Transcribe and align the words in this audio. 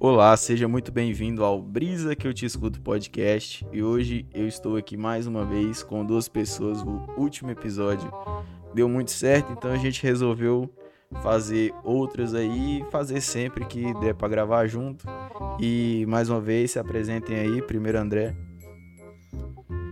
Olá, 0.00 0.36
seja 0.36 0.68
muito 0.68 0.92
bem-vindo 0.92 1.42
ao 1.42 1.60
Brisa 1.60 2.14
que 2.14 2.28
eu 2.28 2.32
te 2.32 2.46
escuto 2.46 2.80
podcast. 2.80 3.66
E 3.72 3.82
hoje 3.82 4.24
eu 4.32 4.46
estou 4.46 4.76
aqui 4.76 4.96
mais 4.96 5.26
uma 5.26 5.44
vez 5.44 5.82
com 5.82 6.04
duas 6.04 6.28
pessoas. 6.28 6.80
O 6.82 7.02
último 7.16 7.50
episódio 7.50 8.08
deu 8.72 8.88
muito 8.88 9.10
certo, 9.10 9.50
então 9.50 9.72
a 9.72 9.76
gente 9.76 10.00
resolveu 10.00 10.72
fazer 11.20 11.74
outras 11.82 12.32
aí, 12.32 12.84
fazer 12.92 13.20
sempre 13.20 13.64
que 13.64 13.92
der 13.94 14.14
para 14.14 14.28
gravar 14.28 14.68
junto. 14.68 15.04
E 15.58 16.06
mais 16.06 16.30
uma 16.30 16.40
vez 16.40 16.70
se 16.70 16.78
apresentem 16.78 17.36
aí, 17.36 17.60
primeiro 17.60 17.98
André. 17.98 18.36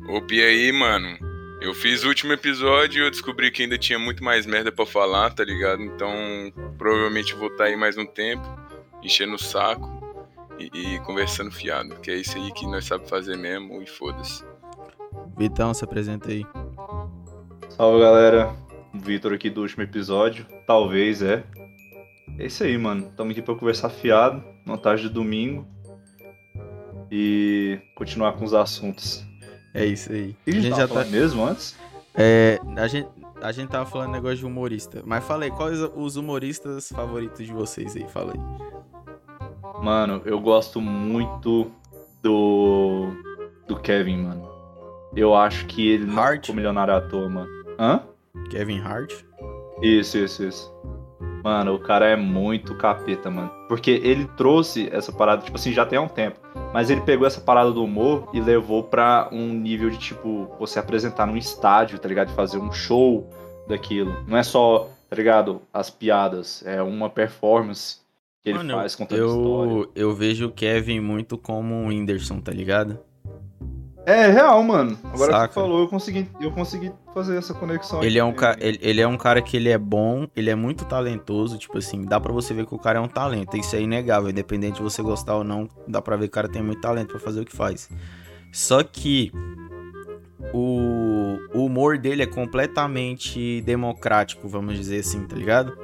Opa, 0.09 0.35
e 0.35 0.41
aí, 0.41 0.71
mano? 0.71 1.19
Eu 1.61 1.75
fiz 1.75 2.05
o 2.05 2.09
último 2.09 2.33
episódio 2.33 3.03
e 3.03 3.07
eu 3.07 3.11
descobri 3.11 3.51
que 3.51 3.65
ainda 3.65 3.77
tinha 3.77 3.99
muito 3.99 4.23
mais 4.23 4.47
merda 4.47 4.71
para 4.71 4.87
falar, 4.87 5.31
tá 5.31 5.43
ligado? 5.43 5.83
Então, 5.83 6.13
provavelmente 6.79 7.35
vou 7.35 7.49
estar 7.49 7.65
tá 7.65 7.71
aí 7.71 7.77
mais 7.77 7.99
um 7.99 8.07
tempo, 8.07 8.47
enchendo 9.03 9.35
o 9.35 9.39
saco 9.39 9.96
e, 10.59 10.95
e, 10.95 11.01
conversando 11.01 11.51
fiado, 11.51 11.97
que 11.97 12.11
é 12.11 12.17
isso 12.17 12.37
aí 12.37 12.53
que 12.53 12.67
nós 12.67 12.85
sabemos 12.85 13.11
fazer 13.11 13.37
mesmo 13.37 13.83
e 13.83 13.87
foda-se. 13.87 14.45
Vitão, 15.37 15.73
se 15.75 15.85
apresenta 15.85 16.31
aí. 16.31 16.45
Salve, 17.71 18.01
galera. 18.01 18.55
Vitor 18.95 19.35
aqui 19.35 19.51
do 19.51 19.63
último 19.63 19.83
episódio. 19.83 20.47
Talvez, 20.67 21.23
é. 21.23 21.45
É 22.39 22.47
isso 22.47 22.65
aí, 22.65 22.77
mano. 22.77 23.07
Estamos 23.09 23.33
aqui 23.33 23.43
pra 23.43 23.55
conversar 23.55 23.91
fiado, 23.91 24.43
na 24.65 24.77
tarde 24.77 25.03
de 25.03 25.09
domingo. 25.11 25.67
E 27.11 27.79
continuar 27.95 28.33
com 28.33 28.45
os 28.45 28.55
assuntos. 28.55 29.25
É 29.75 29.85
isso 29.85 30.11
aí. 30.11 30.35
E 30.47 30.51
a 30.51 30.55
gente, 30.55 30.59
a 30.59 30.69
gente 30.69 30.77
já 30.77 30.89
tá 30.89 31.05
mesmo 31.05 31.45
antes? 31.45 31.77
É, 32.15 32.59
a 32.77 32.87
gente, 32.87 33.09
a 33.43 33.53
gente 33.53 33.69
tava 33.69 33.85
falando 33.85 34.13
negócio 34.13 34.39
de 34.39 34.47
humorista. 34.47 35.03
Mas 35.05 35.25
falei, 35.25 35.51
quais 35.51 35.79
os 35.95 36.17
humoristas 36.17 36.89
favoritos 36.89 37.47
de 37.47 37.53
vocês 37.53 37.95
aí? 37.95 38.09
Fala 38.09 38.33
aí. 38.33 38.41
Mano, 39.83 40.23
eu 40.25 40.41
gosto 40.41 40.81
muito 40.81 41.71
do. 42.23 43.09
do 43.67 43.77
Kevin, 43.77 44.19
mano. 44.19 44.49
Eu 45.15 45.35
acho 45.35 45.67
que 45.67 45.89
ele 45.89 46.07
não 46.07 46.23
Hart? 46.23 46.41
ficou 46.43 46.57
milionário 46.57 46.95
à 46.95 47.01
toa, 47.01 47.29
mano. 47.29 47.49
Hã? 47.79 48.03
Kevin 48.51 48.81
Hart? 48.81 49.13
Isso, 49.83 50.19
isso, 50.19 50.45
isso. 50.45 50.75
Mano, 51.43 51.75
o 51.75 51.79
cara 51.79 52.07
é 52.07 52.17
muito 52.17 52.75
capeta, 52.75 53.31
mano. 53.31 53.51
Porque 53.69 53.91
ele 54.03 54.27
trouxe 54.37 54.89
essa 54.93 55.13
parada, 55.13 55.43
tipo 55.43 55.57
assim, 55.57 55.73
já 55.73 55.87
tem 55.87 55.99
há 55.99 56.03
um 56.03 56.09
tempo. 56.09 56.41
Mas 56.75 56.91
ele 56.91 57.01
pegou 57.03 57.27
essa 57.27 57.41
parada 57.41 57.71
do 57.71 57.85
humor 57.85 58.29
e 58.33 58.41
levou 58.41 58.83
pra 58.83 59.29
um 59.31 59.53
nível 59.53 59.89
de, 59.89 59.99
tipo, 59.99 60.51
você 60.59 60.79
apresentar 60.79 61.27
num 61.27 61.37
estádio, 61.37 61.99
tá 61.99 62.09
ligado? 62.09 62.29
De 62.29 62.35
fazer 62.35 62.59
um 62.59 62.73
show 62.73 63.31
daquilo. 63.69 64.25
Não 64.27 64.37
é 64.37 64.43
só, 64.43 64.89
tá 65.09 65.17
ligado? 65.17 65.63
As 65.73 65.89
piadas. 65.89 66.65
É 66.67 66.83
uma 66.83 67.09
performance 67.09 67.99
que 68.47 68.51
ele 68.51 68.59
Mano, 68.59 68.75
faz 68.75 68.95
contando 68.95 69.19
eu, 69.19 69.27
história. 69.27 69.89
Eu 69.97 70.15
vejo 70.15 70.47
o 70.47 70.53
Kevin 70.53 71.01
muito 71.01 71.37
como 71.37 71.75
o 71.75 71.87
Whindersson, 71.89 72.41
tá 72.41 72.53
ligado? 72.53 72.97
É, 74.07 74.29
real, 74.29 74.63
mano. 74.63 74.97
Agora 75.03 75.33
Saca. 75.33 75.49
que 75.49 75.55
você 75.55 75.61
falou, 75.61 75.81
eu 75.81 75.89
consegui, 75.89 76.31
eu 76.41 76.53
consegui 76.53 76.93
fazer 77.13 77.37
essa 77.37 77.53
conexão. 77.53 78.05
Ele 78.05 78.21
é, 78.21 78.23
um 78.23 78.33
ca... 78.33 78.57
ele, 78.61 78.79
ele, 78.81 79.01
é 79.01 79.09
um 79.09 79.17
cara 79.17 79.43
que 79.43 79.57
ele 79.57 79.69
é 79.69 79.77
bom, 79.77 80.29
ele 80.37 80.49
é 80.49 80.55
muito 80.55 80.85
talentoso, 80.85 81.59
tipo 81.59 81.77
assim, 81.77 82.05
dá 82.05 82.21
para 82.21 82.33
você 82.33 82.55
ver 82.55 82.67
que 82.67 82.75
o 82.75 82.79
cara 82.79 83.01
é 83.01 83.03
um 83.03 83.09
talento. 83.09 83.57
Isso 83.57 83.75
é 83.75 83.81
inegável, 83.81 84.31
independente 84.31 84.77
de 84.77 84.83
você 84.83 85.03
gostar 85.03 85.35
ou 85.35 85.43
não, 85.43 85.69
dá 85.89 86.01
pra 86.01 86.15
ver 86.15 86.27
que 86.27 86.29
o 86.29 86.35
cara 86.35 86.49
tem 86.49 86.63
muito 86.63 86.81
talento 86.81 87.09
para 87.09 87.19
fazer 87.19 87.41
o 87.41 87.45
que 87.45 87.57
faz. 87.57 87.91
Só 88.53 88.81
que 88.85 89.33
o, 90.55 91.37
o 91.53 91.65
humor 91.65 91.99
dele 91.99 92.23
é 92.23 92.27
completamente 92.27 93.61
democrático, 93.63 94.47
vamos 94.47 94.77
dizer 94.77 95.01
assim, 95.01 95.27
tá 95.27 95.35
ligado? 95.35 95.77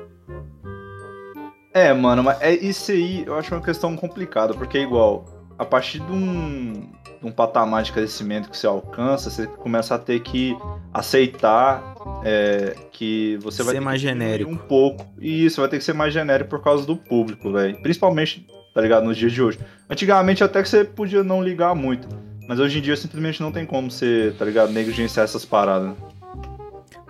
É, 1.75 1.93
mano, 1.93 2.23
mas 2.23 2.41
é 2.41 2.55
isso 2.55 2.93
aí 2.93 3.25
eu 3.27 3.35
acho 3.35 3.55
uma 3.55 3.63
questão 3.63 3.97
complicada, 3.97 4.53
porque 4.55 4.79
é 4.79 4.83
igual, 4.83 5.25
a 5.59 5.65
partir 5.65 6.01
de 6.01 6.13
um 6.13 6.91
um 7.23 7.31
patamar 7.31 7.83
de 7.83 7.93
crescimento 7.93 8.51
que 8.51 8.57
você 8.57 8.67
alcança, 8.67 9.31
você 9.31 9.47
começa 9.47 9.95
a 9.95 9.99
ter 9.99 10.21
que 10.21 10.57
aceitar 10.93 11.95
é, 12.25 12.75
que 12.91 13.39
você 13.41 13.63
vai 13.63 13.75
ser 13.75 13.81
mais 13.81 14.01
genérico 14.01 14.51
um 14.51 14.57
pouco 14.57 15.07
e 15.21 15.45
isso 15.47 15.61
vai 15.61 15.71
ter 15.71 15.79
que 15.79 15.85
ser 15.85 15.93
mais 15.93 16.13
genérico 16.13 16.51
por 16.51 16.61
causa 16.61 16.85
do 16.85 16.97
público, 16.97 17.53
velho. 17.53 17.81
Principalmente, 17.81 18.47
tá 18.75 18.81
ligado, 18.81 19.05
nos 19.05 19.17
dias 19.17 19.33
de 19.33 19.41
hoje. 19.43 19.59
Antigamente 19.89 20.43
até 20.43 20.63
que 20.63 20.69
você 20.69 20.85
podia 20.85 21.23
não 21.23 21.43
ligar 21.43 21.75
muito, 21.75 22.09
mas 22.49 22.59
hoje 22.59 22.79
em 22.79 22.83
dia 22.83 22.97
simplesmente 22.97 23.41
não 23.41 23.53
tem 23.53 23.65
como 23.65 23.91
você, 23.91 24.35
tá 24.39 24.45
ligado, 24.45 24.73
negligenciar 24.73 25.25
essas 25.25 25.45
paradas. 25.45 25.95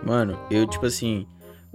Mano, 0.03 0.37
eu 0.51 0.67
tipo 0.67 0.85
assim, 0.85 1.25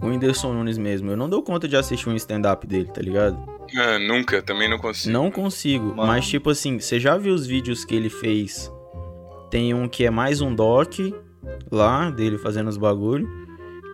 o 0.00 0.06
Whindersson 0.06 0.52
Nunes 0.52 0.78
mesmo, 0.78 1.10
eu 1.10 1.16
não 1.16 1.28
dou 1.28 1.42
conta 1.42 1.66
de 1.66 1.76
assistir 1.76 2.08
um 2.08 2.14
stand-up 2.16 2.66
dele, 2.66 2.90
tá 2.92 3.00
ligado? 3.00 3.38
Ah, 3.76 3.98
nunca, 3.98 4.40
também 4.40 4.68
não 4.68 4.78
consigo. 4.78 5.12
Não 5.12 5.30
consigo, 5.30 5.94
Mano. 5.94 6.06
mas 6.06 6.26
tipo 6.26 6.50
assim, 6.50 6.78
você 6.78 6.98
já 6.98 7.16
viu 7.16 7.34
os 7.34 7.46
vídeos 7.46 7.84
que 7.84 7.94
ele 7.94 8.08
fez? 8.08 8.72
Tem 9.50 9.74
um 9.74 9.88
que 9.88 10.04
é 10.04 10.10
mais 10.10 10.40
um 10.40 10.54
doc 10.54 10.94
lá, 11.70 12.10
dele 12.10 12.38
fazendo 12.38 12.68
os 12.68 12.76
bagulho. 12.76 13.28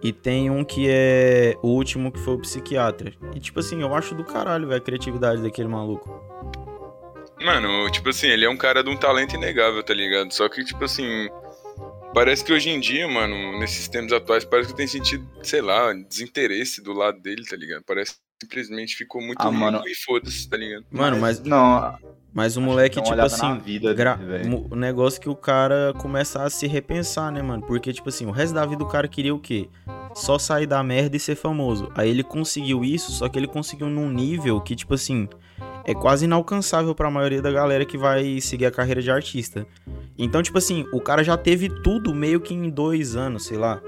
E 0.03 0.13
tem 0.13 0.51
um 0.51 0.63
que 0.63 0.87
é 0.89 1.57
o 1.63 1.69
último 1.69 2.13
que 2.13 2.19
foi 2.21 2.35
o 2.35 2.39
psiquiatra. 2.39 3.13
E 3.35 3.41
tipo 3.41 3.61
assim, 3.61 3.81
eu 3.81 3.95
acho 3.95 4.15
do 4.15 4.23
caralho, 4.23 4.69
velho, 4.69 4.79
a 4.79 4.85
criatividade 4.85 5.41
daquele 5.41 5.69
maluco. 5.69 6.23
Mano, 7.43 7.91
tipo 7.91 8.11
assim, 8.11 8.27
ele 8.29 8.45
é 8.45 8.51
um 8.51 8.57
cara 8.57 8.83
de 8.85 8.91
um 8.91 8.97
talento 8.97 9.35
inegável, 9.35 9.83
tá 9.83 9.95
ligado? 9.95 10.31
Só 10.33 10.49
que, 10.49 10.63
tipo 10.65 10.85
assim, 10.85 11.29
Parece 12.15 12.45
que 12.45 12.53
hoje 12.53 12.71
em 12.71 12.79
dia, 12.79 13.09
mano, 13.09 13.59
nesses 13.59 13.89
tempos 13.89 14.13
atuais, 14.13 14.45
parece 14.45 14.69
que 14.69 14.77
tem 14.77 14.87
sentido, 14.87 15.29
sei 15.43 15.61
lá, 15.61 15.93
desinteresse 15.93 16.81
do 16.81 16.93
lado 16.93 17.21
dele, 17.21 17.45
tá 17.45 17.57
ligado? 17.57 17.83
Parece 17.85 18.13
que 18.13 18.47
simplesmente 18.47 18.95
ficou 18.95 19.21
muito 19.21 19.43
ah, 19.43 19.51
mano. 19.51 19.83
e 19.85 19.95
foda-se, 19.97 20.49
tá 20.49 20.57
ligado? 20.57 20.87
Mano, 20.93 21.19
mas. 21.19 21.41
Não. 21.41 21.99
Mas 22.33 22.57
o 22.57 22.61
moleque, 22.61 23.01
tipo 23.01 23.21
assim, 23.21 23.59
vida 23.59 23.95
gra... 23.95 24.19
o 24.71 24.75
negócio 24.75 25.21
que 25.21 25.29
o 25.29 25.37
cara 25.37 25.93
começa 25.99 26.43
a 26.43 26.51
se 26.51 26.67
repensar, 26.67 27.31
né, 27.31 27.41
mano? 27.41 27.65
Porque, 27.65 27.93
tipo 27.93 28.09
assim, 28.09 28.27
o 28.27 28.33
resto 28.33 28.55
da 28.55 28.67
vida 28.67 28.83
o 28.83 28.89
cara 28.89 29.07
queria 29.07 29.33
o 29.33 29.39
quê? 29.39 29.69
Só 30.15 30.37
sair 30.37 30.67
da 30.67 30.83
merda 30.83 31.17
e 31.17 31.21
ser 31.21 31.37
famoso. 31.37 31.93
Aí 31.95 32.11
ele 32.11 32.25
conseguiu 32.25 32.85
isso, 32.85 33.13
só 33.13 33.29
que 33.29 33.39
ele 33.39 33.47
conseguiu 33.47 33.89
num 33.89 34.11
nível 34.11 34.61
que, 34.61 34.75
tipo 34.75 34.95
assim, 34.95 35.29
é 35.85 35.95
quase 35.95 36.25
inalcançável 36.25 36.95
para 36.95 37.09
a 37.09 37.11
maioria 37.11 37.43
da 37.43 37.51
galera 37.51 37.85
que 37.85 37.99
vai 37.99 38.41
seguir 38.41 38.67
a 38.67 38.71
carreira 38.71 39.03
de 39.03 39.11
artista. 39.11 39.67
Então, 40.17 40.43
tipo 40.43 40.59
assim, 40.59 40.87
o 40.93 41.01
cara 41.01 41.23
já 41.23 41.37
teve 41.37 41.69
tudo 41.83 42.15
meio 42.15 42.41
que 42.41 42.55
em 42.55 42.71
dois 42.71 43.17
anos, 43.17 43.47
sei 43.47 43.59
lá. 43.59 43.81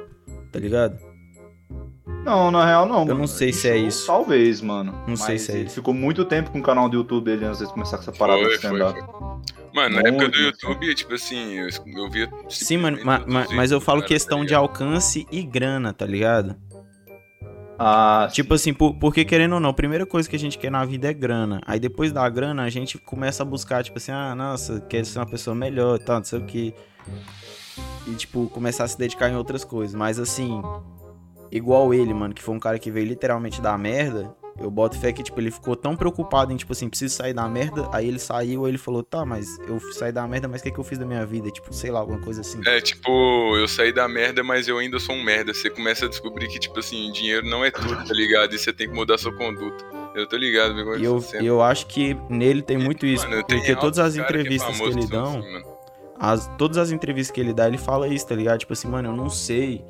Tá 0.52 0.58
ligado? 0.58 0.98
Não, 2.24 2.50
na 2.50 2.66
real 2.66 2.86
não. 2.86 3.00
Eu 3.00 3.06
mano. 3.06 3.20
não 3.20 3.26
sei 3.26 3.52
se 3.52 3.68
é 3.68 3.76
isso. 3.76 4.06
Talvez, 4.06 4.60
mano. 4.60 4.92
Não 4.92 5.10
Mas 5.10 5.20
sei 5.20 5.38
se 5.38 5.52
é 5.52 5.54
ele 5.56 5.66
isso. 5.66 5.76
ficou 5.76 5.94
muito 5.94 6.24
tempo 6.24 6.50
com 6.50 6.58
o 6.58 6.62
canal 6.62 6.88
do 6.88 6.96
YouTube 6.96 7.24
dele 7.24 7.44
antes 7.44 7.60
de 7.60 7.66
começar 7.66 7.98
com 7.98 8.02
essa 8.02 8.12
parada 8.12 8.40
foi, 8.40 8.48
de 8.48 8.54
stand-up. 8.56 9.00
Mano, 9.72 9.94
na 9.94 10.08
época 10.08 10.28
do 10.28 10.36
YouTube, 10.38 10.94
tipo 10.94 11.14
assim, 11.14 11.52
eu, 11.52 11.68
eu 11.86 12.10
via. 12.10 12.28
Sim, 12.48 12.78
mano, 12.78 12.98
mas, 13.04 13.52
mas 13.52 13.70
eu 13.70 13.80
falo 13.80 14.02
questão 14.02 14.40
tá 14.40 14.46
de 14.46 14.54
alcance 14.54 15.26
e 15.30 15.42
grana, 15.42 15.92
tá 15.92 16.06
ligado? 16.06 16.56
Ah, 17.78 18.28
tipo 18.32 18.54
assim, 18.54 18.72
por, 18.72 18.94
porque 18.94 19.24
querendo 19.24 19.54
ou 19.54 19.60
não, 19.60 19.70
a 19.70 19.74
primeira 19.74 20.06
coisa 20.06 20.28
que 20.28 20.36
a 20.36 20.38
gente 20.38 20.58
quer 20.58 20.70
na 20.70 20.84
vida 20.84 21.08
é 21.08 21.12
grana. 21.12 21.60
Aí 21.66 21.78
depois 21.78 22.12
da 22.12 22.28
grana, 22.28 22.62
a 22.62 22.70
gente 22.70 22.98
começa 22.98 23.42
a 23.42 23.46
buscar, 23.46 23.84
tipo 23.84 23.98
assim, 23.98 24.12
ah, 24.12 24.34
nossa, 24.34 24.80
quer 24.80 25.04
ser 25.04 25.18
uma 25.18 25.26
pessoa 25.26 25.54
melhor 25.54 25.96
e 25.96 25.98
tal, 26.02 26.16
não 26.16 26.24
sei 26.24 26.38
o 26.38 26.44
que. 26.44 26.74
E, 28.06 28.14
tipo, 28.14 28.48
começar 28.48 28.84
a 28.84 28.88
se 28.88 28.96
dedicar 28.96 29.28
em 29.28 29.36
outras 29.36 29.64
coisas. 29.64 29.94
Mas 29.94 30.18
assim, 30.18 30.62
igual 31.50 31.92
ele, 31.92 32.14
mano, 32.14 32.32
que 32.32 32.42
foi 32.42 32.54
um 32.54 32.60
cara 32.60 32.78
que 32.78 32.90
veio 32.90 33.06
literalmente 33.06 33.60
da 33.60 33.76
merda, 33.76 34.34
eu 34.58 34.70
boto 34.70 34.98
fé 34.98 35.12
que, 35.12 35.22
tipo, 35.22 35.38
ele 35.40 35.50
ficou 35.50 35.76
tão 35.76 35.96
preocupado 35.96 36.52
em, 36.52 36.56
tipo 36.56 36.72
assim, 36.72 36.88
preciso 36.88 37.14
sair 37.14 37.34
da 37.34 37.48
merda. 37.48 37.88
Aí 37.92 38.08
ele 38.08 38.18
saiu, 38.18 38.64
aí 38.64 38.70
ele 38.70 38.78
falou, 38.78 39.02
tá, 39.02 39.24
mas 39.24 39.58
eu 39.68 39.78
saí 39.92 40.12
da 40.12 40.26
merda, 40.26 40.48
mas 40.48 40.60
o 40.60 40.62
que, 40.64 40.70
é 40.70 40.72
que 40.72 40.78
eu 40.78 40.84
fiz 40.84 40.98
da 40.98 41.04
minha 41.04 41.24
vida? 41.26 41.50
Tipo, 41.50 41.72
sei 41.72 41.90
lá, 41.90 42.00
alguma 42.00 42.20
coisa 42.20 42.40
assim. 42.40 42.60
É, 42.66 42.80
tipo, 42.80 43.56
eu 43.56 43.68
saí 43.68 43.92
da 43.92 44.08
merda, 44.08 44.42
mas 44.42 44.66
eu 44.68 44.78
ainda 44.78 44.98
sou 44.98 45.14
um 45.14 45.22
merda. 45.22 45.52
Você 45.52 45.68
começa 45.68 46.06
a 46.06 46.08
descobrir 46.08 46.48
que, 46.48 46.58
tipo 46.58 46.78
assim, 46.78 47.10
dinheiro 47.12 47.46
não 47.46 47.64
é 47.64 47.70
tudo, 47.70 47.96
tá 48.04 48.14
ligado? 48.14 48.54
E 48.54 48.58
você 48.58 48.72
tem 48.72 48.88
que 48.88 48.94
mudar 48.94 49.18
sua 49.18 49.32
conduta. 49.32 49.84
Eu 50.14 50.26
tô 50.26 50.36
ligado, 50.36 50.74
meu 50.74 50.98
E 50.98 51.04
eu, 51.04 51.22
eu 51.34 51.62
acho 51.62 51.86
que 51.86 52.16
nele 52.30 52.62
tem 52.62 52.78
muito 52.78 53.04
isso, 53.04 53.28
mano, 53.28 53.44
porque 53.46 53.76
todas 53.76 53.98
as 53.98 54.16
entrevistas 54.16 54.74
que, 54.74 54.82
é 54.82 54.90
que 54.90 54.98
ele 54.98 55.06
dão, 55.06 55.38
assim, 55.38 55.62
as, 56.18 56.46
todas 56.56 56.78
as 56.78 56.90
entrevistas 56.90 57.34
que 57.34 57.40
ele 57.40 57.52
dá, 57.52 57.68
ele 57.68 57.76
fala 57.76 58.08
isso, 58.08 58.26
tá 58.26 58.34
ligado? 58.34 58.60
Tipo 58.60 58.72
assim, 58.72 58.88
mano, 58.88 59.10
eu 59.10 59.16
não 59.16 59.28
sei 59.28 59.84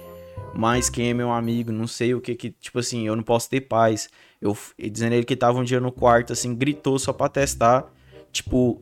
mais 0.52 0.88
quem 0.88 1.10
é 1.10 1.14
meu 1.14 1.30
amigo, 1.30 1.70
não 1.70 1.86
sei 1.86 2.14
o 2.14 2.20
que 2.20 2.34
que, 2.34 2.50
tipo 2.50 2.78
assim, 2.78 3.06
eu 3.06 3.14
não 3.14 3.22
posso 3.22 3.48
ter 3.48 3.60
paz. 3.62 4.08
Eu 4.46 4.90
dizendo 4.90 5.12
ele 5.12 5.24
que 5.24 5.36
tava 5.36 5.58
um 5.58 5.64
dia 5.64 5.80
no 5.80 5.92
quarto, 5.92 6.32
assim, 6.32 6.54
gritou 6.54 6.98
só 6.98 7.12
pra 7.12 7.28
testar. 7.28 7.86
Tipo, 8.32 8.80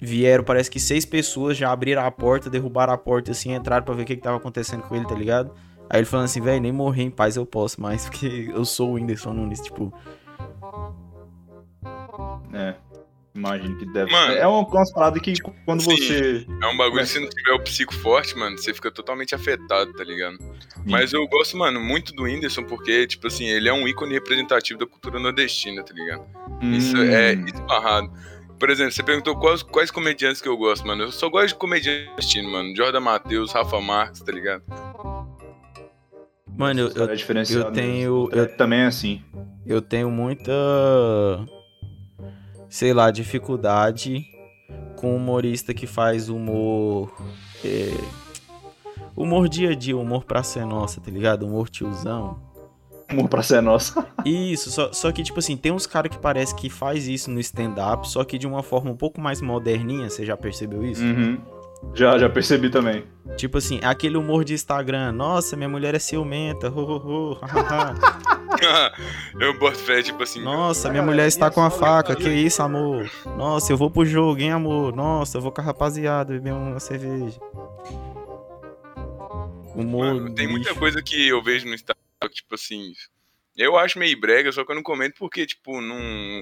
vieram, 0.00 0.44
parece 0.44 0.70
que 0.70 0.78
seis 0.78 1.04
pessoas 1.04 1.56
já 1.56 1.70
abriram 1.70 2.04
a 2.04 2.10
porta, 2.10 2.50
derrubaram 2.50 2.92
a 2.92 2.98
porta, 2.98 3.32
assim, 3.32 3.54
entraram 3.54 3.84
pra 3.84 3.94
ver 3.94 4.02
o 4.02 4.04
que 4.06 4.16
que 4.16 4.22
tava 4.22 4.36
acontecendo 4.36 4.82
com 4.82 4.94
ele, 4.94 5.06
tá 5.06 5.14
ligado? 5.14 5.52
Aí 5.88 6.00
ele 6.00 6.06
falando 6.06 6.26
assim, 6.26 6.40
velho, 6.40 6.60
nem 6.60 6.72
morrer 6.72 7.04
em 7.04 7.10
paz 7.10 7.36
eu 7.36 7.46
posso 7.46 7.80
mais, 7.80 8.06
porque 8.08 8.50
eu 8.52 8.64
sou 8.64 8.90
o 8.90 8.92
Whindersson 8.94 9.32
Nunes, 9.32 9.60
tipo. 9.60 9.92
É. 12.52 12.74
imagino 13.36 13.76
que 13.76 13.86
deve 13.86 14.10
mano, 14.10 14.32
É 14.32 14.46
uma, 14.46 14.66
umas 14.66 14.92
paradas 14.92 15.20
que 15.20 15.34
quando 15.64 15.82
sim, 15.82 15.96
você. 15.96 16.46
É 16.62 16.66
um 16.66 16.76
bagulho, 16.76 17.06
se 17.06 17.20
não 17.20 17.28
tiver 17.28 17.52
o 17.52 17.60
psico 17.60 17.94
forte, 17.94 18.36
mano, 18.36 18.56
você 18.56 18.72
fica 18.72 18.90
totalmente 18.90 19.34
afetado, 19.34 19.92
tá 19.92 20.02
ligado? 20.02 20.38
Sim. 20.38 20.82
Mas 20.86 21.12
eu 21.12 21.26
gosto, 21.28 21.56
mano, 21.56 21.80
muito 21.80 22.12
do 22.12 22.24
Whindersson, 22.24 22.64
porque, 22.64 23.06
tipo 23.06 23.26
assim, 23.26 23.46
ele 23.46 23.68
é 23.68 23.72
um 23.72 23.86
ícone 23.86 24.14
representativo 24.14 24.78
da 24.78 24.86
cultura 24.86 25.18
nordestina, 25.18 25.82
tá 25.82 25.92
ligado? 25.94 26.24
Hum. 26.62 26.72
Isso 26.72 26.96
é 26.96 27.34
esbarrado. 27.34 28.10
Por 28.58 28.70
exemplo, 28.70 28.92
você 28.92 29.02
perguntou 29.02 29.36
quais, 29.36 29.62
quais 29.62 29.90
comediantes 29.90 30.40
que 30.40 30.48
eu 30.48 30.56
gosto, 30.56 30.86
mano. 30.86 31.04
Eu 31.04 31.12
só 31.12 31.28
gosto 31.28 31.48
de 31.48 31.54
comediante 31.56 32.08
latino, 32.10 32.50
mano. 32.50 32.74
Jordan 32.74 33.00
Matheus, 33.00 33.52
Rafa 33.52 33.80
Marques, 33.80 34.22
tá 34.22 34.32
ligado? 34.32 34.62
Mano, 36.56 36.80
eu, 36.80 36.88
eu, 36.88 37.10
é 37.10 37.44
eu 37.50 37.72
tenho. 37.72 38.30
Eu, 38.32 38.56
também 38.56 38.80
é 38.80 38.86
assim. 38.86 39.22
Eu 39.66 39.82
tenho 39.82 40.10
muita. 40.10 40.52
Sei 42.68 42.92
lá, 42.92 43.10
dificuldade 43.10 44.26
com 44.96 45.14
humorista 45.14 45.72
que 45.72 45.86
faz 45.86 46.28
humor. 46.28 47.12
É, 47.64 47.92
humor 49.14 49.48
dia 49.48 49.70
a 49.70 49.74
dia, 49.74 49.96
humor 49.96 50.24
pra 50.24 50.42
ser 50.42 50.64
nossa, 50.66 51.00
tá 51.00 51.10
ligado? 51.10 51.46
Humor 51.46 51.68
tiozão. 51.68 52.40
Humor 53.12 53.28
pra 53.28 53.42
ser 53.42 53.60
nossa. 53.60 54.06
Isso, 54.24 54.70
só, 54.70 54.92
só 54.92 55.12
que, 55.12 55.22
tipo 55.22 55.38
assim, 55.38 55.56
tem 55.56 55.70
uns 55.70 55.86
caras 55.86 56.10
que 56.10 56.18
parece 56.18 56.54
que 56.56 56.68
faz 56.68 57.06
isso 57.06 57.30
no 57.30 57.38
stand-up, 57.38 58.08
só 58.08 58.24
que 58.24 58.36
de 58.36 58.46
uma 58.48 58.64
forma 58.64 58.90
um 58.90 58.96
pouco 58.96 59.20
mais 59.20 59.40
moderninha, 59.40 60.10
você 60.10 60.26
já 60.26 60.36
percebeu 60.36 60.84
isso? 60.84 61.04
Uhum. 61.04 61.38
Já, 61.94 62.18
já 62.18 62.28
percebi 62.28 62.68
também. 62.68 63.04
Tipo 63.36 63.58
assim, 63.58 63.78
aquele 63.82 64.16
humor 64.16 64.44
de 64.44 64.54
Instagram. 64.54 65.12
Nossa, 65.12 65.56
minha 65.56 65.68
mulher 65.68 65.94
é 65.94 65.98
ciumenta. 65.98 66.68
Ho, 66.68 66.80
ho, 66.80 67.32
ho, 67.32 67.38
eu 69.40 69.58
boto 69.58 69.78
fé, 69.78 70.02
tipo 70.02 70.22
assim. 70.22 70.42
Nossa, 70.42 70.90
minha 70.90 71.02
mulher 71.02 71.26
está 71.26 71.50
com 71.50 71.62
a 71.62 71.70
faca. 71.70 72.14
Que 72.14 72.28
isso, 72.28 72.62
amor? 72.62 73.10
Nossa, 73.36 73.72
eu 73.72 73.76
vou 73.76 73.90
pro 73.90 74.04
jogo, 74.04 74.40
hein, 74.40 74.52
amor? 74.52 74.94
Nossa, 74.94 75.38
eu 75.38 75.42
vou 75.42 75.52
com 75.52 75.60
a 75.60 75.64
rapaziada 75.64 76.32
beber 76.32 76.52
uma 76.52 76.80
cerveja. 76.80 77.38
Humor. 79.74 80.14
Mano, 80.14 80.34
tem 80.34 80.48
muita 80.48 80.74
coisa 80.74 81.02
que 81.02 81.28
eu 81.28 81.42
vejo 81.42 81.66
no 81.66 81.74
Instagram, 81.74 82.00
tipo 82.30 82.54
assim. 82.54 82.92
Eu 83.56 83.78
acho 83.78 83.98
meio 83.98 84.20
brega, 84.20 84.52
só 84.52 84.64
que 84.64 84.70
eu 84.70 84.76
não 84.76 84.82
comento 84.82 85.14
porque, 85.18 85.46
tipo, 85.46 85.80
não, 85.80 85.98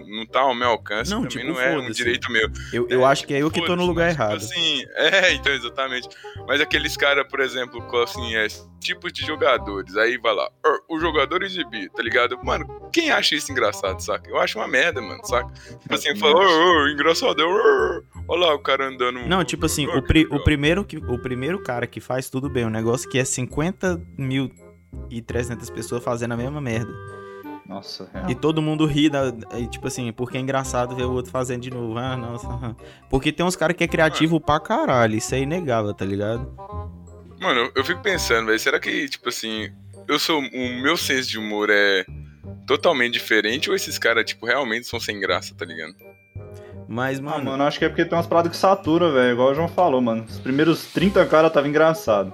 não 0.06 0.26
tá 0.26 0.40
ao 0.40 0.54
meu 0.54 0.68
alcance. 0.68 1.10
Não, 1.10 1.24
também 1.24 1.46
tipo, 1.46 1.46
não 1.46 1.60
é 1.60 1.78
um 1.78 1.90
direito 1.90 2.30
meu. 2.30 2.50
Eu, 2.72 2.88
eu 2.88 3.02
é, 3.02 3.04
acho 3.04 3.24
que 3.24 3.34
é 3.34 3.38
eu 3.38 3.50
que 3.50 3.64
tô 3.64 3.76
no 3.76 3.86
lugar 3.86 4.06
mas, 4.06 4.14
tipo 4.14 4.22
errado. 4.24 4.40
Tipo 4.40 4.52
assim, 4.52 4.84
é, 4.96 5.32
então, 5.32 5.52
exatamente. 5.52 6.08
Mas 6.48 6.60
aqueles 6.60 6.96
caras, 6.96 7.26
por 7.28 7.40
exemplo, 7.40 7.80
com 7.82 7.98
assim, 7.98 8.34
é, 8.34 8.48
tipos 8.80 9.12
de 9.12 9.24
jogadores. 9.24 9.96
Aí 9.96 10.18
vai 10.18 10.34
lá, 10.34 10.50
o 10.88 10.98
jogador 10.98 11.42
exibir, 11.44 11.88
tá 11.90 12.02
ligado? 12.02 12.36
Mano, 12.44 12.90
quem 12.92 13.10
acha 13.10 13.36
isso 13.36 13.52
engraçado, 13.52 14.00
saca? 14.00 14.28
Eu 14.28 14.38
acho 14.38 14.58
uma 14.58 14.66
merda, 14.66 15.00
mano, 15.00 15.24
saca? 15.24 15.52
Tipo 15.80 15.94
assim, 15.94 16.16
fala, 16.16 16.34
ô, 16.34 16.84
ô, 16.84 16.88
engraçado, 16.88 17.40
ô, 17.40 18.02
olha 18.26 18.46
lá 18.46 18.54
o 18.54 18.58
cara 18.58 18.88
andando. 18.88 19.20
Não, 19.20 19.44
tipo 19.44 19.66
assim, 19.66 19.86
o, 19.86 20.02
pri 20.02 20.26
o, 20.30 20.42
primeiro 20.42 20.84
que, 20.84 20.96
o 20.96 21.18
primeiro 21.18 21.62
cara 21.62 21.86
que 21.86 22.00
faz 22.00 22.28
tudo 22.28 22.50
bem, 22.50 22.64
o 22.64 22.70
negócio 22.70 23.08
que 23.08 23.18
é 23.18 23.24
50 23.24 24.02
mil 24.18 24.50
e 25.10 25.20
300 25.22 25.68
pessoas 25.70 26.02
fazendo 26.02 26.32
a 26.32 26.36
mesma 26.36 26.60
merda. 26.60 26.92
Nossa, 27.66 28.08
real. 28.12 28.30
E 28.30 28.34
todo 28.34 28.60
mundo 28.60 28.84
ri, 28.84 29.08
da, 29.08 29.32
e, 29.56 29.66
tipo 29.66 29.86
assim, 29.86 30.12
porque 30.12 30.36
é 30.36 30.40
engraçado 30.40 30.94
ver 30.94 31.04
o 31.04 31.12
outro 31.12 31.30
fazendo 31.30 31.62
de 31.62 31.70
novo. 31.70 31.96
Ah, 31.98 32.16
nossa. 32.16 32.76
Porque 33.08 33.32
tem 33.32 33.44
uns 33.44 33.56
caras 33.56 33.76
que 33.76 33.84
é 33.84 33.88
criativo 33.88 34.34
Mano. 34.34 34.44
pra 34.44 34.60
caralho, 34.60 35.16
isso 35.16 35.34
é 35.34 35.40
inegável, 35.40 35.94
tá 35.94 36.04
ligado? 36.04 36.46
Mano, 37.40 37.70
eu 37.74 37.84
fico 37.84 38.02
pensando, 38.02 38.46
velho, 38.46 38.58
será 38.58 38.78
que, 38.78 39.08
tipo 39.08 39.28
assim, 39.28 39.70
eu 40.06 40.18
sou. 40.18 40.40
O 40.40 40.82
meu 40.82 40.96
senso 40.96 41.30
de 41.30 41.38
humor 41.38 41.68
é 41.70 42.04
totalmente 42.66 43.14
diferente 43.14 43.70
ou 43.70 43.76
esses 43.76 43.98
caras, 43.98 44.24
tipo, 44.24 44.46
realmente 44.46 44.86
são 44.86 45.00
sem 45.00 45.18
graça, 45.18 45.54
tá 45.54 45.64
ligado? 45.64 45.94
Mas, 46.86 47.18
mano. 47.18 47.36
Ah, 47.36 47.44
mano, 47.52 47.64
acho 47.64 47.78
que 47.78 47.84
é 47.84 47.88
porque 47.88 48.04
tem 48.04 48.16
umas 48.16 48.26
paradas 48.26 48.50
que 48.52 48.56
satura, 48.56 49.10
velho. 49.10 49.32
Igual 49.32 49.50
o 49.50 49.54
João 49.54 49.68
falou, 49.68 50.00
mano. 50.00 50.24
Os 50.28 50.38
primeiros 50.38 50.84
30 50.92 51.24
caras 51.26 51.52
tava 51.52 51.66
engraçado. 51.66 52.32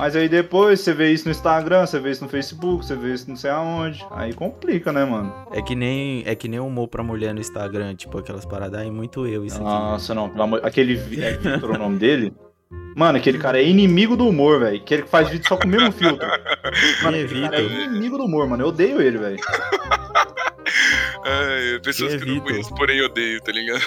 Mas 0.00 0.16
aí 0.16 0.30
depois 0.30 0.80
você 0.80 0.94
vê 0.94 1.12
isso 1.12 1.26
no 1.26 1.30
Instagram, 1.30 1.84
você 1.84 2.00
vê 2.00 2.10
isso 2.10 2.24
no 2.24 2.30
Facebook, 2.30 2.86
você 2.86 2.96
vê 2.96 3.12
isso 3.12 3.28
não 3.28 3.36
sei 3.36 3.50
aonde. 3.50 4.02
Aí 4.10 4.32
complica, 4.32 4.90
né, 4.90 5.04
mano? 5.04 5.30
É 5.52 5.60
que 5.60 5.74
nem 5.74 6.22
é 6.24 6.34
que 6.34 6.48
nem 6.48 6.58
humor 6.58 6.88
pra 6.88 7.02
mulher 7.02 7.34
no 7.34 7.40
Instagram, 7.40 7.94
tipo 7.94 8.16
aquelas 8.16 8.46
paradas 8.46 8.80
aí, 8.80 8.90
muito 8.90 9.26
eu 9.26 9.44
isso 9.44 9.62
Nossa, 9.62 10.14
aqui. 10.14 10.22
não, 10.22 10.30
pelo 10.30 10.42
amor... 10.42 10.60
aquele 10.64 10.94
é 10.94 11.32
Victor 11.36 11.72
o 11.72 11.78
nome 11.78 11.98
dele? 11.98 12.32
Mano, 12.96 13.18
aquele 13.18 13.36
cara 13.36 13.60
é 13.60 13.64
inimigo 13.68 14.16
do 14.16 14.26
humor, 14.26 14.60
velho. 14.60 14.80
Aquele 14.80 15.02
que 15.02 15.10
faz 15.10 15.28
vídeo 15.28 15.46
só 15.46 15.58
com 15.58 15.66
o 15.66 15.70
mesmo 15.70 15.92
filtro. 15.92 16.26
Mano, 17.04 17.16
é, 17.18 17.26
cara 17.26 17.60
é 17.60 17.84
inimigo 17.84 18.16
do 18.16 18.24
humor, 18.24 18.48
mano. 18.48 18.62
Eu 18.62 18.68
odeio 18.68 19.02
ele, 19.02 19.18
velho. 19.18 19.36
É, 21.26 21.78
pessoas 21.80 22.14
que, 22.14 22.24
que 22.24 22.34
não 22.34 22.40
conheço, 22.40 22.74
porém 22.74 23.02
odeio, 23.02 23.40
tá 23.42 23.52
ligado? 23.52 23.82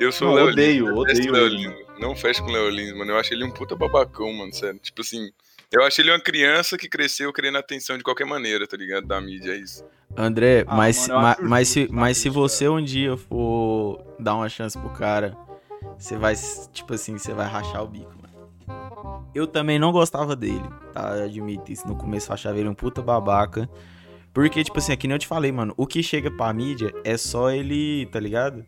Eu 0.00 0.10
sou 0.10 0.28
não, 0.28 0.34
Léo 0.34 0.48
odeio, 0.48 0.86
Lins, 0.86 0.98
odeio. 0.98 1.32
Léo 1.32 1.46
Lins. 1.46 1.87
Não 1.98 2.14
fecha 2.14 2.42
com 2.42 2.48
o 2.48 2.52
Léo 2.52 2.70
Lins, 2.70 2.92
mano. 2.96 3.12
Eu 3.12 3.18
acho 3.18 3.34
ele 3.34 3.44
um 3.44 3.50
puta 3.50 3.74
babacão, 3.74 4.32
mano, 4.32 4.52
sério. 4.52 4.78
Tipo 4.78 5.00
assim, 5.00 5.30
eu 5.70 5.82
acho 5.82 6.00
ele 6.00 6.10
uma 6.10 6.20
criança 6.20 6.78
que 6.78 6.88
cresceu 6.88 7.32
querendo 7.32 7.58
atenção 7.58 7.98
de 7.98 8.04
qualquer 8.04 8.24
maneira, 8.24 8.66
tá 8.66 8.76
ligado? 8.76 9.06
Da 9.06 9.20
mídia, 9.20 9.52
é 9.52 9.56
isso. 9.56 9.84
André, 10.16 10.64
ah, 10.66 10.76
mas, 10.76 11.08
mano, 11.08 11.20
mas, 11.20 11.38
mas, 11.40 11.68
se, 11.68 11.88
mas 11.90 12.18
se 12.18 12.28
você 12.30 12.68
um 12.68 12.82
dia 12.82 13.16
for 13.16 14.02
dar 14.18 14.34
uma 14.34 14.48
chance 14.48 14.78
pro 14.78 14.90
cara, 14.90 15.36
você 15.98 16.16
vai, 16.16 16.34
tipo 16.72 16.94
assim, 16.94 17.18
você 17.18 17.34
vai 17.34 17.46
rachar 17.46 17.82
o 17.82 17.88
bico, 17.88 18.12
mano. 18.16 19.28
Eu 19.34 19.46
também 19.46 19.78
não 19.78 19.92
gostava 19.92 20.34
dele, 20.34 20.64
tá? 20.92 21.16
Eu 21.16 21.24
admito 21.24 21.70
isso. 21.70 21.86
No 21.86 21.96
começo 21.96 22.30
eu 22.30 22.34
achava 22.34 22.58
ele 22.58 22.68
um 22.68 22.74
puta 22.74 23.02
babaca. 23.02 23.68
Porque, 24.32 24.62
tipo 24.64 24.78
assim, 24.78 24.92
é 24.92 24.96
que 24.96 25.06
nem 25.06 25.16
eu 25.16 25.18
te 25.18 25.26
falei, 25.26 25.52
mano, 25.52 25.74
o 25.76 25.86
que 25.86 26.02
chega 26.02 26.30
pra 26.30 26.52
mídia 26.52 26.92
é 27.04 27.16
só 27.16 27.50
ele, 27.50 28.06
tá 28.06 28.20
ligado? 28.20 28.64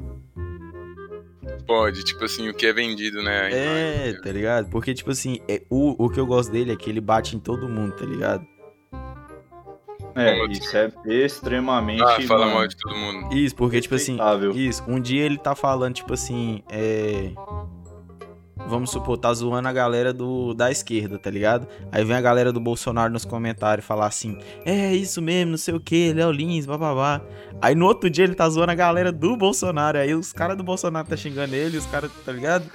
Pode, 1.67 2.05
tipo 2.05 2.25
assim, 2.25 2.49
o 2.49 2.55
que 2.55 2.67
é 2.67 2.73
vendido, 2.73 3.23
né? 3.23 3.51
É, 3.53 4.13
tá 4.23 4.31
ligado? 4.31 4.71
Porque, 4.71 4.95
tipo 4.95 5.11
assim, 5.11 5.41
é, 5.49 5.63
o, 5.71 6.05
o 6.05 6.09
que 6.09 6.19
eu 6.19 6.27
gosto 6.27 6.51
dele 6.51 6.73
é 6.73 6.77
que 6.77 6.89
ele 6.89 7.01
bate 7.01 7.37
em 7.37 7.39
todo 7.39 7.69
mundo, 7.69 7.93
tá 7.97 8.05
ligado? 8.05 8.47
É, 10.15 10.45
isso 10.47 10.77
é 10.77 10.91
extremamente. 11.07 12.03
Ah, 12.03 12.21
fala 12.23 12.47
mal 12.47 12.67
de 12.67 12.77
todo 12.77 12.97
mundo. 12.97 13.35
Isso, 13.35 13.55
porque, 13.55 13.81
tipo 13.81 13.95
assim, 13.95 14.19
isso, 14.55 14.83
um 14.89 15.01
dia 15.01 15.25
ele 15.25 15.39
tá 15.39 15.55
falando, 15.55 15.95
tipo 15.95 16.13
assim, 16.13 16.63
é 16.69 17.33
vamos 18.67 18.91
supor, 18.91 19.19
tá 19.19 19.33
zoando 19.33 19.69
a 19.69 19.73
galera 19.73 20.13
do, 20.13 20.55
da 20.55 20.71
esquerda, 20.71 21.19
tá 21.19 21.31
ligado? 21.31 21.67
Aí 21.91 22.05
vem 22.05 22.17
a 22.17 22.21
galera 22.21 22.53
do 22.53 22.61
Bolsonaro 22.61 23.13
nos 23.13 23.25
comentários 23.25 23.87
falar 23.87 24.07
assim: 24.07 24.39
é 24.65 24.95
isso 24.95 25.21
mesmo, 25.21 25.53
não 25.53 25.59
sei 25.59 25.75
o 25.75 25.81
que, 25.81 26.13
Léo 26.13 26.31
Lins, 26.31 26.67
bababá. 26.67 27.21
Aí 27.61 27.75
no 27.75 27.87
outro 27.87 28.09
dia 28.09 28.25
ele 28.25 28.35
tá 28.35 28.49
zoando 28.49 28.73
a 28.73 28.75
galera 28.75 29.13
do 29.13 29.37
Bolsonaro. 29.37 29.99
Aí 29.99 30.15
os 30.15 30.33
caras 30.33 30.57
do 30.57 30.63
Bolsonaro 30.63 31.07
tá 31.07 31.17
xingando 31.17 31.55
ele, 31.55 31.77
os 31.77 31.87
caras, 31.87 32.11
tá 32.25 32.33
ligado? 32.33 32.71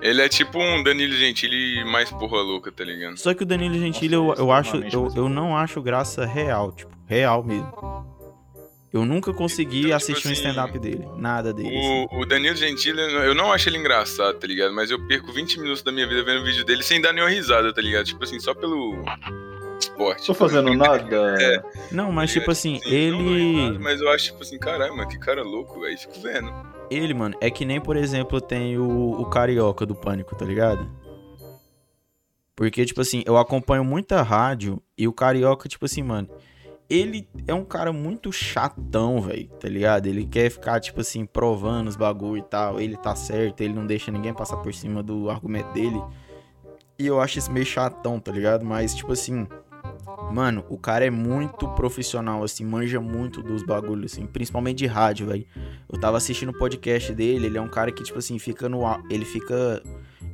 Ele 0.00 0.20
é 0.20 0.28
tipo 0.28 0.58
um 0.58 0.82
Danilo 0.82 1.14
Gentili 1.14 1.82
mais 1.84 2.10
porra 2.10 2.42
louca, 2.42 2.70
tá 2.70 2.84
ligado? 2.84 3.16
Só 3.16 3.32
que 3.32 3.42
o 3.42 3.46
Danilo 3.46 3.74
Gentili 3.74 4.14
Nossa, 4.14 4.40
eu, 4.40 4.46
eu 4.46 4.52
acho, 4.52 4.76
eu, 4.76 5.12
eu 5.16 5.28
não 5.30 5.56
acho 5.56 5.80
graça 5.80 6.26
real, 6.26 6.72
tipo, 6.72 6.92
real 7.06 7.42
mesmo. 7.42 8.13
Eu 8.94 9.04
nunca 9.04 9.34
consegui 9.34 9.78
então, 9.78 9.86
tipo 9.86 9.96
assistir 9.96 10.28
assim, 10.28 10.46
um 10.46 10.50
stand-up 10.50 10.78
dele. 10.78 11.08
Nada 11.16 11.52
dele. 11.52 11.76
O, 11.76 12.04
assim. 12.04 12.08
o 12.12 12.24
Danilo 12.24 12.54
Gentili, 12.54 13.00
eu 13.00 13.34
não 13.34 13.50
acho 13.50 13.68
ele 13.68 13.76
engraçado, 13.76 14.38
tá 14.38 14.46
ligado? 14.46 14.72
Mas 14.72 14.88
eu 14.88 15.04
perco 15.08 15.32
20 15.32 15.58
minutos 15.58 15.82
da 15.82 15.90
minha 15.90 16.06
vida 16.06 16.22
vendo 16.22 16.42
o 16.42 16.44
vídeo 16.44 16.64
dele 16.64 16.84
sem 16.84 17.00
dar 17.00 17.12
nenhuma 17.12 17.28
risada, 17.28 17.74
tá 17.74 17.82
ligado? 17.82 18.06
Tipo 18.06 18.22
assim, 18.22 18.38
só 18.38 18.54
pelo 18.54 19.02
esporte. 19.80 20.24
Tô 20.24 20.32
fazendo 20.32 20.72
nada. 20.74 21.34
É. 21.40 21.60
Não, 21.90 22.12
mas 22.12 22.30
tipo 22.30 22.52
assim, 22.52 22.76
assim 22.76 22.94
ele. 22.94 23.72
Não, 23.72 23.80
mas 23.80 24.00
eu 24.00 24.08
acho, 24.10 24.26
tipo 24.26 24.42
assim, 24.42 24.60
caralho, 24.60 24.96
mano, 24.96 25.08
que 25.08 25.18
cara 25.18 25.42
louco, 25.42 25.80
velho. 25.80 25.98
Fico 25.98 26.20
vendo. 26.20 26.54
Ele, 26.88 27.14
mano, 27.14 27.36
é 27.40 27.50
que 27.50 27.64
nem, 27.64 27.80
por 27.80 27.96
exemplo, 27.96 28.40
tem 28.40 28.78
o, 28.78 29.20
o 29.20 29.26
Carioca 29.26 29.84
do 29.84 29.96
Pânico, 29.96 30.36
tá 30.36 30.44
ligado? 30.44 30.88
Porque, 32.54 32.86
tipo 32.86 33.00
assim, 33.00 33.24
eu 33.26 33.36
acompanho 33.36 33.82
muita 33.82 34.22
rádio 34.22 34.80
e 34.96 35.08
o 35.08 35.12
Carioca, 35.12 35.68
tipo 35.68 35.84
assim, 35.84 36.04
mano 36.04 36.28
ele 36.88 37.28
é 37.46 37.54
um 37.54 37.64
cara 37.64 37.92
muito 37.92 38.30
chatão, 38.32 39.20
velho, 39.20 39.48
tá 39.60 39.68
ligado? 39.68 40.06
Ele 40.06 40.24
quer 40.24 40.50
ficar, 40.50 40.80
tipo 40.80 41.00
assim, 41.00 41.24
provando 41.24 41.88
os 41.88 41.96
bagulho 41.96 42.38
e 42.38 42.42
tal. 42.42 42.80
Ele 42.80 42.96
tá 42.96 43.16
certo, 43.16 43.62
ele 43.62 43.74
não 43.74 43.86
deixa 43.86 44.10
ninguém 44.10 44.34
passar 44.34 44.58
por 44.58 44.72
cima 44.74 45.02
do 45.02 45.30
argumento 45.30 45.72
dele. 45.72 46.00
E 46.98 47.06
eu 47.06 47.20
acho 47.20 47.38
isso 47.38 47.50
meio 47.50 47.66
chatão, 47.66 48.20
tá 48.20 48.30
ligado? 48.30 48.64
Mas, 48.64 48.94
tipo 48.94 49.12
assim, 49.12 49.46
mano, 50.30 50.64
o 50.68 50.78
cara 50.78 51.06
é 51.06 51.10
muito 51.10 51.66
profissional, 51.68 52.44
assim, 52.44 52.64
manja 52.64 53.00
muito 53.00 53.42
dos 53.42 53.62
bagulhos, 53.62 54.12
assim, 54.12 54.26
principalmente 54.26 54.78
de 54.78 54.86
rádio, 54.86 55.26
velho. 55.26 55.46
Eu 55.90 55.98
tava 55.98 56.18
assistindo 56.18 56.50
o 56.50 56.58
podcast 56.58 57.12
dele, 57.14 57.46
ele 57.46 57.58
é 57.58 57.60
um 57.60 57.68
cara 57.68 57.90
que, 57.90 58.02
tipo 58.02 58.18
assim, 58.18 58.38
fica 58.38 58.68
no. 58.68 58.82
Ele 59.10 59.24
fica 59.24 59.82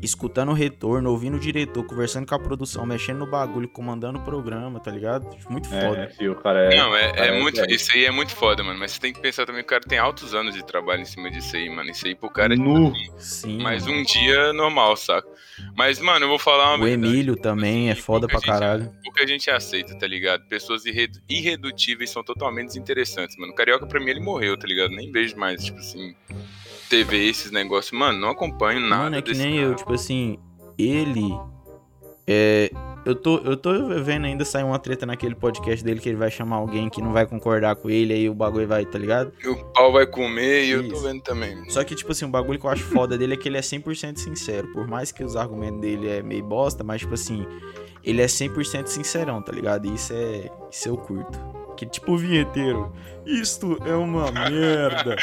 escutando 0.03 0.51
o 0.51 0.55
retorno, 0.55 1.11
ouvindo 1.11 1.37
o 1.37 1.41
diretor, 1.41 1.85
conversando 1.85 2.27
com 2.27 2.35
a 2.35 2.39
produção, 2.39 2.87
mexendo 2.87 3.19
no 3.19 3.27
bagulho, 3.27 3.69
comandando 3.69 4.19
o 4.19 4.23
programa, 4.23 4.81
tá 4.81 4.91
ligado? 4.91 5.27
Muito 5.49 5.73
é, 5.75 5.81
foda. 5.81 6.13
É, 6.19 6.35
cara 6.35 6.75
é. 6.75 6.77
Não, 6.77 6.97
é, 6.97 7.13
é, 7.17 7.27
é 7.29 7.41
muito. 7.41 7.61
Isso 7.71 7.91
aí 7.95 8.05
é 8.05 8.11
muito 8.11 8.35
foda, 8.35 8.63
mano. 8.63 8.79
Mas 8.79 8.93
você 8.93 9.01
tem 9.01 9.13
que 9.13 9.21
pensar 9.21 9.47
também 9.47 9.63
que 9.63 9.67
o 9.67 9.71
cara 9.71 9.83
tem 9.83 9.99
altos 9.99 10.35
anos 10.35 10.55
de 10.55 10.65
trabalho 10.65 11.03
em 11.03 11.05
cima 11.07 11.31
disso 11.31 11.57
aí, 11.57 11.69
mano. 11.69 11.91
Isso 11.91 12.07
aí 12.07 12.15
pro 12.15 12.31
cara 12.31 12.55
é. 12.55 12.57
No. 12.57 12.93
Sim. 13.19 13.59
Mas 13.63 13.87
um 13.87 14.03
dia 14.03 14.53
normal, 14.53 14.97
saca? 14.97 15.29
Mas, 15.77 15.99
mano, 15.99 16.25
eu 16.25 16.29
vou 16.29 16.39
falar 16.39 16.75
uma. 16.75 16.85
O 16.85 16.89
verdade, 16.89 17.13
Emílio 17.13 17.35
tipo 17.35 17.43
também 17.43 17.91
assim, 17.91 18.01
é 18.01 18.03
foda 18.03 18.27
pra 18.27 18.41
caralho. 18.41 18.91
O 19.07 19.13
que 19.13 19.23
a 19.23 19.27
gente 19.27 19.51
aceita, 19.51 19.95
tá 19.99 20.07
ligado? 20.07 20.47
Pessoas 20.47 20.85
irredutíveis 21.29 22.11
são 22.11 22.23
totalmente 22.23 22.69
desinteressantes, 22.69 23.37
mano. 23.37 23.53
O 23.53 23.55
Carioca, 23.55 23.87
pra 23.87 24.01
mim, 24.01 24.11
ele 24.11 24.21
morreu, 24.21 24.57
tá 24.57 24.67
ligado? 24.67 24.91
Nem 24.91 25.11
vejo 25.13 25.37
mais, 25.37 25.65
tipo 25.65 25.79
assim. 25.79 26.15
TV, 26.91 27.29
esses 27.29 27.53
negócios. 27.53 27.97
Mano, 27.97 28.19
não 28.19 28.31
acompanho 28.31 28.81
nada. 28.81 29.05
Mano, 29.05 29.17
é 29.17 29.23
que 29.23 29.33
nem 29.33 29.55
cara. 29.55 29.69
eu, 29.69 29.75
tipo 29.77 29.95
assim, 29.95 30.39
ele. 30.77 31.31
É, 32.27 32.71
eu 33.07 33.15
tô, 33.15 33.39
eu 33.39 33.57
tô 33.57 33.73
vendo 34.03 34.27
ainda 34.27 34.45
sair 34.45 34.65
uma 34.65 34.79
treta 34.79 35.07
naquele 35.07 35.35
podcast 35.35 35.83
dele 35.85 36.01
que 36.01 36.09
ele 36.09 36.19
vai 36.19 36.31
chamar 36.31 36.57
alguém 36.57 36.91
que 36.91 37.01
não 37.01 37.13
vai 37.13 37.27
concordar 37.27 37.77
com 37.77 37.89
ele, 37.89 38.13
aí 38.13 38.29
o 38.29 38.35
bagulho 38.35 38.67
vai, 38.67 38.85
tá 38.85 38.99
ligado? 38.99 39.33
E 39.43 39.49
o 39.49 39.57
pau 39.73 39.93
vai 39.93 40.07
comer 40.07 40.65
e 40.65 40.71
eu 40.71 40.89
tô 40.89 41.01
vendo 41.01 41.23
também. 41.23 41.71
Só 41.71 41.83
que, 41.85 41.95
tipo 41.95 42.13
assim, 42.13 42.25
o 42.25 42.29
bagulho 42.29 42.59
que 42.59 42.67
eu 42.67 42.71
acho 42.71 42.85
foda 42.85 43.17
dele 43.17 43.35
é 43.35 43.37
que 43.37 43.49
ele 43.49 43.57
é 43.57 43.63
100% 43.63 44.19
sincero. 44.19 44.69
Por 44.73 44.87
mais 44.87 45.13
que 45.13 45.25
os 45.25 45.37
argumentos 45.37 45.81
dele 45.81 46.09
é 46.09 46.23
meio 46.23 46.45
bosta, 46.45 46.85
mas, 46.85 47.01
tipo 47.01 47.15
assim, 47.15 47.47
ele 48.05 48.21
é 48.21 48.27
100% 48.27 48.87
sincerão, 48.89 49.41
tá 49.41 49.53
ligado? 49.53 49.87
E 49.87 49.95
isso 49.95 50.13
é. 50.13 50.51
Isso 50.71 50.89
eu 50.89 50.97
curto 50.97 51.60
tipo 51.87 52.13
o 52.13 52.19
vinheteiro. 52.19 52.93
Isto 53.27 53.79
é 53.85 53.95
uma 53.95 54.31
merda. 54.51 55.17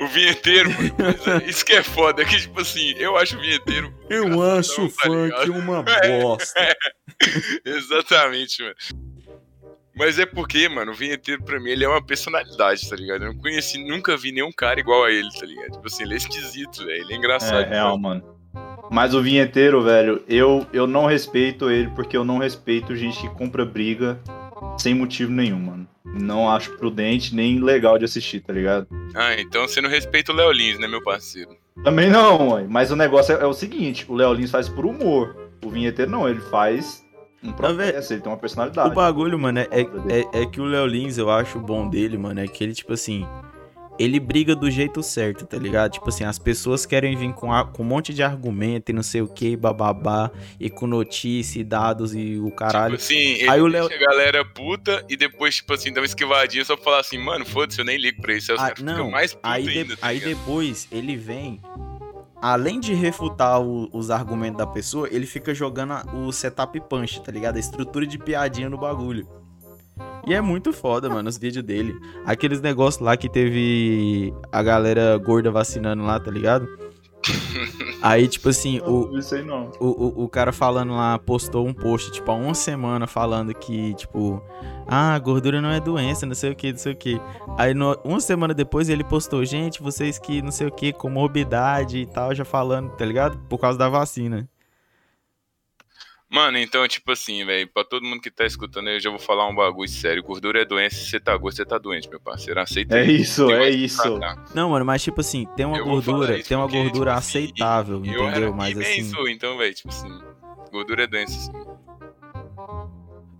o, 0.00 0.04
o 0.04 0.08
vinheteiro, 0.08 0.70
é, 0.70 1.48
isso 1.48 1.64
que 1.64 1.72
é 1.72 1.82
foda, 1.82 2.22
é 2.22 2.24
que 2.24 2.38
tipo 2.38 2.60
assim, 2.60 2.94
eu 2.98 3.16
acho 3.16 3.36
o 3.36 3.40
vinheteiro. 3.40 3.92
Eu 4.08 4.42
acho 4.42 4.84
o 4.84 4.88
tá 4.88 5.02
funk 5.02 5.50
uma 5.50 5.82
bosta. 6.22 6.60
É, 6.60 6.74
exatamente, 7.64 8.62
mano. 8.62 8.74
Mas 9.96 10.18
é 10.18 10.24
porque, 10.24 10.68
mano, 10.68 10.92
o 10.92 10.94
vinheteiro 10.94 11.42
pra 11.42 11.60
mim 11.60 11.70
ele 11.70 11.84
é 11.84 11.88
uma 11.88 12.04
personalidade, 12.04 12.88
tá 12.88 12.96
ligado? 12.96 13.24
Eu 13.24 13.34
não 13.34 13.40
conheci, 13.40 13.82
nunca 13.84 14.16
vi 14.16 14.32
nenhum 14.32 14.52
cara 14.52 14.80
igual 14.80 15.04
a 15.04 15.10
ele, 15.10 15.28
tá 15.38 15.44
ligado? 15.44 15.72
Tipo 15.72 15.86
assim, 15.86 16.04
ele 16.04 16.14
é 16.14 16.16
esquisito, 16.16 16.86
velho. 16.86 17.02
Ele 17.02 17.12
é 17.12 17.16
engraçado. 17.16 17.60
É 17.60 17.68
real, 17.68 17.98
mano. 17.98 18.40
Mas 18.90 19.14
o 19.14 19.22
vinheteiro, 19.22 19.82
velho, 19.82 20.22
eu, 20.28 20.66
eu 20.72 20.86
não 20.86 21.06
respeito 21.06 21.70
ele 21.70 21.88
porque 21.90 22.16
eu 22.16 22.24
não 22.24 22.38
respeito 22.38 22.96
gente 22.96 23.20
que 23.20 23.28
compra 23.28 23.64
briga 23.64 24.18
sem 24.78 24.94
motivo 24.94 25.30
nenhum, 25.30 25.58
mano. 25.58 25.88
Não 26.04 26.50
acho 26.50 26.76
prudente 26.76 27.34
nem 27.34 27.60
legal 27.60 27.98
de 27.98 28.04
assistir, 28.04 28.40
tá 28.40 28.52
ligado? 28.52 28.86
Ah, 29.14 29.34
então 29.38 29.68
você 29.68 29.80
não 29.80 29.88
respeita 29.90 30.32
o 30.32 30.34
Léo 30.34 30.50
Lins, 30.50 30.78
né, 30.78 30.88
meu 30.88 31.02
parceiro? 31.02 31.56
Também 31.84 32.10
não, 32.10 32.50
mãe. 32.50 32.66
Mas 32.68 32.90
o 32.90 32.96
negócio 32.96 33.36
é, 33.36 33.42
é 33.42 33.46
o 33.46 33.52
seguinte: 33.52 34.04
o 34.08 34.14
Léo 34.14 34.32
Lins 34.32 34.50
faz 34.50 34.68
por 34.68 34.84
humor. 34.84 35.36
O 35.64 35.70
vinheteiro 35.70 36.10
não, 36.10 36.28
ele 36.28 36.40
faz 36.40 37.04
um 37.42 37.52
processo, 37.52 38.12
ele 38.12 38.20
tem 38.20 38.30
uma 38.30 38.38
personalidade. 38.38 38.90
O 38.90 38.94
bagulho, 38.94 39.38
mano, 39.38 39.60
é, 39.60 39.66
é, 39.70 40.42
é 40.42 40.46
que 40.46 40.60
o 40.60 40.64
Léo 40.64 40.86
Lins, 40.86 41.16
eu 41.18 41.30
acho 41.30 41.58
bom 41.58 41.88
dele, 41.88 42.18
mano, 42.18 42.40
é 42.40 42.46
que 42.46 42.62
ele, 42.62 42.74
tipo 42.74 42.92
assim, 42.92 43.26
ele 44.00 44.18
briga 44.18 44.56
do 44.56 44.70
jeito 44.70 45.02
certo, 45.02 45.44
tá 45.44 45.58
ligado? 45.58 45.92
Tipo 45.92 46.08
assim, 46.08 46.24
as 46.24 46.38
pessoas 46.38 46.86
querem 46.86 47.14
vir 47.14 47.34
com, 47.34 47.52
a, 47.52 47.66
com 47.66 47.82
um 47.82 47.86
monte 47.86 48.14
de 48.14 48.22
argumento 48.22 48.90
e 48.90 48.94
não 48.94 49.02
sei 49.02 49.20
o 49.20 49.28
que, 49.28 49.54
bababá, 49.54 50.30
e 50.58 50.70
com 50.70 50.86
notícia 50.86 51.60
e 51.60 51.64
dados 51.64 52.14
e 52.14 52.38
o 52.38 52.50
caralho. 52.50 52.96
Tipo 52.96 53.04
assim, 53.04 53.34
ele 53.34 53.50
Aí 53.50 53.60
o 53.60 53.66
Léo... 53.66 53.84
a 53.84 53.98
galera 53.98 54.42
puta 54.42 55.04
e 55.06 55.18
depois, 55.18 55.56
tipo 55.56 55.74
assim, 55.74 55.92
dá 55.92 56.00
uma 56.00 56.06
esquivadinha 56.06 56.64
só 56.64 56.76
pra 56.76 56.84
falar 56.84 57.00
assim, 57.00 57.18
mano, 57.18 57.44
foda-se, 57.44 57.78
eu 57.78 57.84
nem 57.84 57.98
ligo 57.98 58.22
pra 58.22 58.32
isso. 58.32 58.52
Aí 58.52 58.58
ah, 58.58 58.74
ficam 58.74 59.10
mais 59.10 59.34
putos 59.34 59.50
aí, 59.50 59.68
ainda, 59.68 59.96
tá 59.98 60.06
aí 60.06 60.18
depois 60.18 60.88
ele 60.90 61.14
vem 61.16 61.60
além 62.40 62.80
de 62.80 62.94
refutar 62.94 63.60
o, 63.60 63.90
os 63.92 64.10
argumentos 64.10 64.56
da 64.56 64.66
pessoa, 64.66 65.08
ele 65.10 65.26
fica 65.26 65.54
jogando 65.54 65.92
a, 65.92 66.06
o 66.14 66.32
setup 66.32 66.80
punch, 66.88 67.20
tá 67.20 67.30
ligado? 67.30 67.56
A 67.56 67.60
estrutura 67.60 68.06
de 68.06 68.18
piadinha 68.18 68.70
no 68.70 68.78
bagulho. 68.78 69.28
E 70.26 70.34
é 70.34 70.40
muito 70.40 70.72
foda, 70.72 71.08
mano, 71.08 71.28
os 71.28 71.38
vídeos 71.38 71.64
dele. 71.64 71.98
Aqueles 72.24 72.60
negócios 72.60 73.02
lá 73.02 73.16
que 73.16 73.28
teve 73.28 74.32
a 74.52 74.62
galera 74.62 75.16
gorda 75.18 75.50
vacinando 75.50 76.02
lá, 76.02 76.18
tá 76.20 76.30
ligado? 76.30 76.68
Aí, 78.02 78.26
tipo 78.28 78.48
assim, 78.48 78.80
o, 78.80 79.10
o, 79.78 79.86
o, 79.86 80.24
o 80.24 80.28
cara 80.28 80.52
falando 80.52 80.94
lá, 80.94 81.18
postou 81.18 81.66
um 81.66 81.74
post, 81.74 82.10
tipo, 82.12 82.30
há 82.30 82.34
uma 82.34 82.54
semana 82.54 83.06
falando 83.06 83.54
que, 83.54 83.94
tipo, 83.94 84.42
ah, 84.86 85.18
gordura 85.18 85.60
não 85.60 85.70
é 85.70 85.80
doença, 85.80 86.24
não 86.24 86.34
sei 86.34 86.52
o 86.52 86.56
que, 86.56 86.72
não 86.72 86.78
sei 86.78 86.92
o 86.92 86.96
que. 86.96 87.20
Aí, 87.58 87.74
no, 87.74 87.98
uma 88.04 88.20
semana 88.20 88.54
depois, 88.54 88.88
ele 88.88 89.04
postou, 89.04 89.44
gente, 89.44 89.82
vocês 89.82 90.18
que, 90.18 90.40
não 90.40 90.50
sei 90.50 90.66
o 90.66 90.72
que, 90.72 90.92
comorbidade 90.92 91.98
e 91.98 92.06
tal, 92.06 92.34
já 92.34 92.44
falando, 92.44 92.90
tá 92.90 93.04
ligado? 93.04 93.38
Por 93.48 93.58
causa 93.58 93.78
da 93.78 93.88
vacina. 93.88 94.48
Mano, 96.30 96.58
então, 96.58 96.86
tipo 96.86 97.10
assim, 97.10 97.44
velho, 97.44 97.66
pra 97.66 97.82
todo 97.82 98.04
mundo 98.04 98.20
que 98.20 98.30
tá 98.30 98.46
escutando, 98.46 98.88
eu 98.88 99.00
já 99.00 99.10
vou 99.10 99.18
falar 99.18 99.48
um 99.48 99.54
bagulho 99.54 99.88
sério. 99.88 100.22
Gordura 100.22 100.62
é 100.62 100.64
doença, 100.64 100.94
se 100.94 101.10
você 101.10 101.18
tá 101.18 101.36
gordo, 101.36 101.56
você 101.56 101.64
tá 101.64 101.76
doente, 101.76 102.08
meu 102.08 102.20
parceiro. 102.20 102.60
Aceita 102.60 102.98
É 102.98 103.04
isso, 103.04 103.50
é 103.50 103.68
isso. 103.68 104.20
Não, 104.54 104.70
mano, 104.70 104.84
mas 104.84 105.02
tipo 105.02 105.20
assim, 105.20 105.44
tem 105.56 105.66
uma 105.66 105.78
eu 105.78 105.84
gordura, 105.84 106.40
tem 106.40 106.56
uma 106.56 106.68
gordura 106.68 107.10
tipo, 107.10 107.18
assim, 107.18 107.38
aceitável, 107.38 107.96
assim, 107.96 108.10
entendeu? 108.10 108.54
Mas 108.54 108.78
assim. 108.78 109.00
Isso, 109.00 109.28
então, 109.28 109.58
velho, 109.58 109.74
tipo 109.74 109.88
assim, 109.88 110.20
gordura 110.70 111.02
é 111.02 111.06
doença, 111.08 111.32
sim. 111.32 111.52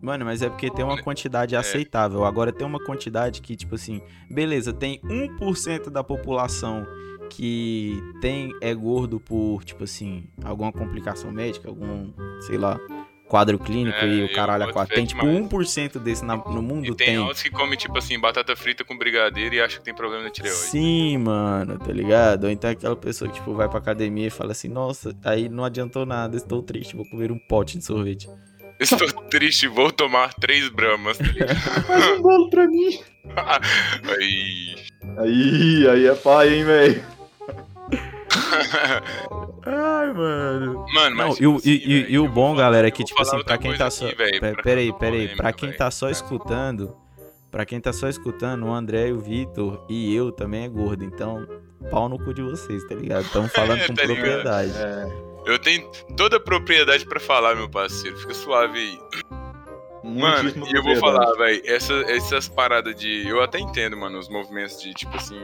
Mano, 0.03 0.25
mas 0.25 0.43
é 0.43 0.49
porque 0.49 0.71
tem 0.71 0.85
uma 0.85 1.01
quantidade 1.01 1.55
é. 1.55 1.59
aceitável. 1.59 2.25
Agora 2.25 2.51
tem 2.51 2.67
uma 2.67 2.83
quantidade 2.83 3.41
que, 3.41 3.55
tipo 3.55 3.75
assim, 3.77 4.01
beleza, 4.29 4.73
tem 4.73 4.99
1% 5.03 5.91
da 5.91 6.03
população 6.03 6.87
que 7.31 8.03
tem 8.21 8.53
é 8.61 8.75
gordo 8.75 9.21
por, 9.21 9.65
tipo 9.65 9.85
assim, 9.85 10.25
alguma 10.45 10.73
complicação 10.73 11.31
médica, 11.31 11.69
algum, 11.69 12.13
sei 12.41 12.59
lá, 12.59 12.79
quadro 13.31 13.59
clínico 13.59 13.97
é, 13.97 14.09
e 14.09 14.25
o 14.25 14.33
caralho 14.33 14.65
a 14.65 14.73
quatro. 14.73 14.95
Tem 14.95 15.07
tipo 15.07 15.25
mais. 15.25 15.39
1% 15.39 15.99
desse 16.01 16.25
na, 16.25 16.37
no 16.37 16.61
mundo 16.61 16.87
e 16.87 16.95
tem. 16.95 17.07
Tem 17.07 17.19
outros 17.19 17.43
que 17.43 17.51
comem, 17.51 17.79
tipo 17.79 17.97
assim, 17.97 18.19
batata 18.19 18.55
frita 18.57 18.85
com 18.85 18.99
brigadeiro 18.99 19.55
e 19.55 19.61
acha 19.61 19.79
que 19.79 19.85
tem 19.85 19.95
problema 19.95 20.25
na 20.25 20.31
tireoide. 20.31 20.59
Sim, 20.59 21.19
mano, 21.19 21.79
tá 21.79 21.93
ligado? 21.93 22.45
Ou 22.45 22.51
então 22.51 22.69
aquela 22.69 22.97
pessoa 22.97 23.31
que, 23.31 23.39
tipo, 23.39 23.55
vai 23.55 23.69
pra 23.69 23.79
academia 23.79 24.27
e 24.27 24.31
fala 24.31 24.51
assim, 24.51 24.69
nossa, 24.69 25.17
aí 25.25 25.49
não 25.49 25.65
adiantou 25.65 26.05
nada, 26.05 26.37
estou 26.37 26.61
triste, 26.63 26.97
vou 26.97 27.09
comer 27.09 27.31
um 27.31 27.39
pote 27.39 27.79
de 27.79 27.85
sorvete. 27.85 28.29
Estou 28.81 29.07
triste, 29.25 29.69
vou 29.69 29.93
tomar 29.93 30.33
três 30.33 30.71
bramas, 30.71 31.19
tá 31.19 31.25
Faz 31.87 32.07
um 32.07 32.23
bolo 32.23 32.49
pra 32.49 32.67
mim. 32.67 32.99
aí. 34.09 34.75
Aí, 35.19 35.87
aí 35.87 36.07
é 36.07 36.15
pai, 36.15 36.55
hein, 36.55 36.65
velho. 36.65 37.05
Ai, 39.67 40.13
mano. 40.13 40.87
Mano, 40.95 41.17
mas. 41.17 41.27
Não, 41.27 41.35
tipo 41.35 41.57
assim, 41.57 41.71
e, 41.71 41.93
e, 41.93 42.13
e, 42.13 42.19
o 42.19 42.29
bom, 42.29 42.55
galera, 42.55 42.89
é 42.89 42.91
que, 42.91 43.05
tipo 43.05 43.21
assim, 43.21 43.43
pra 43.43 43.59
quem 43.59 43.77
tá 43.77 43.91
só. 43.91 44.07
Peraí, 44.63 44.93
peraí. 44.93 45.29
Pra 45.37 45.53
quem 45.53 45.73
tá 45.73 45.91
só 45.91 46.09
escutando. 46.11 46.97
Pra 47.51 47.67
quem 47.67 47.81
tá 47.81 47.93
só 47.93 48.09
escutando, 48.09 48.67
o 48.67 48.73
André, 48.73 49.11
o 49.11 49.19
Vitor 49.19 49.85
e 49.89 50.15
eu 50.15 50.31
também 50.31 50.65
é 50.65 50.69
gordo. 50.69 51.05
Então, 51.05 51.47
pau 51.91 52.09
no 52.09 52.17
cu 52.17 52.33
de 52.33 52.43
vocês, 52.43 52.85
tá 52.85 52.95
ligado? 52.95 53.25
Estamos 53.25 53.51
falando 53.53 53.85
com 53.87 53.95
tá 53.95 54.05
propriedade. 54.05 54.73
É. 54.77 55.31
Eu 55.47 55.59
tenho 55.59 55.91
toda 56.17 56.37
a 56.37 56.41
propriedade 56.41 57.05
pra 57.07 57.19
falar, 57.19 57.57
meu 57.57 57.69
parceiro. 57.69 58.17
Fica 58.19 58.35
suave 58.35 58.79
aí. 58.79 58.99
Mano, 60.03 60.67
e 60.67 60.75
eu 60.75 60.83
vou 60.83 60.97
falar, 60.97 61.31
velho, 61.35 61.63
essa, 61.67 61.93
essas 62.11 62.49
paradas 62.49 62.95
de. 62.95 63.27
Eu 63.29 63.43
até 63.43 63.59
entendo, 63.59 63.97
mano, 63.97 64.19
os 64.19 64.29
movimentos 64.29 64.81
de, 64.81 64.95
tipo 64.95 65.15
assim, 65.17 65.39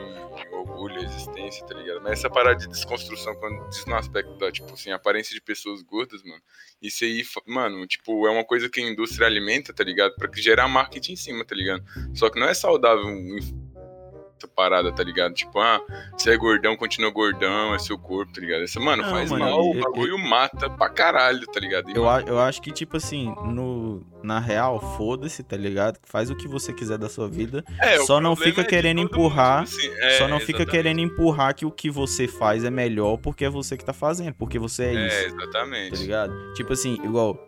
orgulho, 0.50 0.98
existência, 0.98 1.66
tá 1.66 1.74
ligado? 1.74 2.00
Mas 2.02 2.12
essa 2.12 2.30
parada 2.30 2.56
de 2.56 2.68
desconstrução, 2.68 3.34
quando 3.36 3.68
diz 3.68 3.84
no 3.86 3.94
aspecto 3.94 4.32
da, 4.38 4.50
tipo 4.50 4.72
assim, 4.72 4.90
aparência 4.90 5.34
de 5.34 5.40
pessoas 5.40 5.82
gordas, 5.82 6.22
mano, 6.22 6.40
isso 6.80 7.04
aí, 7.04 7.22
mano, 7.46 7.86
tipo, 7.86 8.26
é 8.26 8.30
uma 8.30 8.44
coisa 8.44 8.68
que 8.68 8.80
a 8.80 8.88
indústria 8.88 9.26
alimenta, 9.26 9.74
tá 9.74 9.84
ligado? 9.84 10.14
Pra 10.16 10.30
gerar 10.34 10.68
marketing 10.68 11.12
em 11.12 11.16
cima, 11.16 11.44
tá 11.44 11.54
ligado? 11.54 11.84
Só 12.14 12.30
que 12.30 12.40
não 12.40 12.48
é 12.48 12.54
saudável 12.54 13.04
essa 14.38 14.48
parada, 14.48 14.92
tá 14.92 15.02
ligado? 15.02 15.34
Tipo, 15.34 15.58
ah, 15.58 15.80
você 16.16 16.30
é 16.30 16.36
gordão, 16.36 16.76
continua 16.76 17.10
gordão, 17.10 17.74
é 17.74 17.78
seu 17.78 17.98
corpo, 17.98 18.32
tá 18.32 18.40
ligado? 18.40 18.62
Essa, 18.62 18.78
mano, 18.78 19.02
não, 19.02 19.10
faz 19.10 19.30
mano, 19.30 19.44
mal, 19.44 19.58
eu, 19.58 19.70
o 19.70 19.80
bagulho 19.80 20.12
eu, 20.12 20.18
mata 20.18 20.68
pra 20.68 20.88
caralho, 20.88 21.46
tá 21.46 21.58
ligado? 21.58 21.90
E, 21.90 21.94
eu, 21.94 22.04
mano, 22.04 22.28
eu 22.28 22.38
acho 22.38 22.60
que, 22.60 22.70
tipo 22.70 22.96
assim, 22.96 23.34
no, 23.46 24.06
na 24.22 24.38
real, 24.38 24.78
foda-se, 24.96 25.42
tá 25.42 25.56
ligado? 25.56 25.98
Faz 26.04 26.30
o 26.30 26.36
que 26.36 26.46
você 26.46 26.72
quiser 26.72 26.98
da 26.98 27.08
sua 27.08 27.28
vida. 27.28 27.64
É, 27.80 27.98
só 28.00 28.20
não 28.20 28.36
fica 28.36 28.60
é 28.60 28.64
querendo 28.64 29.00
empurrar. 29.00 29.60
Mundo, 29.60 29.68
assim, 29.68 29.88
é, 29.88 30.10
só 30.10 30.28
não 30.28 30.36
exatamente. 30.36 30.44
fica 30.44 30.66
querendo 30.66 31.00
empurrar 31.00 31.54
que 31.54 31.64
o 31.64 31.70
que 31.70 31.90
você 31.90 32.28
faz 32.28 32.64
é 32.64 32.70
melhor 32.70 33.16
porque 33.16 33.44
é 33.44 33.50
você 33.50 33.76
que 33.76 33.84
tá 33.84 33.92
fazendo, 33.92 34.34
porque 34.34 34.58
você 34.58 34.84
é, 34.84 34.94
é 34.94 35.06
isso. 35.06 35.16
É, 35.16 35.24
exatamente. 35.26 35.90
Tá 35.92 35.96
ligado? 35.96 36.54
Tipo 36.54 36.72
assim, 36.72 36.94
igual 37.02 37.46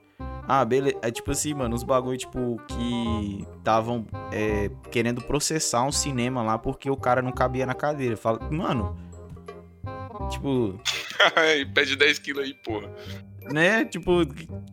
ah, 0.49 0.65
beleza. 0.65 0.97
É 1.03 1.11
tipo 1.11 1.31
assim, 1.31 1.53
mano, 1.53 1.77
os 1.77 1.83
bagulho, 1.83 2.17
tipo, 2.17 2.59
que 2.67 3.47
estavam 3.59 4.07
é, 4.33 4.71
querendo 4.91 5.21
processar 5.21 5.85
um 5.85 5.93
cinema 5.93 6.43
lá 6.43 6.57
porque 6.57 6.91
o 6.91 6.97
cara 6.97 7.21
não 7.21 7.31
cabia 7.31 7.67
na 7.67 7.75
cadeira. 7.75 8.17
Fala, 8.17 8.41
mano. 8.51 8.97
Tipo. 10.31 10.81
Pede 11.75 11.97
10 11.97 12.19
quilos 12.21 12.45
aí, 12.45 12.55
porra. 12.55 12.91
Né? 13.43 13.85
Tipo, 13.85 14.27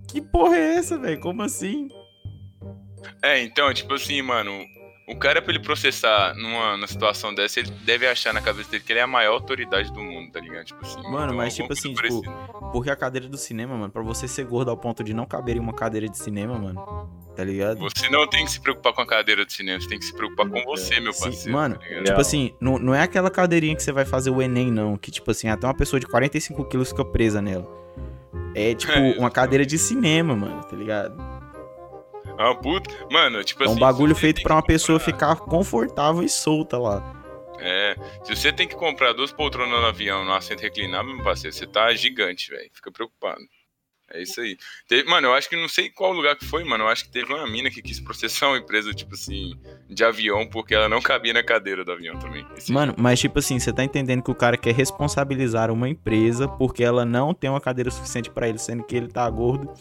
que 0.08 0.22
porra 0.22 0.56
é 0.56 0.76
essa, 0.76 0.98
velho? 0.98 1.20
Como 1.20 1.44
assim? 1.44 1.90
É, 3.22 3.44
então, 3.44 3.74
tipo 3.74 3.94
assim, 3.96 4.22
mano, 4.22 4.52
o 5.08 5.16
cara, 5.16 5.40
pra 5.42 5.54
ele 5.54 5.62
processar 5.62 6.34
numa, 6.36 6.76
numa 6.76 6.88
situação 6.88 7.34
dessa, 7.34 7.60
ele 7.60 7.70
deve 7.84 8.08
achar 8.08 8.34
na 8.34 8.42
cabeça 8.42 8.72
dele 8.72 8.84
que 8.84 8.92
ele 8.92 9.00
é 9.00 9.04
a 9.04 9.08
maior 9.08 9.34
autoridade 9.34 9.92
do 9.94 10.00
mundo, 10.02 10.32
tá 10.32 10.40
ligado? 10.40 10.66
Tipo 10.66 10.84
assim. 10.84 11.02
Mano, 11.04 11.26
então, 11.26 11.36
mas 11.36 11.56
tipo 11.56 11.72
assim, 11.72 11.94
tipo, 11.94 12.22
porque 12.72 12.90
a 12.90 12.96
cadeira 12.96 13.28
do 13.28 13.38
cinema, 13.38 13.78
mano, 13.78 13.92
pra 13.92 14.02
você 14.02 14.28
ser 14.28 14.46
gordo 14.46 14.72
ao 14.72 14.78
ponto 14.78 15.04
de 15.04 15.14
não 15.14 15.26
caber 15.26 15.58
em 15.58 15.60
uma 15.60 15.74
cadeira 15.74 16.10
de 16.10 16.18
cinema, 16.18 16.58
mano, 16.58 17.10
tá 17.36 17.44
ligado? 17.44 17.78
Você 17.80 18.10
não 18.10 18.28
tem 18.28 18.46
que 18.46 18.52
se 18.52 18.60
preocupar 18.60 18.94
com 18.94 19.02
a 19.02 19.06
cadeira 19.06 19.46
de 19.46 19.54
cinema, 19.54 19.80
você 19.80 19.88
tem 19.88 20.00
que 20.00 20.06
se 20.06 20.14
preocupar 20.14 20.50
com 20.50 20.64
você, 20.64 21.00
meu 21.00 21.12
parceiro. 21.12 21.36
Sim, 21.36 21.52
mano, 21.52 21.76
tá 21.76 22.04
tipo 22.04 22.22
assim, 22.22 22.56
não, 22.60 22.80
não 22.80 22.96
é 22.96 23.04
aquela 23.04 23.30
cadeirinha 23.30 23.76
que 23.76 23.84
você 23.84 23.92
vai 23.92 24.06
fazer 24.06 24.32
o 24.32 24.42
Enem, 24.42 24.72
não, 24.72 24.98
que 24.98 25.12
tipo 25.12 25.30
assim, 25.30 25.50
até 25.50 25.68
uma 25.68 25.76
pessoa 25.76 26.00
de 26.00 26.08
45 26.08 26.66
quilos 26.66 26.90
fica 26.90 27.06
presa 27.06 27.44
nela. 27.44 27.68
É 28.56 28.74
tipo 28.74 28.92
é, 28.98 29.20
uma 29.20 29.30
cadeira 29.30 29.66
de 29.66 29.78
cinema, 29.78 30.36
mano, 30.36 30.64
tá 30.64 30.76
ligado? 30.76 31.35
É 32.38 32.44
uma 32.44 32.56
puta. 32.56 32.90
Mano, 33.12 33.44
tipo 33.44 33.64
assim. 33.64 33.70
É 33.70 33.74
um 33.74 33.76
assim, 33.76 33.80
bagulho 33.80 34.16
feito 34.16 34.42
para 34.42 34.56
uma 34.56 34.64
pessoa 34.64 35.00
ficar 35.00 35.36
confortável 35.38 36.24
e 36.24 36.30
solta 36.30 36.78
lá. 36.78 37.16
É, 37.60 37.96
se 38.24 38.36
você 38.36 38.52
tem 38.52 38.68
que 38.68 38.76
comprar 38.76 39.14
duas 39.14 39.32
poltronas 39.32 39.80
no 39.80 39.86
avião, 39.86 40.26
no 40.26 40.34
assento 40.34 40.62
reclinável, 40.62 41.16
meu 41.16 41.24
parceiro, 41.24 41.56
você 41.56 41.66
tá 41.66 41.94
gigante, 41.94 42.52
velho. 42.52 42.70
Fica 42.74 42.92
preocupado. 42.92 43.42
É 44.14 44.22
isso 44.22 44.40
aí. 44.40 44.56
Teve, 44.88 45.10
mano, 45.10 45.28
eu 45.28 45.34
acho 45.34 45.50
que 45.50 45.56
não 45.56 45.68
sei 45.68 45.90
qual 45.90 46.14
lugar 46.14 46.36
que 46.36 46.46
foi, 46.46 46.64
mano. 46.64 46.84
Eu 46.84 46.88
acho 46.90 47.06
que 47.06 47.12
teve 47.12 47.34
uma 47.34 47.48
mina 47.48 47.72
que 47.72 47.82
quis 47.82 48.00
processar 48.00 48.50
uma 48.50 48.58
empresa, 48.58 48.94
tipo 48.94 49.16
assim, 49.16 49.54
de 49.90 50.04
avião, 50.04 50.48
porque 50.48 50.76
ela 50.76 50.88
não 50.88 51.02
cabia 51.02 51.34
na 51.34 51.44
cadeira 51.44 51.84
do 51.84 51.92
avião 51.92 52.18
também. 52.20 52.46
Mano, 52.70 52.92
tipo. 52.92 53.02
mas 53.02 53.20
tipo 53.20 53.40
assim, 53.40 53.58
você 53.58 53.74
tá 53.74 53.84
entendendo 53.84 54.22
que 54.22 54.30
o 54.30 54.36
cara 54.36 54.58
quer 54.58 54.76
responsabilizar 54.76 55.72
uma 55.72 55.90
empresa 55.90 56.48
porque 56.48 56.84
ela 56.84 57.04
não 57.04 57.34
tem 57.34 57.50
uma 57.50 57.60
cadeira 57.60 57.90
suficiente 57.90 58.30
para 58.30 58.48
ele, 58.48 58.60
sendo 58.60 58.84
que 58.84 58.96
ele 58.96 59.08
tá 59.08 59.28
gordo 59.28 59.74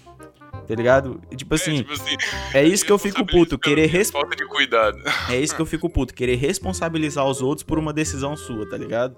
Tá 0.66 0.74
ligado? 0.74 1.20
Tipo 1.36 1.54
assim, 1.54 1.80
é, 1.80 1.82
tipo 1.82 1.92
assim, 1.92 2.16
é 2.54 2.64
isso 2.64 2.84
que 2.84 2.92
eu 2.92 2.98
fico 2.98 3.26
puto, 3.26 3.58
querer 3.58 3.86
res... 3.86 4.10
falta 4.10 4.34
de 4.34 4.46
cuidado. 4.46 4.98
É 5.28 5.38
isso 5.38 5.54
que 5.54 5.60
eu 5.60 5.66
fico 5.66 5.90
puto, 5.90 6.14
querer 6.14 6.36
responsabilizar 6.36 7.26
os 7.26 7.42
outros 7.42 7.62
por 7.62 7.78
uma 7.78 7.92
decisão 7.92 8.36
sua, 8.36 8.68
tá 8.68 8.76
ligado? 8.76 9.16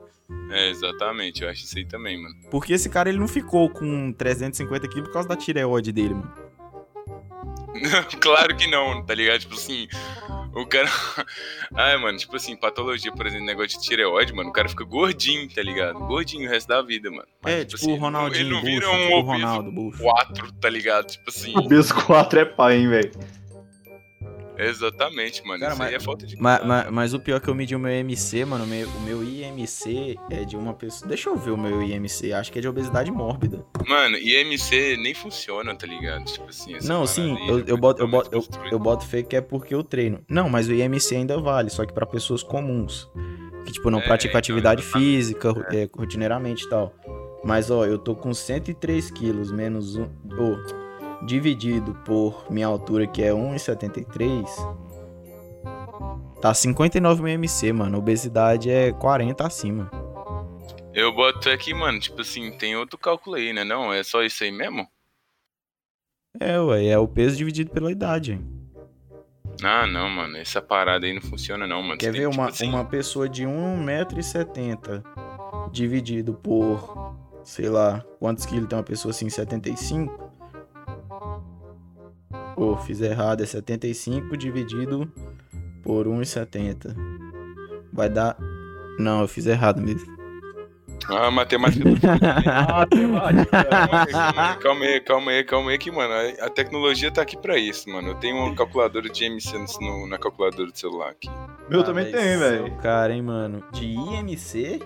É, 0.51 0.71
exatamente, 0.71 1.43
eu 1.43 1.49
acho 1.49 1.65
isso 1.65 1.79
aí 1.79 1.85
também, 1.85 2.21
mano. 2.21 2.35
Porque 2.51 2.73
esse 2.73 2.89
cara 2.89 3.09
ele 3.09 3.19
não 3.19 3.29
ficou 3.29 3.71
com 3.71 4.13
350 4.13 4.89
quilos 4.89 5.09
por 5.09 5.13
causa 5.13 5.29
da 5.29 5.37
tireoide 5.37 5.93
dele, 5.93 6.15
mano. 6.15 6.33
claro 8.21 8.57
que 8.57 8.67
não, 8.69 9.05
tá 9.05 9.15
ligado? 9.15 9.41
Tipo 9.41 9.55
assim, 9.55 9.87
o 10.57 10.67
cara. 10.67 10.89
Ai, 11.75 11.97
mano, 11.99 12.19
tipo 12.19 12.35
assim, 12.37 12.57
patologia, 12.57 13.13
por 13.13 13.27
exemplo, 13.27 13.47
negócio 13.47 13.79
de 13.79 13.85
tireoide, 13.85 14.33
mano, 14.33 14.51
o 14.51 14.53
cara 14.53 14.69
fica 14.69 14.85
gordinho, 14.85 15.49
tá 15.49 15.63
ligado? 15.63 15.99
Gordinho 16.01 16.49
o 16.49 16.51
resto 16.51 16.69
da 16.69 16.83
vida, 16.83 17.11
mano. 17.11 17.29
Mas, 17.43 17.53
é, 17.53 17.65
tipo, 17.65 17.77
tipo 17.77 17.85
assim, 17.85 17.93
o 17.93 18.01
Ronaldinho. 18.01 18.41
Ele 18.41 18.51
não 18.51 18.63
vira 18.63 18.91
um 18.91 18.93
tipo 18.93 19.15
obeso 19.17 19.27
Ronaldo, 19.27 19.93
4, 19.99 20.53
tá 20.53 20.71
ligado? 20.71 21.07
Tipo 21.07 21.31
assim. 21.31 21.57
Obeso 21.57 21.95
4 22.07 22.41
é 22.41 22.45
pai, 22.45 22.79
hein, 22.79 22.89
velho. 22.89 23.13
Exatamente, 24.59 25.45
mano. 25.47 25.61
Cara, 25.61 25.73
Isso 25.73 25.79
mas, 25.79 25.89
aí 25.89 25.95
é 25.95 26.01
falta 26.01 26.27
de. 26.27 26.37
Mas, 26.37 26.65
mas, 26.65 26.91
mas, 26.91 27.15
o 27.15 27.21
pior 27.21 27.37
é 27.37 27.41
que 27.41 27.49
eu 27.49 27.55
medi 27.55 27.75
o 27.75 27.79
meu 27.79 27.93
IMC, 27.93 28.45
mano. 28.45 28.65
O 28.65 28.67
meu, 28.67 28.89
o 28.89 29.01
meu 29.01 29.25
IMC 29.25 30.19
é 30.31 30.45
de 30.45 30.57
uma 30.57 30.75
pessoa. 30.75 31.09
Deixa 31.09 31.29
eu 31.29 31.37
ver 31.37 31.51
o 31.51 31.57
meu 31.57 31.83
IMC. 31.83 32.33
Acho 32.33 32.53
que 32.53 32.59
é 32.59 32.63
de 32.63 32.69
obesidade 32.69 33.11
mórbida. 33.11 33.65
Mano, 33.87 34.17
IMC 34.17 34.97
nem 34.97 35.15
funciona, 35.15 35.75
tá 35.75 35.87
ligado? 35.87 36.25
Tipo 36.25 36.49
assim. 36.49 36.77
Não, 36.83 37.07
sim. 37.07 37.37
Eu, 37.49 37.61
eu, 37.67 37.77
boto, 37.77 38.03
eu, 38.03 38.09
boto, 38.09 38.31
eu, 38.33 38.45
eu 38.73 38.79
boto 38.79 39.05
fake 39.07 39.31
que 39.31 39.37
é 39.37 39.41
porque 39.41 39.75
eu 39.75 39.83
treino. 39.83 40.25
Não, 40.29 40.49
mas 40.49 40.69
o 40.69 40.73
IMC 40.73 41.17
ainda 41.17 41.39
vale, 41.39 41.71
só 41.71 41.85
que 41.85 41.93
para 41.93 42.07
pessoas 42.07 42.43
comuns. 42.43 43.11
Que, 43.65 43.73
tipo, 43.73 43.91
não 43.91 43.99
é, 43.99 44.03
praticam 44.03 44.31
então, 44.31 44.39
atividade 44.39 44.83
física 44.83 45.53
é. 45.71 45.83
É, 45.83 45.89
rotineiramente 45.93 46.65
e 46.65 46.69
tal. 46.69 46.95
Mas, 47.45 47.71
ó, 47.71 47.85
eu 47.85 47.99
tô 47.99 48.15
com 48.15 48.33
103 48.33 49.11
quilos 49.11 49.51
menos 49.53 49.97
um. 49.97 50.09
Oh, 50.39 50.86
dividido 51.23 51.95
por 52.05 52.51
minha 52.51 52.67
altura, 52.67 53.07
que 53.07 53.23
é 53.23 53.31
1,73, 53.31 54.47
tá 56.41 56.53
59 56.53 57.31
mc, 57.31 57.73
mano. 57.73 57.99
Obesidade 57.99 58.71
é 58.71 58.93
40 58.93 59.47
acima. 59.47 59.91
Eu 60.93 61.13
boto 61.13 61.51
aqui, 61.51 61.75
mano, 61.75 62.01
tipo 62.01 62.23
assim, 62.23 62.51
tem 62.53 62.75
outro 62.77 62.99
cálculo 62.99 63.37
aí, 63.37 63.53
né? 63.53 63.65
Não, 63.65 63.93
é 63.93 64.03
só 64.03 64.23
isso 64.23 64.43
aí 64.45 64.51
mesmo? 64.51 64.89
É, 66.41 66.59
ué, 66.61 66.87
é 66.87 66.99
o 66.99 67.07
peso 67.09 67.37
dividido 67.37 67.71
pela 67.71 67.91
idade. 67.93 68.41
Ah, 69.63 69.87
não, 69.87 70.09
mano, 70.09 70.37
essa 70.37 70.61
parada 70.61 71.07
aí 71.07 71.15
não 71.15 71.23
funciona 71.23 71.67
não, 71.67 71.83
mano. 71.83 71.99
Quer 71.99 72.13
ver 72.13 72.27
uma, 72.27 72.47
tipo 72.47 72.49
assim... 72.49 72.69
uma 72.69 72.85
pessoa 72.85 73.29
de 73.29 73.45
1,70m 73.45 75.03
dividido 75.73 76.35
por, 76.35 77.15
sei 77.43 77.69
lá, 77.69 78.05
quantos 78.19 78.45
quilos 78.45 78.69
tem 78.69 78.79
uma 78.79 78.85
pessoa 78.85 79.11
assim, 79.11 79.29
75? 79.29 80.26
Pô, 82.57 82.75
fiz 82.79 83.03
errado, 83.03 83.43
é 83.43 83.47
75 83.47 84.35
dividido 84.35 85.13
por 85.83 86.07
1,70. 86.07 86.97
Vai 87.93 88.09
dar. 88.09 88.35
Não, 88.99 89.21
eu 89.21 89.29
fiz 89.29 89.47
errado 89.47 89.81
mesmo. 89.83 90.17
Ah, 91.09 91.31
matemática. 91.31 91.85
matemática. 92.73 93.59
calma 94.61 94.85
aí, 94.87 95.01
calma 95.01 95.31
aí, 95.31 95.45
calma 95.45 95.71
aí, 95.71 95.79
que, 95.79 95.91
mano, 95.91 96.13
a 96.41 96.49
tecnologia 96.49 97.11
tá 97.11 97.21
aqui 97.23 97.37
pra 97.37 97.59
isso, 97.59 97.89
mano. 97.91 98.09
Eu 98.09 98.15
tenho 98.15 98.37
uma 98.37 98.55
calculadora 98.55 99.09
de 99.09 99.25
IMC 99.25 99.53
no, 99.81 100.09
na 100.09 100.19
calculadora 100.19 100.71
do 100.71 100.79
celular 100.79 101.11
aqui. 101.11 101.29
Meu 101.69 101.83
ah, 101.83 101.85
também 101.85 102.11
tem, 102.11 102.39
velho. 102.39 102.75
Cara, 102.79 103.13
hein, 103.13 103.23
mano. 103.23 103.63
De 103.73 103.85
IMC? 103.85 104.81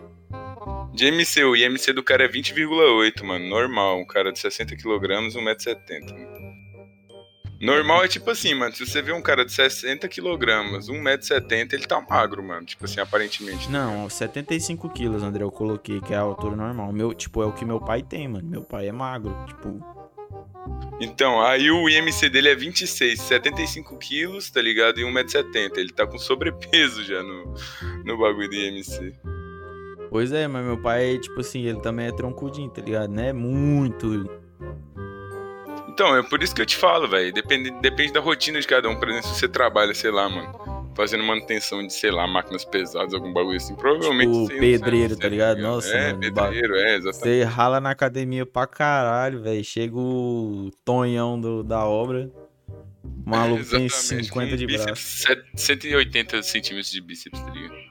De 0.92 1.06
IMC, 1.06 1.44
o 1.44 1.56
IMC 1.56 1.92
do 1.92 2.02
cara 2.02 2.24
é 2.24 2.28
20,8, 2.28 3.24
mano. 3.24 3.48
Normal, 3.48 3.98
um 3.98 4.06
cara 4.06 4.32
de 4.32 4.40
60 4.40 4.76
kg, 4.76 4.82
1,70m. 4.82 6.39
Normal 7.60 8.04
é 8.04 8.08
tipo 8.08 8.30
assim, 8.30 8.54
mano, 8.54 8.74
se 8.74 8.86
você 8.86 9.02
vê 9.02 9.12
um 9.12 9.20
cara 9.20 9.44
de 9.44 9.52
60 9.52 10.08
quilogramas, 10.08 10.88
1,70m, 10.88 11.74
ele 11.74 11.86
tá 11.86 12.00
magro, 12.00 12.42
mano. 12.42 12.64
Tipo 12.64 12.86
assim, 12.86 13.00
aparentemente. 13.00 13.70
Não, 13.70 14.08
75 14.08 14.88
quilos, 14.88 15.22
André, 15.22 15.44
eu 15.44 15.50
coloquei, 15.50 16.00
que 16.00 16.14
é 16.14 16.16
a 16.16 16.20
altura 16.20 16.56
normal. 16.56 16.90
Meu, 16.90 17.12
tipo, 17.12 17.42
é 17.42 17.46
o 17.46 17.52
que 17.52 17.66
meu 17.66 17.78
pai 17.78 18.02
tem, 18.02 18.26
mano. 18.26 18.48
Meu 18.48 18.62
pai 18.62 18.88
é 18.88 18.92
magro, 18.92 19.36
tipo... 19.46 19.78
Então, 21.00 21.42
aí 21.42 21.70
o 21.70 21.88
IMC 21.88 22.30
dele 22.30 22.48
é 22.48 22.54
26, 22.54 23.20
75 23.20 23.96
quilos, 23.98 24.50
tá 24.50 24.62
ligado? 24.62 24.98
E 24.98 25.04
1,70m. 25.04 25.76
Ele 25.76 25.92
tá 25.92 26.06
com 26.06 26.18
sobrepeso 26.18 27.04
já 27.04 27.22
no, 27.22 27.54
no 28.04 28.18
bagulho 28.18 28.48
do 28.48 28.54
IMC. 28.54 29.14
Pois 30.08 30.32
é, 30.32 30.48
mas 30.48 30.64
meu 30.64 30.78
pai, 30.78 31.18
tipo 31.18 31.40
assim, 31.40 31.64
ele 31.66 31.80
também 31.80 32.06
é 32.06 32.12
troncudinho, 32.12 32.70
tá 32.70 32.80
ligado? 32.80 33.12
Né? 33.12 33.32
Muito 33.32 34.28
então, 35.90 36.16
é 36.16 36.22
por 36.22 36.40
isso 36.40 36.54
que 36.54 36.62
eu 36.62 36.66
te 36.66 36.76
falo, 36.76 37.08
velho. 37.08 37.32
Depende, 37.32 37.70
depende 37.80 38.12
da 38.12 38.20
rotina 38.20 38.60
de 38.60 38.66
cada 38.66 38.88
um. 38.88 38.94
Por 38.94 39.08
exemplo, 39.08 39.28
se 39.28 39.40
você 39.40 39.48
trabalha, 39.48 39.92
sei 39.92 40.12
lá, 40.12 40.28
mano, 40.28 40.92
fazendo 40.94 41.24
manutenção 41.24 41.84
de, 41.84 41.92
sei 41.92 42.12
lá, 42.12 42.28
máquinas 42.28 42.64
pesadas, 42.64 43.12
algum 43.12 43.32
bagulho 43.32 43.56
assim, 43.56 43.74
provavelmente. 43.74 44.30
Tipo, 44.30 44.60
pedreiro, 44.60 45.16
tá 45.16 45.28
ligado? 45.28 45.56
Tá 45.56 45.62
Nossa, 45.62 45.92
é, 45.92 46.12
mano, 46.12 46.20
pedreiro, 46.20 46.76
é, 46.76 46.96
exatamente. 46.96 47.38
Você 47.38 47.42
rala 47.42 47.80
na 47.80 47.90
academia 47.90 48.46
pra 48.46 48.68
caralho, 48.68 49.42
velho. 49.42 49.64
Chega 49.64 49.96
o 49.96 50.70
tonhão 50.84 51.40
do, 51.40 51.64
da 51.64 51.84
obra. 51.84 52.30
O 53.02 53.28
maluco 53.30 53.62
é, 53.62 53.78
tem 53.78 53.88
50 53.88 54.56
de 54.56 54.66
braço. 54.66 55.26
180 55.56 56.42
centímetros 56.44 56.92
de 56.92 57.00
bíceps, 57.00 57.40
tá 57.40 57.50
ligado? 57.50 57.90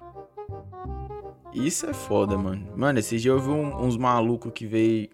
Isso 1.54 1.86
é 1.86 1.94
foda, 1.94 2.38
mano. 2.38 2.72
Mano, 2.78 3.00
esse 3.00 3.18
dia 3.18 3.32
eu 3.32 3.40
vi 3.40 3.50
um, 3.50 3.84
uns 3.84 3.98
malucos 3.98 4.54
que 4.54 4.66
veio. 4.66 5.10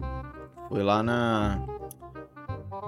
Foi 0.69 0.83
lá 0.83 1.01
na 1.01 1.74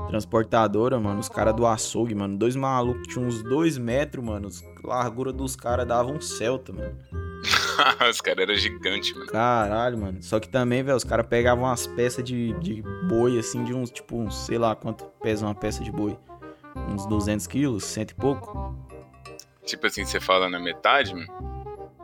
transportadora, 0.08 1.00
mano, 1.00 1.20
os 1.20 1.30
caras 1.30 1.54
do 1.56 1.66
açougue, 1.66 2.16
mano, 2.16 2.38
dois 2.38 2.56
malucos 2.56 3.08
tinham 3.08 3.28
uns 3.28 3.44
dois 3.44 3.78
metros, 3.78 4.24
mano, 4.24 4.50
a 4.84 4.88
largura 4.88 5.32
dos 5.32 5.56
caras 5.56 5.88
dava 5.88 6.10
um 6.10 6.20
Celta, 6.22 6.74
mano. 6.74 6.98
os 8.10 8.22
caras 8.22 8.44
eram 8.44 8.56
gigantes, 8.56 9.14
mano. 9.14 9.28
Caralho, 9.28 9.98
mano. 9.98 10.24
Só 10.24 10.40
que 10.40 10.50
também, 10.50 10.84
velho, 10.84 10.98
os 10.98 11.04
caras 11.04 11.28
pegavam 11.28 11.66
umas 11.66 11.86
peças 11.86 12.24
de, 12.24 12.54
de 12.60 12.84
boi, 13.08 13.38
assim, 13.38 13.64
de 13.64 13.74
uns, 13.74 13.92
tipo, 13.92 14.18
uns, 14.18 14.46
sei 14.46 14.58
lá 14.58 14.76
quanto 14.76 15.06
pesa 15.22 15.46
uma 15.46 15.56
peça 15.56 15.84
de 15.84 15.92
boi. 15.92 16.18
Uns 16.90 17.06
200 17.06 17.46
quilos, 17.48 17.84
cento 17.84 18.12
e 18.12 18.16
pouco. 18.16 18.76
Tipo 19.66 19.88
assim, 19.88 20.06
você 20.06 20.20
fala 20.20 20.50
na 20.50 20.60
metade, 20.60 21.14
mano? 21.14 21.28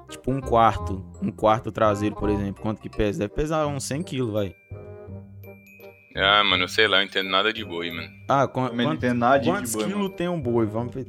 Tipo 0.10 0.32
um 0.32 0.42
quarto, 0.42 1.04
um 1.22 1.32
quarto 1.32 1.72
traseiro, 1.72 2.16
por 2.16 2.30
exemplo. 2.30 2.62
Quanto 2.62 2.82
que 2.82 2.90
pesa? 2.90 3.20
Deve 3.20 3.34
pesar 3.34 3.66
uns 3.68 3.84
100 3.86 4.04
quilos, 4.04 4.34
vai. 4.34 4.54
Ah, 6.16 6.44
mano, 6.44 6.68
sei 6.68 6.88
lá, 6.88 7.00
eu 7.00 7.06
entendo 7.06 7.30
nada 7.30 7.52
de 7.52 7.66
boi, 7.66 7.90
mano. 7.90 8.10
Ah, 8.28 8.48
com, 8.48 8.68
quanto, 8.68 8.76
não 8.76 8.94
entendo 8.94 9.18
nada 9.18 9.40
de 9.40 9.50
quantos 9.50 9.74
boi, 9.74 9.86
quilos 9.86 10.12
tem 10.16 10.28
um 10.28 10.40
boi? 10.40 10.66
Vamos 10.66 10.94
ver. 10.94 11.08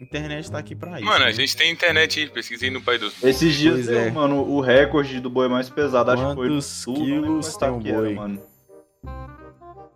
Internet 0.00 0.50
tá 0.50 0.58
aqui 0.58 0.76
pra 0.76 1.00
isso. 1.00 1.04
Mano, 1.04 1.24
né? 1.24 1.26
a 1.26 1.32
gente 1.32 1.56
tem 1.56 1.72
internet 1.72 2.20
aí, 2.20 2.30
pesquisei 2.30 2.70
no 2.70 2.80
Pai 2.80 2.98
dos 2.98 3.20
Esses 3.22 3.52
dias 3.54 3.86
deu, 3.86 3.98
é. 3.98 4.10
mano, 4.10 4.42
o 4.42 4.60
recorde 4.60 5.18
do 5.18 5.28
boi 5.28 5.48
mais 5.48 5.68
pesado, 5.68 6.12
acho 6.12 6.28
que 6.28 6.34
foi 6.34 6.48
do 6.48 6.62
sul, 6.62 6.94
quilos 6.94 7.56
tem 7.56 7.70
um 7.70 7.80
boi? 7.80 8.14
mano. 8.14 8.40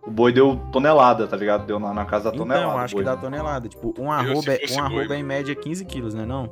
O 0.05 0.11
boi 0.11 0.33
deu 0.33 0.57
tonelada, 0.73 1.25
tá 1.25 1.37
ligado? 1.37 1.65
Deu 1.65 1.79
na, 1.79 1.93
na 1.93 2.03
casa 2.03 2.29
da 2.29 2.37
tonelada. 2.37 2.67
Não, 2.67 2.77
acho 2.77 2.95
que 2.95 3.03
dá 3.03 3.15
tonelada. 3.15 3.69
Tipo, 3.69 3.93
um 3.97 4.11
arroba, 4.11 4.51
é, 4.51 4.59
um 4.71 4.83
arroba 4.83 5.15
é 5.15 5.19
em 5.19 5.23
média 5.23 5.55
15 5.55 5.85
quilos, 5.85 6.13
né 6.13 6.25
não? 6.25 6.51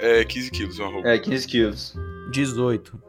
É, 0.00 0.24
15 0.24 0.50
quilos 0.50 0.78
um 0.78 0.84
arroba. 0.86 1.08
É, 1.08 1.18
15 1.18 1.46
quilos. 1.46 1.94
18. 2.32 3.07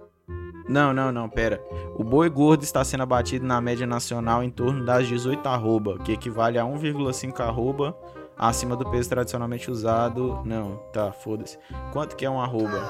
Não, 0.70 0.94
não, 0.94 1.12
não, 1.12 1.28
pera. 1.28 1.60
O 1.96 2.04
boi 2.04 2.30
gordo 2.30 2.64
está 2.64 2.86
sendo 2.86 3.02
abatido 3.02 3.44
na 3.44 3.60
média 3.60 3.88
nacional 3.88 4.44
em 4.44 4.52
torno 4.52 4.86
das 4.86 5.08
18 5.08 5.44
arroba, 5.50 5.98
que 5.98 6.12
equivale 6.12 6.60
a 6.60 6.64
1,5 6.64 7.40
arroba 7.40 7.98
acima 8.38 8.76
do 8.76 8.88
peso 8.90 9.10
tradicionalmente 9.10 9.72
usado. 9.72 10.44
Não, 10.46 10.78
tá, 10.94 11.12
foda-se. 11.12 11.58
Quanto 11.92 12.16
que 12.16 12.24
é 12.24 12.30
um 12.30 12.40
arroba? 12.40 12.88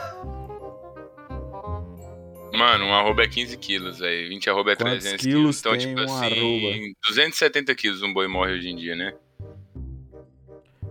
Mano, 2.53 2.83
um 2.83 2.93
arroba 2.93 3.23
é 3.23 3.27
15 3.29 3.57
quilos, 3.57 3.99
velho. 3.99 4.27
20 4.27 4.49
arroba 4.49 4.71
é 4.73 4.75
Quantos 4.75 5.03
300 5.05 5.25
quilos. 5.25 5.59
Então, 5.61 5.77
tipo 5.77 6.01
um 6.01 6.03
assim, 6.03 6.25
arroba? 6.25 6.93
270 7.07 7.75
quilos 7.75 8.01
um 8.03 8.13
boi 8.13 8.27
morre 8.27 8.55
hoje 8.55 8.67
em 8.67 8.75
dia, 8.75 8.93
né? 8.97 9.13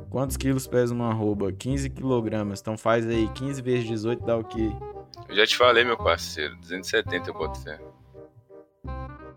Quantos 0.08 0.38
quilos 0.38 0.66
pesa 0.66 0.94
uma 0.94 1.10
arroba? 1.10 1.52
15 1.52 1.90
quilogramas. 1.90 2.62
Então 2.62 2.78
faz 2.78 3.06
aí 3.06 3.28
15 3.34 3.60
vezes 3.60 3.86
18 3.86 4.24
dá 4.24 4.38
o 4.38 4.44
quê? 4.44 4.70
Eu 5.28 5.36
já 5.36 5.46
te 5.46 5.56
falei, 5.56 5.84
meu 5.84 5.96
parceiro. 5.96 6.56
270 6.56 7.28
eu 7.28 7.34
boto 7.34 7.60
fé. 7.60 7.78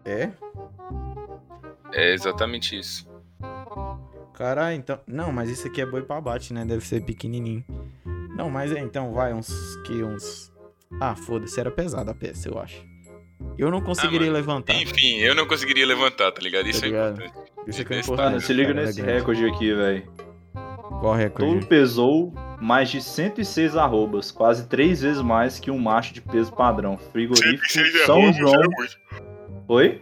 É? 0.06 0.32
É 1.93 2.13
exatamente 2.13 2.77
isso. 2.77 3.10
Caralho, 4.34 4.75
então. 4.75 4.99
Não, 5.06 5.32
mas 5.32 5.49
isso 5.49 5.67
aqui 5.67 5.82
é 5.82 5.86
boi 5.86 6.01
pra 6.01 6.21
bate, 6.21 6.54
né? 6.54 6.65
Deve 6.65 6.86
ser 6.86 7.04
pequenininho. 7.04 7.63
Não, 8.36 8.49
mas 8.49 8.71
é, 8.71 8.80
então 8.80 9.13
vai 9.13 9.34
uns. 9.34 9.75
Que 9.86 10.01
uns. 10.04 10.51
Ah, 10.99 11.15
foda-se, 11.15 11.60
era 11.60 11.69
pesada 11.69 12.12
a 12.12 12.15
peça, 12.15 12.49
eu 12.49 12.58
acho. 12.60 12.84
Eu 13.58 13.69
não 13.69 13.82
conseguiria 13.82 14.30
ah, 14.30 14.34
levantar. 14.34 14.73
Enfim, 14.75 15.17
eu 15.17 15.36
não 15.36 15.45
conseguiria 15.45 15.86
levantar, 15.86 16.32
tá 16.32 16.41
ligado? 16.41 16.67
Isso 16.67 16.82
tá 16.82 16.88
ligado? 16.88 17.21
é 17.21 17.25
importante. 17.25 17.51
Isso 17.67 17.82
aqui 17.82 17.93
é 17.93 17.99
importante. 17.99 18.25
Mano, 18.25 18.41
se 18.41 18.54
liga 18.54 18.73
nesse 18.73 19.01
recorde 19.01 19.45
aqui, 19.45 19.73
velho. 19.73 20.30
Qual 21.01 21.15
recorde? 21.15 21.53
Tudo 21.55 21.65
pesou 21.65 22.31
mais 22.61 22.91
de 22.91 23.01
106 23.01 23.75
arrobas, 23.75 24.31
quase 24.31 24.67
três 24.67 25.01
vezes 25.01 25.19
mais 25.19 25.59
que 25.59 25.71
um 25.71 25.79
macho 25.79 26.13
de 26.13 26.21
peso 26.21 26.53
padrão. 26.53 26.95
Frigorífico 27.11 27.65
São 28.05 28.21
arrobas, 28.21 28.37
João. 28.37 28.53
É 28.53 29.21
Oi? 29.67 30.01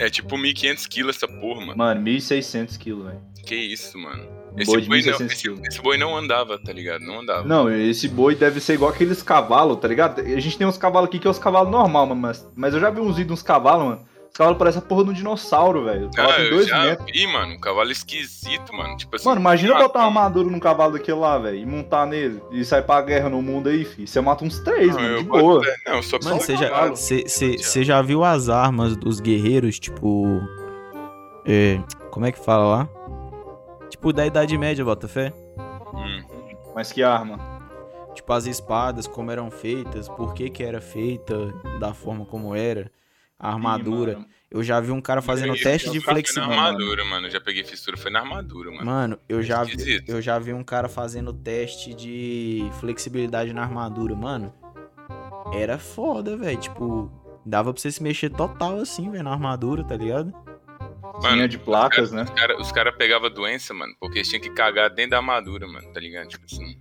É 0.00 0.08
tipo 0.08 0.34
1.500 0.36 0.88
quilos 0.88 1.16
essa 1.16 1.28
porra, 1.28 1.60
mano. 1.60 1.76
Mano, 1.76 2.00
1.600 2.00 2.78
quilos, 2.78 3.04
velho. 3.04 3.20
Que 3.44 3.54
isso, 3.54 3.98
mano. 3.98 4.26
Esse 4.56 4.70
boi, 4.70 4.82
boi 4.82 5.02
não, 5.02 5.12
esse, 5.12 5.50
esse, 5.68 5.82
boi 5.82 5.98
não 5.98 6.16
andava, 6.16 6.58
tá 6.58 6.72
ligado? 6.72 7.02
Não 7.02 7.20
andava. 7.20 7.46
Não, 7.46 7.70
esse 7.70 8.08
boi 8.08 8.34
deve 8.34 8.58
ser 8.60 8.74
igual 8.74 8.90
aqueles 8.90 9.22
cavalos, 9.22 9.78
tá 9.80 9.88
ligado? 9.88 10.20
A 10.20 10.40
gente 10.40 10.56
tem 10.56 10.66
uns 10.66 10.78
cavalos 10.78 11.08
aqui 11.08 11.18
que 11.18 11.26
é 11.26 11.30
os 11.30 11.38
cavalos 11.38 11.70
normal, 11.70 12.06
mano, 12.06 12.20
mas, 12.20 12.50
mas 12.54 12.72
eu 12.72 12.80
já 12.80 12.88
vi 12.88 13.00
uns 13.00 13.16
vídeos 13.16 13.40
uns 13.40 13.42
cavalos, 13.42 13.84
mano. 13.84 14.11
Os 14.32 14.38
cavalos 14.38 14.58
parecem 14.58 14.78
a 14.78 14.82
porra 14.82 15.04
de 15.04 15.10
um 15.10 15.12
dinossauro, 15.12 15.84
velho. 15.84 16.10
Ah, 16.16 16.32
tem 16.32 16.48
dois 16.48 16.66
já 16.66 16.84
metros. 16.84 17.12
vi, 17.12 17.26
mano. 17.26 17.52
Um 17.52 17.60
cavalo 17.60 17.90
esquisito, 17.90 18.72
mano. 18.72 18.96
Tipo 18.96 19.16
assim. 19.16 19.28
Mano, 19.28 19.40
imagina 19.42 19.74
botar 19.74 19.98
uma 19.98 20.06
armadura 20.06 20.48
num 20.48 20.58
cavalo 20.58 20.94
daquele 20.94 21.18
lá, 21.18 21.36
velho. 21.36 21.58
E 21.58 21.66
montar 21.66 22.06
nele. 22.06 22.42
E 22.50 22.64
sair 22.64 22.80
pra 22.80 23.02
guerra 23.02 23.28
no 23.28 23.42
mundo 23.42 23.68
aí, 23.68 23.84
fi. 23.84 24.06
Você 24.06 24.22
mata 24.22 24.42
uns 24.42 24.58
três, 24.60 24.88
não, 24.96 25.02
mano. 25.02 25.18
De 25.18 25.24
boa. 25.24 25.62
Não, 25.86 26.02
só 26.02 26.18
Mano, 26.24 26.40
você 26.40 26.56
já, 26.56 26.88
você 26.88 27.84
já 27.84 28.00
viu 28.00 28.24
as 28.24 28.48
armas 28.48 28.96
dos 28.96 29.20
guerreiros, 29.20 29.78
tipo. 29.78 30.40
É, 31.44 31.78
como 32.10 32.24
é 32.24 32.32
que 32.32 32.42
fala 32.42 32.64
lá? 32.64 32.88
Tipo, 33.90 34.14
da 34.14 34.24
Idade 34.24 34.56
Média, 34.56 34.82
Botafé. 34.82 35.30
Hum. 35.92 36.24
Mas 36.74 36.90
que 36.90 37.02
arma? 37.02 37.38
Tipo, 38.14 38.32
as 38.32 38.46
espadas, 38.46 39.06
como 39.06 39.30
eram 39.30 39.50
feitas, 39.50 40.08
por 40.08 40.32
que 40.32 40.48
que 40.48 40.62
era 40.62 40.80
feita 40.80 41.52
da 41.78 41.92
forma 41.92 42.24
como 42.24 42.56
era 42.56 42.90
a 43.42 43.48
armadura. 43.48 44.14
Sim, 44.14 44.26
eu 44.52 44.62
já 44.62 44.78
vi 44.78 44.92
um 44.92 45.00
cara 45.00 45.20
fazendo 45.20 45.56
teste 45.56 45.90
de 45.90 46.00
flexibilidade. 46.00 46.56
na 46.56 46.66
armadura, 46.66 47.04
mano. 47.04 47.26
Eu 47.26 47.30
já 47.30 47.40
peguei 47.40 47.64
fissura, 47.64 47.96
foi 47.96 48.10
na 48.10 48.20
armadura, 48.20 48.70
mano. 48.70 48.84
Mano, 48.84 49.18
eu 49.28 49.42
já, 49.42 49.64
vi, 49.64 50.04
eu 50.06 50.22
já 50.22 50.38
vi 50.38 50.52
um 50.52 50.62
cara 50.62 50.88
fazendo 50.88 51.32
teste 51.32 51.92
de 51.92 52.70
flexibilidade 52.78 53.52
na 53.52 53.62
armadura, 53.62 54.14
mano. 54.14 54.54
Era 55.52 55.76
foda, 55.76 56.36
velho. 56.36 56.56
Tipo, 56.56 57.10
dava 57.44 57.72
pra 57.72 57.82
você 57.82 57.90
se 57.90 58.02
mexer 58.02 58.30
total 58.30 58.78
assim, 58.78 59.10
velho, 59.10 59.24
na 59.24 59.32
armadura, 59.32 59.82
tá 59.82 59.96
ligado? 59.96 60.32
Mano, 61.22 61.34
Tinha 61.34 61.48
de 61.48 61.58
placas, 61.58 62.10
cara, 62.10 62.24
né? 62.24 62.30
Os 62.30 62.38
caras 62.38 62.60
os 62.60 62.72
cara 62.72 62.92
pegavam 62.92 63.30
doença, 63.30 63.74
mano, 63.74 63.92
porque 63.98 64.18
eles 64.18 64.28
tinham 64.28 64.40
que 64.42 64.50
cagar 64.50 64.88
dentro 64.90 65.12
da 65.12 65.16
armadura, 65.16 65.66
mano, 65.66 65.92
tá 65.92 65.98
ligado? 65.98 66.28
Tipo 66.28 66.44
assim. 66.44 66.78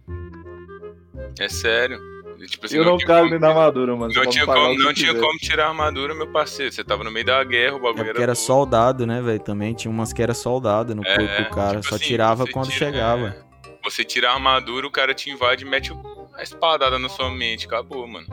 É 1.40 1.50
sério. 1.50 2.11
Tipo 2.48 2.66
assim, 2.66 2.78
eu 2.78 2.86
não, 2.86 2.92
não 2.92 3.00
cago 3.00 3.30
nem 3.30 3.40
na 3.40 3.50
armadura, 3.50 3.96
mano. 3.96 4.14
Não 4.14 4.26
tinha, 4.26 4.46
como, 4.46 4.78
não 4.78 4.94
tinha 4.94 5.14
como 5.14 5.38
tirar 5.40 5.66
a 5.66 5.70
armadura, 5.70 6.14
meu 6.16 6.28
parceiro. 6.32 6.72
Você 6.72 6.84
tava 6.84 7.04
no 7.04 7.12
meio 7.12 7.26
da 7.26 7.44
guerra, 7.44 7.76
o 7.76 7.80
bagulho 7.80 8.08
é 8.08 8.10
era. 8.10 8.22
era 8.22 8.36
soldado, 8.36 9.06
né, 9.06 9.22
velho? 9.22 9.40
Também 9.40 9.74
tinha 9.74 9.92
umas 9.92 10.14
que 10.14 10.22
era 10.22 10.34
soldado 10.34 10.96
no 10.96 11.06
é, 11.06 11.16
corpo 11.16 11.44
do 11.44 11.50
cara. 11.50 11.80
Tipo 11.80 11.90
só 11.90 11.96
assim, 11.96 12.06
tirava 12.06 12.48
quando 12.48 12.70
tira, 12.70 12.92
chegava. 12.92 13.28
É, 13.28 13.52
você 13.84 14.04
tira 14.04 14.30
a 14.30 14.34
armadura, 14.34 14.88
o 14.88 14.92
cara 14.92 15.14
te 15.14 15.30
invade 15.30 15.66
e 15.66 15.68
mete 15.68 15.92
a 16.36 16.44
espadada 16.44 16.98
na 16.98 17.10
sua 17.10 17.30
mente. 17.30 17.66
Acabou, 17.66 18.08
mano. 18.08 18.28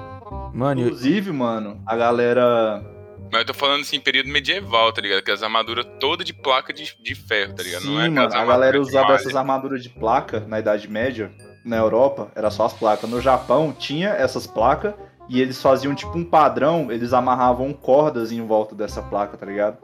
Mano, 0.55 0.81
Inclusive, 0.81 1.29
eu... 1.29 1.35
mano, 1.35 1.83
a 1.87 1.97
galera. 1.97 2.83
Mas 3.31 3.40
eu 3.40 3.47
tô 3.47 3.55
falando 3.55 3.83
assim, 3.83 4.01
período 4.01 4.31
medieval, 4.31 4.90
tá 4.90 5.03
ligado? 5.03 5.23
Que 5.23 5.31
as 5.31 5.42
armaduras 5.42 5.87
todas 6.01 6.25
de 6.25 6.33
placa 6.33 6.73
de, 6.73 6.97
de 7.03 7.14
ferro, 7.14 7.55
tá 7.55 7.62
ligado? 7.62 7.83
Sim, 7.83 7.94
não 7.94 8.01
é 8.01 8.09
mano, 8.09 8.35
a 8.35 8.44
galera 8.44 8.81
usava 8.81 9.12
essas 9.14 9.37
armaduras 9.37 9.83
de 9.83 9.90
placa 9.90 10.40
na 10.40 10.59
Idade 10.59 10.88
Média 10.88 11.31
na 11.64 11.77
Europa 11.77 12.29
era 12.35 12.51
só 12.51 12.66
as 12.66 12.73
placas. 12.73 13.09
No 13.09 13.21
Japão 13.21 13.75
tinha 13.77 14.11
essas 14.11 14.47
placas 14.47 14.94
e 15.29 15.40
eles 15.40 15.61
faziam 15.61 15.94
tipo 15.94 16.16
um 16.16 16.25
padrão, 16.25 16.90
eles 16.90 17.12
amarravam 17.12 17.73
cordas 17.73 18.33
em 18.33 18.44
volta 18.47 18.75
dessa 18.75 19.03
placa, 19.03 19.37
tá 19.37 19.44
ligado? 19.44 19.77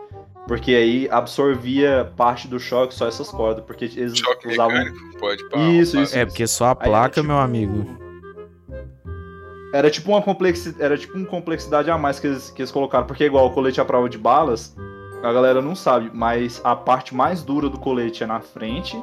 Porque 0.46 0.74
aí 0.74 1.08
absorvia 1.10 2.12
parte 2.16 2.48
do 2.48 2.58
choque 2.58 2.94
só 2.94 3.08
essas 3.08 3.30
cordas, 3.30 3.64
porque 3.64 3.84
eles 3.84 4.18
choque 4.18 4.48
usavam 4.48 4.76
mecânico, 4.76 5.18
pode 5.18 5.48
pá, 5.48 5.58
Isso, 5.58 5.98
isso. 6.00 6.16
É 6.16 6.24
porque 6.24 6.46
só 6.46 6.68
a 6.68 6.74
placa, 6.74 7.20
tipo... 7.20 7.26
meu 7.26 7.38
amigo. 7.38 7.86
Era 9.72 9.90
tipo 9.90 10.10
uma 10.12 10.22
complexidade, 10.22 10.82
era 10.82 10.96
tipo 10.96 11.16
uma 11.16 11.26
complexidade 11.26 11.90
a 11.90 11.98
mais 11.98 12.20
que 12.20 12.26
eles, 12.26 12.50
que 12.50 12.62
eles 12.62 12.70
colocaram, 12.70 13.06
porque 13.06 13.24
igual 13.24 13.46
o 13.46 13.50
colete 13.50 13.80
à 13.80 13.84
prova 13.84 14.08
de 14.08 14.18
balas, 14.18 14.76
a 15.22 15.32
galera 15.32 15.60
não 15.60 15.74
sabe, 15.74 16.10
mas 16.12 16.60
a 16.62 16.76
parte 16.76 17.14
mais 17.14 17.42
dura 17.42 17.68
do 17.68 17.78
colete 17.78 18.22
é 18.22 18.26
na 18.26 18.40
frente 18.40 19.02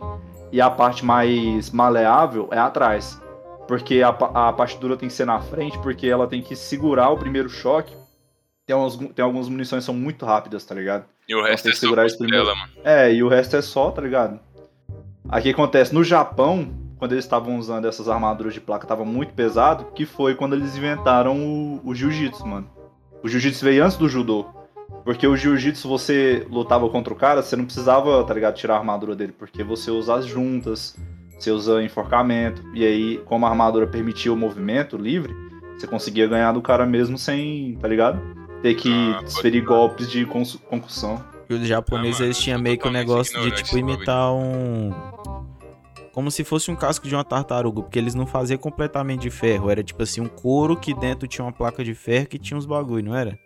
e 0.51 0.59
a 0.59 0.69
parte 0.69 1.05
mais 1.05 1.71
maleável 1.71 2.49
é 2.51 2.57
atrás. 2.57 3.21
Porque 3.67 4.01
a, 4.01 4.09
a 4.09 4.53
parte 4.53 4.77
dura 4.77 4.97
tem 4.97 5.07
que 5.07 5.15
ser 5.15 5.25
na 5.25 5.39
frente, 5.39 5.77
porque 5.79 6.07
ela 6.07 6.27
tem 6.27 6.41
que 6.41 6.55
segurar 6.55 7.09
o 7.09 7.17
primeiro 7.17 7.49
choque. 7.49 7.95
Tem, 8.65 8.75
uns, 8.75 8.97
tem 8.97 9.23
algumas 9.23 9.47
munições 9.47 9.83
que 9.83 9.85
são 9.85 9.95
muito 9.95 10.25
rápidas, 10.25 10.65
tá 10.65 10.75
ligado? 10.75 11.05
E 11.27 11.35
o 11.35 11.43
resto 11.43 11.69
é 11.69 11.73
segurar 11.73 12.09
só 12.09 12.25
dela, 12.25 12.53
mano. 12.55 12.71
É, 12.83 13.13
e 13.13 13.23
o 13.23 13.29
resto 13.29 13.55
é 13.55 13.61
só, 13.61 13.91
tá 13.91 14.01
ligado? 14.01 14.39
Aqui 15.29 15.49
acontece, 15.49 15.93
no 15.93 16.03
Japão, 16.03 16.73
quando 16.97 17.13
eles 17.13 17.23
estavam 17.23 17.57
usando 17.57 17.87
essas 17.87 18.09
armaduras 18.09 18.53
de 18.53 18.59
placa, 18.59 18.85
tava 18.85 19.05
muito 19.05 19.33
pesado, 19.33 19.85
que 19.95 20.05
foi 20.05 20.35
quando 20.35 20.53
eles 20.53 20.75
inventaram 20.75 21.37
o, 21.37 21.81
o 21.83 21.95
jiu-jitsu, 21.95 22.45
mano. 22.45 22.69
O 23.23 23.29
jiu-jitsu 23.29 23.63
veio 23.63 23.83
antes 23.83 23.97
do 23.97 24.09
judô. 24.09 24.45
Porque 25.03 25.25
o 25.25 25.35
jiu-jitsu, 25.35 25.87
você 25.87 26.45
lutava 26.49 26.87
contra 26.89 27.11
o 27.13 27.15
cara, 27.15 27.41
você 27.41 27.55
não 27.55 27.65
precisava, 27.65 28.23
tá 28.23 28.33
ligado, 28.33 28.55
tirar 28.55 28.75
a 28.75 28.77
armadura 28.77 29.15
dele, 29.15 29.33
porque 29.37 29.63
você 29.63 29.89
usa 29.89 30.15
as 30.15 30.25
juntas, 30.25 30.95
você 31.37 31.49
usa 31.49 31.83
enforcamento, 31.83 32.63
e 32.73 32.85
aí, 32.85 33.17
como 33.25 33.45
a 33.45 33.49
armadura 33.49 33.87
permitia 33.87 34.31
o 34.31 34.37
movimento 34.37 34.95
livre, 34.95 35.35
você 35.75 35.87
conseguia 35.87 36.27
ganhar 36.27 36.51
do 36.51 36.61
cara 36.61 36.85
mesmo 36.85 37.17
sem, 37.17 37.75
tá 37.81 37.87
ligado? 37.87 38.21
Ter 38.61 38.75
que 38.75 38.91
ah, 38.91 39.23
desferir 39.23 39.61
golpes 39.61 40.09
de 40.09 40.23
concussão. 40.25 41.23
E 41.49 41.53
os 41.55 41.67
japoneses, 41.67 42.21
ah, 42.21 42.25
eles 42.25 42.37
tinham 42.37 42.59
meio 42.59 42.77
que 42.77 42.85
o 42.85 42.89
um 42.89 42.93
negócio 42.93 43.41
de, 43.41 43.51
tipo, 43.51 43.77
imitar 43.77 44.31
um... 44.31 44.91
Como 46.13 46.29
se 46.29 46.43
fosse 46.43 46.69
um 46.69 46.75
casco 46.75 47.07
de 47.07 47.15
uma 47.15 47.23
tartaruga, 47.23 47.81
porque 47.81 47.97
eles 47.97 48.13
não 48.13 48.27
faziam 48.27 48.57
completamente 48.57 49.21
de 49.21 49.29
ferro. 49.29 49.69
Era 49.69 49.81
tipo 49.81 50.03
assim, 50.03 50.21
um 50.21 50.27
couro 50.27 50.75
que 50.75 50.93
dentro 50.93 51.27
tinha 51.27 51.43
uma 51.43 51.53
placa 51.53 51.83
de 51.83 51.95
ferro 51.95 52.27
que 52.27 52.37
tinha 52.37 52.57
uns 52.57 52.65
bagulho, 52.65 53.05
não 53.05 53.15
era? 53.15 53.39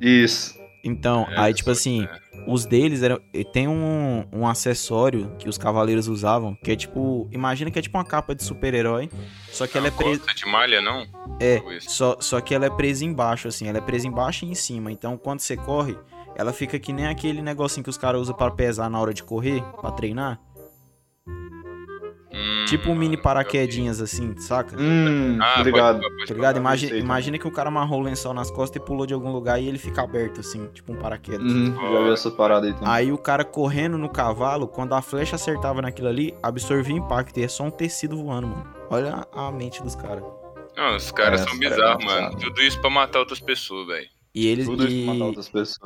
Isso. 0.00 0.61
Então, 0.84 1.26
é, 1.30 1.38
aí, 1.38 1.54
tipo 1.54 1.70
assim, 1.70 2.04
é. 2.04 2.44
os 2.46 2.66
deles 2.66 3.02
eram. 3.02 3.20
Tem 3.52 3.68
um, 3.68 4.26
um 4.32 4.46
acessório 4.46 5.34
que 5.38 5.48
os 5.48 5.56
cavaleiros 5.56 6.08
usavam, 6.08 6.56
que 6.56 6.72
é 6.72 6.76
tipo. 6.76 7.28
Imagina 7.30 7.70
que 7.70 7.78
é 7.78 7.82
tipo 7.82 7.96
uma 7.96 8.04
capa 8.04 8.34
de 8.34 8.42
super-herói. 8.42 9.08
Só 9.50 9.66
que 9.66 9.78
ela 9.78 9.88
é 9.88 9.90
presa. 9.90 10.22
de 10.34 10.46
malha, 10.46 10.80
não? 10.80 11.06
É. 11.40 11.62
Só, 11.80 12.16
só 12.20 12.40
que 12.40 12.54
ela 12.54 12.66
é 12.66 12.70
presa 12.70 13.04
embaixo, 13.04 13.46
assim. 13.46 13.68
Ela 13.68 13.78
é 13.78 13.80
presa 13.80 14.08
embaixo 14.08 14.44
e 14.44 14.50
em 14.50 14.54
cima. 14.54 14.90
Então, 14.90 15.16
quando 15.16 15.40
você 15.40 15.56
corre, 15.56 15.96
ela 16.34 16.52
fica 16.52 16.78
que 16.78 16.92
nem 16.92 17.06
aquele 17.06 17.42
negocinho 17.42 17.84
que 17.84 17.90
os 17.90 17.98
caras 17.98 18.20
usam 18.20 18.34
para 18.34 18.50
pesar 18.50 18.90
na 18.90 18.98
hora 19.00 19.14
de 19.14 19.22
correr, 19.22 19.62
para 19.80 19.92
treinar. 19.92 20.40
Tipo 22.72 22.90
um 22.90 22.94
mini 22.94 23.18
paraquedinhas 23.18 24.00
assim, 24.00 24.34
saca? 24.38 24.76
Hum, 24.78 25.38
ah, 25.42 25.56
obrigado. 25.60 26.00
Tá 26.26 26.34
ligado? 26.34 26.56
Imagina, 26.56 26.96
imagina 26.96 27.38
que 27.38 27.46
o 27.46 27.50
cara 27.50 27.68
amarrou 27.68 28.00
o 28.00 28.02
lençol 28.02 28.32
nas 28.32 28.50
costas 28.50 28.82
e 28.82 28.84
pulou 28.84 29.06
de 29.06 29.12
algum 29.12 29.30
lugar 29.30 29.60
e 29.60 29.68
ele 29.68 29.78
fica 29.78 30.02
aberto 30.02 30.40
assim, 30.40 30.66
tipo 30.68 30.90
um 30.90 30.96
paraquedas. 30.96 31.52
Hum, 31.52 31.74
já 31.74 32.02
vi 32.02 32.10
essa 32.10 32.30
parada 32.30 32.66
aí 32.66 32.72
também. 32.72 32.88
Aí 32.88 33.12
o 33.12 33.18
cara 33.18 33.44
correndo 33.44 33.98
no 33.98 34.08
cavalo, 34.08 34.66
quando 34.66 34.94
a 34.94 35.02
flecha 35.02 35.36
acertava 35.36 35.82
naquilo 35.82 36.08
ali, 36.08 36.34
absorvia 36.42 36.96
impacto 36.96 37.38
e 37.38 37.44
é 37.44 37.48
só 37.48 37.64
um 37.64 37.70
tecido 37.70 38.16
voando, 38.16 38.46
mano. 38.46 38.66
Olha 38.88 39.26
a 39.32 39.52
mente 39.52 39.82
dos 39.82 39.94
caras. 39.94 40.24
Não, 40.74 40.96
os 40.96 41.10
caras 41.10 41.42
é, 41.42 41.44
são 41.44 41.58
bizarros, 41.58 42.02
mano. 42.04 42.28
Bizarro. 42.30 42.40
Tudo 42.40 42.62
isso 42.62 42.80
pra 42.80 42.88
matar 42.88 43.18
outras 43.18 43.40
pessoas, 43.40 43.86
velho. 43.86 44.08
E 44.34 44.46
eles, 44.46 44.66
e, 44.66 45.06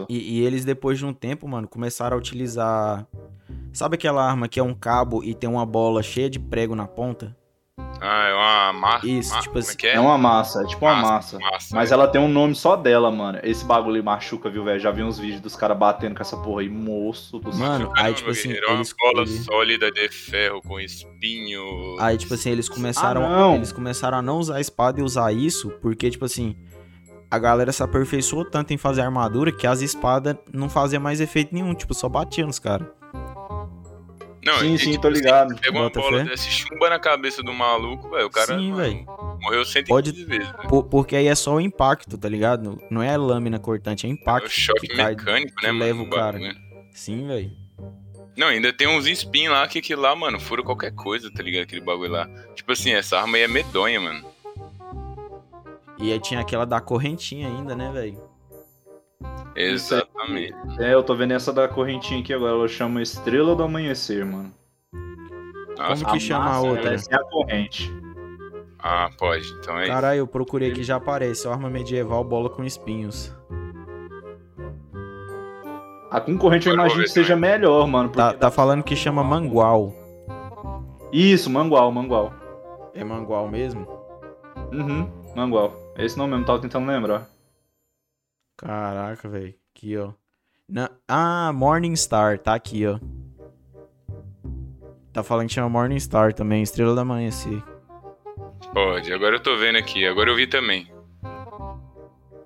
e, 0.09 0.39
e, 0.39 0.41
eles, 0.45 0.65
depois 0.65 0.99
de 0.99 1.05
um 1.05 1.13
tempo, 1.13 1.49
mano, 1.49 1.67
começaram 1.67 2.17
a 2.17 2.19
utilizar 2.19 3.07
Sabe 3.77 3.97
aquela 3.97 4.27
arma 4.27 4.49
que 4.49 4.59
é 4.59 4.63
um 4.63 4.73
cabo 4.73 5.23
e 5.23 5.35
tem 5.35 5.51
uma 5.51 5.67
bola 5.67 6.03
cheia 6.03 6.31
de 6.31 6.39
prego 6.39 6.75
na 6.75 6.87
ponta? 6.87 7.37
Ah, 8.01 8.29
é 8.29 8.35
uma 8.35 8.73
massa. 8.73 9.07
Isso, 9.07 9.35
ma 9.35 9.41
tipo 9.41 9.59
assim. 9.59 9.77
É, 9.83 9.89
é? 9.89 9.95
é, 9.97 10.01
uma 10.01 10.17
massa, 10.17 10.63
é 10.63 10.67
tipo 10.67 10.87
uma 10.87 10.97
massa. 10.97 11.39
massa 11.39 11.75
mas 11.75 11.91
é. 11.91 11.95
ela 11.95 12.09
tem 12.09 12.19
um 12.19 12.29
nome 12.29 12.55
só 12.55 12.75
dela, 12.75 13.11
mano. 13.11 13.39
Esse 13.43 13.65
bagulho 13.67 14.03
machuca, 14.03 14.49
viu, 14.49 14.65
velho? 14.65 14.81
Já 14.81 14.91
vi 14.91 15.03
uns 15.03 15.19
vídeos 15.19 15.43
dos 15.43 15.55
caras 15.55 15.77
batendo 15.77 16.15
com 16.15 16.23
essa 16.23 16.39
porra 16.39 16.63
aí, 16.63 16.71
moço 16.71 17.39
do 17.39 17.55
Mano, 17.55 17.93
aí 17.97 18.15
tipo 18.15 18.31
assim. 18.31 18.53
Era 18.53 18.73
uma 18.73 18.83
bola 18.99 19.23
ele... 19.23 19.39
sólida 19.41 19.91
de 19.91 20.09
ferro 20.09 20.63
com 20.63 20.81
espinho. 20.81 21.97
Aí, 22.01 22.17
tipo 22.17 22.33
assim, 22.33 22.51
eles 22.51 22.71
começaram. 22.71 23.27
Ah, 23.27 23.57
eles 23.57 23.73
começaram 23.73 24.17
a 24.17 24.23
não 24.23 24.39
usar 24.39 24.57
a 24.57 24.61
espada 24.61 25.01
e 25.01 25.03
usar 25.03 25.33
isso, 25.33 25.71
porque, 25.83 26.11
tipo 26.11 26.25
assim. 26.25 26.57
A 27.31 27.39
galera 27.39 27.73
se 27.73 27.83
aperfeiçoou 27.83 28.45
tanto 28.45 28.73
em 28.73 28.77
fazer 28.77 29.03
armadura 29.03 29.51
que 29.51 29.67
as 29.67 29.81
espadas 29.81 30.37
não 30.53 30.69
faziam 30.69 31.03
mais 31.03 31.21
efeito 31.21 31.55
nenhum, 31.55 31.75
tipo, 31.75 31.93
só 31.93 32.09
batiam 32.09 32.47
nos 32.47 32.59
caras. 32.59 32.87
Não, 34.45 34.61
sim, 34.61 34.75
e, 34.75 34.79
sim, 34.79 34.91
tipo, 34.93 35.03
tô 35.03 35.09
ligado. 35.09 35.53
Assim, 35.53 35.61
pega 35.61 35.77
uma 35.77 35.85
Bota 35.85 36.01
bola 36.01 36.19
fé. 36.19 36.31
desse 36.31 36.49
chumba 36.49 36.89
na 36.89 37.01
cabeça 37.01 37.43
do 37.43 37.53
maluco, 37.53 38.09
velho. 38.11 38.27
O 38.27 38.31
cara 38.31 38.57
sim, 38.57 38.71
mano, 38.71 39.05
morreu 39.43 39.65
115 39.65 39.89
Pode... 39.89 40.25
vezes. 40.25 40.49
Por, 40.69 40.85
porque 40.85 41.17
aí 41.17 41.27
é 41.27 41.35
só 41.35 41.57
o 41.57 41.61
impacto, 41.61 42.17
tá 42.17 42.29
ligado? 42.29 42.81
Não 42.89 43.03
é 43.03 43.13
a 43.13 43.19
lâmina 43.19 43.59
cortante, 43.59 44.07
é 44.07 44.11
impacto. 44.11 44.45
É 44.45 44.47
o 44.47 44.51
choque 44.51 44.87
que 44.87 44.97
mecânico, 44.97 45.25
cai, 45.57 45.73
né, 45.73 45.79
que 45.79 45.85
leva 45.85 46.01
o 46.01 46.09
cara. 46.09 46.39
Né? 46.39 46.55
Sim, 46.93 47.27
velho. 47.27 47.51
Não, 48.37 48.47
ainda 48.49 48.73
tem 48.73 48.87
uns 48.87 49.07
spin 49.07 49.49
lá 49.49 49.67
que, 49.67 49.81
que 49.81 49.97
lá, 49.97 50.15
mano, 50.15 50.39
fura 50.39 50.63
qualquer 50.63 50.93
coisa, 50.93 51.29
tá 51.33 51.43
ligado? 51.43 51.65
Aquele 51.65 51.81
bagulho 51.81 52.13
lá. 52.13 52.29
Tipo 52.55 52.71
assim, 52.71 52.93
essa 52.93 53.19
arma 53.19 53.39
aí 53.39 53.43
é 53.43 53.49
medonha, 53.49 53.99
mano. 53.99 54.25
E 55.99 56.13
aí 56.13 56.21
tinha 56.21 56.41
aquela 56.41 56.67
da 56.67 56.81
correntinha 56.81 57.49
ainda, 57.49 57.75
né, 57.75 57.91
velho? 57.93 58.21
Exatamente. 59.55 60.55
É, 60.79 60.93
eu 60.93 61.03
tô 61.03 61.15
vendo 61.15 61.33
essa 61.33 61.53
da 61.53 61.67
correntinha 61.67 62.21
aqui 62.21 62.35
agora, 62.35 62.53
ela 62.53 62.69
chama 62.69 63.01
Estrela 63.01 63.57
do 63.57 63.63
Amanhecer, 63.63 64.25
mano. 64.25 64.53
Nossa, 65.79 66.05
Como 66.05 66.13
que 66.13 66.21
chama 66.21 66.51
a 66.51 66.61
outra? 66.61 66.95
É 66.95 67.15
a 67.15 67.25
corrente. 67.25 67.93
Ah, 68.79 69.11
pode, 69.19 69.49
então 69.59 69.79
é 69.79 69.87
Caralho, 69.87 70.19
eu 70.19 70.27
procurei 70.27 70.73
que 70.73 70.83
já 70.83 70.97
aparece, 70.97 71.49
arma 71.49 71.69
medieval, 71.69 72.23
bola 72.23 72.49
com 72.49 72.63
espinhos. 72.63 73.35
A 76.11 76.21
concorrente 76.21 76.69
eu 76.69 76.75
imagino 76.75 77.03
que 77.03 77.11
seja 77.11 77.35
melhor, 77.35 77.87
mano. 77.89 78.11
Tá, 78.11 78.33
tá 78.33 78.51
falando 78.51 78.85
que 78.85 78.95
chama 78.95 79.25
mangual. 79.25 79.93
Isso, 81.13 81.51
mangual, 81.51 81.91
mangual. 81.91 82.33
É 82.95 83.03
mangual 83.03 83.49
mesmo? 83.49 83.87
Uhum, 84.73 85.11
mangual. 85.35 85.86
É 85.97 86.05
esse 86.05 86.19
nome 86.19 86.33
mesmo, 86.33 86.45
tava 86.45 86.61
tentando 86.61 86.87
lembrar. 86.87 87.27
Caraca, 88.57 89.29
velho. 89.29 89.55
Aqui, 89.75 89.97
ó. 89.97 90.13
Na... 90.69 90.91
Ah, 91.09 91.53
Morningstar, 91.55 92.39
tá 92.39 92.55
aqui, 92.55 92.87
ó. 92.87 92.99
Tá 95.13 95.23
falando 95.23 95.49
que 95.49 95.55
chama 95.55 95.69
Morningstar 95.69 96.35
também, 96.35 96.63
Estrela 96.63 96.95
da 96.95 97.05
Manhã, 97.05 97.31
sim. 97.31 97.63
Pode, 98.75 99.13
agora 99.13 99.37
eu 99.37 99.41
tô 99.41 99.57
vendo 99.57 99.77
aqui, 99.77 100.07
agora 100.07 100.31
eu 100.31 100.37
vi 100.37 100.47
também. 100.47 100.87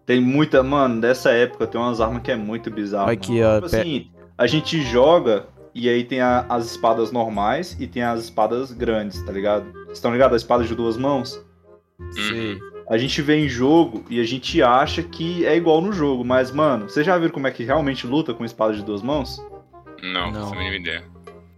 Tem 0.06 0.20
muita, 0.20 0.62
mano, 0.62 1.00
dessa 1.00 1.30
época 1.30 1.66
tem 1.66 1.80
umas 1.80 2.00
armas 2.00 2.22
que 2.22 2.30
é 2.30 2.36
muito 2.36 2.70
bizarro. 2.70 3.10
Aqui, 3.10 3.40
mano. 3.40 3.48
ó. 3.48 3.54
Tipo 3.60 3.66
assim, 3.66 4.10
a 4.38 4.46
gente 4.46 4.82
joga 4.82 5.46
e 5.74 5.88
aí 5.88 6.04
tem 6.04 6.20
a, 6.20 6.46
as 6.48 6.66
espadas 6.66 7.10
normais 7.10 7.76
e 7.80 7.86
tem 7.86 8.02
as 8.02 8.24
espadas 8.24 8.72
grandes, 8.72 9.22
tá 9.22 9.32
ligado? 9.32 9.72
Vocês 9.72 9.98
estão 9.98 10.12
ligados? 10.12 10.36
As 10.36 10.42
espadas 10.42 10.68
de 10.68 10.74
duas 10.74 10.96
mãos? 10.96 11.44
Sim. 12.12 12.58
A 12.90 12.98
gente 12.98 13.22
vê 13.22 13.37
em 13.37 13.48
jogo 13.48 14.05
e 14.11 14.20
a 14.20 14.24
gente 14.24 14.61
acha 14.61 15.00
que 15.00 15.46
é 15.46 15.57
igual 15.57 15.81
no 15.81 15.92
jogo, 15.92 16.24
mas, 16.24 16.50
mano, 16.50 16.88
você 16.88 17.05
já 17.05 17.16
viu 17.16 17.31
como 17.31 17.46
é 17.46 17.53
que 17.53 17.62
realmente 17.62 18.05
luta 18.05 18.35
com 18.35 18.44
espada 18.44 18.74
de 18.74 18.83
duas 18.83 19.00
mãos? 19.00 19.40
Não, 20.03 20.33
não. 20.33 20.53
a 20.53 20.74
ideia. 20.74 21.05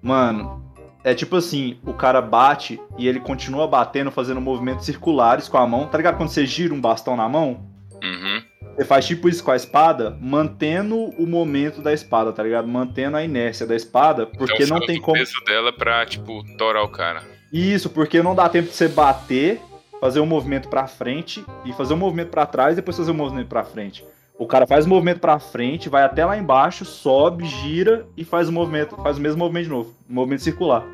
Mano, 0.03 0.63
é 1.03 1.15
tipo 1.15 1.37
assim, 1.37 1.79
o 1.87 1.95
cara 1.95 2.21
bate 2.21 2.79
e 2.99 3.09
ele 3.09 3.19
continua 3.19 3.67
batendo, 3.67 4.11
fazendo 4.11 4.43
movimentos 4.43 4.85
circulares 4.85 5.49
com 5.49 5.57
a 5.57 5.67
mão. 5.67 5.87
Tá 5.87 5.97
ligado 5.97 6.19
quando 6.19 6.29
você 6.29 6.45
gira 6.45 6.75
um 6.75 6.81
bastão 6.81 7.17
na 7.17 7.27
mão? 7.27 7.67
Uhum. 8.05 8.43
Você 8.77 8.85
faz 8.85 9.07
tipo 9.07 9.27
isso 9.27 9.43
com 9.43 9.53
a 9.53 9.57
espada, 9.57 10.19
mantendo 10.21 10.97
o 10.97 11.27
momento 11.27 11.81
da 11.81 11.95
espada, 11.95 12.31
tá 12.31 12.43
ligado? 12.43 12.69
Mantendo 12.69 13.17
a 13.17 13.25
inércia 13.25 13.67
da 13.67 13.75
espada, 13.75 14.27
porque 14.27 14.65
então, 14.65 14.79
não 14.79 14.87
tem 14.87 15.01
como. 15.01 15.17
o 15.17 15.21
peso 15.21 15.43
dela 15.47 15.73
pra, 15.73 16.05
tipo, 16.05 16.45
torar 16.59 16.83
o 16.83 16.89
cara. 16.89 17.23
Isso, 17.51 17.89
porque 17.89 18.23
não 18.23 18.35
dá 18.35 18.51
tempo 18.51 18.69
de 18.69 18.75
você 18.75 18.89
bater 18.89 19.63
fazer 20.03 20.19
um 20.19 20.27
movimento 20.27 20.69
para 20.69 20.89
frente 20.89 21.47
e 21.65 21.73
fazer 21.73 21.95
um 21.95 21.97
movimento 21.97 22.31
para 22.31 22.45
trás 22.45 22.73
e 22.73 22.77
depois 22.77 22.97
fazer 22.97 23.13
um 23.13 23.15
movimento 23.15 23.47
para 23.47 23.63
frente. 23.63 24.05
O 24.37 24.49
cara 24.49 24.67
faz 24.67 24.85
o 24.85 24.89
movimento 24.89 25.21
para 25.21 25.39
frente, 25.39 25.89
vai 25.89 26.03
até 26.03 26.27
lá 26.27 26.37
embaixo, 26.37 26.85
sobe, 26.85 27.45
gira 27.45 28.05
e 28.17 28.25
faz 28.25 28.49
o 28.49 28.53
movimento, 28.53 28.97
faz 28.97 29.17
o 29.17 29.21
mesmo 29.21 29.39
movimento 29.39 29.65
de 29.67 29.71
novo, 29.71 29.95
um 30.11 30.15
movimento 30.15 30.43
circular. 30.43 30.85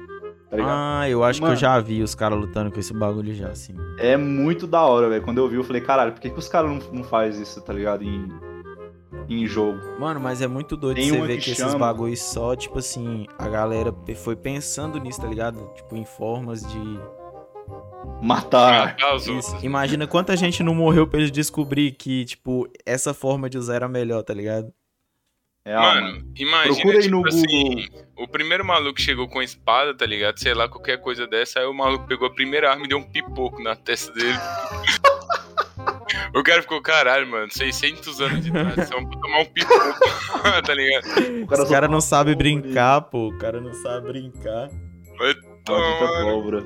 Tá 0.51 0.57
ah, 0.61 1.09
eu 1.09 1.25
acho 1.25 1.41
Mano, 1.41 1.55
que 1.55 1.57
eu 1.57 1.61
já 1.61 1.81
vi 1.81 2.03
os 2.03 2.15
caras 2.15 2.39
lutando 2.39 2.71
com 2.71 2.79
esse 2.79 2.93
bagulho 2.93 3.35
já, 3.35 3.49
assim. 3.49 3.75
É 3.99 4.15
muito 4.15 4.67
da 4.67 4.83
hora, 4.83 5.09
velho. 5.09 5.23
Quando 5.23 5.39
eu 5.39 5.49
vi, 5.49 5.57
eu 5.57 5.65
falei, 5.65 5.81
caralho, 5.81 6.13
por 6.13 6.21
que, 6.21 6.29
que 6.29 6.39
os 6.39 6.49
caras 6.49 6.71
não, 6.71 6.79
não 6.93 7.03
fazem 7.03 7.43
isso, 7.43 7.63
tá 7.63 7.73
ligado? 7.73 8.05
Em, 8.05 8.29
em 9.27 9.47
jogo. 9.47 9.79
Mano, 9.99 10.21
mas 10.21 10.43
é 10.43 10.47
muito 10.47 10.77
doido 10.77 10.97
Tem 10.97 11.11
você 11.11 11.21
ver 11.23 11.37
que, 11.39 11.45
que 11.45 11.51
esses 11.53 11.75
bagulhos 11.75 12.21
só, 12.21 12.55
tipo 12.55 12.79
assim, 12.79 13.27
a 13.39 13.49
galera 13.49 13.95
foi 14.17 14.37
pensando 14.37 14.99
nisso, 14.99 15.19
tá 15.19 15.27
ligado? 15.27 15.71
Tipo, 15.75 15.97
em 15.97 16.05
formas 16.05 16.63
de 16.63 17.01
matar. 18.23 18.97
Imagina 19.63 20.07
quanta 20.07 20.37
gente 20.37 20.63
não 20.63 20.75
morreu 20.75 21.07
pra 21.07 21.21
eles 21.21 21.31
descobrir 21.31 21.93
que, 21.93 22.25
tipo, 22.25 22.69
essa 22.85 23.15
forma 23.15 23.49
de 23.49 23.59
usar 23.59 23.77
era 23.77 23.89
melhor, 23.89 24.23
tá 24.23 24.35
ligado? 24.35 24.73
É, 25.65 25.77
mano, 25.77 26.33
imagina, 26.35 26.75
Procura 26.75 27.01
tipo 27.01 27.17
no 27.17 27.29
assim, 27.29 27.75
Google. 27.75 28.07
o 28.17 28.29
primeiro 28.29 28.65
maluco 28.65 28.99
chegou 28.99 29.29
com 29.29 29.43
espada, 29.43 29.95
tá 29.95 30.07
ligado? 30.07 30.39
Sei 30.39 30.55
lá, 30.55 30.67
qualquer 30.67 30.99
coisa 30.99 31.27
dessa, 31.27 31.61
aí 31.61 31.67
o 31.67 31.75
maluco 31.75 32.07
pegou 32.07 32.27
a 32.27 32.33
primeira 32.33 32.71
arma 32.71 32.87
e 32.87 32.89
deu 32.89 32.97
um 32.97 33.03
pipoco 33.03 33.63
na 33.63 33.77
testa 33.77 34.11
dele. 34.15 34.39
o 36.35 36.43
cara 36.43 36.63
ficou, 36.63 36.81
caralho, 36.81 37.27
mano, 37.27 37.53
600 37.53 38.19
anos 38.19 38.45
de 38.45 38.51
tradição 38.51 39.05
pra 39.05 39.21
tomar 39.21 39.41
um 39.41 39.45
pipoco, 39.45 40.01
tá 40.65 40.75
ligado? 40.75 41.43
O 41.43 41.47
cara, 41.47 41.63
Os 41.63 41.69
cara 41.69 41.89
não 41.89 42.01
sabe 42.01 42.35
brincar, 42.35 43.03
pô, 43.03 43.29
o 43.29 43.37
cara 43.39 43.61
não 43.61 43.75
sabe 43.75 44.09
brincar. 44.09 44.71
Vai 45.19 45.35
tomar... 45.67 46.63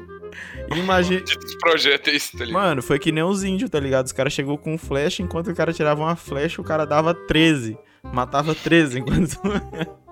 Imagina. 0.77 1.23
projeto 1.61 2.09
é 2.09 2.17
esse, 2.17 2.33
tá 2.37 2.45
ligado? 2.45 2.63
Mano, 2.63 2.83
foi 2.83 2.99
que 2.99 3.13
nem 3.13 3.23
os 3.23 3.45
índios, 3.45 3.71
tá 3.71 3.79
ligado? 3.81 4.07
Os 4.07 4.13
caras 4.13 4.33
chegou 4.33 4.59
com 4.59 4.77
flecha, 4.79 5.23
enquanto 5.23 5.51
o 5.51 5.55
cara 5.55 5.73
tirava 5.73 6.03
uma 6.03 6.17
flecha, 6.17 6.61
o 6.61 6.65
cara 6.65 6.85
dava 6.85 7.15
13. 7.15 7.79
Matava 8.03 8.55
13 8.55 8.99
enquanto. 9.01 9.41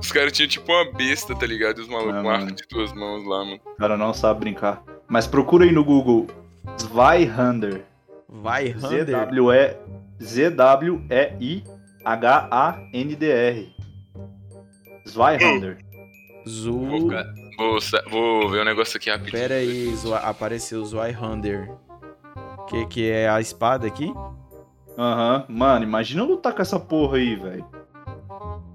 Os 0.00 0.10
caras 0.10 0.32
tinham 0.32 0.48
tipo 0.48 0.72
uma 0.72 0.92
besta, 0.92 1.34
tá 1.34 1.46
ligado? 1.46 1.78
E 1.78 1.82
os 1.82 1.88
malucos 1.88 2.16
é, 2.16 2.22
com 2.22 2.28
arma 2.28 2.52
de 2.52 2.64
duas 2.68 2.92
mãos 2.92 3.24
lá, 3.24 3.44
mano. 3.44 3.60
O 3.64 3.76
cara 3.76 3.96
não 3.96 4.12
sabe 4.12 4.40
brincar. 4.40 4.82
Mas 5.08 5.26
procura 5.26 5.64
aí 5.64 5.72
no 5.72 5.84
Google 5.84 6.26
Zweihander. 6.78 7.84
Zweihander? 8.30 9.76
Z-W-E-I-H-A-N-D-R. 10.20 10.88
Zweihander. 15.08 15.78
Zu... 16.46 17.08
Vou, 17.58 17.78
vou 18.08 18.48
ver 18.48 18.62
um 18.62 18.64
negócio 18.64 18.96
aqui 18.96 19.10
rapidinho. 19.10 19.32
Pera 19.32 19.54
aí, 19.56 19.92
apareceu 20.22 20.80
o 20.80 20.86
Zweihander. 20.86 21.68
Que, 22.68 22.86
que 22.86 23.10
é 23.10 23.28
a 23.28 23.40
espada 23.40 23.84
aqui? 23.84 24.14
Aham. 24.96 25.44
Uhum. 25.48 25.56
Mano, 25.56 25.84
imagina 25.84 26.22
eu 26.22 26.26
lutar 26.26 26.54
com 26.54 26.62
essa 26.62 26.78
porra 26.78 27.16
aí, 27.16 27.34
velho. 27.34 27.66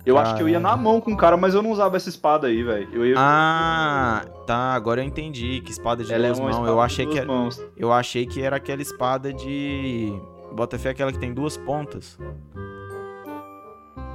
Eu 0.06 0.18
acho 0.18 0.36
que 0.36 0.44
eu 0.44 0.50
ia 0.50 0.60
na 0.60 0.76
mão 0.76 1.00
com 1.00 1.14
o 1.14 1.18
cara, 1.18 1.38
mas 1.38 1.54
eu 1.54 1.62
não 1.62 1.72
usava 1.72 1.96
essa 1.96 2.10
espada 2.10 2.48
aí, 2.48 2.62
velho. 2.62 3.06
Ia... 3.06 3.16
Ah, 3.18 4.26
tá. 4.46 4.74
Agora 4.74 5.02
eu 5.02 5.06
entendi. 5.06 5.62
Que 5.62 5.72
espada 5.72 6.04
de 6.04 6.14
Ela 6.14 6.28
é 6.28 6.34
duas 6.34 6.40
é 6.40 6.44
mãos. 6.44 6.68
Eu 6.68 6.82
achei 6.82 7.06
que 7.06 7.18
era... 7.18 7.28
Mãos. 7.28 7.62
eu 7.78 7.94
achei 7.94 8.26
que 8.26 8.42
era 8.42 8.58
aquela 8.58 8.82
espada 8.82 9.32
de 9.32 10.14
bota 10.52 10.78
fé 10.78 10.90
aquela 10.90 11.12
que 11.12 11.20
tem 11.20 11.34
duas 11.34 11.56
pontas. 11.56 12.18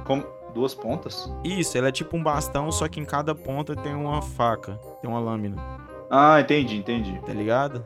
Como 0.05 0.23
duas 0.53 0.73
pontas? 0.73 1.31
Isso, 1.43 1.77
ela 1.77 1.89
é 1.89 1.91
tipo 1.91 2.17
um 2.17 2.23
bastão, 2.23 2.71
só 2.71 2.87
que 2.87 2.99
em 2.99 3.05
cada 3.05 3.33
ponta 3.33 3.75
tem 3.75 3.93
uma 3.93 4.21
faca, 4.21 4.73
tem 5.01 5.09
uma 5.09 5.19
lâmina. 5.19 5.57
Ah, 6.09 6.39
entendi, 6.41 6.77
entendi. 6.77 7.19
Tá 7.25 7.33
ligado? 7.33 7.85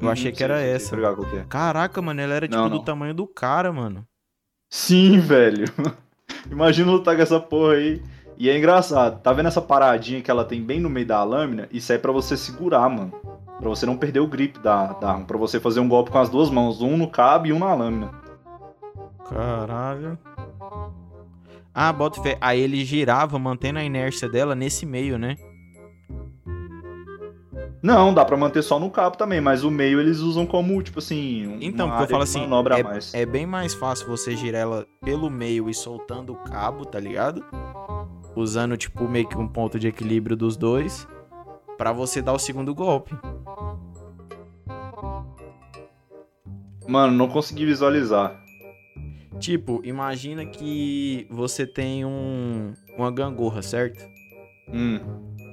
Eu 0.00 0.08
hum, 0.08 0.10
achei 0.10 0.30
que 0.30 0.44
era 0.44 0.58
sei, 0.58 0.70
essa. 0.70 0.96
É. 0.96 1.44
Caraca, 1.48 2.00
mano, 2.02 2.20
ela 2.20 2.34
era 2.34 2.46
tipo 2.46 2.60
não, 2.60 2.68
não. 2.68 2.78
do 2.78 2.84
tamanho 2.84 3.14
do 3.14 3.26
cara, 3.26 3.72
mano. 3.72 4.06
Sim, 4.70 5.18
velho. 5.20 5.64
Imagina 6.50 6.90
lutar 6.90 7.16
com 7.16 7.22
essa 7.22 7.40
porra 7.40 7.74
aí. 7.74 8.02
E 8.36 8.48
é 8.48 8.56
engraçado, 8.56 9.20
tá 9.20 9.32
vendo 9.32 9.48
essa 9.48 9.60
paradinha 9.60 10.22
que 10.22 10.30
ela 10.30 10.44
tem 10.44 10.62
bem 10.62 10.78
no 10.78 10.88
meio 10.88 11.06
da 11.06 11.24
lâmina? 11.24 11.68
Isso 11.72 11.90
aí 11.90 11.98
é 11.98 12.00
pra 12.00 12.12
você 12.12 12.36
segurar, 12.36 12.88
mano. 12.88 13.12
Pra 13.58 13.68
você 13.68 13.84
não 13.84 13.96
perder 13.96 14.20
o 14.20 14.28
grip 14.28 14.60
da, 14.60 14.92
da 14.92 15.10
arma. 15.10 15.24
Pra 15.24 15.36
você 15.36 15.58
fazer 15.58 15.80
um 15.80 15.88
golpe 15.88 16.12
com 16.12 16.18
as 16.18 16.28
duas 16.28 16.48
mãos. 16.48 16.80
Um 16.80 16.96
no 16.96 17.10
cabo 17.10 17.48
e 17.48 17.52
um 17.52 17.58
na 17.58 17.74
lâmina. 17.74 18.12
Caralho. 19.28 20.16
Ah, 21.80 21.92
bota 21.92 22.20
fé. 22.20 22.36
Aí 22.40 22.60
ele 22.60 22.84
girava, 22.84 23.38
mantendo 23.38 23.78
a 23.78 23.84
inércia 23.84 24.28
dela 24.28 24.52
nesse 24.52 24.84
meio, 24.84 25.16
né? 25.16 25.36
Não, 27.80 28.12
dá 28.12 28.24
para 28.24 28.36
manter 28.36 28.62
só 28.62 28.80
no 28.80 28.90
cabo 28.90 29.16
também, 29.16 29.40
mas 29.40 29.62
o 29.62 29.70
meio 29.70 30.00
eles 30.00 30.18
usam 30.18 30.44
como, 30.44 30.82
tipo 30.82 30.98
assim. 30.98 31.46
Um, 31.46 31.58
então, 31.60 31.88
porque 31.88 32.02
eu 32.02 32.08
falo 32.08 32.24
assim, 32.24 32.48
é, 33.14 33.22
é 33.22 33.24
bem 33.24 33.46
mais 33.46 33.74
fácil 33.74 34.08
você 34.08 34.34
girar 34.34 34.62
ela 34.62 34.86
pelo 35.04 35.30
meio 35.30 35.70
e 35.70 35.74
soltando 35.74 36.32
o 36.32 36.36
cabo, 36.36 36.84
tá 36.84 36.98
ligado? 36.98 37.44
Usando, 38.34 38.76
tipo, 38.76 39.06
meio 39.06 39.28
que 39.28 39.38
um 39.38 39.46
ponto 39.46 39.78
de 39.78 39.86
equilíbrio 39.86 40.36
dos 40.36 40.56
dois, 40.56 41.06
para 41.76 41.92
você 41.92 42.20
dar 42.20 42.32
o 42.32 42.40
segundo 42.40 42.74
golpe. 42.74 43.16
Mano, 46.88 47.12
não 47.12 47.28
consegui 47.28 47.66
visualizar. 47.66 48.47
Tipo, 49.38 49.80
imagina 49.84 50.44
que 50.44 51.26
você 51.30 51.66
tem 51.66 52.04
um, 52.04 52.72
uma 52.96 53.10
gangorra, 53.10 53.62
certo? 53.62 54.04
Hum. 54.72 55.00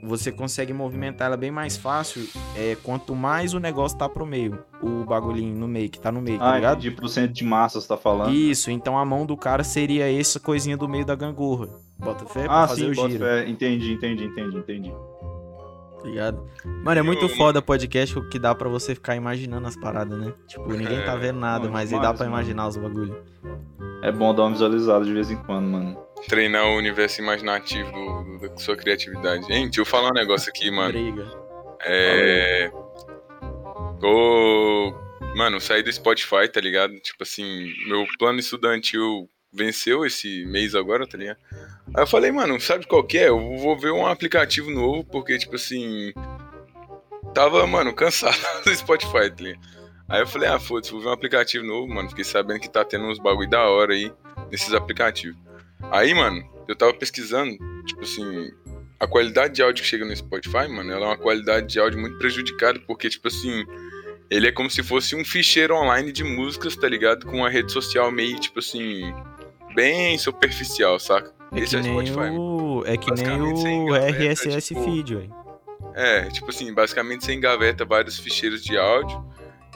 Você 0.03 0.31
consegue 0.31 0.71
movimentar 0.71 1.27
ela 1.27 1.37
bem 1.37 1.49
mais 1.49 1.77
fácil 1.77 2.27
é, 2.55 2.75
quanto 2.83 3.15
mais 3.15 3.53
o 3.53 3.59
negócio 3.59 3.97
tá 3.97 4.07
pro 4.07 4.25
meio. 4.25 4.59
O 4.81 5.03
bagulhinho 5.03 5.55
no 5.55 5.67
meio, 5.67 5.89
que 5.89 5.99
tá 5.99 6.11
no 6.11 6.21
meio, 6.21 6.37
tá 6.37 6.51
ah, 6.51 6.55
ligado? 6.55 6.79
de 6.79 6.91
por 6.91 7.07
cento 7.09 7.31
de 7.31 7.43
massa 7.43 7.81
você 7.81 7.87
tá 7.87 7.97
falando. 7.97 8.31
Isso, 8.31 8.69
então 8.69 8.97
a 8.97 9.05
mão 9.05 9.25
do 9.25 9.35
cara 9.35 9.63
seria 9.63 10.11
essa 10.11 10.39
coisinha 10.39 10.77
do 10.77 10.87
meio 10.87 11.05
da 11.05 11.15
gangorra. 11.15 11.69
Bota 11.97 12.25
fé 12.25 12.43
pra 12.43 12.63
ah, 12.63 12.67
fazer 12.67 12.93
sim, 12.93 13.01
o 13.01 13.09
giro. 13.09 13.25
Fé. 13.25 13.49
Entendi, 13.49 13.93
entendi, 13.93 14.25
entendi, 14.25 14.57
entendi. 14.57 14.93
Tá 16.05 16.09
ligado? 16.11 16.49
Mano, 16.83 16.99
é 16.99 17.01
muito 17.01 17.27
foda 17.29 17.63
podcast 17.63 18.21
que 18.29 18.37
dá 18.37 18.53
pra 18.53 18.69
você 18.69 18.93
ficar 18.93 19.15
imaginando 19.15 19.67
as 19.67 19.75
paradas, 19.75 20.15
né? 20.19 20.31
Tipo, 20.47 20.71
ninguém 20.71 21.03
tá 21.03 21.13
é, 21.13 21.17
vendo 21.17 21.39
nada, 21.39 21.67
mas 21.67 21.91
aí 21.91 21.99
dá 21.99 22.13
pra 22.13 22.27
imaginar 22.27 22.67
os 22.67 22.77
bagulhos. 22.77 23.17
É 24.03 24.11
bom 24.11 24.33
dar 24.35 24.43
uma 24.43 24.51
visualizada 24.51 25.03
de 25.03 25.11
vez 25.11 25.31
em 25.31 25.35
quando, 25.35 25.65
mano. 25.65 25.97
Treinar 26.27 26.67
o 26.67 26.77
universo 26.77 27.21
imaginativo 27.21 27.91
do, 27.91 28.23
do, 28.37 28.49
da 28.49 28.57
sua 28.57 28.77
criatividade. 28.77 29.47
Gente, 29.47 29.79
eu 29.79 29.85
falar 29.85 30.09
um 30.09 30.13
negócio 30.13 30.47
aqui, 30.49 30.69
mano. 30.69 30.91
Briga. 30.91 31.25
É. 31.83 32.71
Tô. 33.99 34.93
Mano, 35.35 35.59
saí 35.59 35.81
do 35.81 35.91
Spotify, 35.91 36.47
tá 36.53 36.61
ligado? 36.61 36.93
Tipo 36.99 37.23
assim, 37.23 37.73
meu 37.87 38.05
plano 38.19 38.39
estudantil 38.39 39.27
venceu 39.51 40.05
esse 40.05 40.45
mês 40.45 40.75
agora, 40.75 41.07
tá 41.07 41.17
ligado? 41.17 41.39
Aí 41.93 42.03
eu 42.03 42.07
falei, 42.07 42.31
mano, 42.31 42.59
sabe 42.59 42.87
qual 42.87 43.03
que 43.03 43.17
é? 43.17 43.29
Eu 43.29 43.57
vou 43.57 43.77
ver 43.77 43.91
um 43.91 44.05
aplicativo 44.05 44.71
novo, 44.71 45.03
porque, 45.03 45.37
tipo 45.37 45.55
assim. 45.55 46.11
Tava, 47.33 47.65
mano, 47.67 47.93
cansado 47.93 48.37
do 48.63 48.75
Spotify, 48.75 49.29
tá? 49.29 49.59
Aí 50.07 50.21
eu 50.21 50.27
falei, 50.27 50.47
ah, 50.47 50.59
foda-se, 50.59 50.91
vou 50.91 51.01
ver 51.01 51.07
um 51.07 51.13
aplicativo 51.13 51.65
novo, 51.65 51.87
mano. 51.87 52.09
Fiquei 52.09 52.23
sabendo 52.23 52.59
que 52.59 52.69
tá 52.69 52.83
tendo 52.83 53.05
uns 53.05 53.19
bagulho 53.19 53.49
da 53.49 53.67
hora 53.67 53.93
aí 53.93 54.11
nesses 54.51 54.73
aplicativos. 54.73 55.37
Aí, 55.91 56.13
mano, 56.13 56.43
eu 56.67 56.75
tava 56.75 56.93
pesquisando, 56.93 57.57
tipo 57.85 58.01
assim, 58.01 58.51
a 58.99 59.07
qualidade 59.07 59.55
de 59.55 59.61
áudio 59.61 59.83
que 59.83 59.89
chega 59.89 60.05
no 60.05 60.15
Spotify, 60.15 60.67
mano, 60.67 60.91
ela 60.91 61.05
é 61.05 61.09
uma 61.09 61.17
qualidade 61.17 61.67
de 61.67 61.79
áudio 61.79 61.99
muito 61.99 62.17
prejudicada, 62.17 62.79
porque, 62.87 63.09
tipo 63.09 63.27
assim, 63.27 63.65
ele 64.29 64.47
é 64.47 64.51
como 64.51 64.69
se 64.69 64.81
fosse 64.81 65.15
um 65.15 65.23
ficheiro 65.23 65.75
online 65.75 66.11
de 66.11 66.23
músicas, 66.23 66.75
tá 66.75 66.87
ligado? 66.87 67.25
Com 67.25 67.37
uma 67.37 67.49
rede 67.49 67.71
social 67.71 68.11
meio, 68.11 68.39
tipo 68.39 68.59
assim, 68.59 69.13
bem 69.73 70.17
superficial, 70.17 70.99
saca? 70.99 71.33
É 71.51 71.59
Esse 71.59 71.75
é 71.75 71.79
o 71.79 71.83
Spotify. 71.83 72.37
O... 72.37 72.83
É 72.85 72.97
que 72.97 73.11
nem 73.11 73.41
o 73.41 73.95
RSS 73.95 74.73
tipo... 74.73 74.83
feed, 74.83 75.15
velho. 75.15 75.35
É, 75.93 76.29
tipo 76.29 76.49
assim, 76.49 76.73
basicamente 76.73 77.23
você 77.23 77.33
engaveta 77.33 77.85
vários 77.85 78.19
ficheiros 78.19 78.63
de 78.63 78.77
áudio 78.77 79.23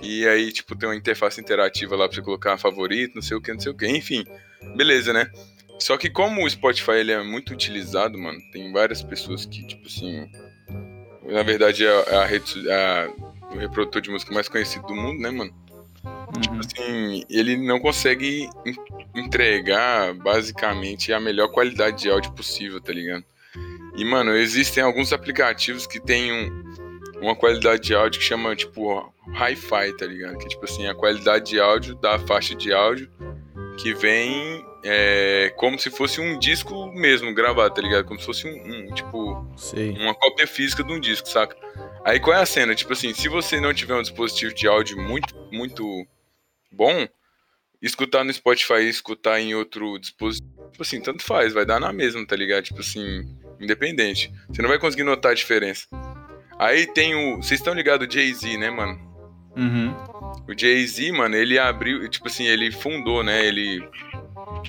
e 0.02 0.26
aí, 0.28 0.52
tipo, 0.52 0.76
tem 0.76 0.88
uma 0.88 0.96
interface 0.96 1.40
interativa 1.42 1.96
lá 1.96 2.08
pra 2.08 2.16
você 2.16 2.22
colocar 2.22 2.58
favorito, 2.58 3.16
não 3.16 3.22
sei 3.22 3.36
o 3.36 3.42
que, 3.42 3.52
não 3.52 3.60
sei 3.60 3.72
o 3.72 3.76
que. 3.76 3.88
Enfim, 3.88 4.24
beleza, 4.76 5.12
né? 5.12 5.30
Só 5.78 5.98
que 5.98 6.10
como 6.10 6.44
o 6.44 6.50
Spotify 6.50 6.92
ele 6.92 7.12
é 7.12 7.24
muito 7.24 7.54
utilizado, 7.54 8.18
mano, 8.18 8.40
tem 8.52 8.72
várias 8.72 9.02
pessoas 9.02 9.46
que, 9.46 9.66
tipo 9.66 9.88
assim. 9.88 10.30
Na 11.24 11.44
verdade, 11.44 11.86
é 11.86 12.16
a, 12.16 12.26
rede, 12.26 12.70
a, 12.72 13.10
o 13.54 13.58
reprodutor 13.58 14.02
de 14.02 14.10
música 14.10 14.34
mais 14.34 14.50
conhecido 14.50 14.88
do 14.88 14.96
mundo, 14.96 15.22
né, 15.22 15.30
mano? 15.30 15.54
Uhum. 16.36 16.42
Tipo 16.42 16.60
assim, 16.60 17.24
ele 17.30 17.58
não 17.58 17.80
consegue 17.80 18.50
entregar 19.16 20.14
basicamente 20.14 21.12
a 21.12 21.20
melhor 21.20 21.50
qualidade 21.50 22.04
de 22.04 22.10
áudio 22.10 22.32
possível, 22.34 22.80
tá 22.80 22.94
ligado? 22.94 23.24
E, 23.96 24.06
mano, 24.06 24.32
existem 24.32 24.84
alguns 24.84 25.12
aplicativos 25.12 25.88
que 25.88 26.00
tem 26.00 26.32
um, 26.32 26.64
uma 27.22 27.36
qualidade 27.36 27.82
de 27.82 27.96
áudio 27.96 28.20
que 28.20 28.26
chama, 28.26 28.56
tipo, 28.56 29.12
hi-fi, 29.28 29.96
tá 29.98 30.06
ligado? 30.06 30.38
Que, 30.38 30.48
tipo 30.48 30.64
assim, 30.64 30.88
a 30.88 30.96
qualidade 30.96 31.52
de 31.52 31.60
áudio 31.60 31.96
da 31.96 32.20
faixa 32.20 32.56
de 32.56 32.72
áudio 32.72 33.10
que 33.78 33.94
vem 33.94 34.64
é, 34.84 35.52
como 35.56 35.80
se 35.80 35.90
fosse 35.90 36.22
um 36.22 36.38
disco 36.38 36.88
mesmo 36.94 37.34
gravado, 37.34 37.74
tá 37.74 37.82
ligado? 37.82 38.06
Como 38.06 38.20
se 38.20 38.26
fosse 38.26 38.48
um, 38.48 38.52
um 38.52 38.94
tipo, 38.94 39.46
uma 40.00 40.14
cópia 40.14 40.46
física 40.46 40.84
de 40.84 40.94
um 40.94 41.00
disco, 41.00 41.28
saca? 41.28 41.56
Aí 42.06 42.20
qual 42.20 42.36
é 42.36 42.42
a 42.42 42.46
cena? 42.46 42.76
Tipo 42.76 42.94
assim, 42.94 43.14
se 43.14 43.28
você 43.28 43.60
não 43.60 43.74
tiver 43.74 43.96
um 43.96 44.02
dispositivo 44.02 44.54
de 44.54 44.68
áudio 44.68 44.98
muito, 45.02 45.36
muito 45.52 46.06
bom, 46.72 47.08
escutar 47.82 48.24
no 48.24 48.34
Spotify 48.34 48.82
e 48.82 48.90
escutar 48.90 49.40
em 49.40 49.56
outro 49.56 49.98
dispositivo, 49.98 50.50
tipo 50.72 50.84
assim, 50.84 51.02
tanto 51.02 51.24
faz, 51.24 51.54
vai 51.54 51.66
dar 51.66 51.80
na 51.80 51.92
mesma, 51.94 52.26
tá 52.26 52.36
ligado? 52.36 52.64
Tipo 52.64 52.82
assim, 52.82 53.36
independente. 53.60 54.32
Você 54.50 54.62
não 54.62 54.70
vai 54.70 54.80
conseguir 54.80 55.04
notar 55.04 55.32
a 55.32 55.36
diferença. 55.36 55.88
Aí 56.58 56.88
tem 56.88 57.16
o. 57.16 57.38
Vocês 57.38 57.60
estão 57.60 57.74
ligados 57.74 58.06
o 58.06 58.12
Jay-Z, 58.12 58.58
né, 58.58 58.70
mano? 58.70 59.00
Uhum. 59.56 59.96
O 60.48 60.58
Jay-Z, 60.58 61.12
mano, 61.14 61.36
ele 61.36 61.58
abriu. 61.58 62.08
Tipo 62.10 62.28
assim, 62.28 62.46
ele 62.46 62.72
fundou, 62.72 63.24
né? 63.24 63.46
Ele 63.46 63.82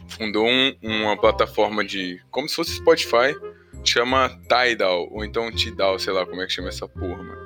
fundou 0.08 0.46
um, 0.46 0.76
uma 0.82 1.16
plataforma 1.16 1.84
de. 1.84 2.20
Como 2.30 2.48
se 2.48 2.54
fosse 2.54 2.76
Spotify. 2.76 3.34
Chama 3.82 4.28
Tidal, 4.42 5.08
ou 5.10 5.24
então 5.24 5.50
Tidal, 5.50 5.98
sei 5.98 6.12
lá 6.12 6.26
como 6.26 6.42
é 6.42 6.46
que 6.46 6.52
chama 6.52 6.68
essa 6.68 6.86
porra, 6.86 7.22
mano. 7.22 7.39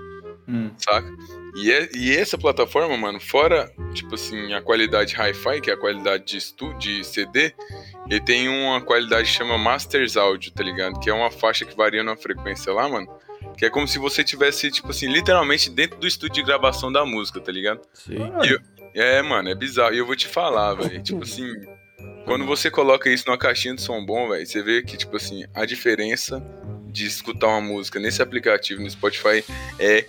Hum. 0.48 0.70
Saca? 0.76 1.08
E, 1.56 1.70
é, 1.70 1.88
e 1.94 2.16
essa 2.16 2.36
plataforma, 2.36 2.96
mano, 2.96 3.20
fora, 3.20 3.72
tipo 3.94 4.14
assim, 4.14 4.52
a 4.52 4.60
qualidade 4.60 5.14
hi-fi, 5.14 5.60
que 5.60 5.70
é 5.70 5.74
a 5.74 5.76
qualidade 5.76 6.24
de, 6.24 6.36
estu, 6.36 6.74
de 6.74 7.04
CD, 7.04 7.54
ele 8.10 8.20
tem 8.20 8.48
uma 8.48 8.80
qualidade 8.80 9.28
que 9.28 9.36
chama 9.36 9.56
Masters 9.56 10.16
Audio, 10.16 10.52
tá 10.52 10.62
ligado? 10.62 10.98
Que 10.98 11.10
é 11.10 11.14
uma 11.14 11.30
faixa 11.30 11.64
que 11.64 11.76
varia 11.76 12.02
na 12.02 12.16
frequência 12.16 12.72
lá, 12.72 12.88
mano 12.88 13.08
que 13.56 13.64
é 13.64 13.70
como 13.70 13.86
se 13.86 13.98
você 13.98 14.24
tivesse, 14.24 14.70
tipo 14.70 14.90
assim, 14.90 15.06
literalmente 15.06 15.70
dentro 15.70 15.98
do 15.98 16.06
estúdio 16.06 16.34
de 16.34 16.42
gravação 16.42 16.90
da 16.90 17.04
música, 17.06 17.40
tá 17.40 17.52
ligado? 17.52 17.80
Sim. 17.92 18.16
Eu, 18.42 18.60
é, 18.94 19.22
mano, 19.22 19.48
é 19.48 19.54
bizarro. 19.54 19.94
E 19.94 19.98
eu 19.98 20.06
vou 20.06 20.16
te 20.16 20.28
falar, 20.28 20.74
velho. 20.74 21.02
Tipo 21.02 21.22
assim, 21.24 21.46
quando 22.24 22.44
você 22.46 22.70
coloca 22.70 23.10
isso 23.10 23.24
numa 23.26 23.38
caixinha 23.38 23.74
de 23.74 23.82
som 23.82 24.04
bom, 24.04 24.28
velho, 24.28 24.46
você 24.46 24.62
vê 24.62 24.82
que, 24.82 24.96
tipo 24.96 25.16
assim, 25.16 25.44
a 25.54 25.64
diferença 25.64 26.42
de 26.86 27.06
escutar 27.06 27.48
uma 27.48 27.60
música 27.60 27.98
nesse 27.98 28.22
aplicativo 28.22 28.80
no 28.80 28.90
Spotify 28.90 29.44
é 29.78 30.04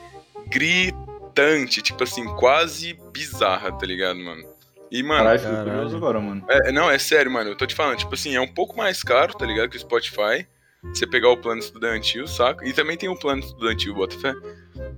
gritante, 0.47 1.81
tipo 1.81 2.03
assim, 2.03 2.25
quase 2.35 2.97
bizarra, 3.11 3.71
tá 3.71 3.85
ligado, 3.85 4.19
mano? 4.19 4.43
E, 4.91 5.01
mano. 5.03 5.23
Caralho, 5.23 5.39
fico 5.39 5.63
curioso 5.63 5.97
agora, 5.97 6.19
mano. 6.19 6.45
É, 6.49 6.71
não, 6.71 6.89
é 6.89 6.97
sério, 6.97 7.31
mano. 7.31 7.49
Eu 7.49 7.57
tô 7.57 7.65
te 7.65 7.75
falando, 7.75 7.97
tipo 7.97 8.13
assim, 8.13 8.35
é 8.35 8.41
um 8.41 8.47
pouco 8.47 8.77
mais 8.77 9.03
caro, 9.03 9.33
tá 9.33 9.45
ligado? 9.45 9.69
Que 9.69 9.77
o 9.77 9.79
Spotify 9.79 10.47
você 10.93 11.07
pegar 11.07 11.29
o 11.29 11.37
plano 11.37 11.59
estudantil, 11.59 12.27
saca? 12.27 12.65
E 12.67 12.73
também 12.73 12.97
tem 12.97 13.09
o 13.09 13.15
plano 13.17 13.41
estudantil, 13.41 13.93
Botafé. 13.93 14.33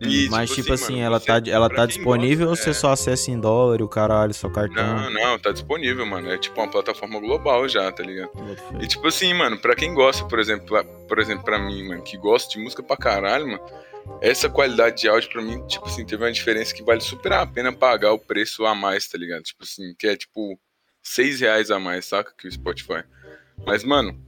E, 0.01 0.27
Mas, 0.29 0.49
tipo, 0.49 0.61
tipo 0.63 0.73
assim, 0.73 0.83
assim 0.83 0.93
mano, 0.95 1.05
ela 1.05 1.19
tá, 1.19 1.41
ela 1.49 1.69
tá 1.69 1.85
disponível 1.85 2.47
gosta, 2.47 2.61
ou 2.61 2.65
você 2.65 2.69
é... 2.71 2.73
só 2.73 2.91
acessa 2.91 3.31
em 3.31 3.39
dólar, 3.39 3.81
o 3.81 3.87
caralho, 3.87 4.33
seu 4.33 4.49
cartão? 4.49 4.83
Não, 4.83 5.09
não, 5.09 5.39
tá 5.39 5.51
disponível, 5.51 6.05
mano. 6.05 6.31
É 6.31 6.37
tipo 6.37 6.59
uma 6.59 6.69
plataforma 6.69 7.19
global 7.19 7.67
já, 7.67 7.91
tá 7.91 8.03
ligado? 8.03 8.31
E 8.81 8.87
tipo 8.87 9.07
assim, 9.07 9.33
mano, 9.33 9.57
pra 9.57 9.75
quem 9.75 9.93
gosta, 9.93 10.25
por 10.25 10.39
exemplo, 10.39 10.83
por 11.07 11.19
exemplo, 11.19 11.43
pra 11.43 11.59
mim, 11.59 11.87
mano, 11.87 12.01
que 12.01 12.17
gosta 12.17 12.51
de 12.51 12.59
música 12.59 12.83
pra 12.83 12.97
caralho, 12.97 13.47
mano, 13.47 13.61
essa 14.21 14.49
qualidade 14.49 15.01
de 15.01 15.07
áudio 15.07 15.29
pra 15.29 15.41
mim, 15.41 15.65
tipo 15.67 15.85
assim, 15.85 16.05
teve 16.05 16.23
uma 16.23 16.31
diferença 16.31 16.73
que 16.73 16.83
vale 16.83 17.01
super 17.01 17.33
a 17.33 17.45
pena 17.45 17.71
pagar 17.71 18.13
o 18.13 18.19
preço 18.19 18.65
a 18.65 18.73
mais, 18.73 19.07
tá 19.07 19.17
ligado? 19.17 19.43
Tipo 19.43 19.63
assim, 19.63 19.93
que 19.97 20.07
é 20.07 20.15
tipo 20.15 20.59
6 21.03 21.41
reais 21.41 21.71
a 21.71 21.79
mais, 21.79 22.05
saca? 22.05 22.33
Que 22.37 22.47
o 22.47 22.51
Spotify. 22.51 23.03
Mas, 23.65 23.83
mano, 23.83 24.19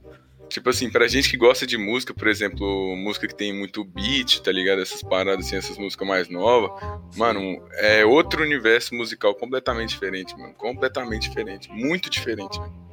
Tipo 0.50 0.68
assim, 0.68 0.90
pra 0.90 1.06
gente 1.06 1.30
que 1.30 1.36
gosta 1.36 1.64
de 1.64 1.78
música, 1.78 2.12
por 2.12 2.26
exemplo, 2.26 2.96
música 2.96 3.28
que 3.28 3.34
tem 3.34 3.56
muito 3.56 3.84
beat, 3.84 4.40
tá 4.40 4.50
ligado? 4.50 4.82
Essas 4.82 5.00
paradas, 5.00 5.46
assim, 5.46 5.54
essas 5.54 5.78
músicas 5.78 6.06
mais 6.06 6.28
novas, 6.28 6.72
mano, 7.16 7.64
é 7.74 8.04
outro 8.04 8.42
universo 8.42 8.92
musical 8.92 9.32
completamente 9.36 9.90
diferente, 9.90 10.36
mano. 10.36 10.52
Completamente 10.54 11.28
diferente. 11.28 11.70
Muito 11.70 12.10
diferente, 12.10 12.58
mano. 12.58 12.90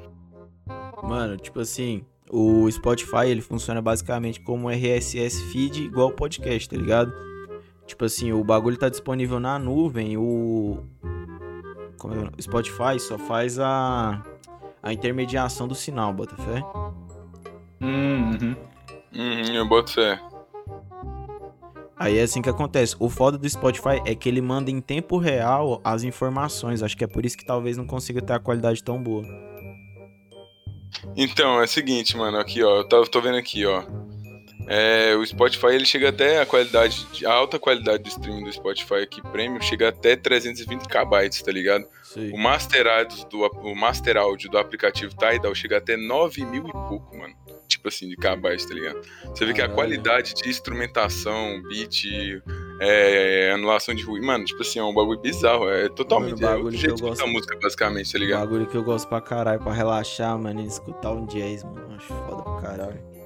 Mano, 1.02 1.36
tipo 1.36 1.60
assim, 1.60 2.06
o 2.30 2.70
Spotify, 2.70 3.28
ele 3.28 3.42
funciona 3.42 3.82
basicamente 3.82 4.40
como 4.42 4.68
um 4.68 4.70
RSS 4.70 5.44
feed 5.52 5.84
igual 5.84 6.12
podcast, 6.12 6.70
tá 6.70 6.76
ligado? 6.76 7.14
Tipo 7.86 8.06
assim, 8.06 8.34
o 8.34 8.44
bagulho 8.44 8.78
tá 8.78 8.90
disponível 8.90 9.40
na 9.40 9.58
nuvem, 9.58 10.18
o... 10.18 10.84
Como 11.98 12.14
é? 12.14 12.30
O 12.38 12.42
Spotify 12.42 13.00
só 13.00 13.18
faz 13.18 13.60
a... 13.60 14.22
A 14.84 14.94
intermediação 14.94 15.68
do 15.68 15.76
sinal, 15.76 16.14
bota 16.14 16.36
fé? 16.36 16.64
Uhum. 17.82 18.56
Uhum, 19.14 19.54
eu 19.54 19.68
boto 19.68 19.94
fé. 19.94 20.20
Aí 22.00 22.20
é 22.20 22.22
assim 22.22 22.42
que 22.42 22.50
acontece. 22.50 22.96
O 23.00 23.10
foda 23.10 23.38
do 23.38 23.50
Spotify 23.50 24.02
é 24.06 24.14
que 24.14 24.30
ele 24.30 24.40
manda 24.40 24.70
em 24.70 24.80
tempo 24.80 25.18
real 25.18 25.82
as 25.84 26.04
informações. 26.04 26.84
Acho 26.84 26.96
que 26.96 27.04
é 27.04 27.08
por 27.08 27.26
isso 27.26 27.36
que 27.36 27.44
talvez 27.46 27.76
não 27.76 27.88
consiga 27.88 28.22
ter 28.22 28.34
a 28.34 28.40
qualidade 28.40 28.84
tão 28.84 29.02
boa. 29.02 29.26
Então, 31.16 31.60
é 31.60 31.64
o 31.64 31.68
seguinte, 31.68 32.16
mano, 32.16 32.38
aqui, 32.38 32.64
ó, 32.64 32.78
eu 32.78 32.84
tô, 32.84 33.04
tô 33.06 33.22
vendo 33.22 33.38
aqui, 33.38 33.66
ó. 33.66 33.84
É, 34.70 35.16
o 35.16 35.26
Spotify 35.26 35.68
ele 35.68 35.86
chega 35.86 36.10
até 36.10 36.42
a 36.42 36.46
qualidade, 36.46 37.08
a 37.26 37.32
alta 37.32 37.58
qualidade 37.58 38.04
do 38.04 38.10
streaming 38.10 38.44
do 38.44 38.52
Spotify 38.52 38.96
aqui 38.96 39.22
Premium 39.32 39.62
chega 39.62 39.88
até 39.88 40.14
320 40.18 40.88
KB, 40.90 41.44
tá 41.46 41.52
ligado? 41.54 41.88
Sim. 42.04 42.34
O 42.34 42.38
Master, 42.38 42.86
do, 43.30 43.46
o 43.46 43.74
Master 43.74 44.18
Audio 44.18 44.50
do 44.50 44.58
aplicativo 44.58 45.16
Tidal 45.16 45.56
chega 45.56 45.78
até 45.78 45.96
9 45.96 46.44
mil 46.44 46.68
e 46.68 46.72
pouco, 46.72 47.18
mano 47.18 47.34
tipo 47.68 47.88
assim, 47.88 48.08
de 48.08 48.16
kbytes, 48.16 48.66
tá 48.66 48.74
ligado? 48.74 49.02
Você 49.26 49.46
vê 49.46 49.54
que 49.54 49.62
a 49.62 49.70
qualidade 49.70 50.34
de 50.34 50.50
instrumentação, 50.50 51.62
beat, 51.64 52.06
é, 52.80 53.52
anulação 53.54 53.94
de 53.96 54.04
ruído. 54.04 54.26
Mano, 54.26 54.46
tipo 54.46 54.62
assim, 54.62 54.80
é 54.80 54.84
um 54.84 54.94
bagulho 54.94 55.20
bizarro. 55.20 55.70
É 55.70 55.90
totalmente 55.90 56.42
mano, 56.42 56.58
bagulho 56.58 56.76
é 56.76 56.78
jeito 56.78 56.96
que 56.96 57.04
eu 57.04 57.08
gosto, 57.10 57.28
música, 57.28 57.58
basicamente, 57.62 58.12
tá 58.12 58.20
ligado? 58.20 58.40
bagulho 58.42 58.68
que 58.68 58.78
eu 58.78 58.84
gosto 58.84 59.08
pra 59.08 59.22
caralho, 59.22 59.60
pra 59.60 59.74
relaxar, 59.74 60.38
mano, 60.38 60.62
e 60.62 60.66
escutar 60.66 61.12
um 61.12 61.26
jazz, 61.26 61.64
mano. 61.64 61.80
Eu 61.80 61.96
acho 61.96 62.08
foda 62.08 62.44
pra 62.44 62.62
caralho. 62.62 63.18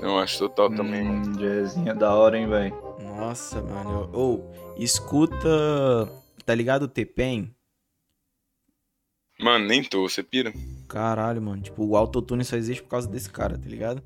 Eu 0.00 0.18
acho 0.18 0.38
total 0.38 0.70
também, 0.70 1.02
hum, 1.02 1.20
mano. 1.20 1.38
Jazzinho 1.38 1.90
é 1.90 1.94
da 1.94 2.14
hora, 2.14 2.38
hein, 2.38 2.48
velho. 2.48 2.74
Nossa, 3.02 3.60
mano. 3.60 4.08
Ou, 4.12 4.48
oh, 4.48 4.82
escuta. 4.82 6.08
Tá 6.46 6.54
ligado 6.54 6.84
o 6.84 6.88
T-Pen? 6.88 7.54
Mano, 9.40 9.66
nem 9.66 9.84
tô, 9.84 10.08
você 10.08 10.22
pira? 10.22 10.52
Caralho, 10.88 11.42
mano. 11.42 11.62
Tipo, 11.62 11.84
o 11.84 11.96
autotune 11.96 12.44
só 12.44 12.56
existe 12.56 12.82
por 12.82 12.88
causa 12.88 13.08
desse 13.08 13.30
cara, 13.30 13.58
tá 13.58 13.68
ligado? 13.68 14.02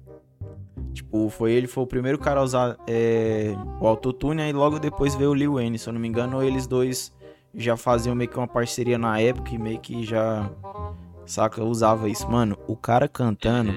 Tipo, 0.93 1.28
foi 1.30 1.53
ele 1.53 1.66
foi 1.66 1.84
o 1.84 1.86
primeiro 1.86 2.18
cara 2.18 2.40
a 2.40 2.43
usar 2.43 2.76
é, 2.86 3.55
o 3.80 3.86
autotune, 3.86 4.43
e 4.43 4.53
logo 4.53 4.78
depois 4.78 5.14
veio 5.14 5.30
o 5.30 5.34
Lil 5.34 5.55
Wayne. 5.55 5.78
Se 5.78 5.88
eu 5.88 5.93
não 5.93 6.01
me 6.01 6.09
engano, 6.09 6.43
eles 6.43 6.66
dois 6.66 7.12
já 7.55 7.76
faziam 7.76 8.14
meio 8.14 8.30
que 8.30 8.36
uma 8.36 8.47
parceria 8.47 8.99
na 8.99 9.18
época 9.18 9.55
e 9.55 9.59
meio 9.59 9.78
que 9.80 10.05
já, 10.05 10.51
saca, 11.26 11.62
usava 11.64 12.09
isso. 12.09 12.28
Mano, 12.30 12.57
o 12.66 12.76
cara 12.76 13.09
cantando, 13.09 13.72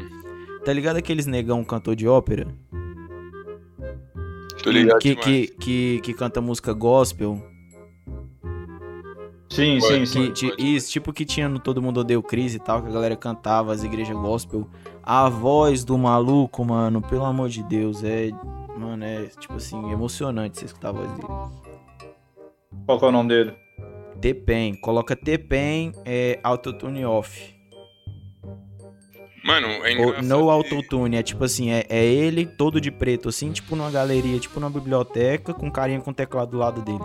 tá 0.64 0.74
ligado 0.74 0.98
aqueles 0.98 1.26
negão 1.26 1.64
cantor 1.64 1.96
de 1.96 2.08
ópera? 2.08 2.48
Tô 4.64 4.72
ligado 4.72 5.00
que, 5.00 5.16
que, 5.16 5.48
que, 5.60 6.02
que 6.02 6.14
canta 6.14 6.42
música 6.42 6.74
gospel. 6.74 7.42
Sim, 9.56 9.80
sim, 9.80 10.06
sim. 10.06 10.32
Que, 10.34 10.54
isso, 10.58 10.92
tipo 10.92 11.14
que 11.14 11.24
tinha 11.24 11.48
no 11.48 11.60
Todo 11.60 11.82
Mundo 11.82 12.02
Odeia 12.02 12.20
o 12.20 12.24
Cris 12.24 12.54
e 12.54 12.60
tal, 12.60 12.82
que 12.82 12.90
a 12.90 12.92
galera 12.92 13.16
cantava, 13.16 13.72
as 13.72 13.86
igrejas 13.86 14.16
gospel. 14.18 14.68
A 15.02 15.30
voz 15.30 15.86
do 15.86 15.98
maluco, 15.98 16.66
mano, 16.66 17.02
pelo 17.02 17.24
amor 17.24 17.48
de 17.48 17.64
Deus, 17.64 18.04
é. 18.04 18.32
Mano, 18.78 19.06
é 19.06 19.28
tipo 19.40 19.54
assim, 19.54 19.92
emocionante 19.92 20.60
você 20.60 20.66
escutar 20.66 20.90
a 20.90 20.92
voz 20.92 21.10
dele. 21.14 21.28
Qual 22.86 23.00
que 23.00 23.06
é 23.06 23.08
o 23.08 23.12
nome 23.14 23.30
dele? 23.30 23.54
T-Pen. 24.20 24.76
Coloca 24.76 25.16
T-Pen 25.16 25.94
é, 26.04 26.38
autotune 26.44 27.06
off. 27.06 27.56
Mano, 29.42 29.68
é 29.68 29.94
engraçado. 29.94 30.26
No 30.26 30.50
autotune, 30.50 31.16
é 31.16 31.24
tipo 31.24 31.46
assim, 31.46 31.72
é, 31.72 31.86
é 31.88 32.04
ele 32.04 32.46
todo 32.46 32.82
de 32.82 32.92
preto, 32.92 33.30
assim, 33.30 33.52
tipo 33.52 33.74
numa 33.76 33.92
galeria, 33.92 34.38
tipo 34.38 34.60
numa 34.60 34.70
biblioteca, 34.70 35.54
com 35.54 35.72
carinha 35.72 36.02
com 36.02 36.12
teclado 36.12 36.52
do 36.52 36.58
lado 36.58 36.82
dele. 36.82 37.00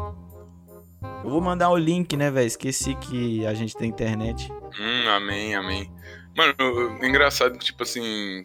Eu 1.25 1.31
vou 1.31 1.41
mandar 1.41 1.71
o 1.71 1.77
link, 1.77 2.17
né, 2.17 2.31
velho? 2.31 2.47
Esqueci 2.47 2.95
que 2.97 3.47
a 3.47 3.55
gente 3.55 3.77
tem 3.77 3.89
internet. 3.89 4.51
Hum, 4.53 5.09
amém, 5.09 5.55
amém. 5.55 5.91
Mano, 6.37 6.99
é 7.03 7.09
engraçado 7.09 7.59
que, 7.59 7.65
tipo 7.65 7.83
assim. 7.83 8.45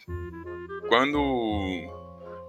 Quando. 0.88 1.20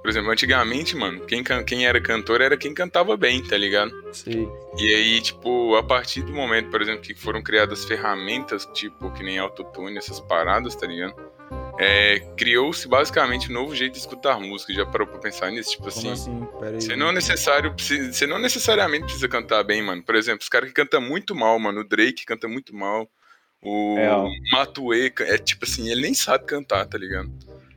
Por 0.03 0.11
exemplo, 0.11 0.31
antigamente, 0.31 0.95
mano, 0.97 1.27
quem, 1.27 1.43
quem 1.65 1.85
era 1.85 2.01
cantor 2.01 2.41
era 2.41 2.57
quem 2.57 2.73
cantava 2.73 3.17
bem, 3.17 3.43
tá 3.43 3.57
ligado? 3.57 3.91
Sim. 4.13 4.49
E 4.79 4.95
aí, 4.95 5.21
tipo, 5.21 5.75
a 5.75 5.83
partir 5.83 6.23
do 6.23 6.33
momento, 6.33 6.71
por 6.71 6.81
exemplo, 6.81 7.01
que 7.01 7.13
foram 7.13 7.43
criadas 7.43 7.85
ferramentas, 7.85 8.69
tipo, 8.73 9.11
que 9.11 9.25
nem 9.25 9.39
autotune, 9.39 9.99
essas 9.99 10.21
paradas, 10.21 10.77
tá 10.77 10.87
ligado? 10.87 11.15
É, 11.79 12.21
criou-se 12.37 12.89
basicamente 12.89 13.51
um 13.51 13.55
novo 13.55 13.75
jeito 13.75 13.93
de 13.93 13.99
escutar 13.99 14.41
música. 14.41 14.73
Já 14.73 14.87
parou 14.87 15.07
pra 15.07 15.19
pensar 15.19 15.51
nisso? 15.51 15.73
Tipo 15.73 15.91
Como 15.91 16.11
assim. 16.11 16.13
assim? 16.13 16.49
Você 16.81 16.97
não, 16.97 17.11
é 17.11 17.13
necessário, 17.13 17.75
você 17.77 18.27
não 18.27 18.39
necessariamente 18.39 19.05
precisa 19.05 19.29
cantar 19.29 19.63
bem, 19.63 19.83
mano. 19.83 20.03
Por 20.03 20.15
exemplo, 20.15 20.41
os 20.43 20.49
caras 20.49 20.69
que 20.69 20.75
cantam 20.75 21.01
muito 21.01 21.35
mal, 21.35 21.59
mano. 21.59 21.81
O 21.81 21.85
Drake 21.89 22.25
canta 22.25 22.49
muito 22.49 22.75
mal. 22.75 23.09
O 23.63 23.97
É, 23.99 24.11
ó. 24.11 24.29
Matue 24.53 25.13
é 25.21 25.39
tipo 25.39 25.65
assim, 25.65 25.91
ele 25.91 26.03
nem 26.03 26.15
sabe 26.15 26.45
cantar, 26.45 26.87
tá 26.87 26.97
ligado? 26.97 27.31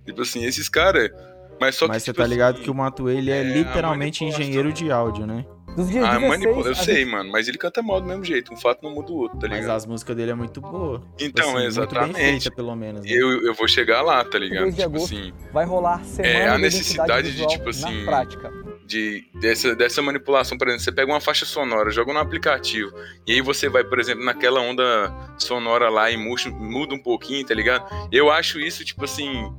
Tipo 0.06 0.22
assim, 0.22 0.45
esses 0.45 0.70
caras. 0.70 1.12
Mas 1.60 1.76
só 1.76 1.86
que. 1.86 1.93
Mas 1.93 2.04
você 2.04 2.12
tipo 2.12 2.22
tá 2.22 2.28
ligado 2.28 2.56
assim, 2.56 2.64
que 2.64 2.72
o 2.72 2.74
Matuê, 2.76 3.18
ele 3.18 3.32
é, 3.32 3.39
é, 3.39 3.43
literalmente 3.43 4.24
engenheiro 4.24 4.72
de 4.72 4.91
áudio, 4.91 5.26
né? 5.28 5.45
Dos 5.76 5.90
dias 5.90 6.04
Ah, 6.04 6.18
16, 6.18 6.30
manipula... 6.30 6.68
eu 6.68 6.76
sei, 6.76 6.96
gente- 6.98 7.12
mano, 7.12 7.32
mas 7.32 7.48
ele 7.48 7.58
canta 7.58 7.82
mal 7.82 8.02
do 8.02 8.08
mesmo 8.08 8.24
jeito. 8.26 8.54
Um 8.54 8.58
fato 8.58 8.84
não 8.84 8.92
muda 8.94 9.12
o 9.12 9.16
outro, 9.16 9.38
tá 9.40 9.48
Mas 9.48 9.60
ligado? 9.62 9.76
as 9.78 9.86
músicas 9.86 10.16
dele 10.16 10.32
é 10.32 10.36
muito 10.36 10.60
boa. 10.60 11.00
Tipo 11.00 11.14
Então, 11.20 11.46
assim, 11.46 11.54
Muito 11.54 11.68
exatamente. 11.68 12.14
bem 12.14 12.40
feita, 12.40 12.52
pelo 12.56 12.76
menos. 12.76 13.02
Né? 13.06 13.10
Eu, 13.12 13.46
eu 13.46 13.54
vou 13.54 13.68
chegar 13.68 14.02
lá, 14.02 14.24
tá 14.26 14.38
ligado? 14.40 14.70
Tipo 14.70 14.84
agosto. 14.84 15.14
assim, 15.16 15.34
vai 15.54 15.66
rolar 15.66 16.04
semana 16.04 16.34
É, 16.34 16.48
a 16.48 16.52
da 16.52 16.58
necessidade 16.58 17.36
de, 17.36 17.48
tipo 17.48 17.70
assim, 17.70 18.00
na 18.04 18.06
prática. 18.06 18.52
de, 18.86 19.24
dessa, 19.40 19.76
dessa 19.76 20.02
manipulação, 20.02 20.58
por 20.58 20.68
exemplo, 20.68 20.84
você 20.84 20.92
pega 20.92 21.12
uma 21.12 21.22
faixa 21.22 21.46
sonora, 21.46 21.92
joga 21.92 22.12
no 22.12 22.20
aplicativo, 22.20 22.92
e 23.28 23.34
aí 23.34 23.42
você 23.42 23.70
vai, 23.70 23.84
por 23.84 24.00
exemplo, 24.00 24.24
naquela 24.26 24.60
onda 24.62 25.14
sonora 25.38 25.90
lá 25.90 26.10
e 26.12 26.18
muda, 26.18 26.50
muda 26.50 26.94
um 26.96 27.00
pouquinho, 27.00 27.46
tá 27.46 27.54
ligado? 27.54 27.86
Eu 28.12 28.30
acho 28.32 28.60
isso, 28.60 28.84
tipo 28.84 29.06
assim, 29.06 29.52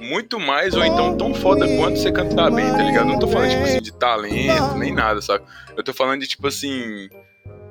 muito 0.00 0.40
mais 0.40 0.74
ou 0.74 0.84
então 0.84 1.16
tão 1.16 1.34
foda 1.34 1.66
quanto 1.76 1.98
você 1.98 2.10
cantar 2.10 2.50
bem, 2.50 2.70
tá 2.70 2.82
ligado? 2.82 3.06
Não 3.06 3.18
tô 3.18 3.28
falando, 3.28 3.50
tipo 3.50 3.62
assim, 3.64 3.80
de 3.80 3.92
talento, 3.92 4.74
nem 4.76 4.92
nada, 4.94 5.20
sabe? 5.22 5.44
Eu 5.76 5.82
tô 5.82 5.92
falando 5.92 6.20
de, 6.20 6.26
tipo 6.26 6.46
assim. 6.46 7.08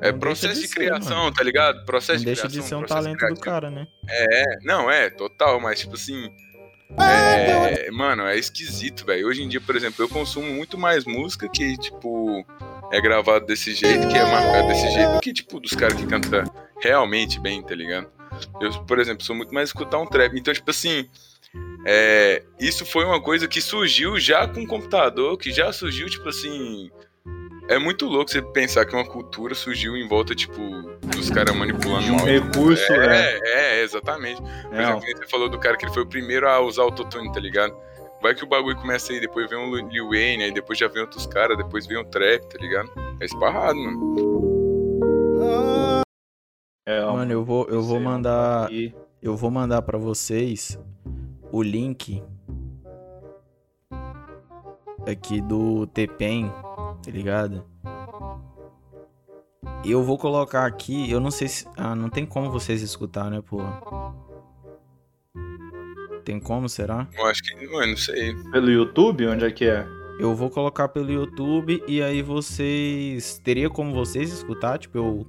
É 0.02 0.12
Não 0.14 0.20
processo 0.20 0.54
deixa 0.54 0.62
de, 0.62 0.68
de 0.68 0.74
ser, 0.74 0.76
criação, 0.76 1.18
mano. 1.24 1.34
tá 1.34 1.44
ligado? 1.44 1.84
Processo 1.86 2.14
Não 2.14 2.20
de 2.20 2.26
deixa 2.26 2.42
criação. 2.48 2.62
de 2.62 2.68
ser 2.70 2.76
um 2.76 2.84
talento 2.86 3.18
criativo. 3.18 3.40
do 3.40 3.44
cara, 3.44 3.70
né? 3.70 3.86
É, 4.08 4.44
não, 4.64 4.90
é, 4.90 5.10
total, 5.10 5.60
mas 5.60 5.80
tipo 5.82 5.96
assim. 5.96 6.30
É, 6.98 7.92
mano, 7.92 8.24
é 8.26 8.38
esquisito, 8.38 9.06
velho. 9.06 9.28
Hoje 9.28 9.44
em 9.44 9.48
dia, 9.50 9.62
por 9.62 9.76
exemplo, 9.76 10.04
eu 10.04 10.10
consumo 10.10 10.52
muito 10.52 10.78
mais 10.78 11.06
música 11.06 11.48
que, 11.50 11.78
tipo, 11.78 12.46
é 12.92 13.00
gravado 13.02 13.46
desse 13.46 13.74
jeito, 13.74 14.08
que 14.08 14.18
é 14.18 14.24
marcado 14.24 14.68
desse 14.70 14.90
jeito, 14.92 15.12
do 15.14 15.20
que, 15.20 15.32
tipo, 15.34 15.60
dos 15.60 15.74
caras 15.74 15.96
que 15.96 16.06
cantam 16.08 16.44
realmente 16.82 17.40
bem, 17.40 17.62
tá 17.62 17.76
ligado? 17.76 18.08
Eu, 18.60 18.72
por 18.86 19.00
exemplo, 19.00 19.24
sou 19.24 19.36
muito 19.36 19.54
mais 19.54 19.70
escutar 19.70 20.00
um 20.00 20.06
trap. 20.08 20.34
Então, 20.40 20.54
tipo 20.54 20.70
assim, 20.72 21.08
é, 21.86 22.44
isso 22.60 22.86
foi 22.86 23.06
uma 23.06 23.22
coisa 23.22 23.48
que 23.48 23.62
surgiu 23.62 24.20
já 24.20 24.48
com 24.48 24.62
o 24.62 24.68
computador, 24.68 25.38
que 25.38 25.52
já 25.52 25.72
surgiu, 25.72 26.10
tipo 26.10 26.28
assim. 26.30 26.90
É 27.68 27.78
muito 27.78 28.08
louco 28.08 28.32
você 28.32 28.42
pensar 28.42 28.84
que 28.86 28.96
uma 28.96 29.06
cultura 29.06 29.54
surgiu 29.54 29.96
em 29.96 30.08
volta, 30.08 30.34
tipo, 30.34 30.60
dos 31.16 31.30
caras 31.30 31.56
manipulando 31.56 32.06
De 32.06 32.12
um 32.12 32.18
recurso, 32.18 32.92
é. 32.94 33.38
É, 33.38 33.80
é, 33.80 33.84
exatamente. 33.84 34.42
Por 34.42 34.74
É, 34.74 34.82
exemplo, 34.82 35.02
você 35.02 35.28
falou 35.28 35.48
do 35.48 35.60
cara 35.60 35.78
que 35.78 35.86
ele 35.86 35.94
foi 35.94 36.02
o 36.02 36.08
primeiro 36.08 36.50
a 36.50 36.60
usar 36.60 36.82
autotune, 36.82 37.32
tá 37.32 37.40
ligado? 37.40 37.76
Vai 38.24 38.34
que 38.34 38.44
o 38.44 38.48
bagulho 38.48 38.76
começa 38.76 39.14
aí, 39.14 39.20
depois 39.20 39.48
vem 39.50 39.58
o 39.60 39.76
Lil 39.88 40.10
Wayne, 40.10 40.46
aí 40.46 40.52
depois 40.52 40.80
já 40.80 40.88
vem 40.88 41.02
outros 41.04 41.28
caras, 41.28 41.58
depois 41.58 41.86
vem 41.86 41.98
o 41.98 42.04
trap, 42.04 42.42
tá 42.50 42.58
ligado? 42.60 42.92
É 43.20 43.26
esparrado, 43.26 43.78
mano. 43.78 44.16
é, 46.88 47.06
Mano, 47.06 47.32
eu 47.32 47.44
vou, 47.46 47.68
eu 47.70 47.82
vou 47.82 48.00
mandar. 48.00 48.70
Eu 49.22 49.38
vou 49.38 49.52
mandar 49.52 49.82
pra 49.84 49.98
vocês 49.98 50.80
o 51.52 51.62
link 51.62 52.24
aqui 55.08 55.42
do 55.42 55.88
TPEN, 55.88 56.50
tá 57.04 57.12
ligado? 57.12 57.66
E 59.84 59.92
eu 59.92 60.04
vou 60.04 60.18
colocar 60.18 60.66
aqui, 60.66 61.10
eu 61.10 61.20
não 61.20 61.32
sei 61.32 61.48
se. 61.48 61.66
Ah, 61.78 61.96
não 61.96 62.10
tem 62.10 62.26
como 62.26 62.52
vocês 62.52 62.82
escutar, 62.82 63.30
né, 63.32 63.42
porra? 63.42 63.82
Tem 66.26 66.40
como, 66.40 66.68
será? 66.68 67.08
Eu 67.18 67.26
acho 67.26 67.42
que, 67.42 67.68
mano, 67.68 67.88
não 67.88 67.98
sei. 67.98 68.36
Pelo 68.52 68.70
YouTube, 68.70 69.28
onde 69.28 69.46
é 69.46 69.52
que 69.52 69.66
é? 69.66 69.88
Eu 70.20 70.36
vou 70.36 70.50
colocar 70.50 70.90
pelo 70.90 71.10
YouTube 71.10 71.82
e 71.88 72.04
aí 72.04 72.22
vocês. 72.22 73.40
Teria 73.40 73.70
como 73.70 73.94
vocês 73.94 74.32
escutar? 74.32 74.78
Tipo, 74.78 74.98
eu 74.98 75.28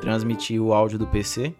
transmitir 0.00 0.60
o 0.60 0.74
áudio 0.74 0.98
do 0.98 1.06
PC? 1.06 1.54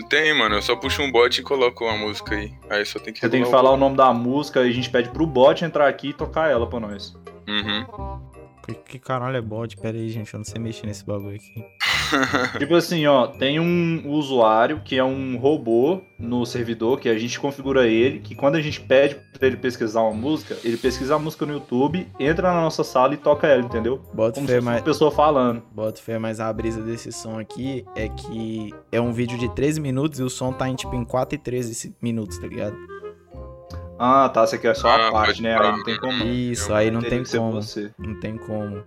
Não 0.00 0.08
tem, 0.08 0.32
mano. 0.32 0.54
Eu 0.54 0.62
só 0.62 0.74
puxo 0.74 1.02
um 1.02 1.12
bot 1.12 1.38
e 1.38 1.42
coloco 1.42 1.84
uma 1.84 1.96
música 1.96 2.34
aí. 2.34 2.52
Aí 2.70 2.86
só 2.86 2.98
tem 2.98 3.12
que 3.12 3.20
Você 3.20 3.28
tem 3.28 3.42
que 3.42 3.50
falar 3.50 3.70
o 3.70 3.76
nome 3.76 3.96
da 3.96 4.12
música 4.14 4.64
e 4.64 4.70
a 4.70 4.72
gente 4.72 4.88
pede 4.88 5.10
pro 5.10 5.26
bot 5.26 5.62
entrar 5.62 5.86
aqui 5.86 6.08
e 6.08 6.12
tocar 6.14 6.50
ela 6.50 6.66
pra 6.66 6.80
nós. 6.80 7.14
Uhum. 7.46 8.29
Que, 8.74 8.92
que 8.92 8.98
caralho 8.98 9.36
é 9.36 9.40
bot? 9.40 9.76
Pera 9.76 9.96
aí, 9.96 10.08
gente, 10.10 10.32
eu 10.32 10.38
não 10.38 10.44
sei 10.44 10.60
mexer 10.60 10.86
nesse 10.86 11.04
bagulho 11.04 11.36
aqui. 11.36 11.64
Tipo 12.58 12.74
assim, 12.74 13.06
ó, 13.06 13.26
tem 13.26 13.60
um 13.60 14.08
usuário 14.08 14.80
que 14.84 14.96
é 14.96 15.04
um 15.04 15.36
robô 15.36 16.00
no 16.18 16.44
servidor, 16.44 16.98
que 17.00 17.08
a 17.08 17.18
gente 17.18 17.38
configura 17.38 17.86
ele, 17.86 18.18
que 18.20 18.34
quando 18.34 18.56
a 18.56 18.60
gente 18.60 18.80
pede 18.80 19.16
pra 19.38 19.46
ele 19.46 19.56
pesquisar 19.56 20.02
uma 20.02 20.12
música, 20.12 20.56
ele 20.64 20.76
pesquisa 20.76 21.14
a 21.14 21.18
música 21.18 21.46
no 21.46 21.54
YouTube, 21.54 22.06
entra 22.18 22.52
na 22.52 22.60
nossa 22.60 22.84
sala 22.84 23.14
e 23.14 23.16
toca 23.16 23.46
ela, 23.46 23.62
entendeu? 23.62 24.02
Bota 24.12 24.34
Como 24.34 24.46
se 24.46 24.52
fé, 24.52 24.60
uma 24.60 24.72
mas. 24.72 24.82
pessoa 24.82 25.10
falando. 25.10 25.62
Bota 25.72 26.00
fé, 26.00 26.18
mas 26.18 26.40
a 26.40 26.52
brisa 26.52 26.82
desse 26.82 27.10
som 27.12 27.38
aqui 27.38 27.84
é 27.96 28.08
que 28.08 28.74
é 28.92 29.00
um 29.00 29.12
vídeo 29.12 29.38
de 29.38 29.48
13 29.54 29.80
minutos 29.80 30.18
e 30.18 30.22
o 30.22 30.30
som 30.30 30.52
tá 30.52 30.68
em 30.68 30.74
tipo 30.74 30.94
em 30.94 31.04
4 31.04 31.36
e 31.36 31.38
13 31.38 31.94
minutos, 32.02 32.38
tá 32.38 32.46
ligado? 32.46 32.76
Ah, 34.02 34.30
tá, 34.30 34.46
você 34.46 34.56
quer 34.56 34.74
só 34.74 34.88
a 34.88 35.08
Ah, 35.08 35.12
parte, 35.12 35.26
pode 35.26 35.42
né? 35.42 35.58
Aí 35.58 35.70
não 35.72 35.82
tem 35.84 35.96
como. 35.98 36.24
Isso, 36.24 36.70
eu- 36.72 36.76
aí 36.76 36.90
não 36.90 37.00
tem 37.02 37.22
como. 37.22 37.52
você. 37.60 37.90
Não 37.98 38.18
tem 38.18 38.36
como. 38.38 38.82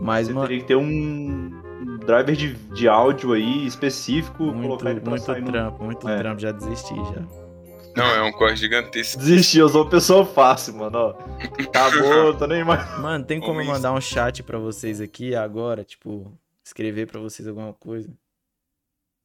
Mas, 0.00 0.26
Você 0.26 0.32
mano, 0.32 0.46
teria 0.48 0.60
que 0.62 0.66
ter 0.66 0.74
um 0.76 1.48
driver 2.04 2.34
de, 2.34 2.54
de 2.54 2.88
áudio 2.88 3.34
aí 3.34 3.64
específico, 3.66 4.42
muito, 4.42 4.62
colocar 4.62 4.90
ele 4.90 5.00
pra 5.00 5.10
muito 5.10 5.22
sair 5.24 5.42
no... 5.42 5.52
trampo, 5.52 5.84
muito 5.84 6.08
É. 6.08 6.18
trampo, 6.18 6.40
já 6.40 6.50
desisti 6.50 6.92
já. 6.94 7.22
Não, 7.96 8.04
é 8.06 8.22
um 8.22 8.32
corte 8.32 8.56
gigantesco. 8.56 9.18
Desisti, 9.20 9.58
eu 9.58 9.68
sou 9.68 9.82
uma 9.84 9.90
pessoa 9.90 10.24
fácil, 10.26 10.74
mano, 10.74 10.98
ó. 10.98 11.14
Acabou, 11.68 12.34
tô 12.34 12.46
nem 12.48 12.64
mais... 12.64 12.98
Mano, 12.98 13.24
tem 13.24 13.38
como 13.38 13.60
eu 13.60 13.66
mandar 13.66 13.92
um 13.92 14.00
chat 14.00 14.42
pra 14.42 14.58
vocês 14.58 15.00
aqui 15.00 15.36
agora, 15.36 15.84
tipo, 15.84 16.32
escrever 16.64 17.06
pra 17.06 17.20
vocês 17.20 17.46
alguma 17.46 17.72
coisa? 17.74 18.08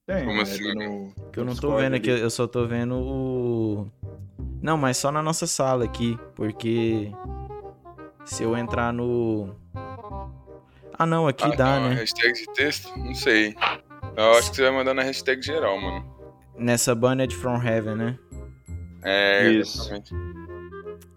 Tem, 0.05 0.25
Como 0.25 0.37
né, 0.37 0.41
assim? 0.43 0.73
no- 0.75 1.11
Que 1.31 1.39
eu 1.39 1.43
no 1.43 1.49
não 1.51 1.55
tô 1.55 1.67
Discord 1.67 1.81
vendo 1.83 1.95
aqui, 1.95 2.11
ali. 2.11 2.21
eu 2.21 2.29
só 2.29 2.45
tô 2.45 2.65
vendo 2.67 2.95
o. 2.95 3.87
Não, 4.61 4.77
mas 4.77 4.97
só 4.97 5.11
na 5.11 5.21
nossa 5.21 5.47
sala 5.47 5.85
aqui, 5.85 6.17
porque. 6.35 7.11
Se 8.25 8.43
eu 8.43 8.57
entrar 8.57 8.91
no. 8.91 9.55
Ah, 10.99 11.05
não, 11.05 11.27
aqui 11.27 11.45
ah, 11.45 11.55
dá, 11.55 11.79
não, 11.79 11.89
né? 11.89 11.95
Hashtag 11.95 12.33
de 12.33 12.53
texto? 12.53 12.97
Não 12.97 13.13
sei. 13.13 13.55
Eu 14.15 14.31
acho 14.31 14.49
que 14.49 14.55
você 14.55 14.63
vai 14.63 14.71
mandar 14.71 14.93
na 14.93 15.03
hashtag 15.03 15.41
geral, 15.41 15.79
mano. 15.79 16.03
Nessa 16.57 16.95
Banned 16.95 17.35
From 17.35 17.61
Heaven, 17.61 17.95
né? 17.95 18.19
É, 19.03 19.49
isso. 19.51 19.93
Exatamente. 19.93 20.15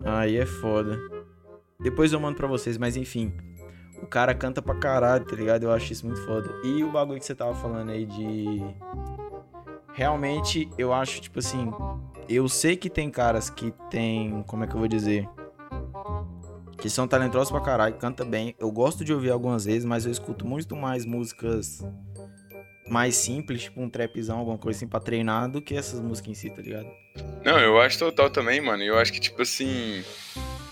Aí 0.04 0.36
é 0.36 0.46
foda. 0.46 0.98
Depois 1.80 2.12
eu 2.12 2.20
mando 2.20 2.36
pra 2.36 2.46
vocês, 2.46 2.76
mas 2.76 2.96
enfim. 2.96 3.32
O 4.02 4.06
cara 4.06 4.34
canta 4.34 4.62
pra 4.62 4.74
caralho, 4.74 5.24
tá 5.24 5.36
ligado? 5.36 5.64
Eu 5.64 5.72
acho 5.72 5.92
isso 5.92 6.06
muito 6.06 6.22
foda. 6.24 6.48
E 6.64 6.82
o 6.84 6.90
bagulho 6.90 7.18
que 7.18 7.24
você 7.26 7.34
tava 7.34 7.54
falando 7.54 7.90
aí 7.90 8.04
de. 8.06 8.60
Realmente, 9.94 10.68
eu 10.78 10.92
acho, 10.92 11.20
tipo 11.20 11.38
assim. 11.38 11.70
Eu 12.28 12.48
sei 12.48 12.76
que 12.76 12.88
tem 12.88 13.10
caras 13.10 13.50
que 13.50 13.72
tem. 13.90 14.42
Como 14.46 14.64
é 14.64 14.66
que 14.66 14.74
eu 14.74 14.78
vou 14.78 14.88
dizer? 14.88 15.28
Que 16.78 16.88
são 16.88 17.06
talentosos 17.06 17.50
pra 17.50 17.60
caralho, 17.60 17.94
canta 17.96 18.24
bem. 18.24 18.54
Eu 18.58 18.70
gosto 18.70 19.04
de 19.04 19.12
ouvir 19.12 19.30
algumas 19.30 19.64
vezes, 19.64 19.84
mas 19.84 20.06
eu 20.06 20.12
escuto 20.12 20.46
muito 20.46 20.74
mais 20.74 21.04
músicas 21.04 21.84
mais 22.88 23.14
simples, 23.14 23.62
tipo 23.62 23.80
um 23.80 23.88
trapzão, 23.88 24.38
alguma 24.38 24.58
coisa 24.58 24.78
assim 24.78 24.88
pra 24.88 24.98
treinar, 24.98 25.48
do 25.48 25.62
que 25.62 25.76
essas 25.76 26.00
músicas 26.00 26.30
em 26.30 26.34
si, 26.34 26.50
tá 26.50 26.60
ligado? 26.60 26.88
Não, 27.44 27.58
eu 27.58 27.80
acho 27.80 27.98
total 27.98 28.30
também, 28.30 28.60
mano. 28.60 28.82
Eu 28.82 28.98
acho 28.98 29.12
que, 29.12 29.20
tipo 29.20 29.42
assim. 29.42 30.02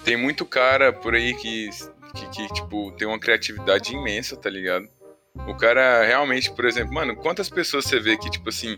Tem 0.04 0.16
muito 0.16 0.46
cara 0.46 0.92
por 0.92 1.14
aí 1.14 1.34
que 1.34 1.70
que, 2.14 2.28
que, 2.28 2.54
tipo, 2.54 2.92
tem 2.92 3.06
uma 3.06 3.18
criatividade 3.18 3.94
imensa, 3.94 4.36
tá 4.36 4.48
ligado? 4.48 4.88
O 5.46 5.54
cara 5.54 6.04
realmente, 6.04 6.50
por 6.52 6.64
exemplo, 6.64 6.92
mano, 6.92 7.14
quantas 7.16 7.48
pessoas 7.48 7.84
você 7.84 8.00
vê 8.00 8.16
que, 8.16 8.30
tipo 8.30 8.48
assim, 8.48 8.76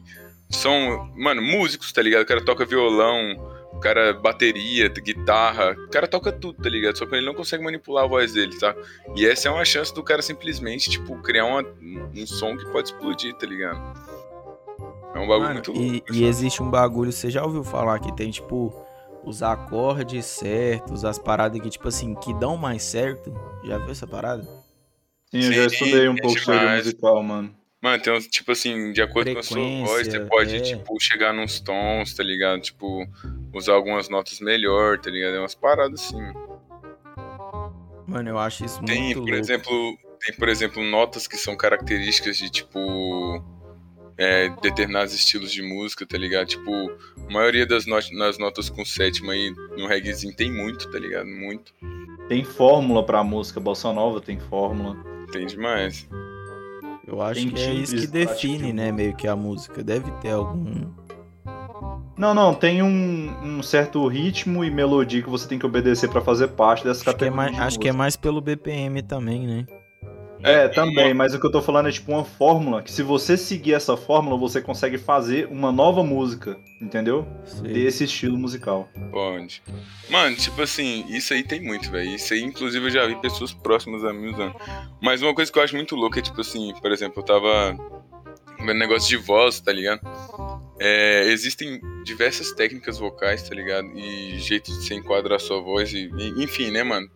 são, 0.51 1.11
mano, 1.17 1.41
músicos, 1.41 1.93
tá 1.93 2.03
ligado? 2.03 2.23
O 2.23 2.27
cara 2.27 2.45
toca 2.45 2.65
violão, 2.65 3.37
o 3.73 3.81
cara 3.81 4.13
bateria, 4.13 4.89
guitarra, 4.89 5.73
o 5.73 5.89
cara 5.89 6.07
toca 6.07 6.33
tudo, 6.33 6.63
tá 6.63 6.69
ligado? 6.69 6.99
Só 6.99 7.07
que 7.07 7.15
ele 7.15 7.25
não 7.25 7.35
consegue 7.35 7.65
manipular 7.65 8.05
a 8.05 8.09
voz 8.09 8.33
dele, 8.33 8.59
tá? 8.59 8.75
E 9.17 9.27
essa 9.27 9.49
é 9.49 9.51
uma 9.51 9.65
chance 9.65 9.95
do 9.95 10.03
cara 10.03 10.21
simplesmente, 10.21 10.91
tipo, 10.91 11.17
criar 11.23 11.47
uma, 11.47 11.65
um 12.15 12.27
som 12.27 12.57
que 12.57 12.67
pode 12.67 12.91
explodir, 12.91 13.35
tá 13.35 13.47
ligado? 13.47 13.79
É 15.15 15.19
um 15.19 15.27
bagulho 15.27 15.41
mano, 15.41 15.55
muito 15.55 15.73
louco. 15.73 16.13
E, 16.13 16.19
e 16.19 16.25
existe 16.25 16.63
um 16.63 16.71
bagulho, 16.71 17.13
você 17.13 17.31
já 17.31 17.45
ouviu 17.45 17.65
falar 17.65 17.99
que 17.99 18.15
tem, 18.15 18.31
tipo 18.31 18.75
os 19.25 19.43
acordes 19.43 20.25
certos, 20.25 21.05
as 21.05 21.19
paradas 21.19 21.61
que, 21.61 21.69
tipo 21.69 21.89
assim, 21.89 22.15
que 22.15 22.33
dão 22.35 22.57
mais 22.57 22.83
certo. 22.83 23.33
Já 23.65 23.79
viu 23.79 23.91
essa 23.91 24.07
parada? 24.07 24.43
Sim, 25.31 25.45
eu 25.45 25.53
já 25.53 25.67
estudei 25.67 26.09
um 26.09 26.15
é 26.15 26.21
pouco 26.21 26.41
demais. 26.41 26.61
sobre 26.61 26.77
musical, 26.77 27.23
mano. 27.23 27.55
Mano, 27.83 28.03
tem 28.03 28.13
uns, 28.13 28.27
tipo 28.27 28.53
assim, 28.53 28.93
de 28.93 29.01
acordo 29.01 29.33
com 29.33 29.39
a 29.39 29.43
sua 29.43 29.63
voz, 29.87 30.07
você 30.07 30.21
pode, 30.21 30.57
é. 30.57 30.61
tipo, 30.61 31.01
chegar 31.01 31.33
nos 31.33 31.61
tons, 31.61 32.15
tá 32.15 32.23
ligado? 32.23 32.61
Tipo, 32.61 33.07
usar 33.55 33.73
algumas 33.73 34.09
notas 34.11 34.39
melhor, 34.41 34.99
tá 34.99 35.11
ligado? 35.11 35.37
É 35.37 35.39
umas 35.39 35.55
paradas 35.55 36.05
assim. 36.05 36.21
Mano, 38.07 38.29
eu 38.29 38.39
acho 38.39 38.67
isso 38.67 38.83
tem, 38.85 39.05
muito 39.05 39.21
por 39.21 39.29
louco. 39.31 39.39
exemplo, 39.39 39.99
Tem, 40.21 40.35
por 40.35 40.49
exemplo, 40.49 40.85
notas 40.85 41.27
que 41.27 41.37
são 41.37 41.57
características 41.57 42.37
de, 42.37 42.51
tipo 42.51 42.79
é, 44.21 44.51
determinados 44.61 45.15
estilos 45.15 45.51
de 45.51 45.63
música, 45.63 46.05
tá 46.05 46.19
ligado? 46.19 46.49
Tipo, 46.49 46.71
a 47.27 47.33
maioria 47.33 47.65
das 47.65 47.87
not 47.87 48.15
nas 48.15 48.37
notas 48.37 48.69
com 48.69 48.85
sétima 48.85 49.33
aí 49.33 49.51
no 49.79 49.87
reggaezinho 49.87 50.37
tem 50.37 50.53
muito, 50.53 50.91
tá 50.91 50.99
ligado? 50.99 51.27
Muito. 51.27 51.73
Tem 52.29 52.45
fórmula 52.45 53.05
pra 53.05 53.25
música, 53.25 53.59
Bossa 53.59 53.91
Nova 53.95 54.21
tem 54.21 54.39
fórmula. 54.39 54.95
Tem 55.33 55.47
demais. 55.47 56.07
Eu 57.11 57.23
acho 57.23 57.41
tem 57.41 57.51
que 57.51 57.61
é 57.61 57.73
isso 57.73 57.97
que 57.97 58.07
define, 58.07 58.73
né, 58.73 58.93
meio 58.93 59.15
que 59.15 59.27
a 59.27 59.37
música. 59.37 59.83
Deve 59.83 60.11
ter 60.21 60.31
algum... 60.31 60.89
Não, 62.17 62.35
não, 62.35 62.53
tem 62.53 62.83
um, 62.83 63.33
um, 63.43 63.63
certo 63.63 64.07
ritmo 64.07 64.63
e 64.63 64.71
melodia 64.71 65.23
que 65.23 65.31
você 65.31 65.49
tem 65.49 65.59
que 65.59 65.65
obedecer 65.65 66.11
para 66.11 66.21
fazer 66.21 66.49
parte 66.49 66.85
dessa 66.85 67.01
acho 67.01 67.05
categoria. 67.05 67.31
Que 67.31 67.49
é 67.49 67.53
mais, 67.53 67.67
acho 67.67 67.79
que 67.81 67.89
é 67.89 67.93
mais 67.93 68.15
pelo 68.15 68.43
BPM 68.43 69.03
também, 69.03 69.47
né? 69.47 69.67
É, 70.43 70.65
é 70.65 70.69
também, 70.69 71.13
mas 71.13 71.35
o 71.35 71.41
que 71.41 71.47
eu 71.47 71.51
tô 71.51 71.61
falando 71.61 71.89
é 71.89 71.93
tipo 71.93 72.13
uma 72.13 72.25
fórmula 72.25 72.83
que 72.83 72.91
se 72.91 73.03
você 73.03 73.37
seguir 73.37 73.75
essa 73.75 73.97
fórmula, 73.97 74.37
você 74.37 74.61
consegue 74.61 74.99
fazer 74.99 75.47
uma 75.51 75.71
nova 75.71 76.03
música, 76.03 76.59
entendeu? 76.81 77.27
Sim. 77.45 77.63
Desse 77.65 78.05
estilo 78.05 78.39
musical. 78.39 78.89
Pode. 79.11 79.63
Mano, 80.09 80.37
tipo 80.37 80.63
assim, 80.63 81.05
isso 81.09 81.33
aí 81.35 81.43
tem 81.43 81.61
muito, 81.61 81.91
velho. 81.91 82.15
Isso 82.15 82.33
aí, 82.33 82.43
inclusive, 82.43 82.87
eu 82.87 82.91
já 82.91 83.07
vi 83.07 83.17
pessoas 83.17 83.53
próximas 83.53 84.05
a 84.05 84.13
mim 84.13 84.33
usando. 84.33 84.55
Mas 85.01 85.23
uma 85.23 85.35
coisa 85.35 85.53
que 85.53 85.59
eu 85.59 85.63
acho 85.63 85.77
muito 85.77 85.95
louca 85.95 86.19
é, 86.19 86.23
tipo 86.23 86.41
assim, 86.41 86.73
por 86.81 86.91
exemplo, 86.91 87.21
eu 87.21 87.25
tava 87.25 87.77
vendo 88.59 88.79
negócio 88.79 89.09
de 89.09 89.17
voz, 89.17 89.61
tá 89.61 89.73
ligado? 89.73 90.01
É, 90.79 91.25
existem 91.27 91.81
diversas 92.05 92.53
técnicas 92.53 92.99
vocais, 92.99 93.43
tá 93.43 93.55
ligado? 93.55 93.87
E 93.97 94.39
jeitos 94.39 94.79
de 94.79 94.87
se 94.87 94.95
enquadrar 94.95 95.37
a 95.37 95.39
sua 95.39 95.61
voz, 95.61 95.93
e, 95.93 96.11
enfim, 96.39 96.71
né, 96.71 96.83
mano? 96.83 97.11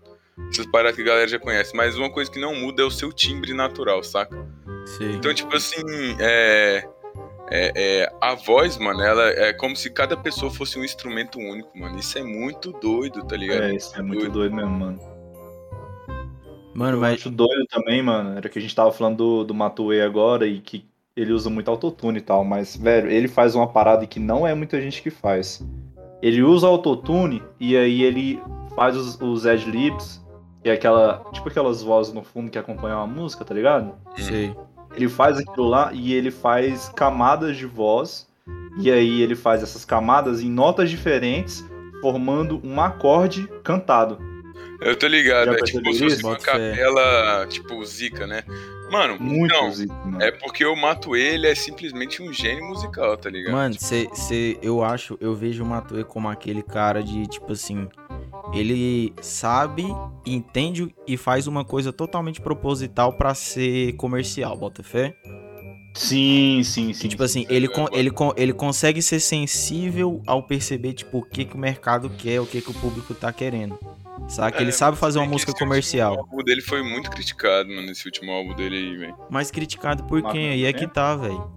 Essas 0.50 0.66
paradas 0.66 0.96
que 0.96 1.02
a 1.02 1.06
galera 1.06 1.28
já 1.28 1.38
conhece. 1.38 1.76
Mas 1.76 1.96
uma 1.96 2.10
coisa 2.10 2.30
que 2.30 2.38
não 2.38 2.54
muda 2.54 2.82
é 2.82 2.84
o 2.84 2.90
seu 2.90 3.12
timbre 3.12 3.52
natural, 3.52 4.02
saca? 4.02 4.36
Sim. 4.86 5.12
Então, 5.14 5.32
tipo 5.34 5.54
assim, 5.56 5.82
é, 6.20 6.86
é, 7.50 7.72
é, 7.74 8.12
a 8.20 8.34
voz, 8.34 8.78
mano, 8.78 9.02
ela 9.02 9.28
é 9.28 9.52
como 9.52 9.76
se 9.76 9.90
cada 9.90 10.16
pessoa 10.16 10.50
fosse 10.50 10.78
um 10.78 10.84
instrumento 10.84 11.38
único, 11.38 11.76
mano. 11.78 11.98
Isso 11.98 12.18
é 12.18 12.22
muito 12.22 12.72
doido, 12.72 13.24
tá 13.24 13.36
ligado? 13.36 13.64
É, 13.64 13.74
isso 13.74 13.96
é 13.96 14.02
muito 14.02 14.20
doido, 14.20 14.32
doido 14.32 14.56
mesmo, 14.56 14.70
mano. 14.70 15.00
Mano, 16.74 16.98
mas. 16.98 17.12
Eu 17.12 17.14
acho 17.16 17.30
doido 17.30 17.66
também, 17.70 18.02
mano. 18.02 18.36
Era 18.36 18.48
que 18.48 18.58
a 18.58 18.62
gente 18.62 18.74
tava 18.74 18.90
falando 18.90 19.16
do, 19.16 19.44
do 19.44 19.54
Matue 19.54 20.00
agora 20.00 20.46
e 20.46 20.60
que 20.60 20.84
ele 21.16 21.32
usa 21.32 21.48
muito 21.48 21.70
autotune 21.70 22.18
e 22.18 22.22
tal, 22.22 22.44
mas, 22.44 22.76
velho, 22.76 23.08
ele 23.08 23.28
faz 23.28 23.54
uma 23.54 23.68
parada 23.68 24.04
que 24.04 24.18
não 24.18 24.44
é 24.44 24.52
muita 24.52 24.80
gente 24.80 25.00
que 25.00 25.10
faz. 25.10 25.64
Ele 26.20 26.42
usa 26.42 26.66
autotune 26.66 27.40
e 27.60 27.76
aí 27.76 28.02
ele 28.02 28.42
faz 28.74 28.96
os, 28.96 29.20
os 29.20 29.46
ad-libs 29.46 30.20
que 30.23 30.23
é 30.70 30.72
aquela. 30.72 31.24
Tipo 31.32 31.48
aquelas 31.48 31.82
vozes 31.82 32.12
no 32.12 32.22
fundo 32.22 32.50
que 32.50 32.58
acompanham 32.58 33.00
a 33.00 33.06
música, 33.06 33.44
tá 33.44 33.54
ligado? 33.54 33.94
Sim. 34.16 34.54
Ele 34.94 35.08
faz 35.08 35.38
aquilo 35.38 35.68
lá 35.68 35.90
e 35.92 36.14
ele 36.14 36.30
faz 36.30 36.88
camadas 36.94 37.56
de 37.56 37.66
voz. 37.66 38.26
E 38.78 38.90
aí 38.90 39.22
ele 39.22 39.36
faz 39.36 39.62
essas 39.62 39.84
camadas 39.84 40.40
em 40.40 40.50
notas 40.50 40.90
diferentes, 40.90 41.64
formando 42.00 42.60
um 42.64 42.80
acorde 42.80 43.48
cantado. 43.62 44.18
Eu 44.80 44.96
tô 44.96 45.06
ligado, 45.06 45.52
Já 45.52 45.58
é 45.58 45.62
tipo 45.62 45.92
se 45.92 45.98
fosse 45.98 46.22
uma 46.22 46.36
capela, 46.36 47.46
tipo 47.46 47.84
Zica, 47.84 48.26
né? 48.26 48.42
Mano, 48.94 49.18
Muito 49.18 49.52
não, 49.52 49.72
zica, 49.72 49.92
mano. 49.92 50.22
é 50.22 50.30
porque 50.30 50.64
o 50.64 50.76
Mato 50.76 51.16
ele 51.16 51.48
é 51.48 51.54
simplesmente 51.54 52.22
um 52.22 52.32
gênio 52.32 52.64
musical, 52.64 53.16
tá 53.16 53.28
ligado? 53.28 53.52
Mano, 53.52 53.74
cê, 53.76 54.08
cê, 54.12 54.56
eu 54.62 54.84
acho, 54.84 55.18
eu 55.20 55.34
vejo 55.34 55.64
o 55.64 55.66
Matue 55.66 56.04
como 56.04 56.28
aquele 56.28 56.62
cara 56.62 57.02
de, 57.02 57.26
tipo 57.26 57.52
assim, 57.52 57.88
ele 58.52 59.12
sabe, 59.20 59.84
entende 60.24 60.94
e 61.08 61.16
faz 61.16 61.48
uma 61.48 61.64
coisa 61.64 61.92
totalmente 61.92 62.40
proposital 62.40 63.12
para 63.12 63.34
ser 63.34 63.94
comercial, 63.94 64.56
bota 64.56 64.84
fé? 64.84 65.16
Sim, 65.96 66.62
sim, 66.64 66.92
sim. 66.92 67.08
tipo 67.08 67.22
assim, 67.22 67.46
ele, 67.48 67.66
con 67.68 67.86
ele, 67.92 68.10
con 68.12 68.32
ele 68.36 68.52
consegue 68.52 69.02
ser 69.02 69.18
sensível 69.18 70.22
ao 70.24 70.42
perceber, 70.42 70.92
tipo, 70.92 71.18
o 71.18 71.22
que, 71.22 71.44
que 71.44 71.56
o 71.56 71.58
mercado 71.58 72.08
quer, 72.10 72.40
o 72.40 72.46
que, 72.46 72.60
que 72.60 72.70
o 72.70 72.74
público 72.74 73.12
tá 73.12 73.32
querendo. 73.32 73.76
Sabe? 74.28 74.56
É, 74.58 74.62
ele 74.62 74.72
sabe 74.72 74.96
fazer 74.96 75.18
uma 75.18 75.26
música 75.26 75.52
comercial. 75.52 76.14
O 76.14 76.18
álbum 76.20 76.42
dele 76.42 76.62
foi 76.62 76.82
muito 76.82 77.10
criticado, 77.10 77.68
mano, 77.68 77.90
esse 77.90 78.06
último 78.06 78.32
álbum 78.32 78.54
dele 78.54 78.76
aí, 78.76 78.96
velho. 78.96 79.16
Mas 79.30 79.50
criticado 79.50 80.04
por 80.04 80.22
quem? 80.30 80.50
Aí 80.50 80.64
é 80.64 80.72
que 80.72 80.86
tá, 80.86 81.14
velho. 81.16 81.52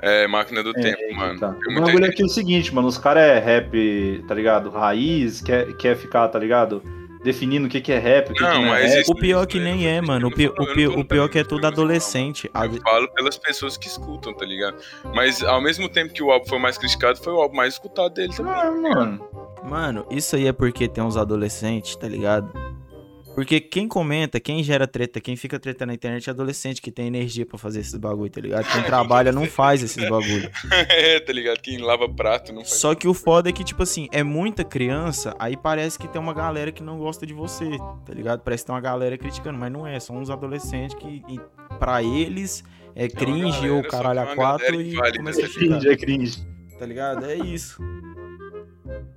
É, 0.00 0.26
máquina 0.28 0.62
do 0.62 0.70
é, 0.70 0.80
tempo, 0.80 1.14
mano. 1.14 1.40
Tá. 1.40 1.56
O 1.68 1.80
bagulho 1.80 2.04
aqui 2.04 2.22
é 2.22 2.24
o 2.24 2.28
seguinte, 2.28 2.72
mano. 2.72 2.86
Os 2.86 2.98
caras 2.98 3.24
é 3.24 3.38
rap, 3.38 4.24
tá 4.28 4.34
ligado? 4.34 4.70
Raiz, 4.70 5.40
quer, 5.40 5.76
quer 5.76 5.96
ficar, 5.96 6.28
tá 6.28 6.38
ligado? 6.38 6.82
Definindo 7.24 7.66
o 7.66 7.68
que, 7.68 7.80
que 7.80 7.90
é 7.90 7.98
rap, 7.98 8.30
o 8.30 8.34
que, 8.34 8.40
não, 8.40 8.52
que 8.52 8.58
não 8.60 8.74
é 8.76 8.86
rap. 8.86 9.10
O 9.10 9.14
pior 9.16 9.44
que 9.44 9.58
nem 9.58 9.88
é, 9.88 10.00
mano. 10.00 10.28
O 10.28 10.30
pior, 10.30 10.54
o 10.56 10.72
pior, 10.72 10.98
o 10.98 11.04
pior 11.04 11.28
que 11.28 11.38
é 11.40 11.44
tudo 11.44 11.66
adolescente. 11.66 12.48
Eu 12.54 12.80
falo 12.80 13.08
pelas 13.08 13.36
pessoas 13.36 13.76
que 13.76 13.88
escutam, 13.88 14.32
tá 14.32 14.46
ligado? 14.46 14.76
Mas 15.12 15.42
ao 15.42 15.60
mesmo 15.60 15.88
tempo 15.88 16.14
que 16.14 16.22
o 16.22 16.30
álbum 16.30 16.46
foi 16.46 16.60
mais 16.60 16.78
criticado, 16.78 17.18
foi 17.18 17.32
o 17.32 17.40
álbum 17.40 17.56
mais 17.56 17.74
escutado 17.74 18.14
dele 18.14 18.32
também. 18.36 18.52
Ah, 18.54 18.70
mano. 18.70 19.28
Mano, 19.64 20.06
isso 20.10 20.36
aí 20.36 20.46
é 20.46 20.52
porque 20.52 20.88
tem 20.88 21.02
uns 21.02 21.16
adolescentes, 21.16 21.96
tá 21.96 22.08
ligado? 22.08 22.52
Porque 23.38 23.60
quem 23.60 23.86
comenta, 23.86 24.40
quem 24.40 24.64
gera 24.64 24.84
treta, 24.84 25.20
quem 25.20 25.36
fica 25.36 25.60
treta 25.60 25.86
na 25.86 25.94
internet 25.94 26.28
é 26.28 26.32
adolescente 26.32 26.82
que 26.82 26.90
tem 26.90 27.06
energia 27.06 27.46
para 27.46 27.56
fazer 27.56 27.78
esses 27.78 27.94
bagulho, 27.94 28.28
tá 28.28 28.40
ligado? 28.40 28.66
Quem 28.66 28.82
trabalha 28.82 29.30
não 29.30 29.46
faz 29.46 29.80
esses 29.80 30.08
bagulho. 30.08 30.50
é, 30.90 31.20
tá 31.20 31.32
ligado? 31.32 31.60
Quem 31.60 31.78
lava 31.78 32.08
prato 32.08 32.52
não 32.52 32.62
faz. 32.62 32.74
Só 32.74 32.96
que 32.96 33.06
o 33.06 33.14
foda 33.14 33.48
é 33.48 33.52
que, 33.52 33.62
tipo 33.62 33.84
assim, 33.84 34.08
é 34.10 34.24
muita 34.24 34.64
criança, 34.64 35.36
aí 35.38 35.56
parece 35.56 35.96
que 35.96 36.08
tem 36.08 36.20
uma 36.20 36.34
galera 36.34 36.72
que 36.72 36.82
não 36.82 36.98
gosta 36.98 37.24
de 37.24 37.32
você, 37.32 37.78
tá 38.04 38.12
ligado? 38.12 38.40
Parece 38.40 38.64
que 38.64 38.66
tem 38.66 38.74
uma 38.74 38.80
galera 38.80 39.16
criticando, 39.16 39.56
mas 39.56 39.70
não 39.70 39.86
é, 39.86 40.00
são 40.00 40.16
uns 40.16 40.30
adolescentes 40.30 40.96
que, 40.96 41.22
para 41.78 42.02
eles, 42.02 42.64
é 42.96 43.06
cringe 43.06 43.60
galera, 43.60 43.74
ou 43.74 43.82
caralho 43.84 44.20
a 44.20 44.34
quatro 44.34 44.80
e 44.80 44.96
vale, 44.96 45.16
começa 45.16 45.42
a 45.42 45.44
É 45.44 45.48
cringe, 45.48 45.88
é 45.88 45.96
cringe. 45.96 46.46
Tá 46.76 46.84
ligado? 46.84 47.24
É 47.24 47.36
isso. 47.36 47.80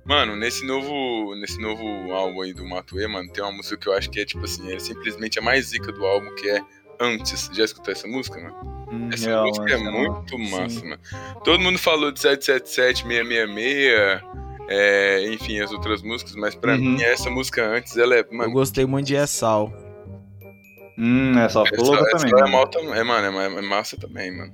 Mano, 0.04 0.34
nesse 0.34 0.66
novo, 0.66 1.34
nesse 1.36 1.60
novo 1.60 2.12
álbum 2.12 2.42
aí 2.42 2.52
do 2.52 2.66
Matue, 2.66 3.06
mano, 3.06 3.30
tem 3.30 3.42
uma 3.42 3.52
música 3.52 3.76
que 3.76 3.88
eu 3.88 3.92
acho 3.92 4.10
que 4.10 4.20
é 4.20 4.24
tipo 4.24 4.44
assim, 4.44 4.72
é 4.72 4.78
simplesmente 4.78 5.38
a 5.38 5.42
mais 5.42 5.66
zica 5.66 5.92
do 5.92 6.04
álbum, 6.04 6.34
que 6.34 6.48
é 6.50 6.60
Antes. 7.02 7.50
Já 7.52 7.64
escutou 7.64 7.92
essa 7.92 8.06
música, 8.06 8.40
mano? 8.40 8.86
Hum, 8.92 9.10
essa 9.12 9.28
não, 9.28 9.46
música 9.46 9.72
é 9.72 9.76
muito 9.76 10.38
massa, 10.38 10.80
Sim. 10.80 10.88
mano. 10.88 11.02
Todo 11.42 11.60
mundo 11.60 11.78
falou 11.78 12.12
de 12.12 12.20
777, 12.20 13.02
666, 13.02 14.22
é, 14.68 15.32
enfim, 15.32 15.60
as 15.60 15.72
outras 15.72 16.00
músicas, 16.02 16.36
mas 16.36 16.54
pra 16.54 16.74
uhum. 16.74 16.78
mim 16.78 17.02
essa 17.02 17.28
música 17.28 17.66
antes, 17.66 17.96
ela 17.96 18.14
é. 18.14 18.24
Mano, 18.30 18.44
eu 18.44 18.52
gostei 18.52 18.86
muito 18.86 19.06
de 19.06 19.16
Essal. 19.16 19.72
Hum, 20.96 21.36
essa 21.38 21.64
toda 21.64 22.04
também. 22.10 22.32
Essa 22.32 22.46
é, 22.46 22.50
mal, 22.50 22.70
é, 22.94 23.02
mano, 23.02 23.40
é, 23.40 23.46
é 23.46 23.62
massa 23.62 23.96
também, 23.96 24.30
mano. 24.30 24.52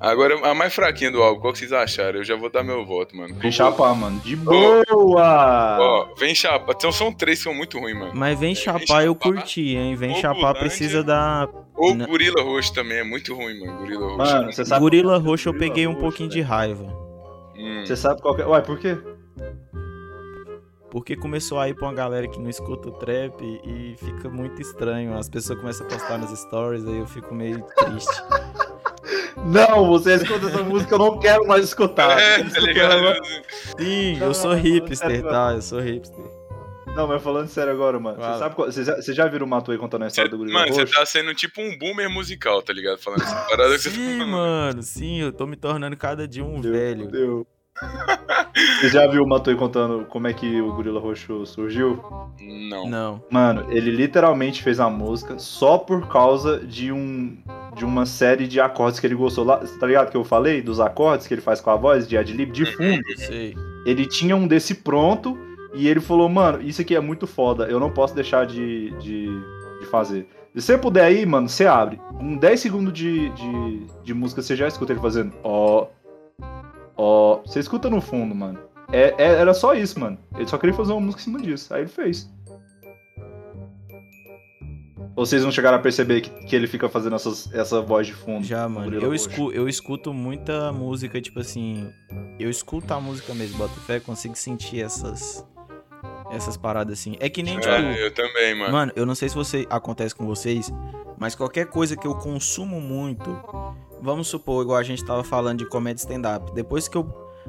Agora, 0.00 0.48
a 0.48 0.54
mais 0.54 0.72
fraquinha 0.72 1.10
do 1.10 1.20
álbum, 1.20 1.40
qual 1.40 1.52
que 1.52 1.58
vocês 1.58 1.72
acharam? 1.72 2.18
Eu 2.18 2.24
já 2.24 2.36
vou 2.36 2.48
dar 2.48 2.62
meu 2.62 2.86
voto, 2.86 3.16
mano. 3.16 3.34
Vem 3.34 3.50
chapar, 3.50 3.94
mano. 3.96 4.20
De 4.20 4.36
boa! 4.36 5.78
Ó, 5.80 6.14
vem 6.16 6.34
chapar. 6.34 6.72
Então 6.76 6.92
são 6.92 7.12
três 7.12 7.38
que 7.38 7.44
são 7.44 7.54
muito 7.54 7.80
ruins, 7.80 7.98
mano. 7.98 8.12
Mas 8.14 8.38
vem 8.38 8.54
chapar 8.54 9.04
eu 9.04 9.14
curti, 9.14 9.76
hein? 9.76 9.96
Vem 9.96 10.14
chapar 10.14 10.54
precisa 10.54 11.02
da. 11.02 11.48
O 11.76 11.94
Gorila 11.94 12.42
Roxo 12.42 12.72
também 12.72 12.98
é 12.98 13.04
muito 13.04 13.34
ruim, 13.34 13.58
mano. 13.58 13.78
Gorila 13.78 14.06
Roxo. 14.06 14.16
Mano, 14.32 14.52
você 14.52 14.64
sabe. 14.64 14.80
Gorila 14.80 15.18
Roxo 15.18 15.48
eu 15.48 15.54
peguei 15.54 15.86
um 15.86 15.96
pouquinho 15.96 16.28
de 16.28 16.40
raiva. 16.40 16.84
Hum. 17.56 17.84
Você 17.84 17.96
sabe 17.96 18.22
qual 18.22 18.36
que 18.36 18.42
é. 18.42 18.46
Ué, 18.46 18.60
por 18.60 18.78
quê? 18.78 18.96
Porque 20.90 21.16
começou 21.16 21.58
a 21.58 21.68
ir 21.68 21.74
pra 21.74 21.86
uma 21.88 21.94
galera 21.94 22.26
que 22.28 22.38
não 22.38 22.48
escuta 22.48 22.88
o 22.88 22.92
trap 22.92 23.42
e 23.42 23.96
fica 23.98 24.28
muito 24.30 24.62
estranho. 24.62 25.16
As 25.18 25.28
pessoas 25.28 25.58
começam 25.58 25.86
a 25.86 25.90
postar 25.90 26.18
nas 26.18 26.30
stories, 26.38 26.86
aí 26.86 26.98
eu 26.98 27.06
fico 27.06 27.34
meio 27.34 27.62
triste. 27.76 28.22
Não, 29.36 29.86
você 29.86 30.14
escuta 30.14 30.46
essa 30.46 30.62
música, 30.62 30.94
eu 30.94 30.98
não 30.98 31.18
quero 31.18 31.46
mais 31.46 31.64
escutar. 31.64 32.18
É, 32.18 32.42
tá 32.42 32.60
ligado? 32.60 33.20
Sim, 33.78 34.18
eu 34.20 34.34
sou 34.34 34.54
hipster, 34.54 35.22
tá? 35.22 35.52
Eu 35.54 35.62
sou 35.62 35.80
hipster. 35.80 36.38
Não, 36.94 37.06
mas 37.06 37.22
falando 37.22 37.48
sério 37.48 37.72
agora, 37.72 38.00
mano. 38.00 38.16
Você, 38.16 38.38
sabe 38.38 38.54
qual, 38.56 38.72
você, 38.72 38.82
já, 38.82 38.96
você 38.96 39.12
já 39.12 39.26
viu 39.28 39.44
o 39.44 39.46
Matuei 39.46 39.78
contando 39.78 40.02
a 40.02 40.08
história 40.08 40.28
cê, 40.28 40.36
do 40.36 40.38
Gorila 40.38 40.60
Mano, 40.60 40.74
você 40.74 40.84
tá 40.84 41.06
sendo 41.06 41.32
tipo 41.32 41.60
um 41.60 41.78
boomer 41.78 42.10
musical, 42.10 42.60
tá 42.60 42.72
ligado? 42.72 42.98
Falando 42.98 43.22
essa 43.22 43.36
parada 43.48 43.78
sim, 43.78 43.90
que 43.90 43.96
você 43.96 44.18
tá 44.18 44.26
mano, 44.26 44.82
sim, 44.82 45.20
eu 45.20 45.32
tô 45.32 45.46
me 45.46 45.54
tornando 45.54 45.96
cada 45.96 46.26
dia 46.26 46.44
um 46.44 46.60
Deus, 46.60 46.74
velho. 46.74 47.06
Deus. 47.08 47.46
Você 48.80 48.88
já 48.88 49.06
viu 49.06 49.22
o 49.22 49.28
Matuei 49.28 49.56
contando 49.56 50.04
como 50.06 50.26
é 50.26 50.32
que 50.32 50.60
o 50.60 50.72
Gorila 50.72 51.00
Roxo 51.00 51.46
surgiu? 51.46 52.02
Não. 52.40 52.88
Não. 52.88 53.22
Mano, 53.30 53.66
ele 53.70 53.90
literalmente 53.90 54.62
fez 54.62 54.80
a 54.80 54.88
música 54.90 55.38
só 55.38 55.78
por 55.78 56.08
causa 56.08 56.58
de 56.58 56.92
um 56.92 57.36
de 57.76 57.84
uma 57.84 58.04
série 58.06 58.48
de 58.48 58.60
acordes 58.60 58.98
que 58.98 59.06
ele 59.06 59.14
gostou 59.14 59.44
lá. 59.44 59.58
Tá 59.58 59.86
ligado 59.86 60.10
que 60.10 60.16
eu 60.16 60.24
falei 60.24 60.60
dos 60.60 60.80
acordes 60.80 61.26
que 61.26 61.34
ele 61.34 61.40
faz 61.40 61.60
com 61.60 61.70
a 61.70 61.76
voz 61.76 62.08
de 62.08 62.16
adlib 62.16 62.50
de 62.50 62.66
fundo? 62.66 63.02
Sei. 63.16 63.54
Ele 63.86 64.06
tinha 64.06 64.34
um 64.34 64.46
desse 64.46 64.74
pronto 64.74 65.38
e 65.74 65.86
ele 65.86 66.00
falou, 66.00 66.28
mano, 66.28 66.60
isso 66.60 66.80
aqui 66.80 66.94
é 66.94 67.00
muito 67.00 67.26
foda, 67.26 67.66
eu 67.68 67.78
não 67.78 67.90
posso 67.90 68.14
deixar 68.14 68.46
de, 68.46 68.90
de, 68.98 69.28
de 69.80 69.86
fazer. 69.86 70.26
Se 70.54 70.62
você 70.62 70.78
puder 70.78 71.04
aí, 71.04 71.24
mano, 71.24 71.48
você 71.48 71.66
abre. 71.66 72.00
Um 72.18 72.36
10 72.36 72.58
segundos 72.58 72.92
de, 72.92 73.28
de, 73.30 73.86
de 74.02 74.14
música, 74.14 74.42
você 74.42 74.56
já 74.56 74.66
escuta 74.66 74.92
ele 74.92 75.00
fazendo 75.00 75.32
ó, 75.44 75.86
ó. 76.98 77.40
Você 77.46 77.60
escuta 77.60 77.88
no 77.88 78.00
fundo, 78.00 78.34
mano. 78.34 78.58
É, 78.92 79.14
é, 79.18 79.26
era 79.34 79.54
só 79.54 79.74
isso, 79.74 79.98
mano. 80.00 80.18
Ele 80.36 80.46
só 80.46 80.58
queria 80.58 80.74
fazer 80.74 80.92
uma 80.92 81.00
música 81.00 81.22
em 81.22 81.24
cima 81.24 81.40
disso. 81.40 81.72
Aí 81.72 81.82
ele 81.82 81.88
fez. 81.88 82.28
Ou 85.14 85.26
vocês 85.26 85.42
não 85.42 85.50
chegaram 85.50 85.78
a 85.78 85.80
perceber 85.80 86.20
que, 86.20 86.30
que 86.30 86.54
ele 86.54 86.66
fica 86.66 86.88
fazendo 86.88 87.16
essas, 87.16 87.52
essa 87.52 87.80
voz 87.80 88.06
de 88.06 88.14
fundo? 88.14 88.44
Já, 88.44 88.68
mano. 88.68 88.94
Eu, 88.94 89.12
escu, 89.12 89.50
eu 89.52 89.68
escuto 89.68 90.12
muita 90.12 90.72
música, 90.72 91.20
tipo 91.20 91.40
assim. 91.40 91.90
Eu 92.38 92.48
escuto 92.48 92.94
a 92.94 93.00
música 93.00 93.34
mesmo, 93.34 93.58
boto 93.58 93.80
fé, 93.80 93.98
consigo 93.98 94.36
sentir 94.36 94.80
essas 94.80 95.44
essas 96.30 96.56
paradas 96.56 96.98
assim. 96.98 97.16
É 97.20 97.28
que 97.28 97.42
nem, 97.42 97.58
tipo. 97.58 97.72
É, 97.72 98.06
eu 98.06 98.12
também, 98.12 98.54
mano. 98.54 98.72
Mano, 98.72 98.92
eu 98.94 99.04
não 99.04 99.14
sei 99.14 99.28
se 99.28 99.34
você 99.34 99.66
acontece 99.70 100.14
com 100.14 100.26
vocês, 100.26 100.72
mas 101.18 101.34
qualquer 101.34 101.66
coisa 101.66 101.96
que 101.96 102.06
eu 102.06 102.14
consumo 102.14 102.80
muito, 102.80 103.28
vamos 104.00 104.28
supor, 104.28 104.62
igual 104.62 104.78
a 104.78 104.82
gente 104.82 105.04
tava 105.04 105.24
falando 105.24 105.58
de 105.58 105.66
comédia 105.66 106.00
stand-up. 106.00 106.52
Depois 106.52 106.88
que 106.88 106.96
eu 106.96 107.04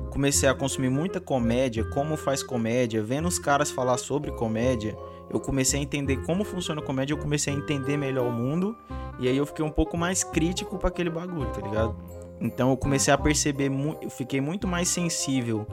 comecei 0.09 0.47
a 0.47 0.53
consumir 0.53 0.89
muita 0.89 1.19
comédia, 1.19 1.83
como 1.83 2.15
faz 2.15 2.41
comédia, 2.41 3.03
vendo 3.03 3.27
os 3.27 3.37
caras 3.37 3.69
falar 3.69 3.97
sobre 3.97 4.31
comédia, 4.31 4.97
eu 5.29 5.39
comecei 5.39 5.79
a 5.79 5.83
entender 5.83 6.17
como 6.25 6.43
funciona 6.43 6.81
a 6.81 6.83
comédia, 6.83 7.13
eu 7.13 7.17
comecei 7.17 7.53
a 7.53 7.57
entender 7.57 7.97
melhor 7.97 8.27
o 8.27 8.31
mundo, 8.31 8.75
e 9.19 9.27
aí 9.27 9.37
eu 9.37 9.45
fiquei 9.45 9.63
um 9.63 9.71
pouco 9.71 9.97
mais 9.97 10.23
crítico 10.23 10.77
para 10.77 10.89
aquele 10.89 11.09
bagulho, 11.09 11.51
tá 11.51 11.61
ligado? 11.61 11.95
Então 12.41 12.69
eu 12.69 12.77
comecei 12.77 13.13
a 13.13 13.17
perceber, 13.17 13.69
eu 14.01 14.09
fiquei 14.09 14.39
muito 14.39 14.67
mais 14.67 14.87
sensível 14.87 15.67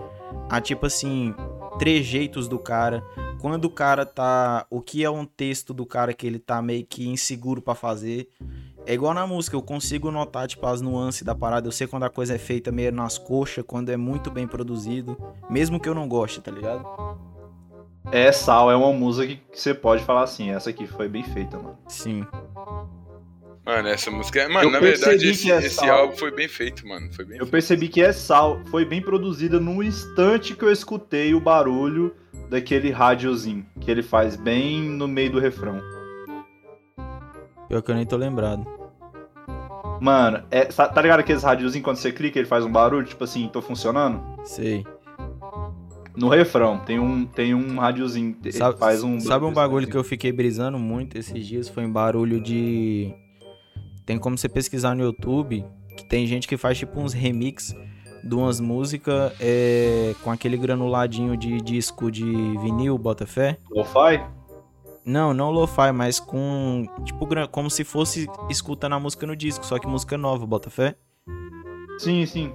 a 0.51 0.61
tipo 0.61 0.87
assim, 0.87 1.33
trejeitos 1.79 2.49
do 2.49 2.59
cara, 2.59 3.05
quando 3.41 3.67
o 3.67 3.71
cara 3.71 4.05
tá, 4.05 4.67
o 4.69 4.81
que 4.81 5.05
é 5.05 5.11
um 5.11 5.25
texto 5.25 5.73
do 5.73 5.87
cara 5.87 6.13
que 6.13 6.27
ele 6.27 6.39
tá 6.39 6.61
meio 6.61 6.85
que 6.85 7.09
inseguro 7.09 7.63
para 7.63 7.75
fazer. 7.75 8.29
É 8.87 8.95
igual 8.95 9.13
na 9.13 9.27
música, 9.27 9.57
eu 9.57 9.63
consigo 9.63 10.13
notar 10.13 10.47
tipo 10.47 10.65
as 10.65 10.81
nuances 10.81 11.23
da 11.23 11.35
parada, 11.35 11.67
eu 11.67 11.73
sei 11.73 11.89
quando 11.89 12.05
a 12.05 12.11
coisa 12.11 12.37
é 12.37 12.39
feita 12.39 12.71
meio 12.71 12.93
nas 12.93 13.19
coxas, 13.19 13.65
quando 13.67 13.91
é 13.91 13.97
muito 13.97 14.31
bem 14.31 14.47
produzido, 14.47 15.17
mesmo 15.51 15.81
que 15.81 15.89
eu 15.89 15.95
não 15.95 16.07
goste, 16.09 16.41
tá 16.41 16.53
ligado? 16.53 16.87
É, 18.13 18.31
Sal 18.31 18.71
é 18.71 18.77
uma 18.77 18.93
música 18.93 19.35
que 19.51 19.61
você 19.61 19.75
pode 19.75 20.05
falar 20.05 20.23
assim, 20.23 20.51
essa 20.51 20.71
aqui 20.71 20.87
foi 20.87 21.09
bem 21.09 21.25
feita, 21.25 21.57
mano. 21.57 21.77
Sim. 21.89 22.25
Mano, 23.65 23.89
essa 23.89 24.13
música 24.13 24.43
é. 24.43 24.47
Mano, 24.47 24.69
eu 24.69 24.71
na 24.71 24.79
verdade, 24.79 25.29
esse, 25.29 25.51
é 25.51 25.59
esse 25.59 25.91
álbum 25.91 26.17
foi 26.17 26.31
bem 26.31 26.47
feito, 26.47 26.87
mano. 26.87 27.13
Foi 27.13 27.25
bem 27.25 27.35
eu 27.35 27.41
feito. 27.41 27.51
percebi 27.51 27.89
que 27.89 28.01
é 28.01 28.13
sal. 28.13 28.61
Foi 28.71 28.85
bem 28.85 29.03
produzida 29.03 29.59
no 29.59 29.83
instante 29.83 30.55
que 30.55 30.65
eu 30.65 30.71
escutei 30.71 31.35
o 31.35 31.41
barulho 31.41 32.15
daquele 32.49 32.93
rádiozinho 32.93 33.67
que 33.81 33.91
ele 33.91 34.05
faz 34.05 34.37
bem 34.37 34.83
no 34.83 35.09
meio 35.09 35.33
do 35.33 35.41
refrão. 35.41 35.83
Pior 37.69 37.83
que 37.83 37.91
eu 37.91 37.97
nem 37.97 38.07
tô 38.07 38.17
lembrado. 38.17 38.76
Mano, 40.01 40.43
é, 40.51 40.65
tá 40.65 41.01
ligado 41.03 41.21
aqueles 41.21 41.43
rádiozinhos 41.43 41.85
quando 41.85 41.97
você 41.97 42.13
clica 42.13 42.39
ele 42.39 42.47
faz 42.47 42.65
um 42.65 42.71
barulho, 42.71 43.07
tipo 43.07 43.25
assim, 43.25 43.49
tô 43.49 43.63
funcionando? 43.63 44.23
Sei. 44.45 44.85
No 46.17 46.29
refrão, 46.29 46.79
tem 46.79 46.99
um, 46.99 47.27
tem 47.27 47.55
um 47.55 47.79
rádiozinho, 47.79 48.37
sabe, 48.51 48.79
faz 48.79 49.03
um... 49.03 49.21
Sabe 49.21 49.45
um 49.45 49.53
bagulho 49.53 49.85
assim. 49.85 49.91
que 49.91 49.97
eu 49.99 50.05
fiquei 50.05 50.33
brisando 50.33 50.79
muito 50.79 51.19
esses 51.19 51.47
dias? 51.47 51.69
Foi 51.69 51.85
um 51.85 51.93
barulho 51.93 52.41
de 52.41 53.15
tem 54.07 54.19
como 54.19 54.39
você 54.39 54.49
pesquisar 54.49 54.95
no 54.95 55.03
YouTube 55.03 55.65
que 55.97 56.05
tem 56.05 56.27
gente 56.27 56.47
que 56.47 56.57
faz 56.57 56.79
tipo 56.79 57.01
uns 57.01 57.13
remix 57.13 57.75
de 58.23 58.35
umas 58.35 58.61
músicas 58.61 59.33
é, 59.41 60.15
com 60.23 60.31
aquele 60.31 60.57
granuladinho 60.57 61.37
de 61.37 61.61
disco 61.61 62.11
de 62.11 62.25
vinil, 62.25 62.97
bota 62.97 63.27
fé. 63.27 63.59
Lo-fi? 63.71 64.23
Não, 65.07 65.33
não 65.33 65.53
lo-fi, 65.53 65.93
mas 65.93 66.19
com. 66.19 66.85
Tipo, 67.05 67.29
como 67.49 67.71
se 67.71 67.85
fosse 67.85 68.27
escutando 68.51 68.95
a 68.95 69.01
música 69.01 69.25
no 69.25 69.37
disco, 69.37 69.65
só 69.65 69.79
que 69.79 69.87
música 69.87 70.19
nova, 70.19 70.45
bota 70.45 70.69
fé. 70.69 70.97
Sim, 71.97 72.27
sim. 72.27 72.53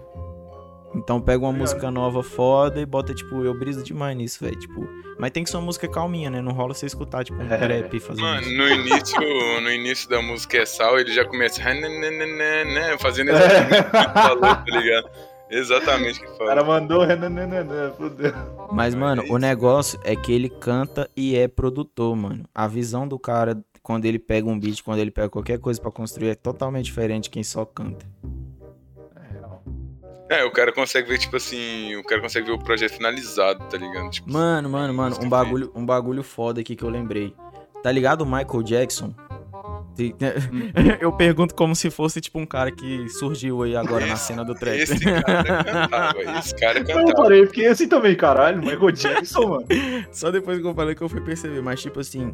Então 0.93 1.21
pega 1.21 1.45
uma 1.45 1.53
música 1.53 1.89
nova 1.89 2.21
foda 2.21 2.81
e 2.81 2.85
bota, 2.85 3.13
tipo, 3.13 3.41
eu 3.45 3.57
briso 3.57 3.81
demais 3.81 4.17
nisso, 4.17 4.43
velho. 4.43 4.59
Tipo, 4.59 4.85
mas 5.17 5.31
tem 5.31 5.45
que 5.45 5.49
ser 5.49 5.55
uma 5.55 5.63
música 5.63 5.87
calminha, 5.87 6.29
né? 6.29 6.41
Não 6.41 6.51
rola 6.51 6.73
você 6.73 6.85
escutar, 6.85 7.23
tipo, 7.23 7.41
um 7.41 7.45
é. 7.45 7.57
trap 7.57 7.99
fazendo 8.01 8.21
Mano, 8.21 8.41
isso. 8.41 8.57
no 8.57 8.67
início, 8.67 9.61
no 9.61 9.71
início 9.71 10.09
da 10.09 10.21
música 10.21 10.57
é 10.57 10.65
sal, 10.65 10.99
ele 10.99 11.13
já 11.13 11.23
começa 11.23 11.61
fazendo 12.99 13.29
exatamente 13.29 13.79
o 13.79 13.91
que 13.91 14.13
falou, 14.13 14.41
tá 14.41 14.65
ligado? 14.67 15.09
Exatamente 15.51 16.19
o 16.19 16.21
que 16.21 16.27
falou. 16.29 16.43
O 16.43 16.47
cara 16.47 16.63
mandou 16.63 17.01
fudeu. 17.97 18.33
Mas, 18.71 18.95
mano, 18.95 19.23
o 19.29 19.37
negócio 19.37 19.99
é 20.03 20.15
que 20.15 20.31
ele 20.31 20.49
canta 20.49 21.09
e 21.15 21.35
é 21.35 21.47
produtor, 21.47 22.15
mano. 22.15 22.45
A 22.55 22.67
visão 22.67 23.05
do 23.05 23.19
cara, 23.19 23.61
quando 23.83 24.05
ele 24.05 24.17
pega 24.17 24.49
um 24.49 24.57
beat, 24.57 24.81
quando 24.81 24.99
ele 24.99 25.11
pega 25.11 25.29
qualquer 25.29 25.59
coisa 25.59 25.79
para 25.81 25.91
construir, 25.91 26.29
é 26.29 26.35
totalmente 26.35 26.85
diferente 26.85 27.25
de 27.25 27.29
quem 27.31 27.43
só 27.43 27.65
canta. 27.65 28.05
É, 30.29 30.45
o 30.45 30.51
cara 30.51 30.71
consegue 30.71 31.09
ver, 31.09 31.17
tipo 31.17 31.35
assim, 31.35 31.93
o 31.97 32.03
cara 32.05 32.21
consegue 32.21 32.47
ver 32.47 32.53
o 32.53 32.57
projeto 32.57 32.93
finalizado, 32.93 33.65
tá 33.65 33.77
ligado? 33.77 34.09
Tipo, 34.09 34.31
mano, 34.31 34.69
mano, 34.69 34.93
mano, 34.93 35.17
um 35.21 35.27
bagulho, 35.27 35.69
um 35.75 35.85
bagulho 35.85 36.23
foda 36.23 36.61
aqui 36.61 36.73
que 36.73 36.83
eu 36.85 36.89
lembrei. 36.89 37.35
Tá 37.83 37.91
ligado 37.91 38.21
o 38.21 38.25
Michael 38.25 38.63
Jackson? 38.63 39.13
Eu 40.99 41.11
pergunto 41.11 41.53
como 41.53 41.75
se 41.75 41.89
fosse 41.89 42.21
tipo 42.21 42.39
um 42.39 42.45
cara 42.45 42.71
que 42.71 43.09
surgiu 43.09 43.63
aí 43.63 43.75
agora 43.75 44.03
esse, 44.03 44.11
na 44.11 44.15
cena 44.15 44.45
do 44.45 44.55
trap. 44.55 44.79
Esse 44.79 44.99
cara 44.99 45.43
cantava, 45.43 46.39
esse 46.39 46.55
cara 46.55 46.83
cantava. 46.83 47.09
Eu 47.09 47.15
parei, 47.15 47.45
fiquei 47.45 47.67
assim 47.67 47.87
também, 47.87 48.15
caralho, 48.15 48.59
Michael 48.59 48.91
Jackson, 48.91 49.47
mano. 49.47 49.65
Só 50.11 50.31
depois 50.31 50.59
que 50.59 50.65
eu 50.65 50.73
falei 50.73 50.95
que 50.95 51.01
eu 51.01 51.09
fui 51.09 51.21
perceber, 51.21 51.61
mas 51.61 51.81
tipo 51.81 51.99
assim, 51.99 52.33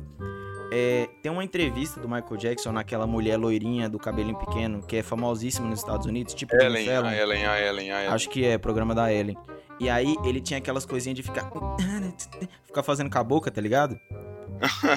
é, 0.71 1.09
tem 1.21 1.31
uma 1.31 1.43
entrevista 1.43 1.99
do 1.99 2.07
Michael 2.07 2.37
Jackson 2.37 2.71
naquela 2.71 3.07
mulher 3.07 3.37
loirinha 3.37 3.89
do 3.89 3.97
cabelinho 3.97 4.37
pequeno, 4.37 4.81
que 4.83 4.97
é 4.97 5.03
famosíssima 5.03 5.67
nos 5.67 5.79
Estados 5.79 6.05
Unidos, 6.05 6.33
tipo 6.33 6.55
Ellen, 6.55 6.89
a 6.89 6.93
Ellen, 6.93 7.45
a 7.45 7.61
Ellen, 7.61 7.91
a 7.91 8.01
Ellen. 8.01 8.13
Acho 8.13 8.29
que 8.29 8.45
é, 8.45 8.57
programa 8.57 8.93
da 8.93 9.11
Ellen. 9.11 9.37
E 9.79 9.89
aí 9.89 10.15
ele 10.25 10.41
tinha 10.41 10.57
aquelas 10.57 10.85
coisinhas 10.85 11.15
de 11.15 11.23
ficar. 11.23 11.49
ficar 12.65 12.83
fazendo 12.83 13.09
com 13.09 13.17
a 13.17 13.23
boca, 13.23 13.51
tá 13.51 13.61
ligado? 13.61 13.99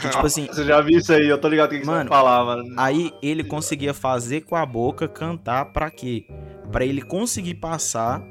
Que, 0.01 0.09
tipo 0.09 0.25
assim. 0.27 0.47
Você 0.47 0.65
já 0.65 0.81
viu 0.81 0.99
isso 0.99 1.13
aí, 1.13 1.29
eu 1.29 1.39
tô 1.39 1.49
ligado 1.49 1.73
o 1.73 1.79
que, 1.79 1.87
mano, 1.87 2.05
você 2.05 2.09
falava. 2.09 2.63
Aí 2.77 3.13
ele 3.23 3.45
conseguia 3.45 3.95
fazer 3.95 4.43
com 4.43 4.57
a 4.57 4.65
boca, 4.65 5.09
cantar 5.09 5.67
pra 5.67 5.91
quê? 5.91 6.27
Pra 6.71 6.85
ele 6.85 7.03
conseguir 7.03 7.55
passar 7.55 8.23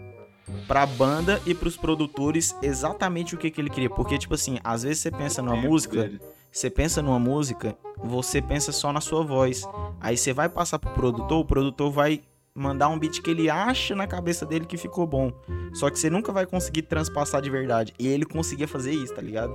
pra 0.67 0.85
banda 0.85 1.39
e 1.45 1.53
pros 1.53 1.77
produtores 1.77 2.55
exatamente 2.61 3.35
o 3.35 3.37
que, 3.37 3.51
que 3.51 3.61
ele 3.61 3.69
queria. 3.69 3.89
Porque, 3.89 4.17
tipo 4.17 4.33
assim, 4.33 4.59
às 4.63 4.83
vezes 4.83 4.99
você 4.99 5.11
pensa 5.11 5.41
numa 5.41 5.55
música. 5.55 6.03
Dele 6.03 6.19
você 6.51 6.69
pensa 6.69 7.01
numa 7.01 7.19
música, 7.19 7.77
você 7.97 8.41
pensa 8.41 8.71
só 8.71 8.91
na 8.91 9.01
sua 9.01 9.23
voz. 9.23 9.63
Aí 9.99 10.17
você 10.17 10.33
vai 10.33 10.49
passar 10.49 10.79
pro 10.79 10.91
produtor, 10.91 11.39
o 11.39 11.45
produtor 11.45 11.91
vai 11.91 12.21
mandar 12.55 12.89
um 12.89 12.97
beat 12.97 13.21
que 13.21 13.29
ele 13.29 13.49
acha 13.49 13.95
na 13.95 14.07
cabeça 14.07 14.45
dele 14.45 14.65
que 14.65 14.77
ficou 14.77 15.05
bom. 15.05 15.31
Só 15.73 15.89
que 15.89 15.99
você 15.99 16.09
nunca 16.09 16.31
vai 16.31 16.45
conseguir 16.45 16.83
transpassar 16.83 17.41
de 17.41 17.49
verdade. 17.49 17.93
E 17.99 18.07
ele 18.07 18.25
conseguia 18.25 18.67
fazer 18.67 18.91
isso, 18.91 19.13
tá 19.13 19.21
ligado? 19.21 19.53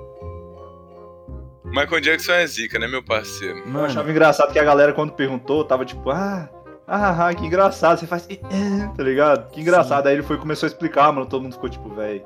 Michael 1.74 2.00
Jackson 2.00 2.32
é 2.32 2.46
zica, 2.46 2.78
né, 2.78 2.86
meu 2.86 3.02
parceiro? 3.02 3.58
Mano. 3.66 3.80
Eu 3.80 3.84
achava 3.86 4.08
engraçado 4.08 4.52
que 4.52 4.58
a 4.60 4.64
galera, 4.64 4.92
quando 4.92 5.12
perguntou, 5.12 5.64
tava 5.64 5.84
tipo, 5.84 6.08
ah, 6.08 6.48
ah, 6.86 7.26
ah 7.26 7.34
que 7.34 7.44
engraçado. 7.44 7.98
Você 7.98 8.06
faz, 8.06 8.28
tá 8.96 9.02
ligado? 9.02 9.50
Que 9.50 9.60
engraçado. 9.60 10.04
Sim. 10.04 10.08
Aí 10.08 10.14
ele 10.14 10.22
foi 10.22 10.38
começou 10.38 10.68
a 10.68 10.70
explicar, 10.70 11.10
mano. 11.12 11.26
Todo 11.26 11.42
mundo 11.42 11.54
ficou 11.54 11.68
tipo, 11.68 11.92
velho. 11.92 12.24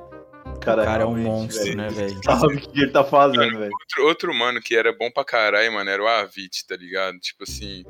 Cara, 0.61 0.83
o 0.83 0.85
cara 0.85 1.03
é 1.03 1.05
um 1.05 1.17
monstro, 1.17 1.63
véio. 1.63 1.77
né, 1.77 1.89
velho? 1.89 2.19
Sabe 2.23 2.55
o 2.55 2.59
que 2.59 2.79
ele 2.79 2.91
tá 2.91 3.03
fazendo, 3.03 3.57
velho. 3.57 3.71
Outro, 3.71 4.07
outro 4.07 4.33
mano 4.35 4.61
que 4.61 4.75
era 4.75 4.93
bom 4.93 5.09
pra 5.09 5.25
caralho, 5.25 5.73
mano, 5.73 5.89
era 5.89 6.03
o 6.03 6.07
Avit, 6.07 6.67
tá 6.67 6.75
ligado? 6.75 7.17
Tipo 7.17 7.43
assim. 7.43 7.83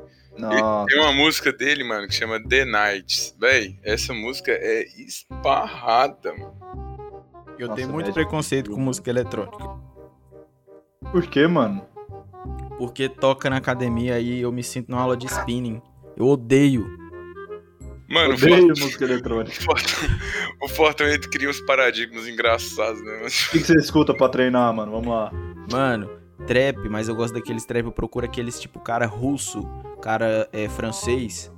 Tem 0.88 0.98
uma 0.98 1.12
música 1.12 1.52
dele, 1.52 1.84
mano, 1.84 2.08
que 2.08 2.14
chama 2.14 2.40
The 2.42 2.64
Nights. 2.64 3.36
Véi, 3.38 3.78
essa 3.82 4.14
música 4.14 4.52
é 4.52 4.86
esparrada, 4.96 6.32
mano. 6.32 6.56
Eu 7.58 7.68
Nossa, 7.68 7.76
tenho 7.76 7.92
muito 7.92 8.10
preconceito 8.14 8.70
com 8.70 8.80
música 8.80 9.10
eletrônica. 9.10 9.89
Por 11.10 11.26
quê, 11.26 11.46
mano? 11.46 11.82
Porque 12.78 13.08
toca 13.08 13.50
na 13.50 13.56
academia 13.56 14.20
e 14.20 14.40
eu 14.40 14.52
me 14.52 14.62
sinto 14.62 14.90
numa 14.90 15.02
aula 15.02 15.16
de 15.16 15.26
spinning. 15.26 15.80
Eu 16.16 16.26
odeio. 16.26 16.86
Mano, 18.08 18.34
odeio 18.34 18.66
o 18.66 18.68
música 18.68 19.04
eletrônica. 19.04 19.56
O 20.62 20.68
Fortnite 20.68 21.26
cria 21.30 21.48
uns 21.48 21.58
paradigmas 21.62 22.28
engraçados, 22.28 23.02
né? 23.02 23.22
O 23.22 23.50
que, 23.50 23.60
que 23.60 23.64
você 23.64 23.78
escuta 23.78 24.12
pra 24.12 24.28
treinar, 24.28 24.74
mano? 24.74 24.92
Vamos 24.92 25.08
lá. 25.08 25.32
Mano, 25.72 26.10
trap, 26.46 26.86
mas 26.90 27.08
eu 27.08 27.14
gosto 27.14 27.32
daqueles 27.32 27.64
trap, 27.64 27.86
eu 27.86 27.92
procuro 27.92 28.26
aqueles 28.26 28.60
tipo 28.60 28.78
cara 28.78 29.06
russo, 29.06 29.66
cara 30.02 30.46
é, 30.52 30.68
francês, 30.68 31.50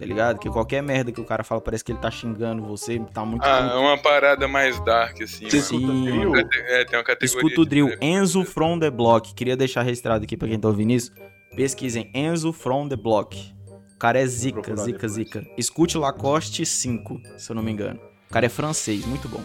tá 0.00 0.06
ligado? 0.06 0.38
Que 0.38 0.48
qualquer 0.48 0.82
merda 0.82 1.12
que 1.12 1.20
o 1.20 1.24
cara 1.24 1.44
fala 1.44 1.60
parece 1.60 1.84
que 1.84 1.92
ele 1.92 1.98
tá 1.98 2.10
xingando 2.10 2.62
você, 2.62 2.98
tá 3.12 3.22
muito. 3.22 3.44
Ah, 3.44 3.70
é 3.74 3.76
uma 3.76 3.98
parada 3.98 4.48
mais 4.48 4.80
dark, 4.80 5.20
assim. 5.20 5.50
Sim. 5.50 5.60
Sim. 5.60 6.32
É, 6.68 6.86
tem 6.86 6.98
uma 6.98 7.04
categoria. 7.04 7.26
Escuta 7.26 7.60
o 7.60 7.66
drill, 7.66 7.90
Enzo 8.00 8.42
From 8.44 8.78
The 8.78 8.90
Block. 8.90 9.34
Queria 9.34 9.56
deixar 9.58 9.82
registrado 9.82 10.24
aqui 10.24 10.38
pra 10.38 10.48
quem 10.48 10.58
tá 10.58 10.68
ouvindo 10.68 10.92
isso. 10.92 11.12
Pesquisem 11.54 12.10
Enzo 12.14 12.50
From 12.50 12.88
The 12.88 12.96
Block. 12.96 13.54
O 13.94 13.98
cara 13.98 14.18
é 14.18 14.26
zica, 14.26 14.74
zica, 14.74 14.92
depois. 14.92 15.12
zica. 15.12 15.46
Escute 15.58 15.98
Lacoste 15.98 16.64
5, 16.64 17.20
se 17.36 17.52
eu 17.52 17.56
não 17.56 17.62
me 17.62 17.70
engano. 17.70 18.00
O 18.30 18.32
cara 18.32 18.46
é 18.46 18.48
francês, 18.48 19.04
muito 19.04 19.28
bom. 19.28 19.44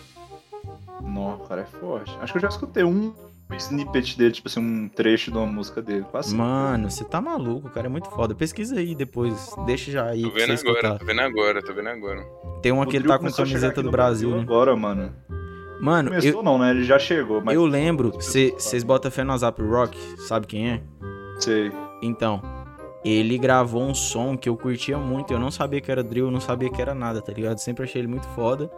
Não, 1.02 1.36
o 1.36 1.40
cara 1.40 1.62
é 1.64 1.66
forte. 1.66 2.18
Acho 2.22 2.32
que 2.32 2.38
eu 2.38 2.42
já 2.44 2.48
escutei 2.48 2.86
um 2.86 3.14
snippet 3.54 4.18
dele, 4.18 4.32
tipo 4.32 4.48
assim, 4.48 4.60
um 4.60 4.90
trecho 4.90 5.32
de 5.32 5.38
uma 5.38 5.46
música 5.46 5.82
dele. 5.82 6.06
Quase 6.10 6.36
Mano, 6.36 6.90
você 6.90 7.04
tá 7.04 7.22
maluco, 7.22 7.68
o 7.68 7.72
cara 7.72 7.88
é 7.88 7.90
muito 7.90 8.10
foda. 8.10 8.34
Pesquisa 8.34 8.80
aí 8.80 8.96
depois, 8.96 9.56
deixa 9.66 9.92
já 9.92 10.06
aí. 10.06 10.24
Tô 10.24 10.32
vendo 10.32 10.44
agora, 10.44 10.54
escutar. 10.54 11.00
tô 11.00 11.06
vendo 11.06 11.22
agora, 11.22 11.62
tô 11.64 11.74
vendo 11.74 11.90
agora. 11.90 12.26
Tem 12.62 12.72
uma 12.72 12.86
que 12.86 12.96
ele 12.96 13.08
tá 13.08 13.20
com 13.20 13.32
camiseta 13.32 13.84
do 13.84 13.92
Brasil, 13.92 14.30
Brasil 14.30 14.38
né? 14.38 14.42
Agora, 14.42 14.76
mano. 14.76 15.14
Mano, 15.80 16.10
Começou 16.10 16.40
eu... 16.40 16.44
não, 16.44 16.58
né? 16.58 16.72
Ele 16.72 16.84
já 16.84 16.98
chegou. 16.98 17.42
Mas... 17.44 17.56
Eu 17.56 17.66
lembro, 17.66 18.12
vocês 18.12 18.84
botam 18.84 19.12
fé 19.12 19.24
no 19.24 19.38
Zap 19.38 19.62
Rock, 19.62 19.98
sabe 20.22 20.48
quem 20.48 20.72
é? 20.72 20.82
Sei. 21.40 21.72
Então, 22.02 22.42
ele 23.04 23.38
gravou 23.38 23.84
um 23.84 23.94
som 23.94 24.38
que 24.38 24.50
eu 24.50 24.58
curtia 24.58 24.98
muito. 24.98 25.34
Eu 25.34 25.40
não 25.40 25.52
sabia 25.52 25.82
que 25.82 25.92
era 25.92 26.02
drill, 26.02 26.26
eu 26.26 26.32
não 26.32 26.40
sabia 26.40 26.72
que 26.72 26.82
era 26.82 26.96
nada, 26.96 27.22
tá 27.22 27.32
ligado? 27.32 27.58
Sempre 27.60 27.84
achei 27.84 28.02
ele 28.02 28.08
muito 28.08 28.28
foda 28.30 28.72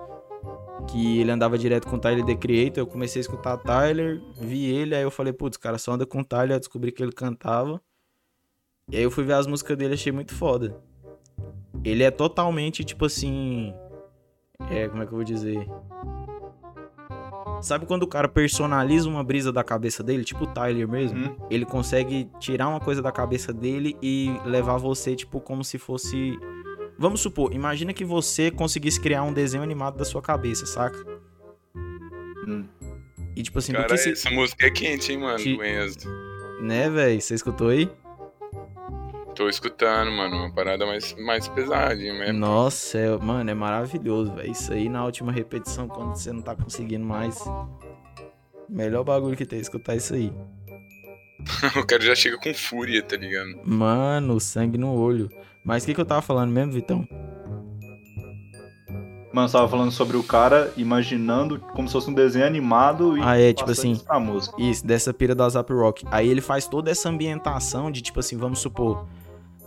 que 0.88 1.20
ele 1.20 1.32
andava 1.32 1.58
direto 1.58 1.88
com 1.88 1.96
o 1.96 2.00
Tyler 2.00 2.26
The 2.26 2.36
Creator, 2.36 2.80
eu 2.80 2.88
comecei 2.88 3.20
a 3.20 3.22
escutar 3.22 3.58
Tyler, 3.58 4.22
vi 4.40 4.66
ele, 4.66 4.96
aí 4.96 5.04
eu 5.04 5.12
falei, 5.12 5.34
putz, 5.34 5.58
cara 5.58 5.78
só 5.78 5.94
anda 5.94 6.06
com 6.06 6.22
o 6.22 6.26
Tyler, 6.26 6.56
eu 6.56 6.60
descobri 6.60 6.92
que 6.92 7.04
ele 7.04 7.12
cantava. 7.12 7.82
E 8.90 8.96
aí 8.96 9.04
eu 9.04 9.12
fui 9.12 9.24
ver 9.24 9.34
as 9.34 9.46
músicas 9.46 9.78
dele, 9.78 9.94
achei 9.94 10.12
muito 10.12 10.34
foda. 10.34 10.82
Ele 11.84 12.04
é 12.04 12.12
totalmente, 12.12 12.84
tipo 12.84 13.06
assim. 13.06 13.74
É, 14.72 14.88
como 14.88 15.04
é 15.04 15.06
que 15.06 15.12
eu 15.12 15.18
vou 15.18 15.26
dizer? 15.26 15.68
Sabe 17.62 17.86
quando 17.86 18.04
o 18.04 18.08
cara 18.08 18.28
personaliza 18.28 19.10
uma 19.10 19.24
brisa 19.24 19.52
da 19.52 19.64
cabeça 19.64 20.04
dele, 20.04 20.24
tipo 20.24 20.44
o 20.44 20.48
Tyler 20.48 20.88
mesmo? 20.88 21.28
Uhum. 21.28 21.36
Ele 21.50 21.66
consegue 21.66 22.30
tirar 22.40 22.68
uma 22.68 22.80
coisa 22.80 23.02
da 23.02 23.12
cabeça 23.12 23.52
dele 23.52 23.98
e 24.02 24.32
levar 24.46 24.78
você, 24.78 25.16
tipo, 25.16 25.40
como 25.42 25.64
se 25.64 25.78
fosse 25.78 26.38
Vamos 26.98 27.22
supor, 27.22 27.54
imagina 27.54 27.94
que 27.94 28.04
você 28.04 28.50
conseguisse 28.50 29.00
criar 29.00 29.24
um 29.24 29.34
desenho 29.34 29.64
animado 29.64 29.98
da 29.98 30.06
sua 30.06 30.22
cabeça, 30.22 30.66
saca? 30.66 30.98
Hum. 32.48 32.66
E 33.36 33.44
tipo 33.44 33.60
assim, 33.60 33.74
Cara, 33.74 33.96
se... 33.98 34.12
essa 34.12 34.32
música 34.32 34.66
é 34.66 34.72
quente, 34.72 35.12
hein, 35.12 35.20
mano, 35.20 35.38
Te... 35.38 35.58
Né, 36.62 36.90
velho? 36.90 37.22
Você 37.22 37.36
escutou 37.36 37.70
aí? 37.70 37.88
Tô 39.36 39.48
escutando, 39.48 40.12
mano. 40.12 40.36
Uma 40.36 40.52
parada 40.52 40.84
mais, 40.88 41.14
mais 41.20 41.48
pesadinha 41.48 42.12
mesmo. 42.16 42.40
Nossa, 42.40 42.98
é, 42.98 43.16
mano, 43.18 43.48
é 43.48 43.54
maravilhoso, 43.54 44.34
velho. 44.34 44.52
Isso 44.52 44.74
aí 44.74 44.90
na 44.90 45.06
última 45.06 45.32
repetição, 45.32 45.88
quando 45.88 46.16
você 46.16 46.32
não 46.32 46.42
tá 46.42 46.56
conseguindo 46.56 47.06
mais. 47.06 47.38
Melhor 48.68 49.04
bagulho 49.04 49.38
que 49.38 49.46
tem, 49.46 49.60
escutar 49.60 49.96
isso 49.96 50.16
aí. 50.16 50.34
o 51.80 51.86
cara 51.86 52.02
já 52.02 52.16
chega 52.16 52.40
com 52.40 52.52
fúria, 52.52 53.04
tá 53.04 53.16
ligado? 53.16 53.62
Mano, 53.64 54.40
sangue 54.40 54.80
no 54.80 54.92
olho. 54.92 55.30
Mas 55.68 55.84
o 55.84 55.86
que, 55.86 55.94
que 55.94 56.00
eu 56.00 56.06
tava 56.06 56.22
falando 56.22 56.50
mesmo, 56.50 56.72
Vitão? 56.72 57.06
Mano, 59.34 59.50
você 59.50 59.58
tava 59.58 59.68
falando 59.68 59.92
sobre 59.92 60.16
o 60.16 60.24
cara 60.24 60.72
imaginando 60.78 61.60
como 61.60 61.90
se 61.90 61.92
fosse 61.92 62.10
um 62.10 62.14
desenho 62.14 62.48
animado 62.48 63.18
e. 63.18 63.22
Ah, 63.22 63.38
é, 63.38 63.52
tipo 63.52 63.70
assim. 63.70 64.00
Isso, 64.58 64.88
dessa 64.88 65.14
pira 65.14 65.36
da 65.36 65.48
Zap 65.50 65.72
Rock. 65.74 66.06
Aí 66.10 66.30
ele 66.30 66.40
faz 66.40 66.68
toda 66.68 66.90
essa 66.90 67.10
ambientação 67.10 67.92
de, 67.92 68.02
tipo 68.02 68.22
assim, 68.22 68.38
vamos 68.38 68.60
supor. 68.60 69.06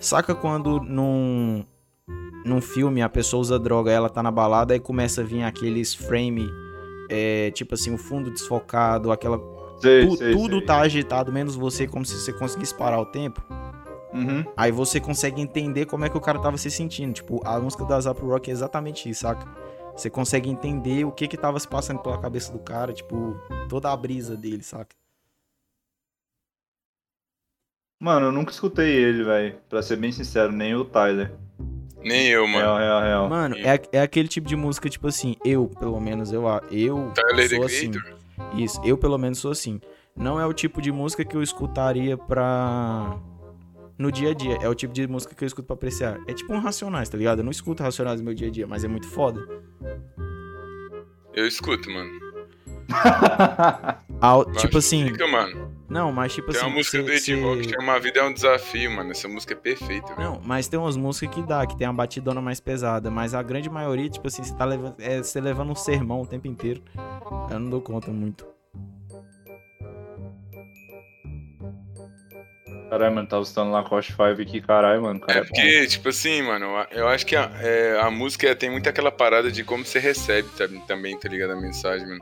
Saca 0.00 0.34
quando 0.34 0.80
num. 0.80 1.66
Num 2.46 2.62
filme 2.62 3.02
a 3.02 3.08
pessoa 3.08 3.42
usa 3.42 3.58
droga, 3.58 3.92
ela 3.92 4.08
tá 4.08 4.22
na 4.22 4.30
balada 4.30 4.74
e 4.74 4.80
começa 4.80 5.20
a 5.20 5.24
vir 5.24 5.42
aqueles 5.42 5.92
frame. 5.92 6.48
É, 7.10 7.50
tipo 7.50 7.74
assim, 7.74 7.92
o 7.92 7.98
fundo 7.98 8.30
desfocado, 8.30 9.12
aquela. 9.12 9.38
Sei, 9.78 10.06
tu, 10.06 10.16
sei, 10.16 10.32
tudo 10.32 10.56
sei. 10.56 10.66
tá 10.66 10.80
agitado, 10.80 11.30
menos 11.30 11.54
você, 11.54 11.86
como 11.86 12.06
se 12.06 12.18
você 12.18 12.32
conseguisse 12.32 12.74
parar 12.74 12.98
o 12.98 13.04
tempo. 13.04 13.44
Uhum. 14.12 14.44
Aí 14.56 14.72
você 14.72 15.00
consegue 15.00 15.40
entender 15.40 15.86
como 15.86 16.04
é 16.04 16.08
que 16.08 16.16
o 16.16 16.20
cara 16.20 16.38
tava 16.38 16.56
se 16.58 16.70
sentindo. 16.70 17.12
Tipo, 17.12 17.40
a 17.46 17.58
música 17.60 17.84
da 17.84 18.00
Zap 18.00 18.20
Rock 18.20 18.50
é 18.50 18.52
exatamente 18.52 19.08
isso, 19.08 19.22
saca? 19.22 19.46
Você 19.96 20.08
consegue 20.08 20.48
entender 20.48 21.04
o 21.04 21.12
que 21.12 21.28
que 21.28 21.36
tava 21.36 21.58
se 21.60 21.68
passando 21.68 22.00
pela 22.00 22.18
cabeça 22.18 22.52
do 22.52 22.58
cara, 22.58 22.92
tipo, 22.92 23.38
toda 23.68 23.90
a 23.92 23.96
brisa 23.96 24.36
dele, 24.36 24.62
saca? 24.62 24.96
Mano, 28.00 28.26
eu 28.26 28.32
nunca 28.32 28.50
escutei 28.50 28.90
ele, 28.90 29.22
velho. 29.24 29.58
Pra 29.68 29.82
ser 29.82 29.96
bem 29.96 30.10
sincero, 30.10 30.50
nem 30.50 30.74
o 30.74 30.84
Tyler. 30.84 31.32
Nem 32.02 32.28
eu, 32.28 32.46
mano. 32.46 32.64
Real, 32.64 32.78
real, 32.78 33.02
real. 33.02 33.28
Mano, 33.28 33.56
é, 33.58 33.80
é 33.92 34.00
aquele 34.00 34.26
tipo 34.26 34.48
de 34.48 34.56
música, 34.56 34.88
tipo 34.88 35.06
assim, 35.06 35.36
eu, 35.44 35.68
pelo 35.68 36.00
menos, 36.00 36.32
eu, 36.32 36.44
eu 36.70 37.12
Tyler 37.14 37.50
sou 37.50 37.64
assim. 37.64 37.90
Isso, 38.54 38.80
eu 38.82 38.96
pelo 38.96 39.18
menos 39.18 39.38
sou 39.38 39.50
assim. 39.50 39.80
Não 40.16 40.40
é 40.40 40.46
o 40.46 40.52
tipo 40.54 40.80
de 40.80 40.90
música 40.90 41.24
que 41.24 41.36
eu 41.36 41.42
escutaria 41.42 42.16
pra 42.16 43.18
no 44.00 44.10
dia 44.10 44.30
a 44.30 44.34
dia. 44.34 44.56
É 44.62 44.68
o 44.68 44.74
tipo 44.74 44.94
de 44.94 45.06
música 45.06 45.34
que 45.34 45.44
eu 45.44 45.46
escuto 45.46 45.66
pra 45.66 45.74
apreciar. 45.74 46.18
É 46.26 46.32
tipo 46.32 46.52
um 46.54 46.58
Racionais, 46.58 47.08
tá 47.08 47.18
ligado? 47.18 47.40
Eu 47.40 47.44
não 47.44 47.50
escuto 47.50 47.82
Racionais 47.82 48.18
no 48.18 48.24
meu 48.24 48.34
dia 48.34 48.48
a 48.48 48.50
dia, 48.50 48.66
mas 48.66 48.82
é 48.82 48.88
muito 48.88 49.06
foda. 49.06 49.46
Eu 51.34 51.46
escuto, 51.46 51.90
mano. 51.90 52.10
Ao, 54.20 54.44
tipo 54.52 54.78
assim. 54.78 55.06
Fica, 55.06 55.26
mano. 55.26 55.70
Não, 55.88 56.10
mas 56.10 56.34
tipo 56.34 56.50
tem 56.50 56.56
assim. 56.56 56.60
Tem 56.60 56.68
uma 56.68 56.76
música 56.76 57.02
do 57.02 57.12
Ed 57.12 57.34
Rock 57.40 57.62
que 57.62 57.74
chama 57.74 57.92
A 57.92 57.98
Vida 57.98 58.20
é 58.20 58.24
um 58.24 58.32
Desafio, 58.32 58.90
mano. 58.90 59.10
Essa 59.10 59.28
música 59.28 59.52
é 59.52 59.56
perfeita, 59.56 60.14
velho. 60.14 60.18
Não, 60.18 60.40
mas 60.42 60.66
tem 60.66 60.78
umas 60.78 60.96
músicas 60.96 61.34
que 61.34 61.42
dá, 61.42 61.66
que 61.66 61.76
tem 61.76 61.86
uma 61.86 61.94
batidona 61.94 62.40
mais 62.40 62.58
pesada. 62.58 63.10
Mas 63.10 63.34
a 63.34 63.42
grande 63.42 63.68
maioria, 63.68 64.08
tipo 64.08 64.26
assim, 64.26 64.42
você 64.42 64.54
tá 64.54 64.64
levando. 64.64 64.96
É, 64.98 65.20
levando 65.40 65.70
um 65.70 65.76
sermão 65.76 66.22
o 66.22 66.26
tempo 66.26 66.48
inteiro. 66.48 66.82
Eu 67.50 67.58
não 67.58 67.68
dou 67.70 67.80
conta 67.80 68.10
muito. 68.10 68.46
Caralho, 72.90 73.14
mano, 73.14 73.28
tá 73.28 73.38
usando 73.38 73.70
Lacoste 73.70 74.10
5 74.10 74.22
aqui, 74.42 74.60
caralho, 74.60 75.02
mano. 75.02 75.20
Cara 75.20 75.38
é, 75.38 75.42
é 75.42 75.44
porque, 75.44 75.86
tipo 75.86 76.08
assim, 76.08 76.42
mano, 76.42 76.66
eu 76.90 77.06
acho 77.06 77.24
que 77.24 77.36
a, 77.36 77.48
é, 77.60 78.00
a 78.00 78.10
música 78.10 78.52
tem 78.56 78.68
muito 78.68 78.88
aquela 78.88 79.12
parada 79.12 79.48
de 79.48 79.62
como 79.62 79.86
você 79.86 80.00
recebe 80.00 80.48
também, 80.88 81.16
tá 81.16 81.28
ligado? 81.28 81.52
A 81.52 81.56
mensagem, 81.56 82.08
mano. 82.08 82.20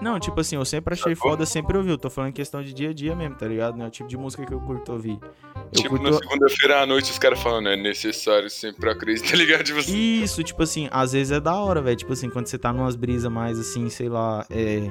Não, 0.00 0.18
tipo 0.18 0.40
assim, 0.40 0.56
eu 0.56 0.64
sempre 0.64 0.94
achei 0.94 1.14
tá 1.14 1.20
foda, 1.20 1.44
sempre 1.44 1.76
ouvi. 1.76 1.90
Eu 1.90 1.98
tô 1.98 2.08
falando 2.08 2.32
questão 2.32 2.62
de 2.62 2.72
dia 2.72 2.88
a 2.88 2.92
dia 2.94 3.14
mesmo, 3.14 3.34
tá 3.34 3.46
ligado? 3.46 3.76
Não 3.76 3.84
é 3.84 3.88
o 3.88 3.90
tipo 3.90 4.08
de 4.08 4.16
música 4.16 4.46
que 4.46 4.54
eu 4.54 4.60
curto 4.60 4.92
ouvir. 4.92 5.18
Eu 5.20 5.82
tipo, 5.82 5.90
curto... 5.90 6.04
na 6.04 6.16
segunda-feira 6.16 6.80
à 6.80 6.86
noite 6.86 7.10
os 7.10 7.18
caras 7.18 7.38
falando, 7.42 7.68
é 7.68 7.76
necessário 7.76 8.48
sempre 8.48 8.88
acreditar, 8.88 9.28
tá 9.32 9.36
ligado? 9.36 9.64
Tipo 9.64 9.80
assim. 9.80 10.22
Isso, 10.22 10.42
tipo 10.42 10.62
assim, 10.62 10.88
às 10.90 11.12
vezes 11.12 11.32
é 11.32 11.40
da 11.40 11.54
hora, 11.54 11.82
velho. 11.82 11.96
Tipo 11.96 12.14
assim, 12.14 12.30
quando 12.30 12.46
você 12.46 12.56
tá 12.56 12.72
numas 12.72 12.96
brisas 12.96 13.30
mais 13.30 13.58
assim, 13.58 13.90
sei 13.90 14.08
lá, 14.08 14.46
é 14.48 14.90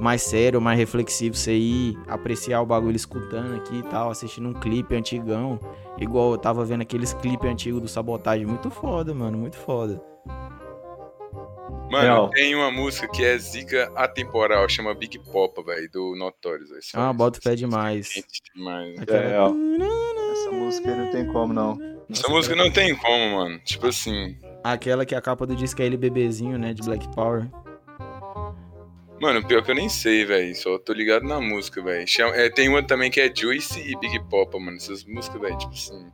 mais 0.00 0.22
sério, 0.22 0.60
mais 0.60 0.78
reflexivo, 0.78 1.36
você 1.36 1.54
ir 1.54 1.98
apreciar 2.08 2.60
o 2.60 2.66
bagulho 2.66 2.96
escutando 2.96 3.56
aqui 3.56 3.76
e 3.76 3.82
tal, 3.84 4.10
assistindo 4.10 4.48
um 4.48 4.54
clipe 4.54 4.94
antigão, 4.94 5.58
igual 5.98 6.32
eu 6.32 6.38
tava 6.38 6.64
vendo 6.64 6.82
aqueles 6.82 7.14
clipes 7.14 7.48
antigos 7.48 7.80
do 7.80 7.88
Sabotagem, 7.88 8.46
muito 8.46 8.70
foda, 8.70 9.14
mano, 9.14 9.38
muito 9.38 9.56
foda. 9.56 10.02
Mano, 11.90 12.04
Real. 12.04 12.30
tem 12.30 12.54
uma 12.54 12.70
música 12.70 13.06
que 13.06 13.22
é 13.22 13.36
zica 13.36 13.92
atemporal, 13.94 14.66
chama 14.66 14.94
Big 14.94 15.18
Pop, 15.30 15.62
velho, 15.62 15.90
do 15.90 16.16
Notorious. 16.16 16.90
Ah, 16.94 17.12
bota 17.12 17.38
pé 17.38 17.54
demais. 17.54 18.08
demais. 18.54 18.98
Aquela... 18.98 19.50
É, 19.50 20.32
Essa 20.32 20.50
música 20.50 20.90
aí 20.90 20.98
não 20.98 21.10
tem 21.10 21.26
como, 21.30 21.52
não. 21.52 21.78
Essa 22.08 22.28
música 22.28 22.56
não 22.56 22.70
tem 22.70 22.96
como, 22.96 23.36
mano. 23.36 23.58
Tipo 23.58 23.88
assim. 23.88 24.38
Aquela 24.64 25.04
que 25.04 25.14
a 25.14 25.20
capa 25.20 25.44
do 25.46 25.54
disco 25.54 25.82
é 25.82 25.84
ele 25.84 25.98
bebezinho, 25.98 26.58
né? 26.58 26.72
De 26.72 26.82
Black 26.82 27.06
Power. 27.14 27.46
Mano, 29.22 29.46
pior 29.46 29.62
que 29.62 29.70
eu 29.70 29.76
nem 29.76 29.88
sei, 29.88 30.24
velho. 30.24 30.52
Só 30.56 30.76
tô 30.78 30.92
ligado 30.92 31.24
na 31.24 31.40
música, 31.40 31.80
velho. 31.80 32.04
É, 32.34 32.50
tem 32.50 32.68
uma 32.68 32.82
também 32.82 33.08
que 33.08 33.20
é 33.20 33.32
Juice 33.32 33.78
e 33.80 33.96
Big 34.00 34.18
Pop, 34.28 34.58
mano. 34.58 34.76
Essas 34.76 35.04
músicas, 35.04 35.40
velho, 35.40 35.56
tipo 35.58 35.72
assim. 35.72 36.10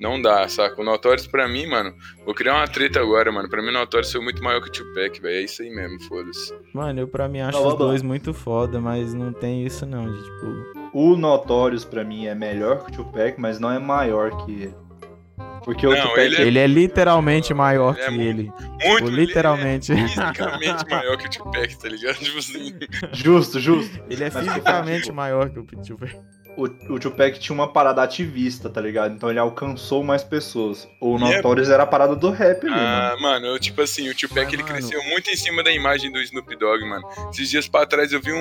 Não 0.00 0.20
dá, 0.20 0.48
saca? 0.48 0.80
O 0.80 0.84
Notorious 0.84 1.26
pra 1.26 1.46
mim, 1.46 1.66
mano. 1.66 1.94
Vou 2.24 2.34
criar 2.34 2.54
uma 2.54 2.66
treta 2.66 2.98
agora, 2.98 3.30
mano. 3.30 3.50
Pra 3.50 3.60
mim, 3.60 3.68
o 3.68 3.72
Notorious 3.72 4.10
foi 4.10 4.22
muito 4.22 4.42
maior 4.42 4.62
que 4.62 4.70
o 4.70 4.72
Tupac, 4.72 5.20
velho. 5.20 5.36
É 5.36 5.42
isso 5.42 5.60
aí 5.60 5.68
mesmo, 5.68 6.00
foda-se. 6.04 6.54
Mano, 6.72 7.00
eu 7.00 7.06
pra 7.06 7.28
mim 7.28 7.40
acho 7.40 7.68
os 7.68 7.76
dois 7.76 8.00
muito 8.00 8.32
foda, 8.32 8.80
mas 8.80 9.12
não 9.12 9.30
tem 9.34 9.66
isso 9.66 9.84
não, 9.84 10.10
de 10.10 10.22
tipo. 10.22 10.90
O 10.94 11.14
Notorious 11.18 11.84
pra 11.84 12.02
mim 12.02 12.24
é 12.24 12.34
melhor 12.34 12.82
que 12.86 12.92
o 12.92 13.04
Tupac, 13.04 13.38
mas 13.38 13.60
não 13.60 13.70
é 13.70 13.78
maior 13.78 14.46
que 14.46 14.52
ele. 14.52 14.74
Porque 15.64 15.86
não, 15.86 15.92
o 15.92 16.02
Tupac. 16.02 16.20
Ele 16.20 16.36
é... 16.36 16.42
ele 16.42 16.58
é 16.58 16.66
literalmente 16.66 17.54
maior 17.54 17.96
ele 17.96 18.04
que 18.04 18.22
é 18.22 18.24
ele. 18.24 18.52
Muito, 18.84 19.04
tipo, 19.04 19.08
literalmente. 19.08 19.92
Ele 19.92 20.02
é 20.02 20.08
fisicamente 20.08 20.88
maior 20.88 21.16
que 21.16 21.26
o 21.26 21.30
Tupac, 21.30 21.78
tá 21.78 21.88
ligado? 21.88 22.16
Tipo 22.22 22.38
assim. 22.38 22.74
Justo, 23.12 23.60
justo. 23.60 24.02
Ele 24.08 24.24
é 24.24 24.30
fisicamente 24.30 25.12
maior 25.12 25.50
que 25.50 25.58
o 25.58 25.64
Tupac 25.64 26.16
o, 26.56 26.64
o 26.64 26.98
Tupac 26.98 27.38
tinha 27.38 27.54
uma 27.54 27.72
parada 27.72 28.02
ativista, 28.02 28.68
tá 28.68 28.80
ligado? 28.80 29.14
Então 29.14 29.30
ele 29.30 29.38
alcançou 29.38 30.02
mais 30.02 30.22
pessoas. 30.22 30.88
O 31.00 31.16
é 31.16 31.36
Notorious 31.36 31.70
é... 31.70 31.74
era 31.74 31.84
a 31.84 31.86
parada 31.86 32.14
do 32.14 32.30
rap 32.30 32.66
ali, 32.66 32.74
ah, 32.74 33.16
mano. 33.20 33.22
mano, 33.22 33.46
eu, 33.46 33.58
tipo 33.58 33.80
assim, 33.80 34.08
o 34.10 34.14
Tupac 34.14 34.44
Mas, 34.44 34.52
ele 34.52 34.62
mano... 34.62 34.74
cresceu 34.74 35.02
muito 35.04 35.30
em 35.30 35.36
cima 35.36 35.62
da 35.62 35.72
imagem 35.72 36.12
do 36.12 36.20
Snoop 36.20 36.54
Dogg, 36.56 36.84
mano. 36.84 37.06
Esses 37.30 37.48
dias 37.48 37.68
pra 37.68 37.86
trás 37.86 38.12
eu 38.12 38.20
vi 38.20 38.32
um, 38.32 38.36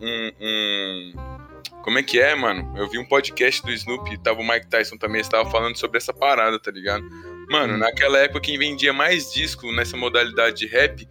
um, 0.00 0.32
um... 0.40 1.12
Como 1.84 1.98
é 1.98 2.02
que 2.02 2.18
é, 2.18 2.34
mano? 2.34 2.72
Eu 2.78 2.88
vi 2.88 2.96
um 2.96 3.04
podcast 3.04 3.62
do 3.62 3.70
Snoop, 3.70 4.16
tava 4.22 4.40
o 4.40 4.48
Mike 4.48 4.68
Tyson 4.68 4.96
também, 4.96 5.20
estava 5.20 5.48
falando 5.50 5.76
sobre 5.76 5.98
essa 5.98 6.14
parada, 6.14 6.58
tá 6.58 6.70
ligado? 6.70 7.04
Mano, 7.50 7.74
hum. 7.74 7.76
naquela 7.76 8.16
época 8.20 8.40
quem 8.40 8.58
vendia 8.58 8.90
mais 8.90 9.30
disco 9.30 9.70
nessa 9.70 9.94
modalidade 9.94 10.56
de 10.56 10.66
rap 10.66 11.06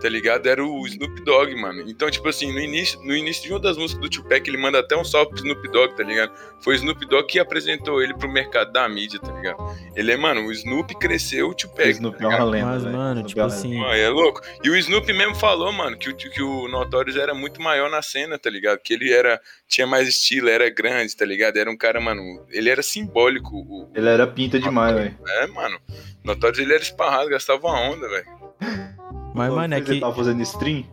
tá 0.00 0.08
ligado? 0.08 0.46
Era 0.46 0.64
o 0.64 0.86
Snoop 0.86 1.24
Dogg, 1.24 1.54
mano. 1.54 1.82
Então, 1.88 2.10
tipo 2.10 2.28
assim, 2.28 2.52
no 2.52 2.60
início, 2.60 3.00
no 3.02 3.14
início 3.14 3.42
de 3.42 3.52
uma 3.52 3.60
das 3.60 3.76
músicas 3.76 4.02
do 4.02 4.08
Tupac, 4.08 4.48
ele 4.48 4.56
manda 4.56 4.78
até 4.78 4.96
um 4.96 5.04
salve 5.04 5.30
pro 5.30 5.38
Snoop 5.38 5.68
Dogg, 5.68 5.96
tá 5.96 6.02
ligado? 6.02 6.32
Foi 6.60 6.74
o 6.74 6.76
Snoop 6.76 7.06
Dogg 7.06 7.26
que 7.26 7.38
apresentou 7.38 8.02
ele 8.02 8.14
pro 8.14 8.28
mercado 8.28 8.72
da 8.72 8.88
mídia, 8.88 9.18
tá 9.18 9.32
ligado? 9.32 9.58
Ele 9.94 10.12
é, 10.12 10.16
mano, 10.16 10.46
o 10.46 10.52
Snoop 10.52 10.94
cresceu 10.98 11.48
o 11.48 11.54
Tupac. 11.54 11.88
O 11.88 11.90
Snoop 11.90 12.18
tá 12.18 12.24
é 12.24 12.28
uma 12.28 12.44
lenda, 12.44 12.66
Mas, 12.66 12.84
mano, 12.84 13.22
tipo 13.24 13.40
assim... 13.40 13.82
Ah, 13.84 13.96
é 13.96 14.08
louco. 14.08 14.40
E 14.62 14.70
o 14.70 14.76
Snoop 14.76 15.12
mesmo 15.12 15.34
falou, 15.34 15.72
mano, 15.72 15.96
que 15.96 16.10
o, 16.10 16.16
que 16.16 16.42
o 16.42 16.68
Notorious 16.68 17.16
era 17.16 17.34
muito 17.34 17.60
maior 17.60 17.90
na 17.90 18.02
cena, 18.02 18.38
tá 18.38 18.50
ligado? 18.50 18.78
Que 18.78 18.94
ele 18.94 19.12
era... 19.12 19.40
Tinha 19.66 19.86
mais 19.86 20.08
estilo, 20.08 20.48
era 20.48 20.68
grande, 20.70 21.16
tá 21.16 21.24
ligado? 21.24 21.56
Era 21.56 21.70
um 21.70 21.76
cara, 21.76 22.00
mano... 22.00 22.22
Ele 22.50 22.70
era 22.70 22.82
simbólico. 22.82 23.56
O, 23.56 23.90
ele 23.94 24.08
era 24.08 24.26
pinta 24.26 24.58
demais, 24.58 24.94
velho. 24.94 25.16
É, 25.26 25.46
mano. 25.48 25.78
Notorious, 26.24 26.58
ele 26.58 26.74
era 26.74 26.82
esparrado, 26.82 27.30
gastava 27.30 27.66
uma 27.66 27.80
onda, 27.80 28.08
velho. 28.08 28.26
Mas, 29.38 29.52
mano, 29.52 29.74
é 29.74 29.80
que. 29.80 29.92
Ele 29.92 30.00
tava 30.00 30.14
fazendo 30.14 30.42
stream. 30.42 30.84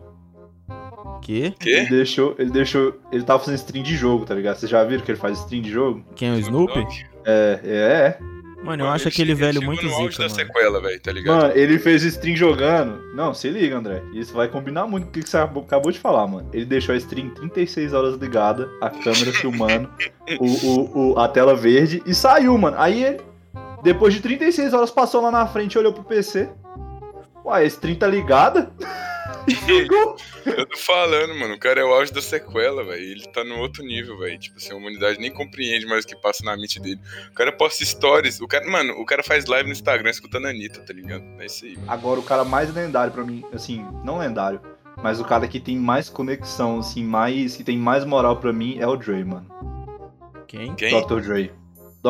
Que? 1.20 1.50
Que? 1.58 1.70
Ele 1.70 1.90
deixou, 1.90 2.34
ele 2.38 2.50
deixou. 2.50 2.94
Ele 3.10 3.24
tava 3.24 3.40
fazendo 3.40 3.56
stream 3.56 3.82
de 3.82 3.96
jogo, 3.96 4.24
tá 4.24 4.34
ligado? 4.34 4.56
Vocês 4.56 4.70
já 4.70 4.84
viram 4.84 5.04
que 5.04 5.10
ele 5.10 5.18
faz 5.18 5.38
stream 5.40 5.62
de 5.62 5.70
jogo? 5.70 6.04
Quem 6.14 6.28
é 6.28 6.32
o 6.32 6.38
Snoopy? 6.38 6.86
É, 7.24 7.60
é, 7.64 7.74
é. 7.74 8.18
Mano, 8.62 8.84
eu 8.84 8.88
acho 8.88 9.06
aquele 9.06 9.34
velho 9.34 9.62
muito 9.62 9.84
no 9.84 9.90
zica, 9.90 10.24
da 10.24 10.28
sequela, 10.28 10.80
velho, 10.80 11.00
tá 11.00 11.12
ligado? 11.12 11.42
Mano, 11.42 11.52
ele 11.56 11.78
fez 11.78 12.02
stream 12.02 12.36
jogando. 12.36 13.00
Não, 13.14 13.34
se 13.34 13.48
liga, 13.48 13.76
André. 13.76 14.02
Isso 14.12 14.32
vai 14.32 14.48
combinar 14.48 14.86
muito 14.86 15.04
com 15.04 15.10
o 15.10 15.12
que 15.12 15.28
você 15.28 15.36
acabou 15.36 15.92
de 15.92 15.98
falar, 15.98 16.26
mano. 16.26 16.48
Ele 16.52 16.64
deixou 16.64 16.94
a 16.94 16.98
stream 16.98 17.30
36 17.30 17.92
horas 17.92 18.16
ligada, 18.16 18.68
a 18.80 18.90
câmera 18.90 19.32
filmando, 19.34 19.88
o, 20.40 20.46
o, 20.46 21.12
o, 21.12 21.18
a 21.18 21.28
tela 21.28 21.54
verde 21.54 22.02
e 22.06 22.14
saiu, 22.14 22.56
mano. 22.56 22.76
Aí 22.78 23.04
ele, 23.04 23.20
depois 23.82 24.14
de 24.14 24.20
36 24.20 24.72
horas, 24.72 24.90
passou 24.90 25.20
lá 25.20 25.30
na 25.30 25.46
frente 25.46 25.74
e 25.74 25.78
olhou 25.78 25.92
pro 25.92 26.02
PC. 26.02 26.48
Ué, 27.46 27.64
esse 27.64 27.78
30 27.80 28.00
tá 28.00 28.10
ligada? 28.10 28.72
Eu 30.44 30.66
tô 30.66 30.76
falando, 30.76 31.32
mano, 31.38 31.54
o 31.54 31.58
cara 31.58 31.80
é 31.80 31.84
o 31.84 31.92
auge 31.92 32.12
da 32.12 32.20
sequela, 32.20 32.82
velho. 32.84 33.00
Ele 33.00 33.26
tá 33.28 33.44
no 33.44 33.58
outro 33.58 33.84
nível, 33.84 34.18
velho. 34.18 34.36
Tipo 34.36 34.56
assim, 34.56 34.72
a 34.72 34.76
humanidade 34.76 35.20
nem 35.20 35.32
compreende 35.32 35.86
mais 35.86 36.04
o 36.04 36.08
que 36.08 36.16
passa 36.16 36.44
na 36.44 36.56
mente 36.56 36.80
dele. 36.80 37.00
O 37.30 37.34
cara 37.34 37.52
posta 37.52 37.84
stories. 37.84 38.40
O 38.40 38.48
cara, 38.48 38.68
mano, 38.68 38.94
o 38.94 39.06
cara 39.06 39.22
faz 39.22 39.46
live 39.46 39.68
no 39.68 39.72
Instagram 39.72 40.10
escutando 40.10 40.46
a 40.46 40.50
Anitta, 40.50 40.80
tá 40.80 40.92
ligado? 40.92 41.22
É 41.38 41.46
isso 41.46 41.64
aí. 41.64 41.78
Agora, 41.86 42.18
o 42.18 42.22
cara 42.22 42.44
mais 42.44 42.74
lendário 42.74 43.12
pra 43.12 43.24
mim, 43.24 43.44
assim, 43.52 43.86
não 44.02 44.18
lendário, 44.18 44.60
mas 45.00 45.20
o 45.20 45.24
cara 45.24 45.46
que 45.46 45.60
tem 45.60 45.76
mais 45.76 46.08
conexão, 46.08 46.80
assim, 46.80 47.04
mais. 47.04 47.56
que 47.56 47.62
tem 47.62 47.78
mais 47.78 48.04
moral 48.04 48.38
pra 48.38 48.52
mim 48.52 48.78
é 48.80 48.86
o 48.86 48.96
Dre, 48.96 49.24
mano. 49.24 49.46
Quem? 50.48 50.74
Quem? 50.74 51.00
Dr. 51.00 51.20
Dre. 51.20 51.52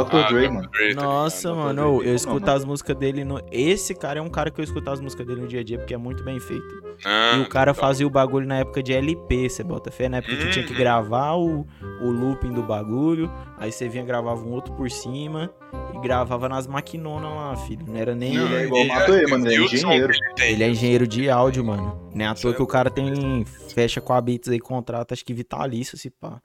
Dr. 0.04 0.16
Ah, 0.16 0.28
Dre, 0.28 0.48
mano. 0.48 0.68
Dre, 0.70 0.94
tá 0.94 1.02
Nossa, 1.02 1.54
mano, 1.54 2.02
eu 2.02 2.14
escuto 2.14 2.50
as 2.50 2.64
músicas 2.64 2.96
dele 2.96 3.24
no. 3.24 3.40
Esse 3.50 3.94
cara 3.94 4.18
é 4.18 4.22
um 4.22 4.28
cara 4.28 4.50
que 4.50 4.60
eu 4.60 4.64
escuto 4.64 4.90
as 4.90 5.00
músicas 5.00 5.26
dele 5.26 5.40
no 5.40 5.46
dia 5.46 5.60
a 5.60 5.64
dia 5.64 5.78
porque 5.78 5.94
é 5.94 5.96
muito 5.96 6.22
bem 6.22 6.38
feito. 6.38 6.84
Ah, 7.04 7.36
e 7.38 7.40
o 7.40 7.48
cara 7.48 7.72
fazia 7.72 8.06
o 8.06 8.10
bagulho 8.10 8.46
na 8.46 8.58
época 8.58 8.82
de 8.82 8.92
LP, 8.92 9.48
você 9.48 9.62
bota 9.62 9.90
fé, 9.90 10.08
na 10.08 10.18
época 10.18 10.34
hum. 10.34 10.38
que 10.38 10.50
tinha 10.50 10.64
que 10.64 10.72
uhum. 10.72 10.78
gravar 10.78 11.34
o, 11.34 11.66
o 12.00 12.10
looping 12.10 12.52
do 12.52 12.62
bagulho, 12.62 13.32
aí 13.58 13.72
você 13.72 13.88
vinha 13.88 14.04
gravava 14.04 14.40
um 14.42 14.52
outro 14.52 14.74
por 14.74 14.90
cima 14.90 15.50
e 15.94 16.00
gravava 16.00 16.48
nas 16.48 16.66
maquinonas 16.66 17.30
lá, 17.30 17.56
filho. 17.56 17.86
Não 17.86 17.96
era 17.96 18.14
nem. 18.14 18.34
Não, 18.34 18.46
ele 18.46 18.54
é 18.54 18.64
igual 18.64 18.82
o 18.82 18.88
Matoê, 18.88 19.26
mano, 19.26 19.46
ele 19.46 19.54
é 19.54 19.64
engenheiro. 19.64 20.12
Ele 20.38 20.64
é 20.64 20.68
engenheiro 20.68 21.06
de 21.06 21.30
áudio, 21.30 21.64
mano. 21.64 22.10
Nem 22.14 22.26
à 22.26 22.34
toa 22.34 22.54
que 22.54 22.62
o 22.62 22.66
cara 22.66 22.90
tem. 22.90 23.44
Fecha 23.74 24.00
com 24.00 24.12
a 24.12 24.20
Beats 24.20 24.48
aí, 24.48 24.58
contrato, 24.58 25.12
acho 25.12 25.24
que 25.24 25.34
vitalício, 25.34 25.96
se 25.96 26.10
pá. 26.10 26.40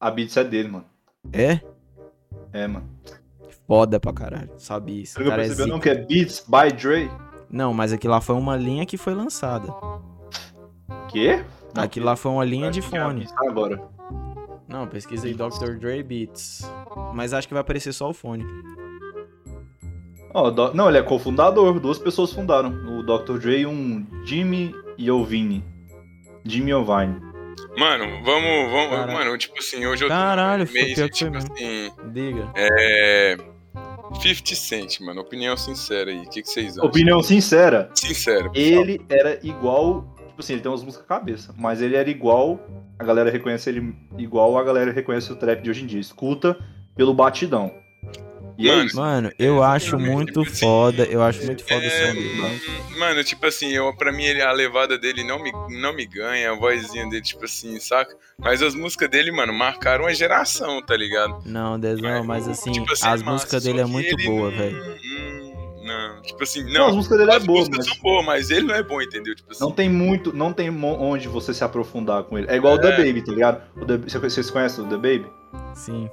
A 0.00 0.10
Beats 0.10 0.36
é 0.36 0.44
dele, 0.44 0.68
mano. 0.68 0.84
É? 1.32 1.60
É, 2.52 2.66
mano. 2.66 2.88
Foda 3.66 3.98
pra 3.98 4.12
caralho, 4.12 4.50
sabe 4.58 5.02
isso. 5.02 5.14
Você 5.14 5.24
percebeu 5.24 5.66
é 5.66 5.68
não 5.68 5.80
que 5.80 5.88
é 5.88 5.94
Beats 5.94 6.44
by 6.46 6.72
Dre? 6.76 7.10
Não, 7.50 7.72
mas 7.72 7.92
aquilo 7.92 8.12
lá 8.12 8.20
foi 8.20 8.34
uma 8.34 8.56
linha 8.56 8.84
que 8.84 8.96
foi 8.96 9.14
lançada. 9.14 9.72
Quê? 11.08 11.42
Não, 11.74 11.82
aquilo 11.82 12.06
lá 12.06 12.16
foi 12.16 12.30
uma 12.30 12.44
linha 12.44 12.70
de 12.70 12.82
fone. 12.82 13.26
Agora. 13.36 13.82
Não, 14.68 14.86
pesquisei 14.86 15.34
Dr. 15.34 15.76
Dre 15.78 16.02
Beats. 16.02 16.62
Mas 17.14 17.32
acho 17.32 17.46
que 17.46 17.54
vai 17.54 17.60
aparecer 17.60 17.92
só 17.92 18.10
o 18.10 18.14
fone. 18.14 18.44
Oh, 20.32 20.50
do... 20.50 20.74
Não, 20.74 20.88
ele 20.88 20.98
é 20.98 21.02
cofundador. 21.02 21.78
Duas 21.78 21.98
pessoas 21.98 22.32
fundaram. 22.32 22.70
O 22.70 23.02
Dr. 23.02 23.38
Dre 23.38 23.60
e 23.60 23.66
um 23.66 24.04
Jimmy 24.24 24.74
Iovine. 24.98 25.64
Jimmy 26.44 26.70
Iovine. 26.70 27.33
Mano, 27.76 28.22
vamos, 28.24 28.70
vamos, 28.70 28.90
Caralho. 28.90 29.12
mano, 29.12 29.38
tipo 29.38 29.58
assim, 29.58 29.84
hoje 29.86 30.04
eu 30.04 30.08
Caralho, 30.08 30.66
tô 30.66 30.72
meio, 30.72 30.94
pior 30.94 31.08
tipo 31.10 31.36
assim, 31.36 31.92
Diga. 32.12 32.50
É 32.54 33.36
50 34.20 34.54
Cent, 34.54 35.00
mano, 35.00 35.20
opinião 35.20 35.56
sincera 35.56 36.10
aí, 36.10 36.22
o 36.22 36.28
que, 36.28 36.42
que 36.42 36.48
vocês 36.48 36.78
acham? 36.78 36.88
Opinião 36.88 37.22
sincera? 37.22 37.90
Sincera. 37.94 38.50
Ele 38.54 39.00
era 39.08 39.38
igual, 39.42 40.14
tipo 40.28 40.40
assim, 40.40 40.54
ele 40.54 40.62
tem 40.62 40.70
umas 40.70 40.82
músicas 40.84 41.06
cabeça, 41.06 41.54
mas 41.56 41.80
ele 41.80 41.96
era 41.96 42.08
igual, 42.08 42.60
a 42.98 43.04
galera 43.04 43.30
reconhece 43.30 43.70
ele 43.70 43.94
igual 44.18 44.56
a 44.58 44.62
galera 44.62 44.92
reconhece 44.92 45.32
o 45.32 45.36
trap 45.36 45.62
de 45.62 45.70
hoje 45.70 45.82
em 45.84 45.86
dia, 45.86 46.00
escuta 46.00 46.56
pelo 46.94 47.12
batidão. 47.14 47.72
E 48.56 48.68
é 48.68 48.76
mano, 48.76 48.90
é 48.90 48.94
mano, 48.94 49.32
eu 49.38 49.62
acho 49.62 49.98
muito 49.98 50.42
tipo 50.44 50.56
foda, 50.56 51.04
eu 51.04 51.22
acho 51.22 51.44
muito 51.44 51.64
foda 51.64 51.84
é, 51.84 51.88
o 51.88 51.90
som 51.90 52.14
dele. 52.14 52.34
Mano. 52.34 52.60
mano, 52.98 53.24
tipo 53.24 53.44
assim, 53.46 53.70
eu, 53.70 53.92
pra 53.96 54.12
mim 54.12 54.24
ele, 54.24 54.42
a 54.42 54.52
levada 54.52 54.96
dele 54.96 55.24
não 55.24 55.42
me, 55.42 55.52
não 55.70 55.92
me 55.94 56.06
ganha, 56.06 56.52
a 56.52 56.54
vozinha 56.54 57.08
dele, 57.08 57.22
tipo 57.22 57.44
assim, 57.44 57.78
saca? 57.80 58.16
Mas 58.38 58.62
as 58.62 58.74
músicas 58.74 59.10
dele, 59.10 59.32
mano, 59.32 59.52
marcaram 59.52 60.06
a 60.06 60.12
geração, 60.12 60.80
tá 60.82 60.96
ligado? 60.96 61.42
Não, 61.44 61.78
Dezão, 61.78 62.24
mas, 62.24 62.46
mas 62.46 62.48
assim, 62.48 62.72
tipo 62.72 62.92
assim, 62.92 63.06
as 63.06 63.22
músicas 63.22 63.64
dele 63.64 63.80
é 63.80 63.86
muito 63.86 64.16
boa, 64.24 64.50
velho. 64.50 64.94
Não, 65.84 66.22
tipo 66.22 66.42
assim, 66.42 66.64
não. 66.64 66.72
não 66.72 66.86
as 66.88 66.94
músicas 66.94 67.18
dele 67.18 67.30
é 67.30 67.36
as 67.36 67.44
boa, 67.44 67.58
músicas 67.58 67.86
mas... 67.86 67.88
são 67.88 68.02
boas, 68.02 68.24
mas 68.24 68.50
ele 68.50 68.66
não 68.66 68.74
é 68.74 68.82
bom, 68.82 69.02
entendeu? 69.02 69.34
Tipo 69.34 69.52
assim. 69.52 69.62
Não 69.62 69.70
tem 69.70 69.88
muito, 69.88 70.32
não 70.32 70.52
tem 70.52 70.70
onde 70.70 71.28
você 71.28 71.52
se 71.52 71.62
aprofundar 71.62 72.24
com 72.24 72.38
ele. 72.38 72.46
É 72.48 72.56
igual 72.56 72.74
é. 72.74 72.78
o 72.78 72.80
The 72.80 72.96
Baby, 72.96 73.22
tá 73.22 73.32
ligado? 73.32 73.62
O 73.76 73.84
The, 73.84 73.98
vocês 73.98 74.50
conhecem 74.50 74.84
o 74.84 74.88
The 74.88 74.96
Baby? 74.96 75.26
Sim. 75.74 76.08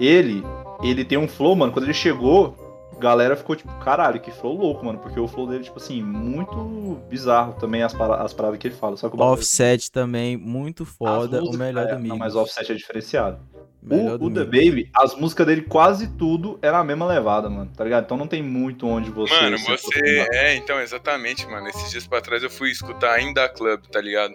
Ele 0.00 0.42
ele 0.90 1.04
tem 1.04 1.18
um 1.18 1.28
flow, 1.28 1.54
mano, 1.56 1.72
quando 1.72 1.84
ele 1.84 1.94
chegou, 1.94 2.90
a 2.96 3.00
galera 3.00 3.36
ficou 3.36 3.56
tipo, 3.56 3.72
caralho, 3.78 4.20
que 4.20 4.30
flow 4.30 4.56
louco, 4.56 4.84
mano, 4.84 4.98
porque 4.98 5.18
o 5.18 5.26
flow 5.26 5.46
dele, 5.46 5.64
tipo 5.64 5.78
assim, 5.78 6.02
muito 6.02 7.00
bizarro 7.08 7.54
também 7.54 7.82
as, 7.82 7.92
para 7.92 8.22
as 8.22 8.32
paradas 8.32 8.58
que 8.58 8.68
ele 8.68 8.74
fala. 8.74 8.96
Só 8.96 9.08
que 9.08 9.16
o 9.16 9.20
Offset 9.20 9.90
também, 9.90 10.36
muito 10.36 10.84
foda, 10.84 11.42
o 11.42 11.56
melhor 11.56 11.86
é, 11.86 11.94
do 11.94 12.00
Migos. 12.00 12.18
Mas 12.18 12.34
o 12.34 12.40
Offset 12.40 12.70
é 12.70 12.74
diferenciado. 12.74 13.38
O, 13.90 14.26
o 14.26 14.30
The 14.32 14.44
Baby, 14.44 14.90
as 14.94 15.14
músicas 15.14 15.46
dele 15.46 15.60
quase 15.60 16.08
tudo 16.16 16.58
era 16.62 16.78
a 16.78 16.84
mesma 16.84 17.04
levada, 17.04 17.50
mano, 17.50 17.70
tá 17.76 17.84
ligado? 17.84 18.04
Então 18.04 18.16
não 18.16 18.26
tem 18.26 18.42
muito 18.42 18.86
onde 18.86 19.10
você. 19.10 19.34
Mano, 19.34 19.58
você. 19.58 20.26
É, 20.32 20.54
então, 20.54 20.80
exatamente, 20.80 21.46
mano. 21.46 21.68
Esses 21.68 21.90
dias 21.90 22.06
pra 22.06 22.22
trás 22.22 22.42
eu 22.42 22.48
fui 22.48 22.70
escutar 22.70 23.12
ainda 23.12 23.46
Club, 23.46 23.82
tá 23.92 24.00
ligado? 24.00 24.34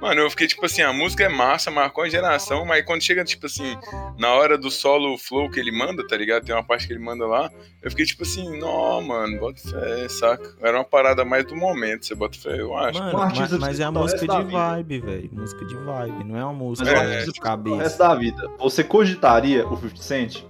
Mano, 0.00 0.20
eu 0.20 0.30
fiquei 0.30 0.46
tipo 0.46 0.64
assim, 0.64 0.80
a 0.82 0.92
música 0.92 1.24
é 1.24 1.28
massa, 1.28 1.70
marcou 1.70 2.04
a 2.04 2.08
geração, 2.08 2.64
mas 2.64 2.84
quando 2.84 3.02
chega, 3.02 3.24
tipo 3.24 3.46
assim, 3.46 3.76
na 4.16 4.32
hora 4.32 4.56
do 4.56 4.70
solo 4.70 5.18
flow 5.18 5.50
que 5.50 5.58
ele 5.58 5.72
manda, 5.72 6.06
tá 6.06 6.16
ligado? 6.16 6.44
Tem 6.44 6.54
uma 6.54 6.62
parte 6.62 6.86
que 6.86 6.92
ele 6.92 7.02
manda 7.02 7.26
lá, 7.26 7.50
eu 7.82 7.90
fiquei 7.90 8.06
tipo 8.06 8.22
assim, 8.22 8.58
não, 8.58 9.02
mano, 9.02 9.38
bota 9.38 9.60
fé, 9.60 10.08
saca? 10.08 10.54
Era 10.60 10.78
uma 10.78 10.84
parada 10.84 11.24
mais 11.24 11.44
do 11.44 11.56
momento, 11.56 12.06
você 12.06 12.14
bota 12.14 12.38
fé, 12.38 12.60
eu 12.60 12.76
acho. 12.76 13.00
Mano, 13.00 13.18
mas, 13.18 13.52
mas 13.58 13.80
é 13.80 13.84
a 13.84 13.90
música 13.90 14.20
de 14.20 14.52
vibe, 14.52 15.00
velho. 15.00 15.30
Música 15.32 15.64
de 15.64 15.74
vibe, 15.74 16.24
não 16.24 16.36
é 16.36 16.44
uma 16.44 16.52
música 16.52 16.88
é, 16.88 17.24
de 17.24 17.32
cabeça. 17.32 17.76
O 17.76 17.78
resto 17.78 17.98
da 17.98 18.14
vida. 18.14 18.50
Você 18.58 18.84
cogitaria 18.84 19.66
o 19.66 19.76
50 19.76 20.02
Cent 20.02 20.44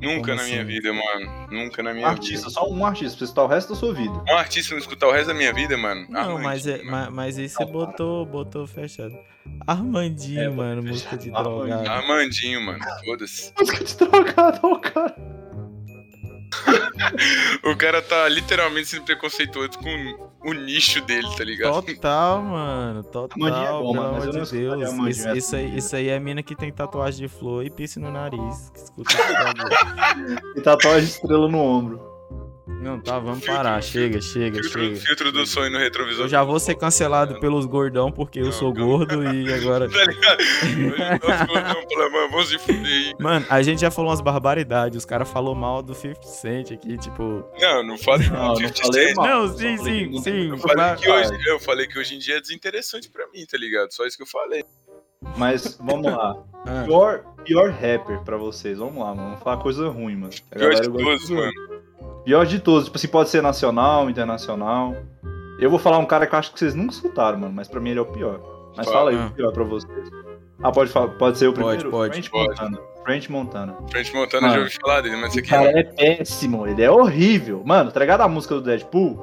Nunca 0.00 0.20
Como 0.22 0.34
na 0.34 0.42
assim? 0.42 0.52
minha 0.52 0.64
vida, 0.64 0.92
mano. 0.92 1.48
Nunca 1.50 1.82
na 1.82 1.94
minha 1.94 2.08
artista, 2.08 2.48
vida. 2.48 2.50
só 2.50 2.68
um 2.68 2.84
artista, 2.84 3.16
pra 3.18 3.24
escutar 3.24 3.44
o 3.44 3.46
resto 3.46 3.68
da 3.72 3.74
sua 3.78 3.94
vida. 3.94 4.24
Um 4.28 4.36
artista 4.36 4.72
não 4.74 4.80
escutar 4.80 5.06
o 5.08 5.12
resto 5.12 5.28
da 5.28 5.34
minha 5.34 5.52
vida, 5.52 5.76
mano? 5.76 6.06
Não, 6.08 6.38
mas, 6.40 6.66
é, 6.66 6.82
mas, 6.82 7.08
mas 7.10 7.38
aí 7.38 7.48
você 7.48 7.64
botou, 7.64 8.26
botou 8.26 8.66
fechado. 8.66 9.16
Armandinho, 9.66 10.40
é, 10.40 10.48
mano, 10.48 10.82
música 10.82 11.16
de 11.16 11.30
drogado. 11.30 11.88
Armandinho, 11.88 12.60
mano, 12.60 12.80
foda-se. 13.04 13.52
Música 13.58 13.84
de 13.84 13.96
drogado, 13.96 14.60
ó, 14.66 14.76
cara. 14.78 15.16
o 17.64 17.76
cara 17.76 18.02
tá 18.02 18.28
literalmente 18.28 18.88
sendo 18.88 19.04
preconceituoso 19.04 19.78
com 19.78 20.32
o 20.44 20.52
nicho 20.52 21.00
dele, 21.02 21.28
tá 21.36 21.44
ligado? 21.44 21.82
Total, 21.82 22.42
mano. 22.42 23.02
Total, 23.04 23.48
é 23.48 23.82
bom, 23.82 23.92
pelo 23.92 24.04
amor 24.04 24.26
de 24.26 24.32
Deus. 24.32 24.52
Isso, 24.52 25.30
isso, 25.30 25.56
aí, 25.56 25.76
isso 25.76 25.96
aí 25.96 26.08
é 26.08 26.16
a 26.16 26.20
mina 26.20 26.42
que 26.42 26.54
tem 26.54 26.72
tatuagem 26.72 27.26
de 27.26 27.28
flor 27.28 27.64
e 27.64 27.70
piercing 27.70 28.00
no 28.00 28.12
nariz. 28.12 28.70
Que 28.70 28.78
escuta 28.80 29.12
e 30.56 30.60
tatuagem 30.60 31.06
de 31.06 31.12
estrela 31.12 31.48
no 31.48 31.58
ombro. 31.58 32.11
Não, 32.66 33.00
tá, 33.00 33.18
vamos 33.18 33.40
filtro, 33.40 33.56
parar. 33.56 33.82
Chega, 33.82 34.20
chega, 34.20 34.60
filtro, 34.62 34.80
chega. 34.80 34.96
Filtro 34.96 35.32
do 35.32 35.44
sonho 35.44 35.70
no 35.72 35.78
retrovisor. 35.78 36.26
Eu 36.26 36.28
já 36.28 36.44
vou 36.44 36.60
ser 36.60 36.76
cancelado 36.76 37.40
pelos 37.40 37.66
gordão 37.66 38.12
porque 38.12 38.38
eu 38.38 38.52
sou 38.52 38.72
gordo 38.72 39.24
e 39.24 39.52
agora. 39.52 39.88
tá 39.90 40.04
ligado? 40.04 40.38
vamos 42.30 42.48
se 42.48 42.58
fuder 42.58 43.14
Mano, 43.18 43.44
a 43.50 43.62
gente 43.62 43.80
já 43.80 43.90
falou 43.90 44.10
umas 44.10 44.20
barbaridades. 44.20 44.98
Os 44.98 45.04
caras 45.04 45.28
falaram 45.28 45.56
mal 45.56 45.82
do 45.82 45.92
50 45.94 46.22
Cent 46.22 46.70
aqui, 46.70 46.96
tipo. 46.98 47.44
Não, 47.60 47.82
não 47.82 47.98
falei 47.98 48.28
mal 48.30 48.54
do 48.54 48.60
50 48.60 48.92
Cent. 48.92 49.16
Não, 49.16 49.48
sim, 49.56 49.76
sim, 49.78 50.22
sim. 50.22 50.48
Eu 50.50 50.58
falei, 50.58 50.96
que 50.96 51.10
hoje, 51.10 51.48
eu 51.48 51.58
falei 51.58 51.86
que 51.88 51.98
hoje 51.98 52.14
em 52.14 52.18
dia 52.18 52.36
é 52.36 52.40
desinteressante 52.40 53.10
pra 53.10 53.26
mim, 53.28 53.44
tá 53.44 53.58
ligado? 53.58 53.92
Só 53.92 54.06
isso 54.06 54.16
que 54.16 54.22
eu 54.22 54.28
falei. 54.28 54.64
Mas 55.36 55.76
vamos 55.80 56.12
lá. 56.12 56.36
Ah. 56.66 56.82
Pior, 56.84 57.24
pior 57.44 57.70
rapper 57.70 58.20
pra 58.24 58.36
vocês. 58.36 58.78
Vamos 58.78 58.98
lá, 59.02 59.14
mano. 59.14 59.30
Vamos 59.30 59.42
falar 59.42 59.62
coisa 59.62 59.88
ruim, 59.88 60.16
mano. 60.16 60.32
pior 60.50 60.74
de 60.74 60.82
todos, 60.82 61.30
mano. 61.30 61.71
Pior 62.24 62.46
de 62.46 62.60
todos, 62.60 62.84
tipo 62.84 62.96
assim, 62.96 63.08
pode 63.08 63.30
ser 63.30 63.42
nacional, 63.42 64.08
internacional. 64.08 64.94
Eu 65.58 65.70
vou 65.70 65.78
falar 65.78 65.98
um 65.98 66.06
cara 66.06 66.26
que 66.26 66.34
eu 66.34 66.38
acho 66.38 66.52
que 66.52 66.58
vocês 66.58 66.74
nunca 66.74 66.92
escutaram, 66.92 67.38
mano, 67.38 67.52
mas 67.52 67.68
pra 67.68 67.80
mim 67.80 67.90
ele 67.90 67.98
é 67.98 68.02
o 68.02 68.06
pior. 68.06 68.40
Mas 68.76 68.86
fala, 68.86 68.98
fala 68.98 69.10
aí 69.10 69.16
o 69.26 69.30
pior 69.32 69.52
pra 69.52 69.64
vocês. 69.64 70.08
Ah, 70.62 70.70
pode, 70.70 70.90
falar, 70.90 71.08
pode 71.08 71.38
ser 71.38 71.48
o 71.48 71.52
primeiro? 71.52 71.90
Pode, 71.90 72.12
French 72.12 72.30
pode. 72.30 72.48
Montana. 72.48 72.78
French 73.02 73.32
Montana. 73.32 73.76
French 73.90 74.14
Montana 74.14 74.42
mano, 74.42 74.54
já 74.54 74.60
ouvi 74.60 74.78
falar 74.80 75.00
dele, 75.00 75.16
mas 75.16 75.30
esse 75.30 75.40
aqui 75.40 75.48
cara 75.48 75.78
é 75.78 75.82
péssimo, 75.82 76.66
ele 76.66 76.82
é 76.82 76.90
horrível. 76.90 77.62
Mano, 77.64 77.90
tá 77.90 77.98
ligado 77.98 78.20
a 78.20 78.28
música 78.28 78.54
do 78.54 78.62
Deadpool? 78.62 79.18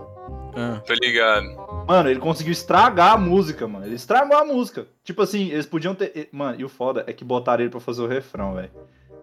Ah. 0.55 0.81
Tô 0.85 0.93
ligado. 0.93 1.45
Mano, 1.87 2.09
ele 2.09 2.19
conseguiu 2.19 2.51
estragar 2.51 3.13
a 3.13 3.17
música, 3.17 3.67
mano. 3.67 3.85
Ele 3.85 3.95
estragou 3.95 4.37
a 4.37 4.43
música. 4.43 4.85
Tipo 5.03 5.21
assim, 5.21 5.49
eles 5.49 5.65
podiam 5.65 5.95
ter. 5.95 6.29
Mano, 6.31 6.59
e 6.59 6.65
o 6.65 6.69
foda 6.69 7.03
é 7.07 7.13
que 7.13 7.23
botaram 7.23 7.63
ele 7.63 7.71
pra 7.71 7.79
fazer 7.79 8.01
o 8.01 8.07
refrão, 8.07 8.53
velho. 8.53 8.69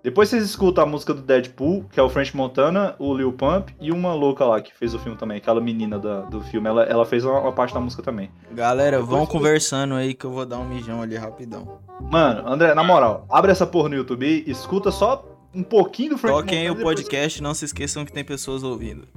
Depois 0.07 0.29
vocês 0.29 0.45
escutam 0.45 0.85
a 0.85 0.87
música 0.87 1.13
do 1.13 1.21
Deadpool, 1.21 1.85
que 1.91 1.99
é 1.99 2.03
o 2.03 2.09
French 2.09 2.37
Montana, 2.37 2.95
o 2.97 3.13
Lil 3.13 3.33
Pump 3.33 3.75
e 3.81 3.91
uma 3.91 4.15
louca 4.15 4.45
lá 4.45 4.61
que 4.61 4.73
fez 4.73 4.95
o 4.95 5.01
filme 5.01 5.19
também, 5.19 5.39
aquela 5.39 5.61
menina 5.61 5.99
da, 5.99 6.21
do 6.21 6.41
filme. 6.43 6.69
Ela, 6.69 6.85
ela 6.85 7.05
fez 7.05 7.25
uma, 7.25 7.41
uma, 7.41 7.53
parte 7.53 7.75
da 7.75 7.81
música 7.81 8.05
também. 8.05 8.31
Galera, 8.53 9.01
Depois 9.01 9.11
vão 9.11 9.27
conversando 9.27 9.95
aí 9.95 10.15
que 10.15 10.25
eu 10.25 10.31
vou 10.31 10.47
dar 10.47 10.59
um 10.59 10.65
mijão 10.65 11.03
ali 11.03 11.17
rapidão. 11.17 11.81
Mano, 12.01 12.49
André, 12.49 12.73
na 12.73 12.85
moral, 12.85 13.27
abre 13.29 13.51
essa 13.51 13.67
porra 13.67 13.89
no 13.89 13.97
YouTube 13.97 14.25
e 14.25 14.49
escuta 14.49 14.93
só 14.93 15.29
um 15.53 15.65
pouquinho 15.65 16.11
do 16.11 16.19
French 16.19 16.37
Toquem 16.37 16.71
o 16.71 16.77
podcast, 16.77 17.43
não 17.43 17.53
se 17.53 17.65
esqueçam 17.65 18.05
que 18.05 18.13
tem 18.13 18.23
pessoas 18.23 18.63
ouvindo. 18.63 19.09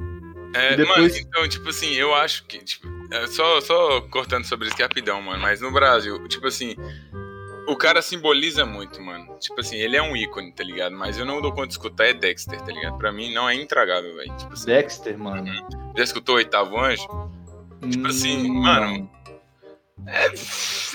É, 0.55 0.75
depois... 0.75 1.13
mano, 1.13 1.15
então, 1.15 1.47
tipo 1.47 1.69
assim, 1.69 1.93
eu 1.93 2.15
acho 2.15 2.45
que, 2.45 2.57
tipo, 2.63 2.87
é 3.11 3.27
só, 3.27 3.61
só 3.61 4.01
cortando 4.09 4.45
sobre 4.45 4.65
isso 4.65 4.73
aqui 4.73 4.81
rapidão, 4.81 5.21
mano, 5.21 5.39
mas 5.39 5.61
no 5.61 5.71
Brasil, 5.71 6.27
tipo 6.27 6.47
assim, 6.47 6.75
o 7.69 7.75
cara 7.75 8.01
simboliza 8.01 8.65
muito, 8.65 9.01
mano. 9.01 9.37
Tipo 9.39 9.61
assim, 9.61 9.77
ele 9.77 9.95
é 9.95 10.01
um 10.01 10.15
ícone, 10.15 10.51
tá 10.51 10.63
ligado? 10.63 10.95
Mas 10.95 11.17
eu 11.17 11.25
não 11.25 11.41
dou 11.41 11.51
conta 11.51 11.67
de 11.67 11.73
escutar 11.73 12.05
é 12.05 12.13
Dexter, 12.13 12.59
tá 12.59 12.71
ligado? 12.71 12.97
Pra 12.97 13.11
mim 13.11 13.33
não 13.33 13.47
é 13.47 13.53
intragável, 13.53 14.15
velho. 14.15 14.35
Tipo 14.37 14.53
assim, 14.53 14.65
Dexter, 14.65 15.17
mano. 15.17 15.43
Uhum. 15.43 15.93
Já 15.95 16.03
escutou 16.03 16.35
o 16.35 16.37
Oitavo 16.39 16.79
Anjo? 16.79 17.07
Tipo 17.89 18.07
assim, 18.07 18.49
hum, 18.49 18.61
mano. 18.61 19.09
É, 20.07 20.31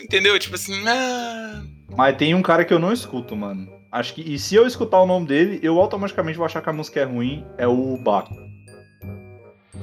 entendeu? 0.02 0.38
Tipo 0.38 0.56
assim. 0.56 0.86
Ah... 0.86 1.62
Mas 1.96 2.16
tem 2.16 2.34
um 2.34 2.42
cara 2.42 2.64
que 2.64 2.74
eu 2.74 2.78
não 2.78 2.92
escuto, 2.92 3.36
mano. 3.36 3.68
Acho 3.92 4.14
que. 4.14 4.20
E 4.20 4.38
se 4.38 4.56
eu 4.56 4.66
escutar 4.66 5.00
o 5.00 5.06
nome 5.06 5.26
dele, 5.26 5.60
eu 5.62 5.78
automaticamente 5.80 6.36
vou 6.36 6.44
achar 6.44 6.60
que 6.60 6.68
a 6.68 6.72
música 6.72 7.00
é 7.00 7.04
ruim. 7.04 7.46
É 7.56 7.66
o 7.68 7.96
Baco. 7.98 8.34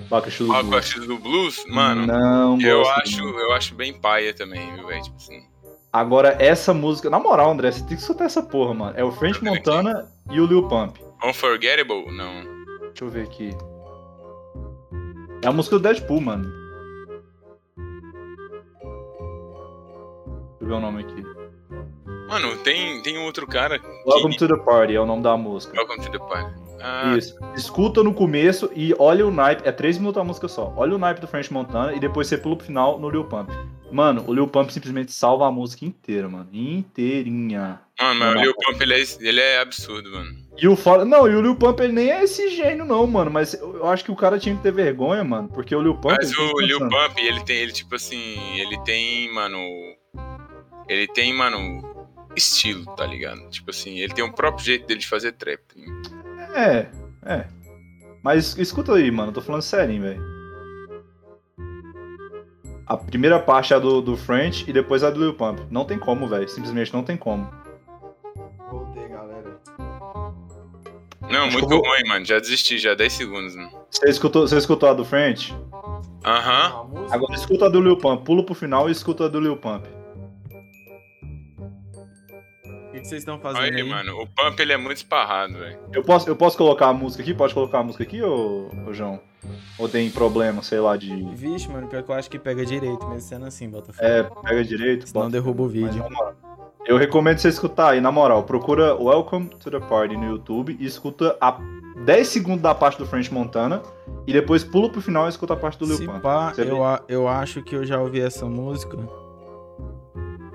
Baco 0.10 0.30
do 0.30 0.64
Blues. 0.64 0.94
do 1.08 1.18
Blues? 1.18 1.66
Mano. 1.70 2.06
Não, 2.06 2.60
eu 2.60 2.86
acho, 2.89 3.24
eu 3.24 3.54
acho 3.54 3.74
bem 3.76 3.94
paia 3.94 4.34
também, 4.34 4.76
viu, 4.76 4.88
velho? 4.88 5.02
Tipo 5.02 5.16
assim. 5.16 5.51
Agora, 5.94 6.38
essa 6.39 6.74
música, 6.74 7.10
na 7.10 7.20
moral, 7.20 7.52
André, 7.52 7.70
você 7.70 7.80
tem 7.80 7.98
que 7.98 8.02
escutar 8.02 8.24
essa 8.24 8.42
porra, 8.42 8.74
mano. 8.74 8.94
É 8.98 9.04
o 9.04 9.12
French 9.12 9.44
Montana 9.44 10.10
e 10.30 10.39
o 10.39 10.46
Lil 10.46 10.70
Pump. 10.70 10.98
Unforgettable? 11.22 12.10
Não. 12.16 12.44
Deixa 12.80 13.04
eu 13.04 13.10
ver 13.10 13.24
aqui. 13.24 13.50
É 15.44 15.48
a 15.48 15.52
música 15.52 15.78
do 15.78 15.84
Deadpool, 15.84 16.22
mano. 16.22 16.46
Deixa 20.50 20.62
eu 20.62 20.68
ver 20.68 20.74
o 20.74 20.80
nome 20.80 21.04
aqui. 21.04 21.24
Mano, 22.30 22.56
tem, 22.60 23.02
tem 23.02 23.18
outro 23.18 23.46
cara. 23.46 23.78
Welcome 24.06 24.34
que... 24.34 24.39
to 24.39 24.48
the 24.48 24.64
Party 24.64 24.96
é 24.96 25.02
o 25.02 25.06
nome 25.06 25.22
da 25.22 25.36
música. 25.36 25.76
Welcome 25.76 26.06
to 26.06 26.12
the 26.12 26.20
Party. 26.20 26.61
Ah. 26.82 27.15
Isso. 27.17 27.36
Escuta 27.55 28.03
no 28.03 28.13
começo 28.13 28.69
e 28.75 28.93
olha 28.97 29.25
o 29.25 29.32
naipe. 29.32 29.67
É 29.67 29.71
3 29.71 29.97
minutos 29.97 30.21
a 30.21 30.23
música 30.23 30.47
só. 30.47 30.73
Olha 30.75 30.95
o 30.95 30.97
naipe 30.97 31.21
do 31.21 31.27
French 31.27 31.51
Montana 31.51 31.93
e 31.93 31.99
depois 31.99 32.27
você 32.27 32.38
pula 32.38 32.55
pro 32.55 32.65
final 32.65 32.99
no 32.99 33.09
Lil 33.09 33.25
Pump. 33.25 33.51
Mano, 33.91 34.23
o 34.25 34.34
Lil 34.34 34.47
Pump 34.47 34.71
simplesmente 34.71 35.11
salva 35.11 35.47
a 35.47 35.51
música 35.51 35.86
inteira, 35.86 36.29
mano. 36.29 36.47
Inteirinha. 36.53 37.82
Mano, 37.99 38.19
mas 38.19 38.36
o 38.36 38.39
Lil 38.39 38.55
Pump 38.55 38.82
ele 38.82 38.93
é, 38.93 39.03
ele 39.19 39.39
é 39.39 39.59
absurdo, 39.59 40.09
mano. 40.11 40.36
E 40.57 40.67
o 40.67 40.75
foda. 40.75 41.03
Não, 41.03 41.29
e 41.29 41.36
o 41.36 41.41
Lil 41.41 41.55
Pump 41.55 41.79
ele 41.82 41.93
nem 41.93 42.09
é 42.09 42.23
esse 42.23 42.49
gênio, 42.49 42.86
não, 42.86 43.05
mano. 43.05 43.29
Mas 43.29 43.53
eu 43.53 43.88
acho 43.88 44.03
que 44.03 44.11
o 44.11 44.15
cara 44.15 44.39
tinha 44.39 44.55
que 44.55 44.61
ter 44.61 44.71
vergonha, 44.71 45.23
mano. 45.23 45.49
Porque 45.49 45.75
o 45.75 45.82
Lil 45.82 45.95
Pump. 45.95 46.15
Mas 46.17 46.36
o 46.38 46.59
Lil 46.59 46.79
Pump, 46.79 47.19
ele 47.19 47.43
tem, 47.43 47.57
ele, 47.57 47.71
tipo 47.71 47.95
assim, 47.95 48.59
ele 48.59 48.79
tem, 48.84 49.34
mano. 49.34 49.59
Ele 50.88 51.07
tem, 51.07 51.34
mano, 51.34 51.82
estilo, 52.36 52.86
tá 52.95 53.05
ligado? 53.05 53.49
Tipo 53.49 53.71
assim, 53.71 53.99
ele 53.99 54.13
tem 54.13 54.23
o 54.23 54.34
próprio 54.34 54.65
jeito 54.65 54.88
dele 54.88 54.99
de 54.99 55.07
fazer 55.07 55.34
trap. 55.34 55.61
É, 56.54 56.88
é. 57.26 57.45
Mas 58.24 58.58
escuta 58.58 58.93
aí, 58.93 59.10
mano. 59.10 59.32
Tô 59.32 59.41
falando 59.41 59.62
sério, 59.62 60.02
velho. 60.02 60.22
A 62.86 62.97
primeira 62.97 63.39
parte 63.39 63.74
é 63.74 63.78
a 63.78 63.80
do, 63.80 64.02
do 64.02 64.18
French 64.18 64.70
e 64.70 64.74
depois 64.74 65.04
a 65.04 65.10
do 65.10 65.20
Lil 65.20 65.34
Pump. 65.34 65.62
Não 65.72 65.86
tem 65.86 65.97
como, 65.97 66.28
velho. 66.28 66.47
Simplesmente 66.47 66.93
não 66.93 67.04
tem 67.04 67.16
como. 67.16 67.49
Voltei, 68.70 69.08
galera. 69.08 69.60
Não, 71.22 71.45
Acho 71.45 71.54
muito 71.54 71.70
vou... 71.70 71.80
ruim, 71.80 72.04
mano. 72.08 72.26
Já 72.26 72.38
desisti, 72.39 72.78
já 72.78 72.93
10 72.93 73.14
segundos, 73.14 73.56
mano. 73.56 73.72
Você 73.89 74.10
escutou, 74.10 74.47
você 74.47 74.58
escutou 74.58 74.89
a 74.89 74.93
do 74.93 75.06
French? 75.06 75.56
Aham. 76.26 76.89
Uhum. 76.91 77.08
Agora 77.10 77.34
escuta 77.34 77.66
a 77.66 77.70
do 77.70 77.82
Lil 77.82 77.97
Pump. 77.97 78.26
Pula 78.26 78.43
pro 78.43 78.54
final 78.54 78.89
e 78.89 78.91
escuta 78.91 79.26
a 79.26 79.28
do 79.28 79.39
Lil 79.39 79.58
Pump. 79.58 79.88
Que 83.02 83.08
vocês 83.08 83.22
estão 83.22 83.39
fazendo 83.39 83.64
aí, 83.64 83.76
aí, 83.76 83.84
mano? 83.84 84.22
O 84.22 84.28
Pump, 84.28 84.60
ele 84.60 84.74
é 84.74 84.78
muito 84.78 84.97
esparrado, 84.97 85.54
velho. 85.54 85.80
Eu 85.93 86.04
posso, 86.04 86.30
eu 86.30 86.36
posso 86.36 86.58
colocar 86.58 86.88
a 86.88 86.93
música 86.93 87.22
aqui? 87.22 87.34
Pode 87.34 87.54
colocar 87.54 87.80
a 87.80 87.84
música 87.84 88.04
aqui, 88.04 88.22
ô, 88.22 88.70
ô 88.88 88.93
João? 88.93 89.20
Ou 89.78 89.89
tem 89.89 90.10
problema, 90.10 90.62
sei 90.62 90.80
lá, 90.80 90.95
de. 90.95 91.12
Vixe, 91.34 91.68
mano, 91.70 91.88
pior 91.88 92.04
que 92.04 92.12
eu 92.12 92.16
acho 92.16 92.30
que 92.30 92.38
pega 92.38 92.66
direito, 92.66 93.06
mesmo 93.08 93.22
sendo 93.22 93.45
assim, 93.45 93.70
bota 93.70 93.91
É, 93.99 94.24
pega 94.24 94.64
direito. 94.64 95.08
Senão 95.08 95.24
bota... 95.24 95.34
derruba 95.34 95.64
o 95.64 95.68
vídeo. 95.68 96.06
eu 96.86 96.97
recomendo 96.97 97.39
você 97.39 97.49
escutar 97.49 97.91
aí, 97.91 98.02
na 98.02 98.12
moral. 98.12 98.43
Procura 98.43 98.95
Welcome 98.95 99.49
to 99.60 99.72
the 99.72 99.80
Party 99.80 100.16
no 100.16 100.26
YouTube 100.26 100.78
e 100.80 100.86
escuta 100.86 101.36
a 101.41 101.60
10 102.06 102.28
segundos 102.28 102.62
da 102.62 102.76
parte 102.76 102.97
do 102.97 103.06
French 103.06 103.34
Montana 103.34 103.82
e 104.28 104.34
depois 104.34 104.64
pula 104.64 104.89
pro 104.89 105.02
final 105.02 105.26
e 105.26 105.30
escuta 105.30 105.54
a 105.54 105.58
parte 105.58 105.80
do 105.80 105.86
Lil 105.86 105.97
Se 105.97 106.06
Pump. 106.06 106.22
Pá, 106.22 106.54
eu, 106.58 106.84
a, 106.84 107.02
eu 107.08 107.28
acho 107.28 107.64
que 107.64 107.76
eu 107.76 107.84
já 107.84 107.99
ouvi 107.99 108.22
essa 108.22 108.45
música. 108.45 108.97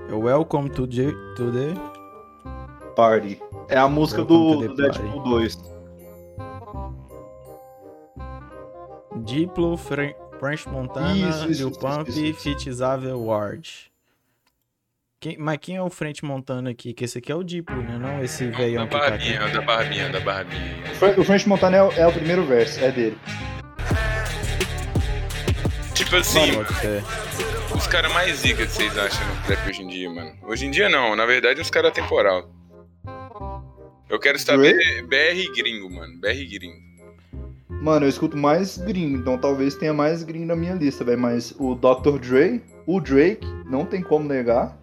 É 0.09 0.14
Welcome 0.14 0.70
to 0.70 0.86
the, 0.86 1.11
to 1.36 1.51
the... 1.51 1.95
Party. 2.97 3.40
É 3.68 3.76
a 3.76 3.86
música 3.86 4.24
do, 4.24 4.68
do 4.68 4.74
Deadpool 4.74 5.22
2. 5.22 5.76
Diplo, 9.22 9.76
French 9.76 10.68
Montana, 10.68 11.14
isso, 11.14 11.51
isso, 11.51 11.62
Lil 11.62 11.70
Pump, 11.72 12.11
Fit 12.34 12.70
Ward. 13.14 13.92
Quem, 15.20 15.36
mas 15.38 15.59
quem 15.61 15.76
é 15.76 15.82
o 15.82 15.90
French 15.90 16.24
Montana 16.24 16.70
aqui? 16.70 16.92
Que 16.92 17.05
esse 17.05 17.18
aqui 17.18 17.32
é 17.32 17.34
o 17.34 17.42
Diplo, 17.42 17.76
né? 17.82 17.99
Não 17.99 18.22
esse 18.22 18.47
velho 18.47 18.80
aqui. 18.82 18.90
Da 18.92 18.99
barbinha, 18.99 19.40
tá 19.40 19.49
da 19.49 19.61
barbinha, 19.62 20.09
da 20.11 20.20
barbinha. 20.20 20.76
O 21.18 21.24
French 21.24 21.49
Montana 21.49 21.76
é 21.76 21.82
o, 21.82 21.92
é 21.92 22.07
o 22.07 22.12
primeiro 22.12 22.44
verso, 22.44 22.78
é 22.80 22.90
dele. 22.90 23.18
Tipo 25.94 26.16
assim, 26.16 26.53
mano, 26.53 26.68
os 27.74 27.86
caras 27.86 28.12
mais 28.12 28.36
zica 28.36 28.66
que 28.66 28.72
vocês 28.72 28.97
acham 28.97 29.26
no 29.26 29.42
trap 29.42 29.68
hoje 29.68 29.82
em 29.82 29.88
dia, 29.88 30.11
mano? 30.11 30.32
Hoje 30.42 30.66
em 30.66 30.70
dia 30.70 30.88
não, 30.88 31.16
na 31.16 31.26
verdade 31.26 31.61
os 31.61 31.70
caras 31.70 31.92
temporal. 31.92 32.55
Eu 34.09 34.20
quero 34.20 34.38
saber 34.38 35.02
BR 35.07 35.52
gringo, 35.54 35.90
mano. 35.90 36.16
BR 36.18 36.44
gringo. 36.50 36.86
Mano, 37.68 38.07
eu 38.07 38.09
escuto 38.09 38.36
mais 38.36 38.78
gringo, 38.78 39.18
então 39.18 39.38
talvez 39.38 39.74
tenha 39.74 39.92
mais 39.92 40.22
gringo 40.22 40.46
na 40.46 40.57
minha 40.57 40.74
lista, 40.74 41.04
velho. 41.04 41.18
Mas 41.18 41.54
o 41.59 41.74
Dr. 41.74 42.18
Dre, 42.18 42.62
o 42.86 43.00
Drake, 43.00 43.46
não 43.68 43.84
tem 43.84 44.02
como 44.02 44.28
negar. 44.28 44.78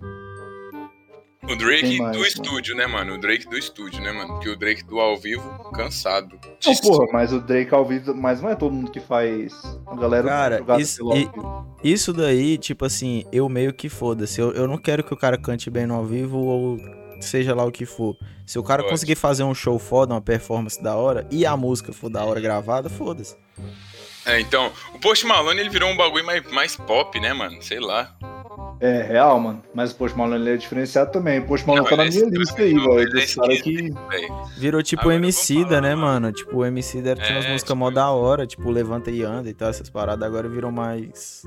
O 1.44 1.56
Drake 1.58 1.98
mais, 1.98 2.12
do 2.12 2.20
mano? 2.20 2.26
estúdio, 2.26 2.76
né, 2.76 2.88
mano? 2.88 3.16
O 3.16 3.18
Drake 3.18 3.50
do 3.50 3.58
estúdio, 3.58 4.02
né, 4.02 4.12
mano? 4.14 4.34
Porque 4.34 4.50
o 4.50 4.56
Drake 4.56 4.84
do 4.86 5.00
ao 5.00 5.18
vivo, 5.18 5.44
cansado. 5.74 6.40
Não, 6.66 6.76
porra, 6.76 7.06
mas 7.12 7.34
o 7.34 7.42
Drake 7.42 7.74
ao 7.74 7.86
vivo, 7.86 8.16
mas 8.16 8.42
não 8.42 8.50
é 8.50 8.56
todo 8.56 8.74
mundo 8.74 8.92
que 8.92 9.02
faz. 9.02 9.54
A 9.88 9.96
galera 9.96 10.28
Cara, 10.28 10.64
isso, 10.80 11.02
e, 11.14 11.30
isso 11.94 12.14
daí, 12.14 12.58
tipo 12.58 12.86
assim, 12.86 13.26
eu 13.32 13.50
meio 13.50 13.74
que 13.74 13.90
foda-se. 13.90 14.40
Eu, 14.40 14.54
eu 14.54 14.68
não 14.68 14.78
quero 14.78 15.04
que 15.04 15.14
o 15.14 15.18
cara 15.18 15.38
cante 15.38 15.70
bem 15.70 15.86
no 15.86 15.96
ao 15.96 16.06
vivo 16.06 16.38
ou 16.38 16.78
seja 17.24 17.56
lá 17.56 17.66
o 17.66 17.72
que 17.72 17.86
for. 17.86 18.16
Se 18.46 18.60
o 18.60 18.64
cara 18.64 18.82
Pode. 18.82 18.94
conseguir 18.94 19.16
fazer 19.16 19.44
um 19.44 19.54
show 19.54 19.80
foda, 19.80 20.14
uma 20.14 20.22
performance 20.22 20.82
da 20.82 20.96
hora, 20.96 21.28
e 21.32 21.46
a 21.46 21.56
música 21.58 21.94
for 21.94 22.10
da 22.10 22.24
hora 22.24 22.40
gravada, 22.40 22.90
foda-se. 22.90 23.36
É, 24.26 24.40
então, 24.40 24.72
o 24.94 25.00
Post 25.00 25.26
Malone 25.26 25.60
ele 25.60 25.70
virou 25.70 25.90
um 25.90 25.98
bagulho 25.98 26.26
mais, 26.26 26.50
mais 26.52 26.76
pop, 26.76 27.20
né, 27.20 27.34
mano? 27.34 27.62
Sei 27.62 27.80
lá. 27.80 28.16
É, 28.80 29.02
real, 29.02 29.40
mano. 29.40 29.64
Mas 29.74 29.92
o 29.92 29.96
Post 29.96 30.18
Malone 30.18 30.50
é 30.50 30.58
diferenciado 30.58 31.12
também. 31.12 31.40
O 31.40 31.46
Post 31.46 31.68
Malone 31.68 31.88
tá 31.88 31.98
na 31.98 32.06
minha 32.06 32.26
lista 32.30 32.62
aí, 32.62 32.74
velho. 32.74 33.10
Desse 33.10 33.36
cara 33.36 33.56
que. 33.56 33.94
Virou 34.58 34.82
tipo 34.82 35.02
Agora 35.02 35.16
MC 35.16 35.66
da, 35.66 35.82
né, 35.82 35.96
mano? 35.96 36.32
Tipo, 36.32 36.58
o 36.58 36.66
MC 36.66 37.02
da 37.02 37.16
tinha 37.16 37.28
é, 37.28 37.32
umas 37.34 37.46
músicas 37.46 37.64
tipo, 37.64 37.76
mó 37.76 37.92
da 37.92 38.12
hora, 38.12 38.48
tipo, 38.48 38.70
Levanta 38.70 39.12
e 39.12 39.24
Anda 39.24 39.50
e 39.50 39.54
tal, 39.54 39.70
essas 39.70 39.90
paradas. 39.90 40.26
Agora 40.26 40.48
virou 40.48 40.72
mais. 40.72 41.44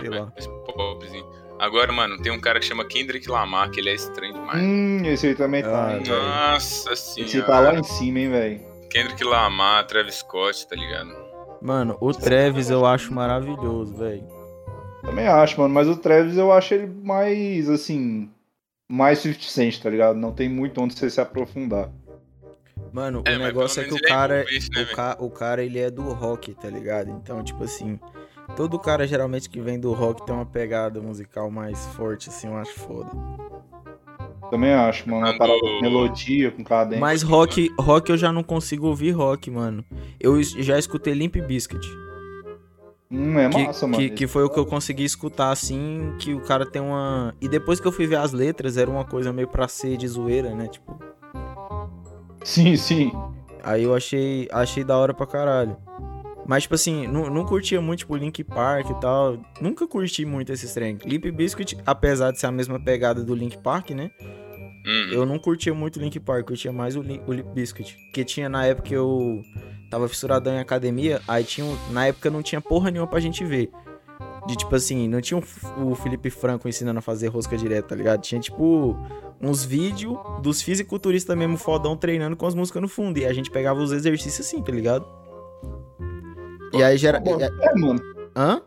Sei 0.00 0.10
lá. 0.10 0.32
Popzinho. 0.66 1.41
Agora, 1.62 1.92
mano, 1.92 2.20
tem 2.20 2.32
um 2.32 2.40
cara 2.40 2.58
que 2.58 2.66
chama 2.66 2.84
Kendrick 2.84 3.30
Lamar, 3.30 3.70
que 3.70 3.78
ele 3.78 3.90
é 3.90 3.94
estranho 3.94 4.34
demais. 4.34 4.60
Hum, 4.60 5.00
esse 5.04 5.28
aí 5.28 5.34
também 5.36 5.62
tá. 5.62 5.90
Ah, 5.90 6.52
Nossa 6.54 6.96
senhora. 6.96 7.30
Esse 7.30 7.42
tá 7.42 7.60
lá 7.60 7.74
em 7.76 7.84
cima, 7.84 8.18
hein, 8.18 8.30
velho. 8.30 8.60
Kendrick 8.90 9.22
Lamar, 9.22 9.86
Travis 9.86 10.16
Scott, 10.16 10.66
tá 10.66 10.74
ligado? 10.74 11.14
Mano, 11.62 11.96
o 12.00 12.12
Travis 12.12 12.68
eu 12.68 12.84
acho 12.84 13.14
maravilhoso, 13.14 13.94
velho. 13.94 14.26
Também 15.02 15.28
acho, 15.28 15.60
mano, 15.60 15.72
mas 15.72 15.86
o 15.86 15.96
Travis 15.96 16.36
eu 16.36 16.50
acho 16.50 16.74
ele 16.74 16.88
mais, 16.88 17.70
assim, 17.70 18.28
mais 18.90 19.20
suficiente, 19.20 19.80
tá 19.80 19.88
ligado? 19.88 20.16
Não 20.16 20.32
tem 20.32 20.48
muito 20.48 20.82
onde 20.82 20.98
você 20.98 21.08
se 21.08 21.20
aprofundar. 21.20 21.92
Mano, 22.92 23.22
é, 23.24 23.36
o 23.36 23.38
negócio 23.38 23.80
é 23.80 23.84
que 23.84 23.94
o 23.94 23.98
é 23.98 24.00
cara, 24.00 24.44
né, 24.44 24.82
o, 24.82 24.96
ca 24.96 25.16
o 25.20 25.30
cara, 25.30 25.62
ele 25.62 25.78
é 25.78 25.92
do 25.92 26.02
rock, 26.12 26.54
tá 26.54 26.68
ligado? 26.68 27.08
Então, 27.08 27.40
tipo 27.44 27.62
assim, 27.62 28.00
todo 28.56 28.78
cara 28.78 29.06
geralmente 29.06 29.48
que 29.48 29.60
vem 29.60 29.78
do 29.78 29.92
rock 29.92 30.24
tem 30.24 30.34
uma 30.34 30.46
pegada 30.46 31.00
musical 31.00 31.50
mais 31.50 31.86
forte, 31.88 32.28
assim, 32.28 32.48
eu 32.48 32.56
acho 32.56 32.72
foda. 32.80 33.10
Também 34.50 34.74
acho, 34.74 35.08
mano, 35.08 35.26
uma 35.26 35.38
parada 35.38 35.58
com 35.58 35.80
melodia, 35.80 36.50
com 36.50 36.62
cadência. 36.62 37.00
Mas 37.00 37.22
rock, 37.22 37.70
rock 37.78 38.10
eu 38.10 38.18
já 38.18 38.30
não 38.30 38.42
consigo 38.42 38.86
ouvir 38.86 39.12
rock, 39.12 39.50
mano. 39.50 39.82
Eu 40.20 40.42
já 40.42 40.78
escutei 40.78 41.14
Limp 41.14 41.36
Bizkit. 41.36 41.88
Hum, 43.10 43.38
é 43.38 43.48
massa, 43.48 43.86
que, 43.86 43.92
mano. 43.92 43.96
Que, 43.96 44.10
que, 44.10 44.26
foi 44.26 44.42
o 44.42 44.50
que 44.50 44.58
eu 44.58 44.66
consegui 44.66 45.04
escutar, 45.04 45.50
assim, 45.50 46.14
que 46.18 46.34
o 46.34 46.40
cara 46.40 46.66
tem 46.66 46.82
uma... 46.82 47.34
E 47.40 47.48
depois 47.48 47.80
que 47.80 47.86
eu 47.86 47.92
fui 47.92 48.06
ver 48.06 48.16
as 48.16 48.32
letras, 48.32 48.76
era 48.76 48.90
uma 48.90 49.04
coisa 49.04 49.32
meio 49.32 49.48
pra 49.48 49.68
ser 49.68 49.96
de 49.96 50.06
zoeira, 50.06 50.54
né, 50.54 50.66
tipo... 50.68 50.98
Sim, 52.44 52.76
sim. 52.76 53.12
Aí 53.62 53.84
eu 53.84 53.94
achei, 53.94 54.48
achei 54.50 54.82
da 54.82 54.98
hora 54.98 55.14
pra 55.14 55.26
caralho. 55.26 55.76
Mas, 56.46 56.64
tipo 56.64 56.74
assim, 56.74 57.06
não, 57.06 57.30
não 57.30 57.44
curtia 57.44 57.80
muito, 57.80 58.00
tipo, 58.00 58.16
Link 58.16 58.42
Park 58.42 58.90
e 58.90 59.00
tal. 59.00 59.38
Nunca 59.60 59.86
curti 59.86 60.24
muito 60.24 60.52
esse 60.52 60.72
trem. 60.72 60.98
Limp 61.04 61.26
Biscuit, 61.26 61.78
apesar 61.86 62.32
de 62.32 62.40
ser 62.40 62.46
a 62.46 62.52
mesma 62.52 62.80
pegada 62.80 63.22
do 63.22 63.34
Link 63.34 63.58
Park, 63.58 63.90
né? 63.90 64.10
Uhum. 64.84 65.12
Eu 65.12 65.26
não 65.26 65.38
curtia 65.38 65.72
muito 65.72 65.98
o 65.98 66.02
Link 66.02 66.18
Park, 66.18 66.40
eu 66.40 66.46
curtia 66.46 66.72
mais 66.72 66.96
o, 66.96 67.02
Link, 67.02 67.22
o 67.26 67.32
Limp 67.32 67.46
Biscuit. 67.54 67.96
Que 68.12 68.24
tinha 68.24 68.48
na 68.48 68.66
época 68.66 68.88
que 68.88 68.94
eu 68.94 69.40
tava 69.88 70.08
fissuradão 70.08 70.54
em 70.54 70.58
academia, 70.58 71.20
aí 71.28 71.44
tinha. 71.44 71.66
Na 71.90 72.06
época 72.06 72.30
não 72.30 72.42
tinha 72.42 72.60
porra 72.60 72.90
nenhuma 72.90 73.08
pra 73.08 73.20
gente 73.20 73.44
ver. 73.44 73.70
De 74.46 74.56
tipo 74.56 74.74
assim, 74.74 75.06
não 75.06 75.20
tinha 75.20 75.40
o 75.78 75.94
Felipe 75.94 76.28
Franco 76.28 76.68
ensinando 76.68 76.98
a 76.98 77.02
fazer 77.02 77.28
rosca 77.28 77.56
direta, 77.56 77.90
tá 77.90 77.94
ligado? 77.94 78.20
Tinha 78.22 78.40
tipo 78.40 78.96
uns 79.40 79.64
vídeos 79.64 80.18
dos 80.42 80.60
fisiculturistas 80.60 81.36
mesmo 81.36 81.56
fodão 81.56 81.96
treinando 81.96 82.36
com 82.36 82.46
as 82.46 82.54
músicas 82.54 82.82
no 82.82 82.88
fundo. 82.88 83.18
E 83.18 83.24
a 83.24 83.32
gente 83.32 83.52
pegava 83.52 83.80
os 83.80 83.92
exercícios 83.92 84.44
assim, 84.44 84.60
tá 84.60 84.72
ligado? 84.72 85.06
E 86.72 86.82
aí 86.82 86.96
gera. 86.96 87.18
É, 87.18 87.78
mano. 87.78 88.00
Hã? 88.36 88.62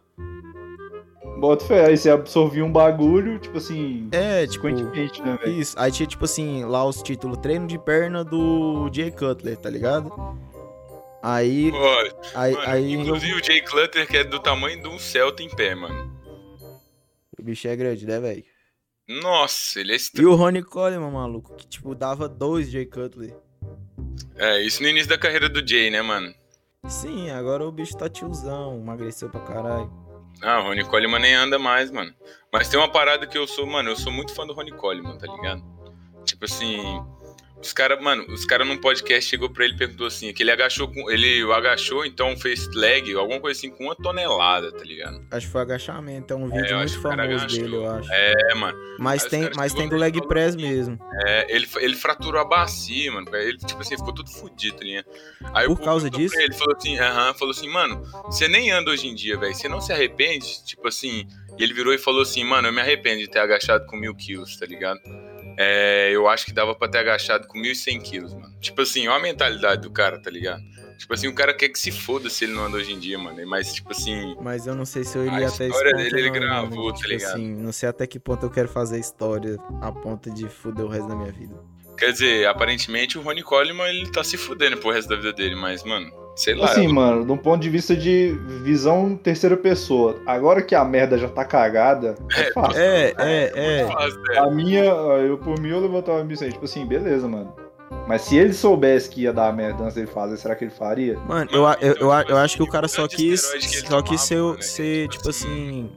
Bota 1.37 1.65
fé, 1.65 1.87
aí 1.87 1.97
você 1.97 2.09
absorvia 2.09 2.63
um 2.63 2.71
bagulho, 2.71 3.37
tipo 3.39 3.57
assim. 3.57 4.07
É, 4.11 4.47
tipo. 4.47 4.69
né, 4.69 5.37
velho? 5.43 5.61
Isso. 5.61 5.75
Aí 5.77 5.91
tinha, 5.91 6.07
tipo 6.07 6.23
assim, 6.23 6.63
lá 6.63 6.85
os 6.85 7.01
títulos 7.03 7.37
treino 7.39 7.67
de 7.67 7.77
perna 7.77 8.23
do 8.23 8.89
Jay 8.93 9.11
Cutler, 9.11 9.57
tá 9.57 9.69
ligado? 9.69 10.11
Aí. 11.21 11.71
Olha, 11.71 12.15
aí, 12.35 12.53
mano, 12.53 12.69
aí 12.69 12.93
inclusive 12.93 13.33
o 13.33 13.43
Jay 13.43 13.61
Clutter, 13.61 14.07
que 14.07 14.17
é 14.17 14.23
do 14.23 14.39
tamanho 14.39 14.81
de 14.81 14.87
um 14.87 14.97
Celta 14.97 15.43
em 15.43 15.49
pé, 15.49 15.75
mano. 15.75 16.15
O 17.37 17.43
bicho 17.43 17.67
é 17.67 17.75
grande, 17.75 18.05
né, 18.05 18.19
velho? 18.19 18.43
Nossa, 19.07 19.79
ele 19.79 19.91
é 19.91 19.95
estranho. 19.95 20.29
E 20.29 20.31
o 20.31 20.35
Ronnie 20.35 20.63
Coleman, 20.63 21.11
maluco, 21.11 21.53
que 21.55 21.67
tipo, 21.67 21.93
dava 21.93 22.29
dois 22.29 22.71
Jay 22.71 22.85
Cutler. 22.85 23.35
É, 24.37 24.61
isso 24.61 24.81
no 24.81 24.87
início 24.87 25.09
da 25.09 25.17
carreira 25.17 25.49
do 25.49 25.67
Jay, 25.67 25.89
né, 25.89 26.01
mano? 26.01 26.33
Sim, 26.87 27.29
agora 27.31 27.65
o 27.65 27.71
bicho 27.71 27.97
tá 27.97 28.09
tiozão, 28.09 28.77
emagreceu 28.77 29.29
pra 29.29 29.41
caralho. 29.41 29.91
Ah, 30.41 30.59
o 30.59 30.63
Ronnie 30.63 30.85
Coleman 30.85 31.19
nem 31.19 31.33
anda 31.33 31.57
mais, 31.57 31.89
mano. 31.91 32.13
Mas 32.51 32.69
tem 32.69 32.79
uma 32.79 32.91
parada 32.91 33.25
que 33.25 33.37
eu 33.37 33.47
sou, 33.47 33.65
mano, 33.65 33.89
eu 33.89 33.95
sou 33.95 34.11
muito 34.11 34.33
fã 34.33 34.45
do 34.45 34.53
Ronnie 34.53 34.73
Coleman, 34.73 35.17
tá 35.17 35.27
ligado? 35.27 35.63
Tipo 36.25 36.45
assim, 36.45 37.03
os 37.61 37.73
caras, 37.73 38.01
mano, 38.01 38.25
os 38.31 38.45
caras 38.45 38.67
num 38.67 38.77
podcast 38.77 39.29
chegou 39.29 39.49
pra 39.49 39.65
ele 39.65 39.75
e 39.75 39.77
perguntou 39.77 40.07
assim: 40.07 40.31
que 40.33 40.43
ele 40.43 40.51
agachou 40.51 40.87
com. 40.87 41.09
Ele 41.09 41.41
agachou, 41.51 42.05
então 42.05 42.35
fez 42.37 42.67
leg, 42.73 43.13
alguma 43.15 43.39
coisa 43.39 43.57
assim, 43.57 43.69
com 43.69 43.85
uma 43.85 43.95
tonelada, 43.95 44.71
tá 44.71 44.83
ligado? 44.83 45.25
Acho 45.31 45.47
que 45.47 45.51
foi 45.51 45.61
agachamento, 45.61 46.33
é 46.33 46.37
um 46.37 46.49
vídeo 46.49 46.75
é, 46.75 46.77
muito 46.77 47.01
famoso 47.01 47.47
dele, 47.47 47.75
eu 47.75 47.89
acho. 47.89 48.09
É, 48.11 48.55
mano. 48.55 48.77
Mas 48.99 49.25
tem, 49.25 49.49
mas 49.55 49.73
tem 49.73 49.89
do 49.89 49.95
leg 49.95 50.19
press 50.27 50.55
mesmo. 50.55 50.99
É, 51.25 51.55
ele, 51.55 51.67
ele 51.77 51.95
fraturou 51.95 52.39
a 52.39 52.45
bacia, 52.45 53.11
mano. 53.11 53.27
Ele, 53.35 53.57
tipo 53.57 53.81
assim, 53.81 53.97
ficou 53.97 54.13
todo 54.13 54.29
fudido, 54.29 54.77
tá 54.77 54.83
ligado? 54.83 55.05
Aí 55.53 55.67
Por 55.67 55.79
causa 55.79 56.09
disso? 56.09 56.39
Ele 56.39 56.53
falou 56.53 56.75
assim, 56.75 56.97
aham, 56.97 57.33
falou 57.33 57.51
assim, 57.51 57.69
mano, 57.69 58.03
você 58.25 58.47
nem 58.47 58.71
anda 58.71 58.91
hoje 58.91 59.07
em 59.07 59.15
dia, 59.15 59.37
velho. 59.37 59.53
Você 59.53 59.67
não 59.67 59.81
se 59.81 59.91
arrepende? 59.91 60.63
Tipo 60.65 60.87
assim. 60.87 61.27
E 61.57 61.63
ele 61.63 61.73
virou 61.73 61.93
e 61.93 61.97
falou 61.97 62.21
assim, 62.21 62.43
mano, 62.43 62.67
eu 62.67 62.73
me 62.73 62.81
arrependo 62.81 63.19
de 63.19 63.29
ter 63.29 63.39
agachado 63.39 63.85
com 63.85 63.95
mil 63.95 64.13
quilos, 64.13 64.57
tá 64.57 64.65
ligado? 64.65 64.99
É, 65.57 66.09
eu 66.11 66.27
acho 66.27 66.45
que 66.45 66.53
dava 66.53 66.75
pra 66.75 66.87
ter 66.87 66.99
agachado 66.99 67.47
com 67.47 67.59
1.100 67.59 68.01
quilos, 68.01 68.33
mano. 68.33 68.53
Tipo 68.59 68.81
assim, 68.81 69.07
olha 69.07 69.17
a 69.17 69.21
mentalidade 69.21 69.81
do 69.81 69.91
cara, 69.91 70.19
tá 70.21 70.29
ligado? 70.29 70.61
Tipo 70.97 71.13
assim, 71.13 71.27
o 71.27 71.35
cara 71.35 71.53
quer 71.53 71.69
que 71.69 71.77
se 71.77 71.91
foda 71.91 72.29
se 72.29 72.45
ele 72.45 72.53
não 72.53 72.65
anda 72.65 72.77
hoje 72.77 72.93
em 72.93 72.99
dia, 72.99 73.17
mano. 73.17 73.45
Mas, 73.45 73.73
tipo 73.73 73.91
assim. 73.91 74.35
Mas 74.41 74.65
eu 74.65 74.73
não 74.73 74.85
sei 74.85 75.03
se 75.03 75.17
eu 75.17 75.25
iria 75.25 75.47
até 75.47 75.67
esse 75.67 75.73
ponto. 75.73 75.73
A 75.73 75.87
história 75.87 75.95
dele 75.95 76.19
ele 76.19 76.29
gravou, 76.29 76.91
tá 76.91 76.97
tipo 76.97 77.09
ligado? 77.09 77.33
Assim, 77.33 77.55
não 77.55 77.71
sei 77.71 77.89
até 77.89 78.07
que 78.07 78.19
ponto 78.19 78.45
eu 78.45 78.49
quero 78.49 78.69
fazer 78.69 78.99
história 78.99 79.57
a 79.81 79.91
ponto 79.91 80.31
de 80.31 80.47
fuder 80.47 80.85
o 80.85 80.87
resto 80.87 81.07
da 81.07 81.15
minha 81.15 81.31
vida. 81.31 81.55
Quer 81.97 82.11
dizer, 82.11 82.47
aparentemente 82.47 83.17
o 83.17 83.21
Ronnie 83.21 83.43
Coleman 83.43 83.87
ele 83.87 84.11
tá 84.11 84.23
se 84.23 84.37
fudendo 84.37 84.77
pro 84.77 84.91
resto 84.91 85.09
da 85.09 85.15
vida 85.15 85.33
dele, 85.33 85.55
mas, 85.55 85.83
mano, 85.83 86.11
sei 86.35 86.55
lá. 86.55 86.65
Assim, 86.65 86.85
eu... 86.85 86.93
mano, 86.93 87.25
de 87.25 87.31
um 87.31 87.37
ponto 87.37 87.61
de 87.61 87.69
vista 87.69 87.95
de 87.95 88.37
visão 88.63 89.15
terceira 89.15 89.55
pessoa. 89.55 90.19
Agora 90.25 90.61
que 90.61 90.75
a 90.75 90.83
merda 90.83 91.17
já 91.17 91.29
tá 91.29 91.45
cagada, 91.45 92.15
é, 92.35 92.41
é 92.41 92.51
fácil. 92.51 92.81
É, 92.81 93.13
é, 93.17 93.51
é. 93.55 93.79
é. 93.81 93.87
Fácil, 93.87 94.21
é. 94.31 94.37
A 94.37 94.49
minha, 94.49 94.83
eu 94.83 95.37
por 95.37 95.59
mim 95.59 95.69
eu 95.69 95.79
levantava 95.79 96.21
a 96.21 96.23
missão, 96.23 96.49
tipo 96.49 96.65
assim, 96.65 96.85
beleza, 96.85 97.27
mano. 97.27 97.53
Mas 98.07 98.21
se 98.21 98.35
ele 98.35 98.53
soubesse 98.53 99.09
que 99.09 99.21
ia 99.21 99.33
dar 99.33 99.53
merda 99.53 99.83
antes 99.83 99.95
dele 99.95 100.07
fazer, 100.07 100.37
será 100.37 100.55
que 100.55 100.63
ele 100.63 100.71
faria? 100.71 101.17
Mano, 101.19 101.49
eu, 101.51 101.63
eu, 101.81 101.95
eu, 101.95 102.11
eu 102.29 102.37
acho 102.37 102.57
que 102.57 102.63
o 102.63 102.67
cara 102.67 102.87
só 102.87 103.07
quis. 103.07 103.41
Só 103.87 104.01
quis 104.01 104.21
ser, 104.21 104.39
ser 104.61 105.07
tipo 105.07 105.29
assim. 105.29 105.89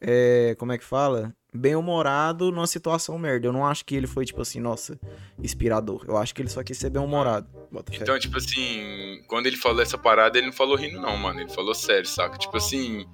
É, 0.00 0.54
como 0.58 0.72
é 0.72 0.78
que 0.78 0.84
fala? 0.84 1.34
Bem-humorado 1.56 2.50
numa 2.50 2.66
situação 2.66 3.18
merda. 3.18 3.46
Eu 3.46 3.52
não 3.52 3.66
acho 3.66 3.84
que 3.84 3.94
ele 3.94 4.06
foi, 4.06 4.24
tipo 4.24 4.42
assim, 4.42 4.60
nossa, 4.60 4.98
inspirador. 5.42 6.04
Eu 6.06 6.16
acho 6.16 6.34
que 6.34 6.42
ele 6.42 6.48
só 6.48 6.62
quis 6.62 6.78
ser 6.78 6.90
bem-humorado. 6.90 7.48
Então, 7.92 8.18
tipo 8.18 8.36
assim, 8.36 9.22
quando 9.26 9.46
ele 9.46 9.56
falou 9.56 9.82
essa 9.82 9.98
parada, 9.98 10.38
ele 10.38 10.46
não 10.46 10.52
falou 10.52 10.76
rindo, 10.76 11.00
não, 11.00 11.16
mano. 11.16 11.40
Ele 11.40 11.50
falou 11.50 11.74
sério, 11.74 12.06
saca? 12.06 12.38
Tipo 12.38 12.56
assim, 12.56 13.06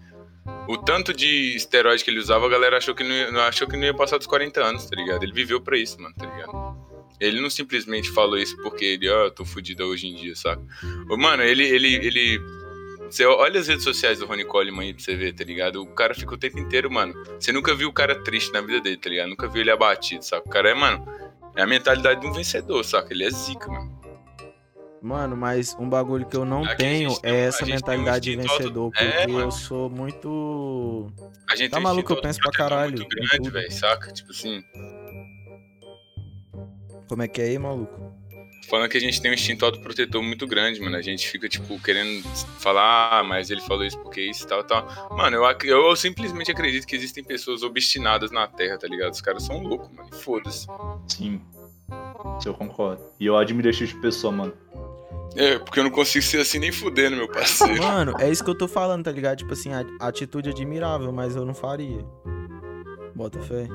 o 0.68 0.76
tanto 0.76 1.12
de 1.12 1.56
esteroide 1.56 2.04
que 2.04 2.10
ele 2.10 2.18
usava, 2.18 2.46
a 2.46 2.48
galera 2.48 2.78
achou 2.78 2.94
que 2.94 3.04
não 3.04 3.14
ia, 3.14 3.46
achou 3.46 3.68
que 3.68 3.76
não 3.76 3.84
ia 3.84 3.94
passar 3.94 4.18
dos 4.18 4.26
40 4.26 4.62
anos, 4.62 4.86
tá 4.86 4.96
ligado? 4.96 5.22
Ele 5.22 5.32
viveu 5.32 5.60
pra 5.60 5.76
isso, 5.78 6.00
mano, 6.00 6.14
tá 6.14 6.26
ligado? 6.26 6.76
Ele 7.20 7.40
não 7.40 7.48
simplesmente 7.48 8.10
falou 8.10 8.36
isso 8.36 8.56
porque 8.62 8.84
ele, 8.84 9.08
ó, 9.08 9.22
oh, 9.22 9.24
eu 9.26 9.30
tô 9.30 9.44
fudido 9.44 9.84
hoje 9.84 10.08
em 10.08 10.14
dia, 10.16 10.34
saca? 10.34 10.62
Mano, 11.16 11.42
ele, 11.42 11.62
ele, 11.62 11.94
ele 11.94 12.40
você 13.12 13.26
olha 13.26 13.60
as 13.60 13.68
redes 13.68 13.84
sociais 13.84 14.20
do 14.20 14.26
Ronnie 14.26 14.44
Coleman 14.44 14.86
aí 14.86 14.94
pra 14.94 15.04
você 15.04 15.14
ver, 15.14 15.34
tá 15.34 15.44
ligado? 15.44 15.82
O 15.82 15.86
cara 15.86 16.14
fica 16.14 16.34
o 16.34 16.38
tempo 16.38 16.58
inteiro, 16.58 16.90
mano. 16.90 17.12
Você 17.38 17.52
nunca 17.52 17.74
viu 17.74 17.90
o 17.90 17.92
cara 17.92 18.14
triste 18.22 18.50
na 18.52 18.62
vida 18.62 18.80
dele, 18.80 18.96
tá 18.96 19.10
ligado? 19.10 19.28
Nunca 19.28 19.46
viu 19.48 19.60
ele 19.60 19.70
abatido, 19.70 20.24
saca? 20.24 20.48
O 20.48 20.50
cara 20.50 20.70
é, 20.70 20.74
mano, 20.74 21.06
é 21.54 21.62
a 21.62 21.66
mentalidade 21.66 22.22
de 22.22 22.26
um 22.26 22.32
vencedor, 22.32 22.82
saca? 22.82 23.12
Ele 23.12 23.24
é 23.24 23.30
zica, 23.30 23.70
mano. 23.70 24.00
Mano, 25.02 25.36
mas 25.36 25.76
um 25.78 25.88
bagulho 25.88 26.24
que 26.24 26.36
eu 26.36 26.44
não 26.44 26.64
Aqui 26.64 26.76
tenho 26.76 27.18
é 27.22 27.46
essa 27.46 27.66
mentalidade 27.66 28.30
um 28.30 28.36
de 28.36 28.48
vencedor, 28.48 28.90
porque 28.90 29.04
é, 29.04 29.26
eu 29.28 29.50
sou 29.50 29.90
muito. 29.90 31.12
A 31.50 31.56
gente 31.56 31.70
tá 31.70 31.80
maluco, 31.80 32.12
eu 32.12 32.20
penso 32.20 32.38
pra 32.38 32.52
caralho. 32.52 32.98
Muito 32.98 33.08
grande, 33.08 33.50
velho, 33.50 33.72
saca? 33.72 34.10
Tipo 34.12 34.30
assim. 34.30 34.62
Como 37.08 37.22
é 37.22 37.28
que 37.28 37.42
é 37.42 37.46
aí, 37.46 37.58
maluco? 37.58 38.21
Falando 38.72 38.88
que 38.88 38.96
a 38.96 39.00
gente 39.00 39.20
tem 39.20 39.30
um 39.30 39.34
instinto 39.34 39.66
autoprotetor 39.66 40.22
muito 40.22 40.46
grande, 40.46 40.80
mano. 40.80 40.96
A 40.96 41.02
gente 41.02 41.28
fica, 41.28 41.46
tipo, 41.46 41.78
querendo 41.78 42.26
falar, 42.58 43.18
ah, 43.18 43.22
mas 43.22 43.50
ele 43.50 43.60
falou 43.60 43.84
isso 43.84 43.98
porque 43.98 44.22
isso 44.22 44.44
e 44.44 44.46
tal, 44.46 44.64
tal. 44.64 44.88
Mano, 45.10 45.36
eu, 45.36 45.60
eu 45.62 45.94
simplesmente 45.94 46.50
acredito 46.50 46.86
que 46.86 46.96
existem 46.96 47.22
pessoas 47.22 47.62
obstinadas 47.62 48.30
na 48.30 48.46
Terra, 48.46 48.78
tá 48.78 48.88
ligado? 48.88 49.12
Os 49.12 49.20
caras 49.20 49.42
são 49.42 49.62
loucos, 49.62 49.94
mano. 49.94 50.10
Foda-se. 50.14 50.66
Sim. 51.06 51.38
Isso 52.38 52.48
eu 52.48 52.54
concordo. 52.54 53.02
E 53.20 53.26
eu 53.26 53.36
admiro 53.36 53.68
esse 53.68 53.80
tipo 53.80 53.92
de 53.92 54.00
pessoa, 54.00 54.32
mano. 54.32 54.54
É, 55.36 55.58
porque 55.58 55.78
eu 55.78 55.84
não 55.84 55.90
consigo 55.90 56.24
ser 56.24 56.40
assim 56.40 56.58
nem 56.58 56.72
fudendo, 56.72 57.14
meu 57.14 57.28
parceiro. 57.28 57.80
Mano, 57.82 58.14
é 58.18 58.30
isso 58.30 58.44
que 58.44 58.50
eu 58.50 58.54
tô 58.54 58.68
falando, 58.68 59.04
tá 59.04 59.10
ligado? 59.10 59.38
Tipo 59.38 59.54
assim, 59.54 59.70
a 59.72 59.82
atitude 60.00 60.50
admirável, 60.50 61.10
mas 61.10 61.34
eu 61.34 61.46
não 61.46 61.54
faria. 61.54 62.04
Bota 63.14 63.40
fé. 63.40 63.66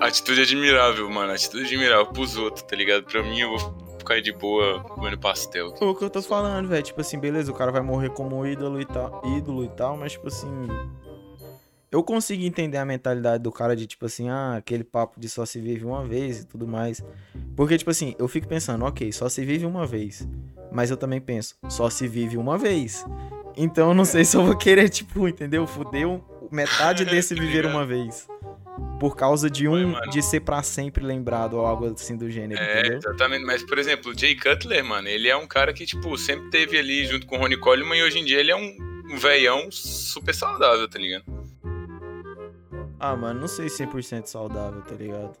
Atitude 0.00 0.42
admirável, 0.42 1.08
mano. 1.08 1.32
Atitude 1.32 1.64
admirável 1.64 2.06
pros 2.06 2.36
outros, 2.36 2.64
tá 2.64 2.74
ligado? 2.74 3.04
Pra 3.04 3.22
mim, 3.22 3.38
eu 3.38 3.50
vou 3.50 3.89
ficar 4.00 4.20
de 4.20 4.32
boa 4.32 4.80
comendo 4.80 5.18
pastel. 5.18 5.68
O 5.80 5.94
que 5.94 6.04
eu 6.04 6.10
tô 6.10 6.20
falando, 6.20 6.68
velho. 6.68 6.82
Tipo 6.82 7.00
assim, 7.00 7.18
beleza, 7.18 7.52
o 7.52 7.54
cara 7.54 7.70
vai 7.70 7.80
morrer 7.80 8.10
como 8.10 8.44
ídolo 8.46 8.80
e 8.80 8.84
tal, 8.84 9.22
ídolo 9.36 9.64
e 9.64 9.68
tal, 9.68 9.96
mas 9.96 10.12
tipo 10.12 10.28
assim. 10.28 10.48
Eu 11.92 12.04
consigo 12.04 12.44
entender 12.44 12.78
a 12.78 12.84
mentalidade 12.84 13.42
do 13.42 13.50
cara 13.50 13.74
de 13.74 13.84
tipo 13.84 14.06
assim, 14.06 14.28
ah, 14.28 14.56
aquele 14.56 14.84
papo 14.84 15.18
de 15.18 15.28
só 15.28 15.44
se 15.44 15.60
vive 15.60 15.84
uma 15.84 16.04
vez 16.04 16.40
e 16.42 16.46
tudo 16.46 16.66
mais. 16.66 17.04
Porque, 17.56 17.76
tipo 17.76 17.90
assim, 17.90 18.14
eu 18.16 18.28
fico 18.28 18.46
pensando, 18.46 18.84
ok, 18.84 19.10
só 19.12 19.28
se 19.28 19.44
vive 19.44 19.66
uma 19.66 19.84
vez. 19.86 20.26
Mas 20.70 20.90
eu 20.90 20.96
também 20.96 21.20
penso, 21.20 21.56
só 21.68 21.90
se 21.90 22.06
vive 22.06 22.36
uma 22.36 22.56
vez. 22.56 23.04
Então 23.56 23.88
eu 23.88 23.94
não 23.94 24.04
sei 24.04 24.24
se 24.24 24.36
eu 24.36 24.44
vou 24.44 24.56
querer, 24.56 24.88
tipo, 24.90 25.26
entendeu? 25.26 25.66
Fudeu 25.66 26.24
metade 26.50 27.04
desse 27.06 27.34
viver 27.34 27.66
uma 27.66 27.84
vez 27.86 28.28
por 28.98 29.16
causa 29.16 29.48
de 29.50 29.66
um 29.66 29.98
de 30.10 30.22
ser 30.22 30.40
para 30.40 30.62
sempre 30.62 31.04
lembrado 31.04 31.54
ou 31.54 31.66
algo 31.66 31.86
assim 31.86 32.16
do 32.16 32.30
gênero, 32.30 32.60
é, 32.60 32.80
entendeu? 32.80 32.98
exatamente, 32.98 33.44
mas 33.44 33.62
por 33.62 33.78
exemplo, 33.78 34.12
o 34.12 34.18
Jay 34.18 34.36
Cutler, 34.36 34.84
mano, 34.84 35.08
ele 35.08 35.28
é 35.28 35.36
um 35.36 35.46
cara 35.46 35.72
que 35.72 35.86
tipo 35.86 36.16
sempre 36.18 36.50
teve 36.50 36.78
ali 36.78 37.06
junto 37.06 37.26
com 37.26 37.36
o 37.36 37.38
Ronnie 37.38 37.58
Coleman 37.58 37.96
e 37.96 38.02
hoje 38.02 38.18
em 38.18 38.24
dia 38.24 38.38
ele 38.38 38.50
é 38.50 38.56
um, 38.56 38.76
um 39.10 39.16
veião 39.16 39.70
super 39.70 40.34
saudável, 40.34 40.88
tá 40.88 40.98
ligado? 40.98 41.24
Ah, 42.98 43.16
mano, 43.16 43.40
não 43.40 43.48
sei 43.48 43.66
100% 43.66 44.26
saudável, 44.26 44.82
tá 44.82 44.94
ligado? 44.94 45.32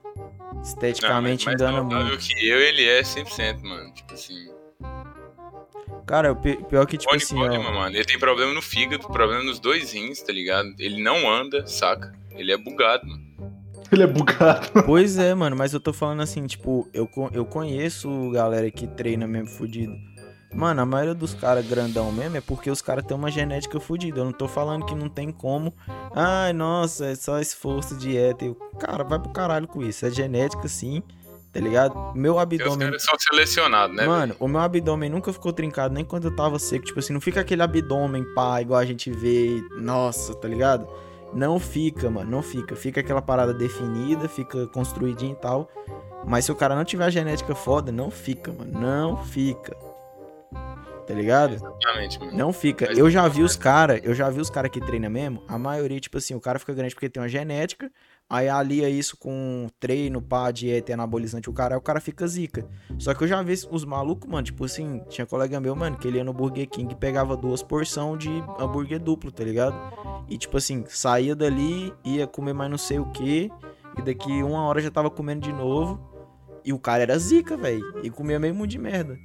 Esteticamente 0.62 1.44
não, 1.44 1.52
engana 1.52 1.82
muito. 1.82 2.18
que 2.18 2.48
eu, 2.48 2.58
ele 2.58 2.88
é 2.88 3.02
100%, 3.02 3.62
mano, 3.62 3.92
tipo 3.92 4.14
assim. 4.14 4.48
Cara, 6.06 6.32
o 6.32 6.36
pior 6.36 6.86
que, 6.86 6.96
tipo 6.96 7.10
Ronnie 7.10 7.24
assim. 7.24 7.34
Coleman, 7.36 7.66
ó... 7.66 7.74
mano, 7.74 7.96
ele 7.96 8.04
tem 8.04 8.18
problema 8.18 8.52
no 8.52 8.62
fígado, 8.62 9.06
problema 9.08 9.42
nos 9.42 9.58
dois 9.58 9.92
rins, 9.92 10.20
tá 10.22 10.32
ligado? 10.32 10.68
Ele 10.78 11.02
não 11.02 11.30
anda, 11.30 11.66
saca? 11.66 12.12
Ele 12.30 12.52
é 12.52 12.56
bugado, 12.56 13.06
mano. 13.06 13.30
Ele 13.92 14.02
é 14.02 14.06
bugado. 14.06 14.68
Pois 14.86 15.18
é, 15.18 15.34
mano, 15.34 15.56
mas 15.56 15.72
eu 15.72 15.80
tô 15.80 15.92
falando 15.92 16.22
assim, 16.22 16.46
tipo, 16.46 16.88
eu, 16.94 17.08
eu 17.32 17.44
conheço 17.44 18.30
galera 18.30 18.70
que 18.70 18.86
treina 18.86 19.26
mesmo 19.26 19.48
fudido. 19.48 19.94
Mano, 20.52 20.82
a 20.82 20.86
maioria 20.86 21.14
dos 21.14 21.32
caras 21.32 21.66
grandão 21.66 22.10
mesmo 22.10 22.36
é 22.36 22.40
porque 22.40 22.70
os 22.70 22.82
caras 22.82 23.04
têm 23.04 23.16
uma 23.16 23.30
genética 23.30 23.78
fodida. 23.78 24.20
Eu 24.20 24.24
não 24.24 24.32
tô 24.32 24.48
falando 24.48 24.84
que 24.84 24.96
não 24.96 25.08
tem 25.08 25.30
como. 25.30 25.72
Ai, 26.12 26.52
nossa, 26.52 27.06
é 27.06 27.14
só 27.14 27.38
esforço, 27.38 27.96
dieta. 27.96 28.44
Eu, 28.44 28.56
cara, 28.78 29.04
vai 29.04 29.20
pro 29.20 29.30
caralho 29.30 29.68
com 29.68 29.80
isso. 29.80 30.04
É 30.04 30.10
genética, 30.10 30.66
sim. 30.66 31.02
Tá 31.52 31.58
ligado? 31.58 32.12
Meu 32.14 32.38
abdômen. 32.38 32.90
Os 32.90 33.02
são 33.02 33.18
selecionados, 33.18 33.96
né? 33.96 34.06
Mano, 34.06 34.36
o 34.38 34.46
meu 34.46 34.60
abdômen 34.60 35.10
nunca 35.10 35.32
ficou 35.32 35.52
trincado 35.52 35.92
nem 35.92 36.04
quando 36.04 36.24
eu 36.28 36.36
tava 36.36 36.58
seco. 36.60 36.84
Tipo 36.84 37.00
assim, 37.00 37.12
não 37.12 37.20
fica 37.20 37.40
aquele 37.40 37.62
abdômen 37.62 38.24
pá, 38.34 38.60
igual 38.60 38.78
a 38.78 38.84
gente 38.84 39.10
vê. 39.10 39.60
Nossa, 39.76 40.32
tá 40.34 40.46
ligado? 40.46 40.86
Não 41.32 41.58
fica, 41.58 42.08
mano, 42.08 42.30
não 42.30 42.42
fica. 42.42 42.76
Fica 42.76 43.00
aquela 43.00 43.20
parada 43.20 43.52
definida, 43.52 44.28
fica 44.28 44.66
construidinho 44.68 45.32
e 45.32 45.36
tal. 45.36 45.68
Mas 46.24 46.44
se 46.44 46.52
o 46.52 46.54
cara 46.54 46.76
não 46.76 46.84
tiver 46.84 47.04
a 47.04 47.10
genética 47.10 47.54
foda, 47.54 47.90
não 47.90 48.10
fica, 48.10 48.52
mano. 48.52 48.78
Não 48.78 49.16
fica. 49.24 49.76
Tá 51.06 51.14
ligado? 51.14 51.54
Exatamente, 51.54 52.20
mano. 52.20 52.32
Não 52.32 52.52
fica. 52.52 52.86
Mas 52.86 52.96
eu 52.98 53.10
já 53.10 53.26
vi 53.26 53.42
os 53.42 53.56
cara, 53.56 53.98
eu 53.98 54.14
já 54.14 54.30
vi 54.30 54.40
os 54.40 54.50
cara 54.50 54.68
que 54.68 54.80
treina 54.80 55.10
mesmo. 55.10 55.42
A 55.48 55.58
maioria, 55.58 55.98
tipo 55.98 56.16
assim, 56.18 56.34
o 56.34 56.40
cara 56.40 56.60
fica 56.60 56.72
grande 56.72 56.94
porque 56.94 57.08
tem 57.08 57.20
uma 57.20 57.28
genética. 57.28 57.90
Aí 58.30 58.48
alia 58.48 58.88
isso 58.88 59.16
com 59.16 59.66
treino, 59.80 60.22
pá, 60.22 60.52
dieta 60.52 60.94
anabolizante, 60.94 61.50
o 61.50 61.52
cara, 61.52 61.76
o 61.76 61.80
cara 61.80 62.00
fica 62.00 62.24
zica. 62.28 62.64
Só 62.96 63.12
que 63.12 63.24
eu 63.24 63.28
já 63.28 63.42
vi 63.42 63.54
os 63.68 63.84
malucos, 63.84 64.30
mano, 64.30 64.44
tipo 64.44 64.64
assim, 64.64 65.02
tinha 65.08 65.26
colega 65.26 65.58
meu, 65.58 65.74
mano, 65.74 65.98
que 65.98 66.06
ele 66.06 66.18
ia 66.18 66.24
no 66.24 66.32
Burger 66.32 66.68
King 66.68 66.92
e 66.92 66.96
pegava 66.96 67.36
duas 67.36 67.60
porções 67.60 68.20
de 68.20 68.30
hambúrguer 68.56 69.00
duplo, 69.00 69.32
tá 69.32 69.42
ligado? 69.42 69.74
E 70.28 70.38
tipo 70.38 70.56
assim, 70.56 70.84
saía 70.86 71.34
dali, 71.34 71.92
ia 72.04 72.24
comer 72.24 72.52
mais 72.52 72.70
não 72.70 72.78
sei 72.78 73.00
o 73.00 73.06
que, 73.06 73.50
e 73.98 74.02
daqui 74.02 74.44
uma 74.44 74.62
hora 74.62 74.80
já 74.80 74.92
tava 74.92 75.10
comendo 75.10 75.40
de 75.40 75.52
novo. 75.52 76.00
E 76.64 76.72
o 76.72 76.78
cara 76.78 77.02
era 77.02 77.18
zica, 77.18 77.56
velho. 77.56 77.82
E 78.04 78.10
comia 78.10 78.38
meio 78.38 78.54
muito 78.54 78.70
de 78.70 78.78
merda. 78.78 79.18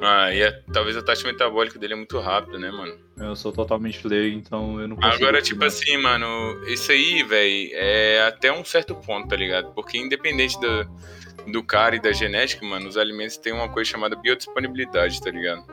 Ah, 0.00 0.32
e 0.32 0.40
é, 0.40 0.62
talvez 0.72 0.96
a 0.96 1.02
taxa 1.02 1.26
metabólica 1.26 1.78
dele 1.78 1.92
é 1.92 1.96
muito 1.96 2.18
rápida, 2.18 2.58
né, 2.58 2.70
mano? 2.70 2.94
Eu 3.18 3.36
sou 3.36 3.52
totalmente 3.52 4.06
leigo, 4.08 4.38
então 4.38 4.80
eu 4.80 4.88
não 4.88 4.96
consigo. 4.96 5.14
Agora, 5.14 5.42
tipo 5.42 5.62
assim, 5.62 5.98
mano, 5.98 6.26
isso 6.66 6.90
aí, 6.90 7.22
velho, 7.22 7.70
é 7.74 8.22
até 8.26 8.50
um 8.50 8.64
certo 8.64 8.94
ponto, 8.94 9.28
tá 9.28 9.36
ligado? 9.36 9.72
Porque 9.74 9.98
independente 9.98 10.58
do, 10.58 11.52
do 11.52 11.62
cara 11.62 11.96
e 11.96 12.00
da 12.00 12.12
genética, 12.12 12.64
mano, 12.64 12.88
os 12.88 12.96
alimentos 12.96 13.36
têm 13.36 13.52
uma 13.52 13.68
coisa 13.68 13.90
chamada 13.90 14.16
biodisponibilidade, 14.16 15.20
tá 15.20 15.30
ligado? 15.30 15.64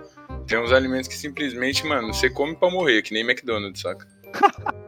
Tem 0.46 0.60
uns 0.60 0.74
alimentos 0.74 1.08
que 1.08 1.16
simplesmente, 1.16 1.86
mano, 1.86 2.14
você 2.14 2.30
come 2.30 2.56
pra 2.56 2.70
morrer, 2.70 3.02
que 3.02 3.14
nem 3.14 3.24
McDonald's, 3.24 3.82
saca? 3.82 4.06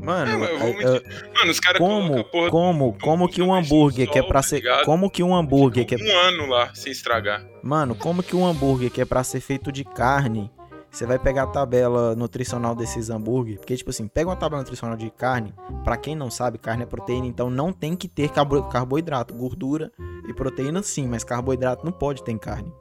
Mano, 0.00 0.44
é, 0.44 0.52
eu, 0.54 1.02
mano, 1.34 1.50
os 1.50 1.58
caras 1.58 1.78
como, 1.80 2.24
porra, 2.24 2.50
como, 2.50 2.96
como 3.02 3.28
que 3.28 3.42
um 3.42 3.52
hambúrguer 3.52 4.06
sol, 4.06 4.12
que 4.12 4.18
é 4.20 4.22
pra 4.22 4.42
ser, 4.42 4.56
ligado? 4.56 4.84
como 4.84 5.10
que 5.10 5.24
um 5.24 5.34
hambúrguer 5.34 5.84
que 5.84 5.96
é 5.96 5.98
um 5.98 6.18
ano 6.28 6.46
lá 6.46 6.72
sem 6.72 6.92
estragar. 6.92 7.44
Mano, 7.64 7.96
como 7.96 8.22
que 8.22 8.36
um 8.36 8.46
hambúrguer 8.46 8.92
que 8.92 9.00
é 9.00 9.04
para 9.04 9.24
ser 9.24 9.40
feito 9.40 9.72
de 9.72 9.82
carne, 9.82 10.52
você 10.88 11.04
vai 11.04 11.18
pegar 11.18 11.42
a 11.42 11.46
tabela 11.48 12.14
nutricional 12.14 12.76
desses 12.76 13.10
hambúrguer, 13.10 13.58
porque 13.58 13.76
tipo 13.76 13.90
assim, 13.90 14.06
pega 14.06 14.30
uma 14.30 14.36
tabela 14.36 14.62
nutricional 14.62 14.96
de 14.96 15.10
carne, 15.10 15.52
para 15.82 15.96
quem 15.96 16.14
não 16.14 16.30
sabe, 16.30 16.58
carne 16.58 16.84
é 16.84 16.86
proteína, 16.86 17.26
então 17.26 17.50
não 17.50 17.72
tem 17.72 17.96
que 17.96 18.06
ter 18.06 18.30
carboidrato, 18.30 19.34
gordura 19.34 19.90
e 20.28 20.32
proteína 20.32 20.80
sim, 20.80 21.08
mas 21.08 21.24
carboidrato 21.24 21.84
não 21.84 21.92
pode 21.92 22.22
ter 22.22 22.30
em 22.30 22.38
carne. 22.38 22.72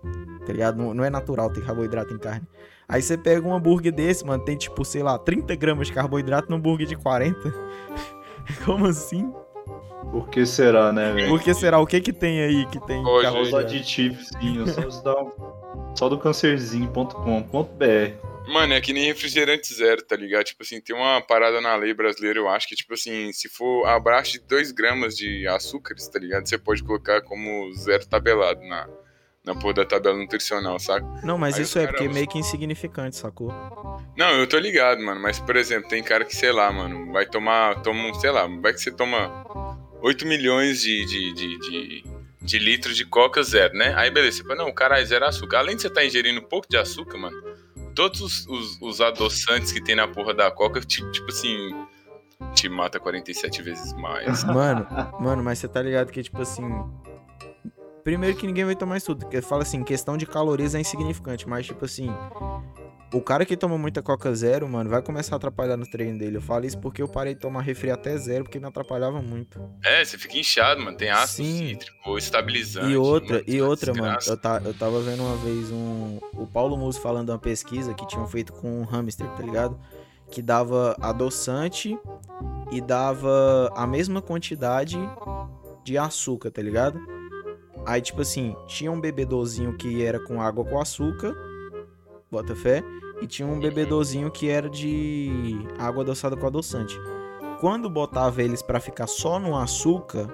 Tá 0.45 0.53
ligado? 0.53 0.77
Não, 0.77 0.93
não 0.93 1.03
é 1.03 1.09
natural 1.09 1.49
ter 1.49 1.65
carboidrato 1.65 2.13
em 2.13 2.19
carne. 2.19 2.47
Aí 2.89 3.01
você 3.01 3.17
pega 3.17 3.45
um 3.45 3.53
hambúrguer 3.53 3.91
desse, 3.91 4.25
mano, 4.25 4.45
tem 4.45 4.55
tipo, 4.55 4.85
sei 4.85 5.03
lá, 5.03 5.19
30 5.19 5.53
gramas 5.55 5.87
de 5.87 5.93
carboidrato 5.93 6.49
num 6.49 6.55
hambúrguer 6.55 6.87
de 6.87 6.95
40. 6.95 7.53
Como 8.63 8.85
assim? 8.85 9.29
Por 10.11 10.29
que 10.29 10.45
será, 10.45 10.93
né, 10.93 11.11
velho? 11.11 11.27
Por 11.27 11.41
que 11.41 11.53
será? 11.53 11.79
O 11.79 11.85
que 11.85 11.99
que 11.99 12.13
tem 12.13 12.39
aí 12.41 12.65
que 12.67 12.79
tem 12.87 13.03
carboidrato? 13.03 13.41
Os 13.41 13.53
aditivozinhos, 13.53 14.71
só, 14.71 15.35
só 15.95 16.07
do 16.07 16.17
cancerzinho.com.br. 16.17 18.27
Mano, 18.47 18.73
é 18.73 18.79
que 18.79 18.93
nem 18.93 19.07
refrigerante 19.07 19.73
zero, 19.73 20.01
tá 20.01 20.15
ligado? 20.15 20.45
Tipo 20.45 20.63
assim, 20.63 20.79
tem 20.79 20.95
uma 20.95 21.19
parada 21.19 21.59
na 21.59 21.75
lei 21.75 21.93
brasileira, 21.93 22.39
eu 22.39 22.47
acho 22.47 22.69
que, 22.69 22.77
tipo 22.77 22.93
assim, 22.93 23.33
se 23.33 23.49
for 23.49 23.85
abaixo 23.85 24.31
de 24.33 24.39
2 24.39 24.71
gramas 24.71 25.17
de 25.17 25.45
açúcares, 25.45 26.07
tá 26.07 26.17
ligado? 26.17 26.47
Você 26.47 26.57
pode 26.57 26.81
colocar 26.81 27.21
como 27.21 27.69
zero 27.73 28.07
tabelado 28.07 28.61
na, 28.61 28.87
na 29.47 29.55
porra 29.55 29.75
da 29.75 29.85
tabela 29.85 30.17
nutricional, 30.17 30.77
saca? 30.77 31.07
Não, 31.23 31.37
mas 31.37 31.55
Aí 31.55 31.61
isso 31.61 31.79
é 31.79 31.87
porque 31.87 32.03
é 32.03 32.09
meio 32.09 32.27
que 32.27 32.37
insignificante, 32.37 33.15
sacou? 33.15 33.49
Não, 34.17 34.29
eu 34.31 34.45
tô 34.45 34.59
ligado, 34.59 35.01
mano. 35.01 35.21
Mas, 35.21 35.39
por 35.39 35.55
exemplo, 35.55 35.87
tem 35.87 36.03
cara 36.03 36.25
que, 36.25 36.35
sei 36.35 36.51
lá, 36.51 36.69
mano, 36.69 37.13
vai 37.13 37.25
tomar. 37.25 37.81
Toma, 37.81 38.13
sei 38.15 38.29
lá, 38.29 38.45
vai 38.61 38.73
que 38.73 38.81
você 38.81 38.91
toma 38.91 39.45
8 40.01 40.27
milhões 40.27 40.81
de, 40.81 41.05
de, 41.05 41.33
de, 41.33 41.59
de, 41.59 42.03
de 42.41 42.59
litros 42.59 42.97
de 42.97 43.05
coca 43.05 43.41
zero, 43.41 43.73
né? 43.73 43.93
Aí 43.95 44.11
beleza, 44.11 44.37
você 44.37 44.43
fala, 44.43 44.65
não, 44.65 44.71
caralho, 44.73 45.05
zero 45.05 45.25
açúcar. 45.25 45.59
Além 45.59 45.77
de 45.77 45.81
você 45.81 45.87
estar 45.87 46.01
tá 46.01 46.05
ingerindo 46.05 46.41
um 46.41 46.47
pouco 46.47 46.67
de 46.69 46.75
açúcar, 46.75 47.17
mano, 47.17 47.41
todos 47.95 48.19
os, 48.19 48.47
os, 48.47 48.81
os 48.81 49.01
adoçantes 49.01 49.71
que 49.71 49.81
tem 49.81 49.95
na 49.95 50.09
porra 50.09 50.33
da 50.33 50.51
coca, 50.51 50.81
tipo, 50.81 51.09
tipo 51.11 51.29
assim 51.29 51.73
te 52.53 52.69
mata 52.69 52.99
47 52.99 53.61
vezes 53.61 53.93
mais. 53.93 54.43
Mano, 54.43 54.85
mano, 55.19 55.43
mas 55.43 55.57
você 55.57 55.67
tá 55.67 55.81
ligado 55.81 56.11
que, 56.11 56.21
tipo 56.21 56.41
assim, 56.41 56.67
Primeiro 58.07 58.37
que 58.37 58.47
ninguém 58.47 58.63
vai 58.63 58.73
tomar 58.73 58.95
isso 58.95 59.07
tudo. 59.07 59.25
Porque 59.25 59.41
fala 59.41 59.63
assim, 59.63 59.83
questão 59.83 60.15
de 60.15 60.25
calorias 60.25 60.73
é 60.73 60.79
insignificante, 60.79 61.45
mas 61.45 61.65
tipo 61.65 61.83
assim, 61.83 62.09
o 63.13 63.19
cara 63.19 63.45
que 63.45 63.57
toma 63.57 63.77
muita 63.77 64.01
Coca 64.01 64.33
Zero, 64.33 64.65
mano, 64.65 64.89
vai 64.89 65.01
começar 65.01 65.35
a 65.35 65.37
atrapalhar 65.37 65.75
no 65.75 65.85
treino 65.85 66.17
dele. 66.17 66.37
Eu 66.37 66.41
falo 66.41 66.65
isso 66.65 66.79
porque 66.79 67.01
eu 67.01 67.09
parei 67.09 67.33
de 67.33 67.41
tomar 67.41 67.59
refri 67.59 67.91
até 67.91 68.17
zero, 68.17 68.45
porque 68.45 68.61
me 68.61 68.65
atrapalhava 68.65 69.21
muito. 69.21 69.61
É, 69.83 70.05
você 70.05 70.17
fica 70.17 70.37
inchado, 70.37 70.79
mano. 70.79 70.95
Tem 70.95 71.09
ácido 71.09 71.49
Sim. 71.49 71.67
cítrico, 71.67 72.17
estabilizante. 72.17 72.87
E 72.87 72.95
outra, 72.95 73.39
mano, 73.39 73.43
e 73.45 73.61
outra, 73.61 73.93
mano. 73.93 74.17
Eu, 74.25 74.37
tá, 74.37 74.61
eu 74.63 74.73
tava 74.73 75.01
vendo 75.01 75.23
uma 75.23 75.35
vez 75.35 75.69
um. 75.69 76.17
O 76.33 76.47
Paulo 76.47 76.77
Musso 76.77 77.01
falando 77.01 77.25
de 77.25 77.31
uma 77.33 77.39
pesquisa 77.39 77.93
que 77.93 78.07
tinham 78.07 78.25
feito 78.25 78.53
com 78.53 78.79
um 78.79 78.85
hamster, 78.85 79.27
tá 79.31 79.43
ligado? 79.43 79.77
Que 80.31 80.41
dava 80.41 80.95
adoçante 81.01 81.99
e 82.71 82.79
dava 82.79 83.69
a 83.75 83.85
mesma 83.85 84.21
quantidade 84.21 84.97
de 85.83 85.97
açúcar, 85.97 86.51
tá 86.51 86.61
ligado? 86.61 87.16
Aí, 87.87 88.01
tipo 88.01 88.21
assim, 88.21 88.53
tinha 88.67 88.91
um 88.91 88.99
bebedozinho 88.99 89.77
que 89.77 90.03
era 90.03 90.19
com 90.19 90.41
água 90.41 90.65
com 90.65 90.77
açúcar, 90.77 91.33
bota 92.29 92.53
fé, 92.53 92.83
e 93.21 93.25
tinha 93.25 93.47
um 93.47 93.57
bebedozinho 93.61 94.29
que 94.29 94.49
era 94.49 94.69
de 94.69 95.57
água 95.79 96.03
adoçada 96.03 96.35
com 96.35 96.45
adoçante. 96.45 96.99
Quando 97.61 97.89
botava 97.89 98.43
eles 98.43 98.61
para 98.61 98.81
ficar 98.81 99.07
só 99.07 99.39
no 99.39 99.57
açúcar, 99.57 100.27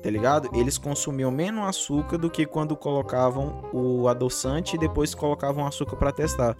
tá 0.00 0.08
ligado? 0.08 0.48
Eles 0.54 0.78
consumiam 0.78 1.32
menos 1.32 1.66
açúcar 1.66 2.16
do 2.16 2.30
que 2.30 2.46
quando 2.46 2.76
colocavam 2.76 3.68
o 3.72 4.06
adoçante 4.06 4.76
e 4.76 4.78
depois 4.78 5.16
colocavam 5.16 5.66
açúcar 5.66 5.96
para 5.96 6.12
testar. 6.12 6.56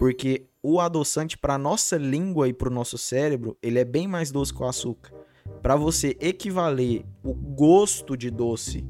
Porque 0.00 0.48
o 0.60 0.80
adoçante 0.80 1.38
para 1.38 1.56
nossa 1.56 1.96
língua 1.96 2.48
e 2.48 2.52
para 2.52 2.68
o 2.68 2.74
nosso 2.74 2.98
cérebro, 2.98 3.56
ele 3.62 3.78
é 3.78 3.84
bem 3.84 4.08
mais 4.08 4.32
doce 4.32 4.52
que 4.52 4.60
o 4.60 4.66
açúcar. 4.66 5.19
Para 5.62 5.76
você 5.76 6.16
equivaler 6.20 7.04
o 7.22 7.34
gosto 7.34 8.16
de 8.16 8.30
doce 8.30 8.84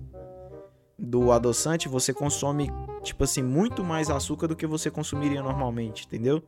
do 0.99 1.33
adoçante, 1.33 1.89
você 1.89 2.13
consome 2.13 2.71
tipo 3.03 3.25
assim 3.25 3.43
muito 3.43 3.83
mais 3.83 4.11
açúcar 4.11 4.47
do 4.47 4.57
que 4.57 4.67
você 4.67 4.91
consumiria 4.91 5.43
normalmente, 5.43 6.07
entendeu? 6.07 6.43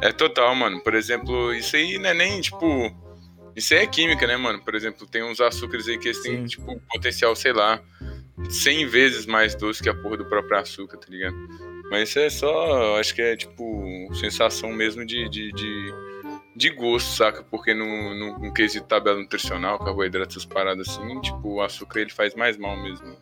É 0.00 0.12
total, 0.12 0.54
mano. 0.54 0.80
Por 0.82 0.94
exemplo, 0.94 1.52
isso 1.54 1.76
aí 1.76 1.98
não 1.98 2.10
é 2.10 2.14
nem 2.14 2.40
tipo 2.40 2.66
isso 3.58 3.74
aí 3.74 3.80
é 3.80 3.86
química, 3.88 4.24
né, 4.24 4.36
mano? 4.36 4.62
Por 4.62 4.76
exemplo, 4.76 5.04
tem 5.04 5.24
uns 5.24 5.40
açúcares 5.40 5.88
aí 5.88 5.98
que 5.98 6.06
eles 6.06 6.22
têm, 6.22 6.46
tipo, 6.46 6.80
potencial, 6.92 7.34
sei 7.34 7.52
lá, 7.52 7.82
100 8.48 8.86
vezes 8.86 9.26
mais 9.26 9.56
doce 9.56 9.82
que 9.82 9.88
a 9.88 9.94
porra 9.94 10.16
do 10.16 10.26
próprio 10.26 10.58
açúcar, 10.58 10.96
tá 10.96 11.08
ligado? 11.10 11.34
Mas 11.90 12.10
isso 12.10 12.20
é 12.20 12.30
só, 12.30 13.00
acho 13.00 13.12
que 13.12 13.20
é, 13.20 13.36
tipo, 13.36 14.08
sensação 14.14 14.70
mesmo 14.72 15.04
de, 15.04 15.28
de, 15.28 15.50
de, 15.52 15.94
de 16.58 16.70
gosto, 16.70 17.16
saca? 17.16 17.44
Porque 17.44 17.72
no, 17.72 17.86
no, 18.14 18.38
no 18.38 18.52
quesito 18.52 18.86
tabela 18.86 19.18
nutricional, 19.18 19.78
carboidrato, 19.78 20.32
essas 20.32 20.44
paradas 20.44 20.88
assim, 20.88 21.20
tipo, 21.20 21.54
o 21.54 21.62
açúcar 21.62 22.00
ele 22.00 22.10
faz 22.10 22.34
mais 22.34 22.56
mal 22.58 22.76
mesmo. 22.82 23.16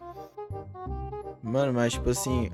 Mano, 1.43 1.73
mas 1.73 1.93
tipo 1.93 2.11
assim, 2.11 2.51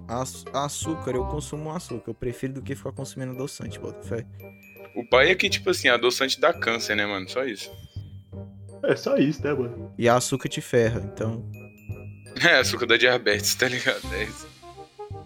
açúcar, 0.53 1.13
eu 1.15 1.25
consumo 1.27 1.71
açúcar. 1.71 2.11
Eu 2.11 2.15
prefiro 2.15 2.55
do 2.55 2.63
que 2.63 2.75
ficar 2.75 2.93
consumindo 2.93 3.33
adoçante, 3.33 3.79
bota 3.79 4.03
fé. 4.07 4.27
O 4.95 5.09
pai 5.09 5.31
é 5.31 5.35
que, 5.35 5.49
tipo 5.49 5.71
assim, 5.71 5.89
adoçante 5.89 6.39
dá 6.39 6.53
câncer, 6.53 6.95
né, 6.95 7.07
mano? 7.07 7.27
Só 7.29 7.45
isso. 7.45 7.71
É 8.85 8.97
só 8.97 9.17
isso, 9.17 9.43
né, 9.43 9.55
mano? 9.55 9.95
E 9.97 10.09
açúcar 10.09 10.49
te 10.49 10.61
ferra, 10.61 11.01
então. 11.01 11.43
É, 12.43 12.59
açúcar 12.59 12.87
da 12.87 12.97
diabetes, 12.97 13.55
tá 13.55 13.69
ligado? 13.69 14.01
É 14.15 14.25
isso. 14.25 14.49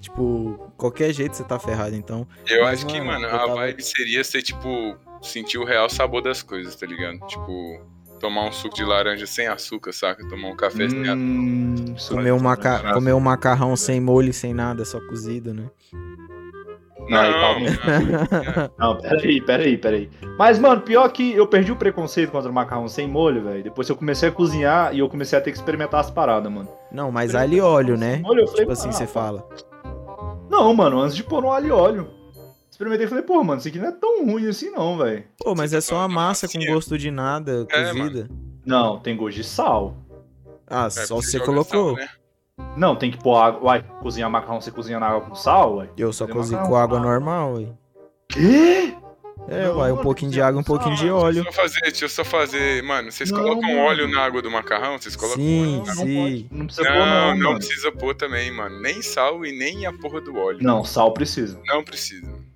Tipo, 0.01 0.73
qualquer 0.77 1.13
jeito 1.13 1.37
você 1.37 1.45
tá 1.45 1.59
ferrado, 1.59 1.95
então. 1.95 2.27
Eu 2.49 2.63
Mas, 2.65 2.79
acho 2.79 2.87
mano, 2.87 2.99
que, 2.99 3.07
mano, 3.07 3.27
a 3.27 3.31
tava... 3.31 3.55
vibe 3.55 3.83
seria 3.83 4.23
ser, 4.23 4.43
tipo, 4.43 4.97
sentir 5.21 5.59
o 5.59 5.65
real 5.65 5.89
sabor 5.89 6.23
das 6.23 6.43
coisas, 6.43 6.75
tá 6.77 6.87
ligado? 6.87 7.19
Tipo, 7.27 7.81
tomar 8.21 8.45
um 8.45 8.53
suco 8.53 8.75
de 8.75 8.85
laranja 8.85 9.27
sem 9.27 9.47
açúcar, 9.47 9.93
saca? 9.93 10.27
Tomar 10.29 10.49
um 10.49 10.57
café 10.57 10.85
hum, 10.85 10.91
sem 10.91 11.95
açúcar. 11.95 12.15
Comer 12.15 12.33
um, 12.33 12.41
maca... 12.41 12.93
comer 12.93 13.13
um 13.13 13.21
macarrão 13.21 13.77
sem 13.77 14.01
molho, 14.01 14.33
sem 14.33 14.55
nada, 14.55 14.85
só 14.85 15.01
cozido, 15.01 15.53
né? 15.53 15.71
Não, 17.09 17.31
não, 17.31 17.61
não. 17.61 18.71
não, 18.79 19.01
peraí, 19.01 19.41
peraí, 19.41 19.79
peraí. 19.79 20.11
Mas, 20.39 20.59
mano, 20.59 20.81
pior 20.81 21.09
que 21.11 21.33
eu 21.33 21.47
perdi 21.47 21.71
o 21.71 21.77
preconceito 21.77 22.31
contra 22.31 22.51
o 22.51 22.55
macarrão 22.55 22.89
sem 22.89 23.07
molho, 23.07 23.45
velho. 23.45 23.63
Depois 23.63 23.89
eu 23.89 23.97
comecei 23.97 24.29
a 24.29 24.33
cozinhar 24.33 24.95
e 24.95 24.99
eu 24.99 25.09
comecei 25.09 25.39
a 25.39 25.43
ter 25.43 25.53
que 25.53 25.57
experimentar 25.57 26.01
as 26.01 26.11
paradas, 26.11 26.51
mano. 26.51 26.69
Não, 26.91 27.13
mas 27.13 27.35
alho 27.35 27.55
e 27.55 27.61
óleo, 27.61 27.97
né? 27.97 28.21
Molho, 28.23 28.41
eu 28.41 28.47
falei, 28.47 28.63
tipo 28.63 28.73
assim, 28.73 28.89
ah, 28.89 28.93
você 28.93 29.07
fala. 29.07 29.47
Não, 30.57 30.73
mano, 30.73 31.01
antes 31.01 31.15
de 31.15 31.23
pôr 31.23 31.43
no 31.43 31.53
alho 31.53 31.67
e 31.67 31.71
óleo. 31.71 32.11
Experimentei 32.71 33.05
e 33.05 33.09
falei, 33.11 33.23
pô, 33.23 33.45
mano, 33.45 33.59
isso 33.59 33.69
aqui 33.69 33.79
não 33.79 33.89
é 33.89 33.93
tão 33.93 34.25
ruim 34.25 34.49
assim 34.49 34.71
não, 34.71 34.97
velho. 34.97 35.23
Pô, 35.39 35.55
mas 35.55 35.75
é 35.75 35.83
só 35.83 35.97
uma 35.97 36.09
massa 36.09 36.49
com 36.49 36.59
gosto 36.65 36.97
de 36.97 37.11
nada, 37.11 37.67
é, 37.71 37.93
cozida. 37.93 38.29
Não, 38.65 38.99
tem 38.99 39.15
gosto 39.15 39.37
de 39.37 39.45
sal. 39.45 39.95
Ah, 40.67 40.87
é, 40.87 40.91
só 40.91 41.17
você 41.17 41.39
colocou. 41.39 41.95
Sal, 41.95 41.97
né? 41.97 42.09
Não, 42.75 42.97
tem 42.97 43.11
que 43.11 43.19
pôr 43.19 43.37
água. 43.37 43.65
Uai, 43.65 43.85
cozinhar 44.01 44.31
macarrão, 44.31 44.59
você 44.59 44.71
cozinha 44.71 44.99
na 44.99 45.09
água 45.09 45.29
com 45.29 45.35
sal, 45.35 45.77
uai? 45.77 45.91
Eu 45.95 46.11
só 46.11 46.27
cozinho 46.27 46.63
com 46.63 46.75
água 46.75 46.99
normal, 46.99 47.55
uai. 47.55 47.73
Quê? 48.31 48.97
É, 49.49 49.69
uai, 49.69 49.93
um 49.93 49.99
pouquinho 49.99 50.31
de 50.31 50.41
água, 50.41 50.61
um 50.61 50.65
pouquinho 50.65 50.97
de 50.97 51.09
óleo. 51.09 51.43
Deixa 51.45 51.49
eu 51.49 51.53
fazer, 51.53 51.81
deixa 51.81 52.05
eu 52.05 52.09
só 52.09 52.25
fazer. 52.25 52.83
Mano, 52.83 53.13
vocês 53.13 53.31
não, 53.31 53.41
colocam 53.41 53.63
mano. 53.63 53.81
óleo 53.81 54.09
na 54.09 54.21
água 54.21 54.43
do 54.43 54.51
macarrão? 54.51 54.99
Vocês 54.99 55.15
colocam 55.15 55.43
sim, 55.43 55.81
óleo? 55.81 55.95
Sim, 55.95 56.49
não, 56.51 56.59
não 56.59 56.67
precisa 56.67 56.89
não, 56.89 56.97
pôr, 56.97 57.07
não. 57.07 57.37
Não, 57.37 57.57
precisa 57.57 57.93
pôr 57.93 58.15
também, 58.15 58.51
mano. 58.51 58.81
Nem 58.81 59.01
sal 59.03 59.47
e 59.47 59.53
nem 59.53 59.87
a 59.87 59.93
porra 59.93 60.21
do 60.21 60.37
óleo. 60.37 60.59
Não, 60.61 60.85
sal 60.85 61.13
precisa. 61.13 61.61
Não 61.67 61.85
precisa. 61.85 62.47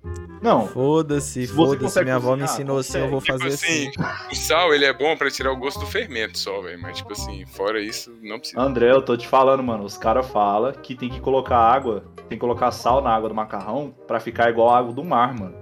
Não. 0.41 0.67
Foda-se, 0.67 1.45
foda-se. 1.47 2.03
Minha 2.03 2.15
avó 2.15 2.35
me 2.35 2.43
ensinou 2.43 2.79
assim, 2.79 2.97
eu 2.97 3.09
vou 3.09 3.21
tipo 3.21 3.37
fazer 3.37 3.53
assim, 3.53 3.91
assim. 3.95 4.31
O 4.31 4.35
sal, 4.35 4.73
ele 4.73 4.85
é 4.85 4.93
bom 4.93 5.15
pra 5.15 5.29
tirar 5.29 5.51
o 5.51 5.55
gosto 5.57 5.79
do 5.79 5.85
fermento 5.85 6.37
só, 6.37 6.61
velho. 6.61 6.81
Mas, 6.81 6.97
tipo 6.97 7.13
assim, 7.13 7.45
fora 7.45 7.79
isso, 7.79 8.11
não 8.21 8.39
precisa. 8.39 8.59
André, 8.59 8.91
eu 8.91 9.01
tô 9.01 9.15
te 9.15 9.27
falando, 9.27 9.61
mano. 9.61 9.83
Os 9.83 9.97
caras 9.97 10.27
falam 10.27 10.73
que 10.73 10.95
tem 10.95 11.09
que 11.09 11.19
colocar 11.19 11.57
água, 11.57 12.03
tem 12.27 12.37
que 12.37 12.37
colocar 12.37 12.71
sal 12.71 13.01
na 13.01 13.15
água 13.15 13.29
do 13.29 13.35
macarrão 13.35 13.93
pra 14.07 14.19
ficar 14.19 14.49
igual 14.49 14.69
a 14.71 14.79
água 14.79 14.91
do 14.91 15.03
mar, 15.03 15.33
mano. 15.33 15.60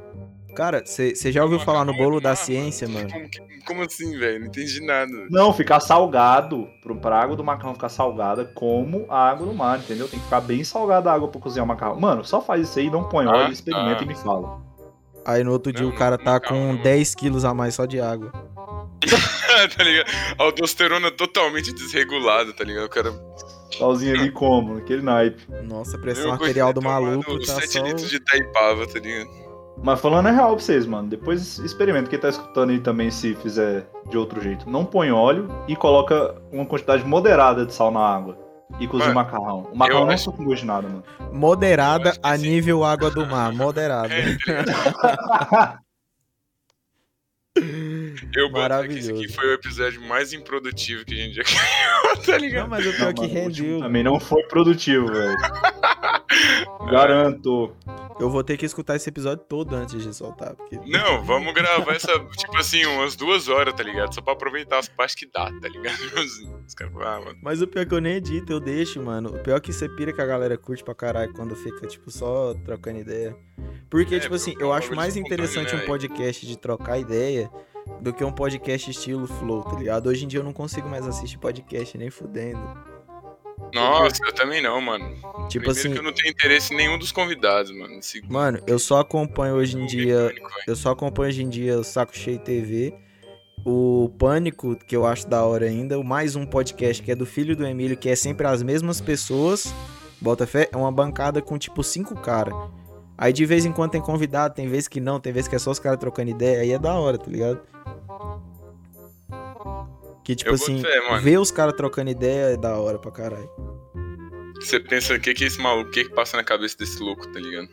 Cara, 0.55 0.83
você 0.85 1.31
já 1.31 1.43
ouviu 1.43 1.59
falar 1.59 1.85
no 1.85 1.95
bolo 1.95 2.19
da 2.19 2.35
ciência, 2.35 2.87
mano? 2.87 3.09
Como, 3.09 3.29
como 3.65 3.83
assim, 3.83 4.17
velho? 4.17 4.39
Não 4.39 4.47
entendi 4.47 4.81
nada. 4.85 5.11
Não, 5.29 5.53
ficar 5.53 5.79
salgado, 5.79 6.67
pra 7.01 7.19
água 7.19 7.35
do 7.35 7.43
macarrão 7.43 7.73
ficar 7.73 7.89
salgada 7.89 8.45
como 8.45 9.05
a 9.09 9.29
água 9.29 9.45
do 9.45 9.53
mar, 9.53 9.79
entendeu? 9.79 10.07
Tem 10.07 10.19
que 10.19 10.25
ficar 10.25 10.41
bem 10.41 10.63
salgada 10.63 11.09
a 11.09 11.13
água 11.13 11.27
pra 11.27 11.39
cozinhar 11.39 11.65
o 11.65 11.67
macarrão. 11.67 11.99
Mano, 11.99 12.25
só 12.25 12.41
faz 12.41 12.67
isso 12.67 12.79
aí, 12.79 12.89
não 12.89 13.07
põe 13.07 13.25
óleo, 13.27 13.47
ah, 13.47 13.51
experimenta 13.51 14.01
ah. 14.01 14.03
e 14.03 14.07
me 14.07 14.15
fala. 14.15 14.59
Aí 15.25 15.43
no 15.43 15.51
outro 15.51 15.71
dia 15.71 15.85
não, 15.85 15.91
o 15.91 15.95
cara 15.95 16.17
tá 16.17 16.39
com 16.39 16.75
10 16.77 17.15
quilos 17.15 17.45
a 17.45 17.53
mais 17.53 17.75
só 17.75 17.85
de 17.85 18.01
água. 18.01 18.31
tá 19.77 19.83
ligado? 19.83 20.07
A 20.37 20.43
aldosterona 20.43 21.11
totalmente 21.11 21.73
desregulada, 21.73 22.51
tá 22.53 22.63
ligado? 22.63 22.85
O 22.85 22.89
cara. 22.89 23.13
Sozinho 23.71 24.15
ali 24.15 24.31
como? 24.31 24.75
Naquele 24.75 25.01
naipe. 25.01 25.43
Nossa, 25.63 25.97
pressão 25.97 26.31
arterial 26.31 26.73
do 26.73 26.81
maluco 26.81 27.39
tá 27.45 27.61
7 27.61 27.67
só... 27.71 27.83
litros 27.83 28.09
de 28.09 28.19
taipava, 28.19 28.87
tá 28.87 28.99
ligado? 28.99 29.48
Mas 29.81 30.01
falando 30.01 30.27
é 30.27 30.31
real 30.31 30.55
pra 30.55 30.63
vocês, 30.63 30.85
mano. 30.85 31.07
Depois 31.07 31.59
experimenta. 31.59 32.09
Quem 32.09 32.19
tá 32.19 32.29
escutando 32.29 32.71
aí 32.71 32.79
também, 32.79 33.09
se 33.09 33.35
fizer 33.35 33.87
de 34.09 34.17
outro 34.17 34.41
jeito. 34.41 34.69
Não 34.69 34.85
põe 34.85 35.11
óleo 35.11 35.47
e 35.67 35.75
coloca 35.75 36.35
uma 36.51 36.65
quantidade 36.65 37.05
moderada 37.05 37.65
de 37.65 37.73
sal 37.73 37.91
na 37.91 38.01
água. 38.01 38.37
E 38.79 38.87
cozinha 38.87 39.11
o 39.11 39.15
macarrão. 39.15 39.67
O 39.71 39.75
macarrão 39.75 40.05
não 40.05 40.13
é 40.13 40.17
com 40.17 40.43
gosto 40.43 40.61
de 40.61 40.65
nada, 40.65 40.87
mano. 40.87 41.03
Moderada 41.31 42.13
a 42.21 42.37
nível 42.37 42.83
água 42.83 43.09
do 43.09 43.25
mar. 43.25 43.51
Moderada. 43.51 44.13
Eu 48.35 48.49
boto 48.51 48.87
que 48.87 48.99
esse 48.99 49.11
aqui 49.11 49.27
foi 49.27 49.47
o 49.47 49.53
episódio 49.53 50.01
mais 50.01 50.31
improdutivo 50.33 51.03
que 51.03 51.13
a 51.13 51.17
gente 51.17 51.35
já 51.35 51.43
criou, 51.43 52.25
tá 52.25 52.37
ligado? 52.37 52.63
Não, 52.63 52.69
mas 52.69 52.85
o 52.85 52.93
pior 52.93 53.13
que 53.13 53.25
rendeu. 53.25 53.79
Também 53.79 54.03
não 54.03 54.19
foi 54.19 54.43
produtivo, 54.43 55.07
velho. 55.07 55.35
Garanto. 56.91 57.75
Eu 58.19 58.29
vou 58.29 58.43
ter 58.43 58.57
que 58.57 58.65
escutar 58.65 58.95
esse 58.95 59.09
episódio 59.09 59.43
todo 59.47 59.75
antes 59.75 60.01
de 60.03 60.13
soltar. 60.13 60.53
Porque... 60.55 60.77
Não, 60.85 61.23
vamos 61.23 61.53
gravar 61.53 61.93
essa, 61.93 62.19
tipo 62.37 62.57
assim, 62.57 62.85
umas 62.85 63.15
duas 63.15 63.47
horas, 63.47 63.73
tá 63.73 63.83
ligado? 63.83 64.13
Só 64.13 64.21
pra 64.21 64.33
aproveitar 64.33 64.79
as 64.79 64.89
partes 64.89 65.15
que 65.15 65.25
dá, 65.25 65.45
tá 65.45 65.67
ligado? 65.67 65.97
Os 66.67 66.75
caras, 66.75 66.93
ah, 66.97 67.19
mano. 67.19 67.37
Mas 67.41 67.61
o 67.61 67.67
pior 67.67 67.81
é 67.81 67.85
que 67.85 67.93
eu 67.93 68.01
nem 68.01 68.15
edito, 68.15 68.51
eu 68.51 68.59
deixo, 68.59 69.01
mano. 69.01 69.29
O 69.29 69.39
pior 69.39 69.57
é 69.57 69.59
que 69.59 69.71
você 69.71 69.87
pira 69.87 70.11
que 70.11 70.21
a 70.21 70.25
galera 70.25 70.57
curte 70.57 70.83
pra 70.83 70.93
caralho 70.93 71.33
quando 71.33 71.55
fica, 71.55 71.87
tipo, 71.87 72.11
só 72.11 72.53
trocando 72.65 72.99
ideia. 72.99 73.35
Porque, 73.89 74.15
é, 74.15 74.19
tipo 74.19 74.35
assim, 74.35 74.53
eu 74.59 74.71
acho 74.73 74.93
mais 74.93 75.15
interessante 75.15 75.73
né, 75.73 75.81
um 75.81 75.85
podcast 75.85 76.45
de 76.45 76.57
trocar 76.57 76.99
ideia 76.99 77.49
do 78.01 78.13
que 78.13 78.23
um 78.23 78.31
podcast 78.31 78.91
estilo 78.91 79.25
flow, 79.25 79.63
tá 79.63 79.75
ligado? 79.77 80.07
Hoje 80.07 80.25
em 80.25 80.27
dia 80.27 80.41
eu 80.41 80.43
não 80.43 80.53
consigo 80.53 80.87
mais 80.87 81.07
assistir 81.07 81.37
podcast 81.37 81.97
nem 81.97 82.09
fudendo. 82.09 82.98
Nossa, 83.73 84.23
eu 84.25 84.33
também 84.33 84.61
não, 84.61 84.79
mano. 84.81 85.05
Tipo 85.47 85.65
Primeiro 85.65 85.71
assim. 85.71 85.91
que 85.91 85.97
eu 85.97 86.03
não 86.03 86.13
tenho 86.13 86.29
interesse 86.29 86.73
em 86.73 86.77
nenhum 86.77 86.97
dos 86.97 87.11
convidados, 87.11 87.71
mano. 87.71 88.01
Segundo, 88.01 88.31
mano, 88.31 88.59
eu 88.65 88.79
só 88.79 88.99
acompanho 88.99 89.55
hoje 89.55 89.77
em 89.77 89.85
dia. 89.85 90.33
eu 90.67 90.75
só 90.75 90.91
acompanho 90.91 91.29
hoje 91.29 91.43
em 91.43 91.49
dia 91.49 91.77
o 91.77 91.83
Saco 91.83 92.17
Cheio 92.17 92.39
TV. 92.39 92.93
O 93.65 94.09
Pânico, 94.17 94.75
que 94.75 94.95
eu 94.95 95.05
acho 95.05 95.27
da 95.27 95.43
hora 95.43 95.65
ainda. 95.65 95.99
O 95.99 96.03
mais 96.03 96.35
um 96.35 96.45
podcast 96.45 97.03
que 97.03 97.11
é 97.11 97.15
do 97.15 97.25
filho 97.25 97.55
do 97.55 97.65
Emílio, 97.65 97.97
que 97.97 98.09
é 98.09 98.15
sempre 98.15 98.47
as 98.47 98.63
mesmas 98.63 99.01
pessoas. 99.01 99.73
Bota 100.21 100.47
fé, 100.47 100.69
é 100.71 100.77
uma 100.77 100.91
bancada 100.91 101.41
com 101.41 101.57
tipo 101.57 101.83
cinco 101.83 102.15
caras. 102.15 102.53
Aí 103.17 103.33
de 103.33 103.45
vez 103.45 103.65
em 103.65 103.71
quando 103.71 103.91
tem 103.91 104.01
convidado, 104.01 104.55
tem 104.55 104.67
vezes 104.67 104.87
que 104.87 105.01
não, 105.01 105.19
tem 105.19 105.33
vezes 105.33 105.49
que 105.49 105.55
é 105.55 105.59
só 105.59 105.71
os 105.71 105.79
caras 105.79 105.99
trocando 105.99 106.31
ideia. 106.31 106.61
Aí 106.61 106.71
é 106.71 106.79
da 106.79 106.93
hora, 106.93 107.17
tá 107.17 107.29
ligado? 107.29 107.59
Que, 110.29 110.35
tipo 110.35 110.51
eu 110.51 110.53
assim, 110.53 110.83
ver 111.23 111.39
os 111.39 111.49
caras 111.49 111.73
trocando 111.73 112.11
ideia 112.11 112.53
é 112.53 112.55
da 112.55 112.77
hora 112.77 112.99
pra 112.99 113.09
caralho. 113.09 113.49
Você 114.61 114.79
pensa, 114.79 115.15
o 115.15 115.19
que 115.19 115.33
que 115.33 115.43
é 115.43 115.47
esse 115.47 115.59
maluco, 115.59 115.89
o 115.89 115.91
que 115.91 116.03
que 116.03 116.11
passa 116.11 116.37
na 116.37 116.43
cabeça 116.43 116.77
desse 116.77 117.01
louco, 117.01 117.27
tá 117.31 117.39
ligado? 117.39 117.67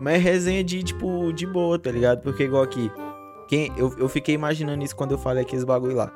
Mas 0.00 0.14
é 0.14 0.16
resenha 0.16 0.64
de, 0.64 0.82
tipo, 0.82 1.32
de 1.32 1.46
boa, 1.46 1.78
tá 1.78 1.92
ligado? 1.92 2.20
Porque 2.20 2.42
igual 2.42 2.64
aqui, 2.64 2.90
quem, 3.46 3.72
eu, 3.76 3.94
eu 3.96 4.08
fiquei 4.08 4.34
imaginando 4.34 4.82
isso 4.82 4.96
quando 4.96 5.12
eu 5.12 5.18
falei 5.18 5.44
aqueles 5.44 5.62
bagulho 5.62 5.94
lá. 5.94 6.08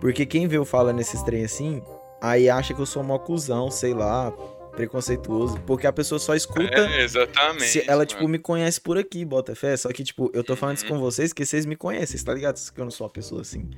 Porque 0.00 0.24
quem 0.24 0.48
vê 0.48 0.56
eu 0.56 0.64
falando 0.64 0.98
esses 0.98 1.22
trem 1.22 1.44
assim, 1.44 1.82
aí 2.18 2.48
acha 2.48 2.72
que 2.72 2.80
eu 2.80 2.86
sou 2.86 3.02
mó 3.02 3.18
cuzão, 3.18 3.70
sei 3.70 3.92
lá, 3.92 4.32
preconceituoso. 4.74 5.60
Porque 5.66 5.86
a 5.86 5.92
pessoa 5.92 6.18
só 6.18 6.34
escuta. 6.34 6.62
É, 6.74 7.02
exatamente. 7.02 7.64
Se 7.64 7.84
ela, 7.86 8.06
tipo, 8.06 8.26
me 8.26 8.38
conhece 8.38 8.80
por 8.80 8.96
aqui, 8.96 9.26
bota 9.26 9.54
fé. 9.54 9.76
Só 9.76 9.90
que, 9.90 10.02
tipo, 10.02 10.30
eu 10.32 10.42
tô 10.42 10.56
falando 10.56 10.78
isso 10.78 10.86
com 10.86 10.94
uhum. 10.94 11.00
vocês 11.00 11.34
que 11.34 11.44
vocês 11.44 11.66
me 11.66 11.76
conhecem, 11.76 12.18
tá 12.24 12.32
ligado? 12.32 12.58
Que 12.72 12.80
eu 12.80 12.84
não 12.84 12.90
sou 12.90 13.06
uma 13.06 13.12
pessoa 13.12 13.42
assim. 13.42 13.68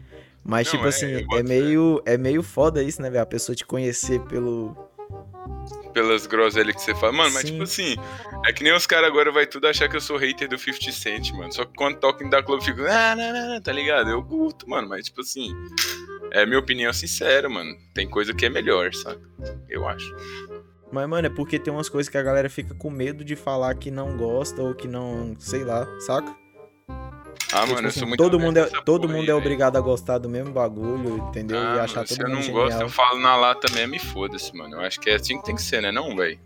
Mas, 0.47 0.67
não, 0.67 0.73
tipo 0.73 0.85
é, 0.85 0.89
assim, 0.89 1.27
é 1.33 1.43
meio, 1.43 2.01
é 2.07 2.17
meio 2.17 2.43
foda 2.43 2.83
isso, 2.83 3.03
né, 3.03 3.11
velho? 3.11 3.23
A 3.23 3.27
pessoa 3.27 3.57
te 3.57 3.67
conhecer 3.67 4.21
pelo. 4.23 4.77
Pelas 5.93 6.27
groselhas 6.27 6.77
que 6.77 6.83
você 6.83 6.95
fala. 6.95 7.13
Mano, 7.13 7.31
Sim. 7.31 7.35
mas 7.35 7.45
tipo 7.45 7.63
assim, 7.63 7.97
é 8.45 8.53
que 8.53 8.63
nem 8.63 8.73
os 8.73 8.87
caras 8.87 9.09
agora 9.09 9.33
vai 9.33 9.47
tudo 9.47 9.67
achar 9.67 9.89
que 9.89 9.97
eu 9.97 10.01
sou 10.01 10.17
hater 10.17 10.49
do 10.49 10.59
50 10.59 10.93
Cent, 10.93 11.33
mano. 11.33 11.53
Só 11.53 11.65
que 11.65 11.73
quando 11.75 11.99
toca 11.99 12.23
em 12.23 12.31
da 12.31 12.43
Club 12.43 12.61
eu 12.61 12.65
fico, 12.65 12.83
ah, 12.83 13.17
não, 13.17 13.33
não, 13.33 13.55
não, 13.55 13.61
tá 13.61 13.73
ligado? 13.73 14.11
Eu 14.11 14.23
curto, 14.23 14.69
mano, 14.69 14.89
mas 14.89 15.07
tipo 15.07 15.23
assim. 15.23 15.53
é 16.31 16.45
minha 16.47 16.59
opinião 16.59 16.93
sincera, 16.93 17.49
mano. 17.49 17.75
Tem 17.95 18.09
coisa 18.09 18.35
que 18.35 18.47
é 18.47 18.51
melhor, 18.51 18.93
sabe? 18.95 19.21
Eu 19.69 19.89
acho. 19.89 20.15
Mas, 20.93 21.09
mano, 21.09 21.27
é 21.27 21.31
porque 21.31 21.59
tem 21.59 21.73
umas 21.73 21.89
coisas 21.89 22.09
que 22.09 22.19
a 22.19 22.23
galera 22.23 22.49
fica 22.49 22.75
com 22.75 22.91
medo 22.91 23.25
de 23.25 23.35
falar 23.35 23.75
que 23.75 23.91
não 23.91 24.17
gosta 24.17 24.63
ou 24.63 24.75
que 24.75 24.87
não, 24.87 25.35
sei 25.39 25.65
lá, 25.65 25.87
saca? 26.01 26.33
Ah, 27.57 27.61
mano, 27.61 27.69
tipo, 27.69 27.83
eu 27.83 27.89
assim, 27.89 27.99
sou 28.01 28.09
muito 28.09 28.23
todo 28.23 28.39
mundo 28.39 28.59
é 28.59 28.67
Todo 28.85 29.09
mundo 29.09 29.23
aí, 29.23 29.31
é 29.31 29.35
obrigado 29.35 29.77
a 29.77 29.81
gostar 29.81 30.19
do 30.19 30.29
mesmo 30.29 30.53
bagulho, 30.53 31.19
entendeu? 31.29 31.59
Ah, 31.59 31.77
e 31.77 31.81
achar 31.81 31.97
mano, 31.97 32.09
todo 32.09 32.17
Se 32.17 32.23
eu 32.23 32.29
não 32.29 32.49
gosto, 32.53 32.81
eu 32.81 32.89
falo 32.89 33.19
na 33.21 33.37
lata 33.37 33.73
mesmo 33.73 33.95
e 33.95 33.99
foda-se, 33.99 34.55
mano. 34.57 34.77
Eu 34.77 34.81
acho 34.81 35.01
que 35.01 35.11
é 35.11 35.15
assim 35.15 35.39
que 35.39 35.45
tem 35.45 35.55
que 35.55 35.63
ser, 35.63 35.81
né, 35.81 35.91
não, 35.91 36.15
velho? 36.15 36.39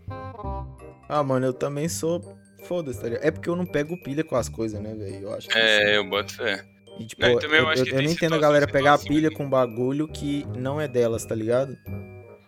Ah, 1.09 1.23
mano, 1.23 1.45
eu 1.45 1.53
também 1.53 1.89
sou. 1.89 2.37
Foda-se, 2.63 3.01
tá 3.01 3.07
ligado? 3.07 3.25
É 3.25 3.31
porque 3.31 3.49
eu 3.49 3.55
não 3.55 3.65
pego 3.65 4.01
pilha 4.01 4.23
com 4.23 4.35
as 4.35 4.47
coisas, 4.47 4.79
né, 4.79 4.93
velho? 4.93 5.23
Eu 5.23 5.33
acho 5.33 5.49
que 5.49 5.57
É, 5.57 5.83
assim... 5.83 5.91
eu 5.95 6.09
boto 6.09 6.33
fé. 6.33 6.63
E, 6.99 7.05
tipo, 7.05 7.21
não, 7.21 7.29
eu, 7.31 7.39
eu, 7.39 7.73
eu, 7.73 7.85
eu 7.85 8.01
não 8.03 8.11
entendo 8.11 8.35
a 8.35 8.37
galera 8.37 8.67
pegar 8.67 8.93
a 8.93 8.97
pilha 8.97 9.31
com 9.31 9.49
bagulho 9.49 10.07
que 10.07 10.45
não 10.55 10.79
é 10.79 10.87
delas, 10.87 11.25
tá 11.25 11.33
ligado? 11.33 11.75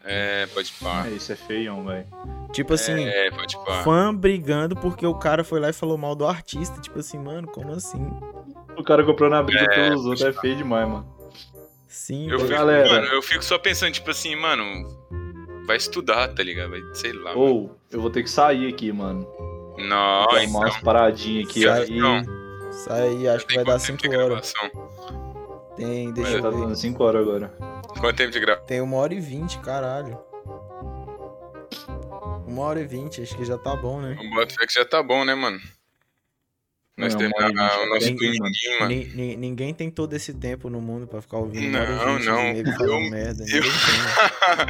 É, 0.04 0.46
pode 0.48 0.72
pá. 0.74 1.08
É, 1.08 1.12
isso 1.12 1.32
é 1.32 1.36
feio, 1.36 1.82
velho. 1.84 2.06
Tipo 2.52 2.74
assim, 2.74 3.06
é, 3.06 3.32
pode 3.32 3.56
pá. 3.66 3.84
fã 3.84 4.14
brigando 4.14 4.76
porque 4.76 5.06
o 5.06 5.16
cara 5.16 5.44
foi 5.44 5.60
lá 5.60 5.70
e 5.70 5.74
falou 5.74 5.98
mal 5.98 6.14
do 6.14 6.28
artista. 6.28 6.80
Tipo 6.82 7.00
assim, 7.00 7.18
mano, 7.18 7.48
como 7.48 7.72
assim? 7.72 8.06
O 8.78 8.84
cara 8.84 9.04
comprou 9.04 9.30
na 9.30 9.42
briga 9.42 9.64
é, 9.64 9.68
pelos 9.68 10.06
outros, 10.06 10.22
é 10.26 10.34
feio 10.34 10.58
demais, 10.58 10.88
mano. 10.88 11.08
Sim, 11.88 12.30
eu 12.30 12.40
fico, 12.40 12.52
galera. 12.52 12.90
Mano, 12.90 13.06
eu 13.08 13.22
fico 13.22 13.44
só 13.44 13.58
pensando, 13.58 13.94
tipo 13.94 14.10
assim, 14.10 14.36
mano, 14.36 14.64
vai 15.66 15.78
estudar, 15.78 16.28
tá 16.30 16.44
ligado? 16.44 16.72
Vai, 16.72 16.82
sei 16.94 17.14
lá. 17.14 17.34
Ou, 17.34 17.72
oh, 17.72 17.96
eu 17.96 18.02
vou 18.02 18.10
ter 18.10 18.24
que 18.24 18.30
sair 18.30 18.68
aqui, 18.68 18.92
mano. 18.92 19.28
Não, 19.78 20.28
Tem 20.28 20.48
então. 20.48 20.60
umas 20.60 20.78
paradinhas 20.78 21.50
aqui. 21.50 21.64
Sai, 21.64 21.82
aí. 21.84 22.00
Sai 22.72 23.02
aí, 23.02 23.28
acho 23.28 23.46
que 23.48 23.56
vai 23.56 23.64
dar 23.64 23.80
5 23.80 24.16
horas. 24.16 24.54
Tem, 25.76 26.12
deixa 26.12 26.32
Mas 26.32 26.38
eu 26.38 26.42
tá 26.42 26.50
ver. 26.50 26.62
dando 26.62 26.76
5 26.76 27.04
horas 27.04 27.22
agora. 27.22 27.48
Quanto 28.00 28.16
tempo 28.16 28.32
de 28.32 28.40
gravação? 28.40 28.68
Tem 28.68 28.82
uma 28.82 28.98
hora 28.98 29.14
e 29.14 29.20
vinte, 29.20 29.60
caralho. 29.60 30.18
Uma 32.48 32.64
hora 32.64 32.82
e 32.82 32.86
vinte, 32.86 33.22
acho 33.22 33.36
que 33.36 33.46
já 33.46 33.58
tá 33.58 33.76
bom, 33.76 34.00
né? 34.00 34.16
O 34.20 34.30
Botafé 34.30 34.68
que 34.68 34.74
já 34.74 34.86
tá 34.86 35.02
bom, 35.02 35.26
né, 35.26 35.34
mano? 35.34 35.60
Nós 36.96 37.16
temos 37.16 37.34
o 37.36 37.86
nosso 37.88 38.06
ninguém, 38.06 38.40
mano. 38.80 39.40
Ninguém 39.40 39.74
tem 39.74 39.90
todo 39.90 40.14
esse 40.14 40.32
tempo 40.32 40.70
no 40.70 40.80
mundo 40.80 41.08
pra 41.08 41.22
ficar 41.22 41.38
ouvindo 41.38 41.72
Não, 41.72 42.20
não. 42.20 42.44
Eu, 42.52 43.10
merda. 43.10 43.44
Eu... 43.50 43.64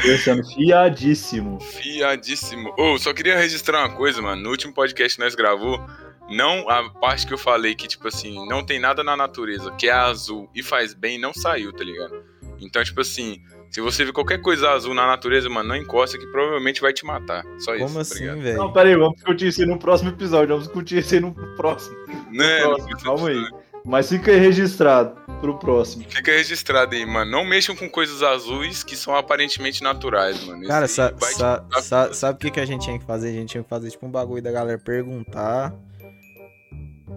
eu 0.09 0.17
sendo 0.17 0.41
fiadíssimo. 0.53 1.59
Fiadíssimo. 1.59 2.73
Ô, 2.77 2.93
oh, 2.93 2.97
só 2.97 3.13
queria 3.13 3.37
registrar 3.37 3.79
uma 3.79 3.97
coisa, 3.97 4.21
mano. 4.21 4.41
No 4.41 4.51
último 4.51 4.73
podcast 4.73 5.17
que 5.17 5.23
nós 5.23 5.35
gravou, 5.35 5.85
não 6.29 6.69
a 6.69 6.89
parte 6.89 7.27
que 7.27 7.33
eu 7.33 7.37
falei 7.37 7.75
que, 7.75 7.87
tipo 7.87 8.07
assim, 8.07 8.47
não 8.47 8.63
tem 8.63 8.79
nada 8.79 9.03
na 9.03 9.15
natureza 9.15 9.71
que 9.71 9.87
é 9.87 9.91
azul 9.91 10.49
e 10.55 10.63
faz 10.63 10.93
bem, 10.93 11.19
não 11.19 11.33
saiu, 11.33 11.73
tá 11.73 11.83
ligado? 11.83 12.23
Então, 12.59 12.83
tipo 12.83 13.01
assim, 13.01 13.41
se 13.69 13.81
você 13.81 14.05
ver 14.05 14.13
qualquer 14.13 14.39
coisa 14.39 14.69
azul 14.69 14.93
na 14.93 15.05
natureza, 15.05 15.49
mano, 15.49 15.69
não 15.69 15.75
encosta 15.75 16.17
que 16.17 16.27
provavelmente 16.27 16.79
vai 16.79 16.93
te 16.93 17.05
matar. 17.05 17.43
Só 17.57 17.71
Como 17.71 17.75
isso. 17.75 17.87
Como 17.87 17.99
assim, 17.99 18.27
tá 18.27 18.35
velho? 18.35 18.57
Não, 18.57 18.71
peraí, 18.71 18.95
vamos 18.95 19.15
discutir 19.15 19.47
isso 19.47 19.61
aí 19.61 19.67
no 19.67 19.79
próximo 19.79 20.11
episódio. 20.11 20.49
Vamos 20.49 20.65
discutir 20.65 20.99
isso 20.99 21.15
aí 21.15 21.19
no 21.19 21.33
próximo. 21.55 21.95
Né? 22.31 22.59
No 22.59 22.75
próximo, 22.75 22.99
calma 23.03 23.29
aí. 23.29 23.45
Mas 23.85 24.07
fica 24.07 24.31
aí 24.31 24.37
registrado 24.37 25.19
pro 25.41 25.59
próximo. 25.59 26.05
Fica 26.07 26.31
registrado 26.31 26.95
aí, 26.95 27.05
mano. 27.05 27.31
Não 27.31 27.43
mexam 27.43 27.75
com 27.75 27.89
coisas 27.89 28.23
azuis 28.23 28.81
que 28.81 28.95
são 28.95 29.13
aparentemente 29.13 29.83
naturais, 29.83 30.41
mano. 30.45 30.65
Cara, 30.65 30.87
sa 30.87 31.13
sa 31.19 31.65
sa 31.81 32.13
sabe 32.13 32.37
o 32.37 32.39
que, 32.39 32.51
que 32.51 32.59
a 32.61 32.65
gente 32.65 32.83
tinha 32.83 32.97
que 32.97 33.05
fazer? 33.05 33.29
A 33.29 33.33
gente 33.33 33.49
tinha 33.49 33.63
que 33.63 33.69
fazer 33.69 33.89
tipo 33.89 34.05
um 34.05 34.11
bagulho 34.11 34.41
da 34.41 34.51
galera 34.51 34.79
perguntar 34.79 35.73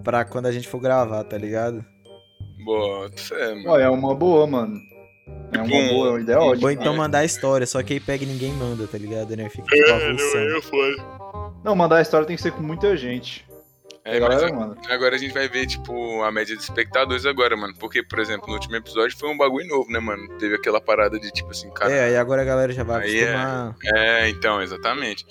pra 0.03 0.25
quando 0.25 0.47
a 0.47 0.51
gente 0.51 0.67
for 0.67 0.79
gravar, 0.79 1.23
tá 1.23 1.37
ligado? 1.37 1.83
Boa, 2.63 3.09
fé, 3.15 3.55
mano. 3.55 3.69
Ó, 3.69 3.79
é 3.79 3.89
uma 3.89 4.15
boa, 4.15 4.47
mano. 4.47 4.79
É 5.53 5.57
uma 5.57 5.67
Bom, 5.67 5.87
boa, 5.89 6.07
é 6.07 6.11
uma 6.11 6.21
ideia 6.21 6.39
ótima. 6.39 6.67
Ou 6.67 6.71
então 6.71 6.95
mandar 6.95 7.19
a 7.19 7.25
história, 7.25 7.65
só 7.65 7.81
que 7.83 7.93
aí 7.93 7.99
pega 7.99 8.23
e 8.23 8.27
ninguém 8.27 8.51
manda, 8.53 8.87
tá 8.87 8.97
ligado? 8.97 9.35
Né? 9.35 9.49
Fica 9.49 9.63
tipo 9.63 9.89
é, 9.89 10.53
não, 10.53 10.61
foi. 10.61 10.97
não, 11.63 11.75
mandar 11.75 11.97
a 11.97 12.01
história 12.01 12.27
tem 12.27 12.35
que 12.35 12.41
ser 12.41 12.51
com 12.51 12.61
muita 12.61 12.95
gente. 12.97 13.45
É, 14.03 14.21
galera, 14.21 14.53
mano. 14.53 14.77
agora 14.89 15.15
a 15.15 15.17
gente 15.17 15.33
vai 15.33 15.49
ver, 15.49 15.67
tipo, 15.67 16.21
a 16.23 16.31
média 16.31 16.55
de 16.55 16.61
espectadores 16.63 17.25
agora, 17.25 17.57
mano. 17.57 17.73
Porque, 17.77 18.01
por 18.01 18.19
exemplo, 18.19 18.47
no 18.47 18.53
último 18.53 18.77
episódio 18.77 19.17
foi 19.17 19.29
um 19.29 19.37
bagulho 19.37 19.67
novo, 19.67 19.91
né, 19.91 19.99
mano? 19.99 20.29
Teve 20.37 20.55
aquela 20.55 20.79
parada 20.79 21.19
de, 21.19 21.29
tipo 21.29 21.51
assim, 21.51 21.69
cara. 21.71 21.91
É, 21.91 22.05
aí 22.05 22.15
agora 22.15 22.41
a 22.41 22.45
galera 22.45 22.71
já 22.71 22.83
vai 22.83 23.03
aí 23.03 23.23
acostumar. 23.23 23.75
É, 23.83 24.21
é, 24.23 24.29
então, 24.29 24.61
exatamente. 24.61 25.25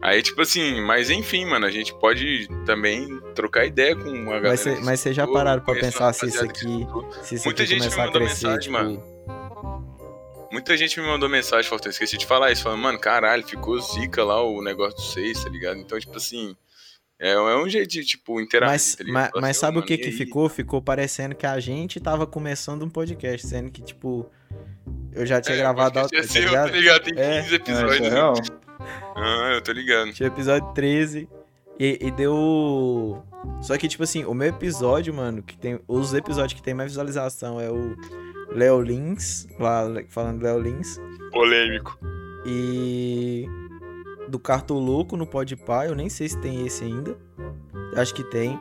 Aí, 0.00 0.22
tipo 0.22 0.40
assim, 0.40 0.80
mas 0.80 1.10
enfim, 1.10 1.44
mano, 1.44 1.66
a 1.66 1.70
gente 1.70 1.92
pode 1.98 2.48
também 2.64 3.20
trocar 3.34 3.66
ideia 3.66 3.96
com 3.96 4.10
a 4.32 4.38
galera. 4.38 4.50
Mas, 4.64 4.84
mas 4.84 5.00
vocês 5.00 5.16
já 5.16 5.26
pararam 5.26 5.62
pra 5.62 5.74
pensar 5.74 6.12
se 6.12 6.26
isso 6.26 6.44
aqui. 6.44 6.86
Se 7.22 7.34
isso 7.34 7.44
Muita 7.44 7.64
aqui 7.64 7.72
gente 7.72 7.80
começar 7.80 8.00
me 8.00 8.06
mandou 8.06 8.22
a 8.22 8.24
crescer, 8.24 8.46
mensagem, 8.46 8.60
tipo... 8.60 8.72
mano. 8.72 9.18
Muita 10.52 10.76
gente 10.76 11.00
me 11.00 11.06
mandou 11.06 11.28
mensagem, 11.28 11.68
faltou, 11.68 11.90
esqueci 11.90 12.16
de 12.16 12.24
falar 12.26 12.50
isso, 12.52 12.62
falando, 12.62 12.80
mano, 12.80 12.98
caralho, 12.98 13.46
ficou 13.46 13.78
zica 13.80 14.24
lá 14.24 14.42
o 14.42 14.62
negócio 14.62 14.96
do 14.96 15.02
6, 15.02 15.44
tá 15.44 15.50
ligado? 15.50 15.78
Então, 15.78 15.98
tipo 16.00 16.16
assim, 16.16 16.56
é, 17.20 17.32
é 17.32 17.56
um 17.56 17.68
jeito 17.68 17.90
de, 17.90 18.04
tipo, 18.04 18.40
interagir, 18.40 18.72
Mas, 18.72 18.94
tá 18.94 19.04
mas, 19.06 19.24
assim, 19.30 19.40
mas 19.40 19.56
sabe 19.56 19.74
mano, 19.74 19.84
o 19.84 19.86
que 19.86 19.98
que 19.98 20.06
aí? 20.06 20.12
ficou? 20.12 20.48
Ficou 20.48 20.80
parecendo 20.80 21.34
que 21.34 21.44
a 21.44 21.58
gente 21.60 22.00
tava 22.00 22.26
começando 22.26 22.82
um 22.82 22.88
podcast, 22.88 23.46
sendo 23.46 23.70
que, 23.70 23.82
tipo, 23.82 24.30
eu 25.12 25.26
já 25.26 25.40
tinha 25.40 25.56
É, 25.56 25.58
gravado... 25.58 26.00
podcast 26.00 26.32
tá 26.32 26.38
é 26.38 26.42
seu, 26.42 26.48
ligado? 26.48 26.70
tá 26.70 26.76
ligado? 26.76 27.02
Tem 27.02 27.14
15 27.14 27.20
É. 27.20 27.34
É, 27.34 27.40
isso 27.42 27.54
episódios. 27.54 28.00
é 28.00 28.10
real. 28.10 28.34
Ah, 28.80 29.50
eu 29.54 29.62
tô 29.62 29.72
ligado. 29.72 30.12
Tinha 30.12 30.26
episódio 30.28 30.72
13 30.74 31.28
e, 31.78 31.98
e 32.00 32.10
deu... 32.10 33.22
Só 33.62 33.76
que, 33.78 33.88
tipo 33.88 34.02
assim, 34.02 34.24
o 34.24 34.34
meu 34.34 34.48
episódio, 34.48 35.12
mano, 35.14 35.42
que 35.42 35.56
tem... 35.56 35.80
Os 35.86 36.12
episódios 36.14 36.54
que 36.54 36.62
tem 36.62 36.74
mais 36.74 36.90
visualização 36.90 37.60
é 37.60 37.70
o 37.70 37.96
Léo 38.50 38.80
Lins, 38.80 39.46
lá 39.58 39.84
falando 40.08 40.42
Léo 40.42 40.58
Lins, 40.60 41.00
Polêmico. 41.32 41.98
e 42.46 43.46
do 44.28 44.38
Cartoloco 44.38 45.16
no 45.16 45.26
Podpah, 45.26 45.86
eu 45.86 45.94
nem 45.94 46.08
sei 46.08 46.28
se 46.28 46.38
tem 46.40 46.66
esse 46.66 46.84
ainda. 46.84 47.16
Acho 47.96 48.14
que 48.14 48.22
tem. 48.24 48.58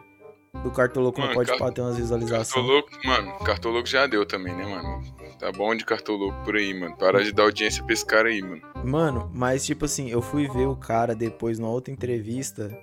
Do 0.63 0.71
Cartoloco 0.71 1.19
no 1.21 1.33
Podpah 1.33 1.57
Car- 1.57 1.73
tem 1.73 1.83
umas 1.83 1.97
visualizações. 1.97 2.47
Cartoloco, 2.65 2.89
mano, 3.05 3.39
Cartoloco 3.39 3.87
já 3.87 4.07
deu 4.07 4.25
também, 4.25 4.55
né, 4.55 4.65
mano? 4.65 5.03
Tá 5.39 5.51
bom 5.51 5.75
de 5.75 5.85
Cartoloco 5.85 6.43
por 6.43 6.55
aí, 6.55 6.73
mano. 6.73 6.97
Para 6.97 7.23
de 7.23 7.31
dar 7.31 7.43
audiência 7.43 7.83
pra 7.83 7.93
esse 7.93 8.05
cara 8.05 8.29
aí, 8.29 8.41
mano. 8.41 8.61
Mano, 8.83 9.31
mas 9.33 9.65
tipo 9.65 9.85
assim, 9.85 10.09
eu 10.09 10.21
fui 10.21 10.47
ver 10.47 10.67
o 10.67 10.75
cara 10.75 11.13
depois 11.13 11.59
numa 11.59 11.71
outra 11.71 11.93
entrevista 11.93 12.75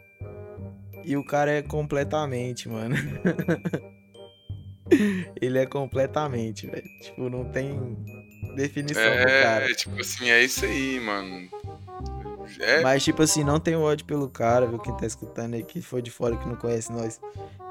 e 1.04 1.16
o 1.16 1.24
cara 1.24 1.50
é 1.50 1.62
completamente, 1.62 2.68
mano. 2.68 2.94
Ele 5.40 5.58
é 5.58 5.66
completamente, 5.66 6.66
velho. 6.66 6.88
Tipo, 7.00 7.28
não 7.28 7.44
tem 7.44 7.96
definição 8.54 9.02
pro 9.02 9.24
cara. 9.24 9.70
É, 9.70 9.74
tipo 9.74 10.00
assim, 10.00 10.30
é 10.30 10.42
isso 10.42 10.64
aí, 10.64 11.00
mano. 11.00 11.48
É, 12.60 12.82
Mas, 12.82 13.02
tipo 13.04 13.22
assim, 13.22 13.42
não 13.44 13.58
tem 13.60 13.76
ódio 13.76 14.04
pelo 14.06 14.28
cara, 14.28 14.66
viu? 14.66 14.78
Quem 14.78 14.96
tá 14.96 15.06
escutando 15.06 15.54
aí, 15.54 15.62
que 15.62 15.80
foi 15.82 16.00
de 16.02 16.10
fora 16.10 16.36
que 16.36 16.46
não 16.48 16.56
conhece 16.56 16.92
nós. 16.92 17.20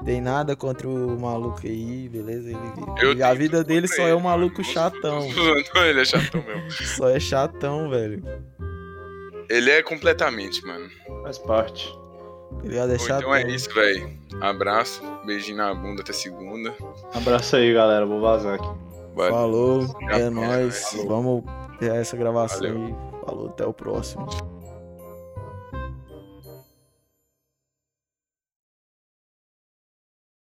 Tem 0.04 0.20
nada 0.20 0.54
contra 0.56 0.88
o 0.88 1.18
maluco 1.20 1.60
aí, 1.64 2.08
beleza? 2.08 2.48
Ele, 2.50 2.58
Eu 3.02 3.12
ele- 3.12 3.22
a 3.22 3.32
vida 3.34 3.62
dele 3.64 3.86
só 3.88 4.02
é 4.02 4.06
ele, 4.06 4.14
um 4.14 4.20
maluco 4.20 4.60
mano. 4.60 4.72
chatão. 4.72 5.20
Não, 5.20 5.24
ele 5.86 6.00
é 6.00 6.04
chatão 6.04 6.42
mesmo. 6.42 6.70
Só 6.70 7.08
é 7.08 7.20
chatão, 7.20 7.88
velho. 7.90 8.22
Ele 9.48 9.70
é 9.70 9.82
completamente, 9.82 10.64
mano. 10.66 10.88
Faz 11.22 11.38
parte. 11.38 11.92
Tá 12.62 12.68
ligado? 12.68 12.92
É 12.92 12.96
Bom, 12.96 13.04
chatão. 13.04 13.18
então 13.20 13.34
é 13.34 13.50
isso, 13.50 13.72
velho. 13.74 14.10
Abraço, 14.40 15.02
beijinho 15.26 15.58
na 15.58 15.74
bunda 15.74 16.02
até 16.02 16.12
segunda. 16.12 16.74
Abraço 17.14 17.56
aí, 17.56 17.72
galera. 17.72 18.04
Vou 18.06 18.20
vazar 18.20 18.54
aqui. 18.54 18.68
Valeu. 19.14 19.32
Falou, 19.32 19.82
é 19.82 20.18
Falou. 20.18 20.30
nóis. 20.30 20.96
Vamos 21.06 21.44
ter 21.78 21.92
essa 21.92 22.16
gravação 22.16 22.58
Valeu. 22.60 22.84
aí. 22.86 22.94
Falou, 23.24 23.48
até 23.48 23.64
o 23.66 23.72
próximo. 23.72 24.26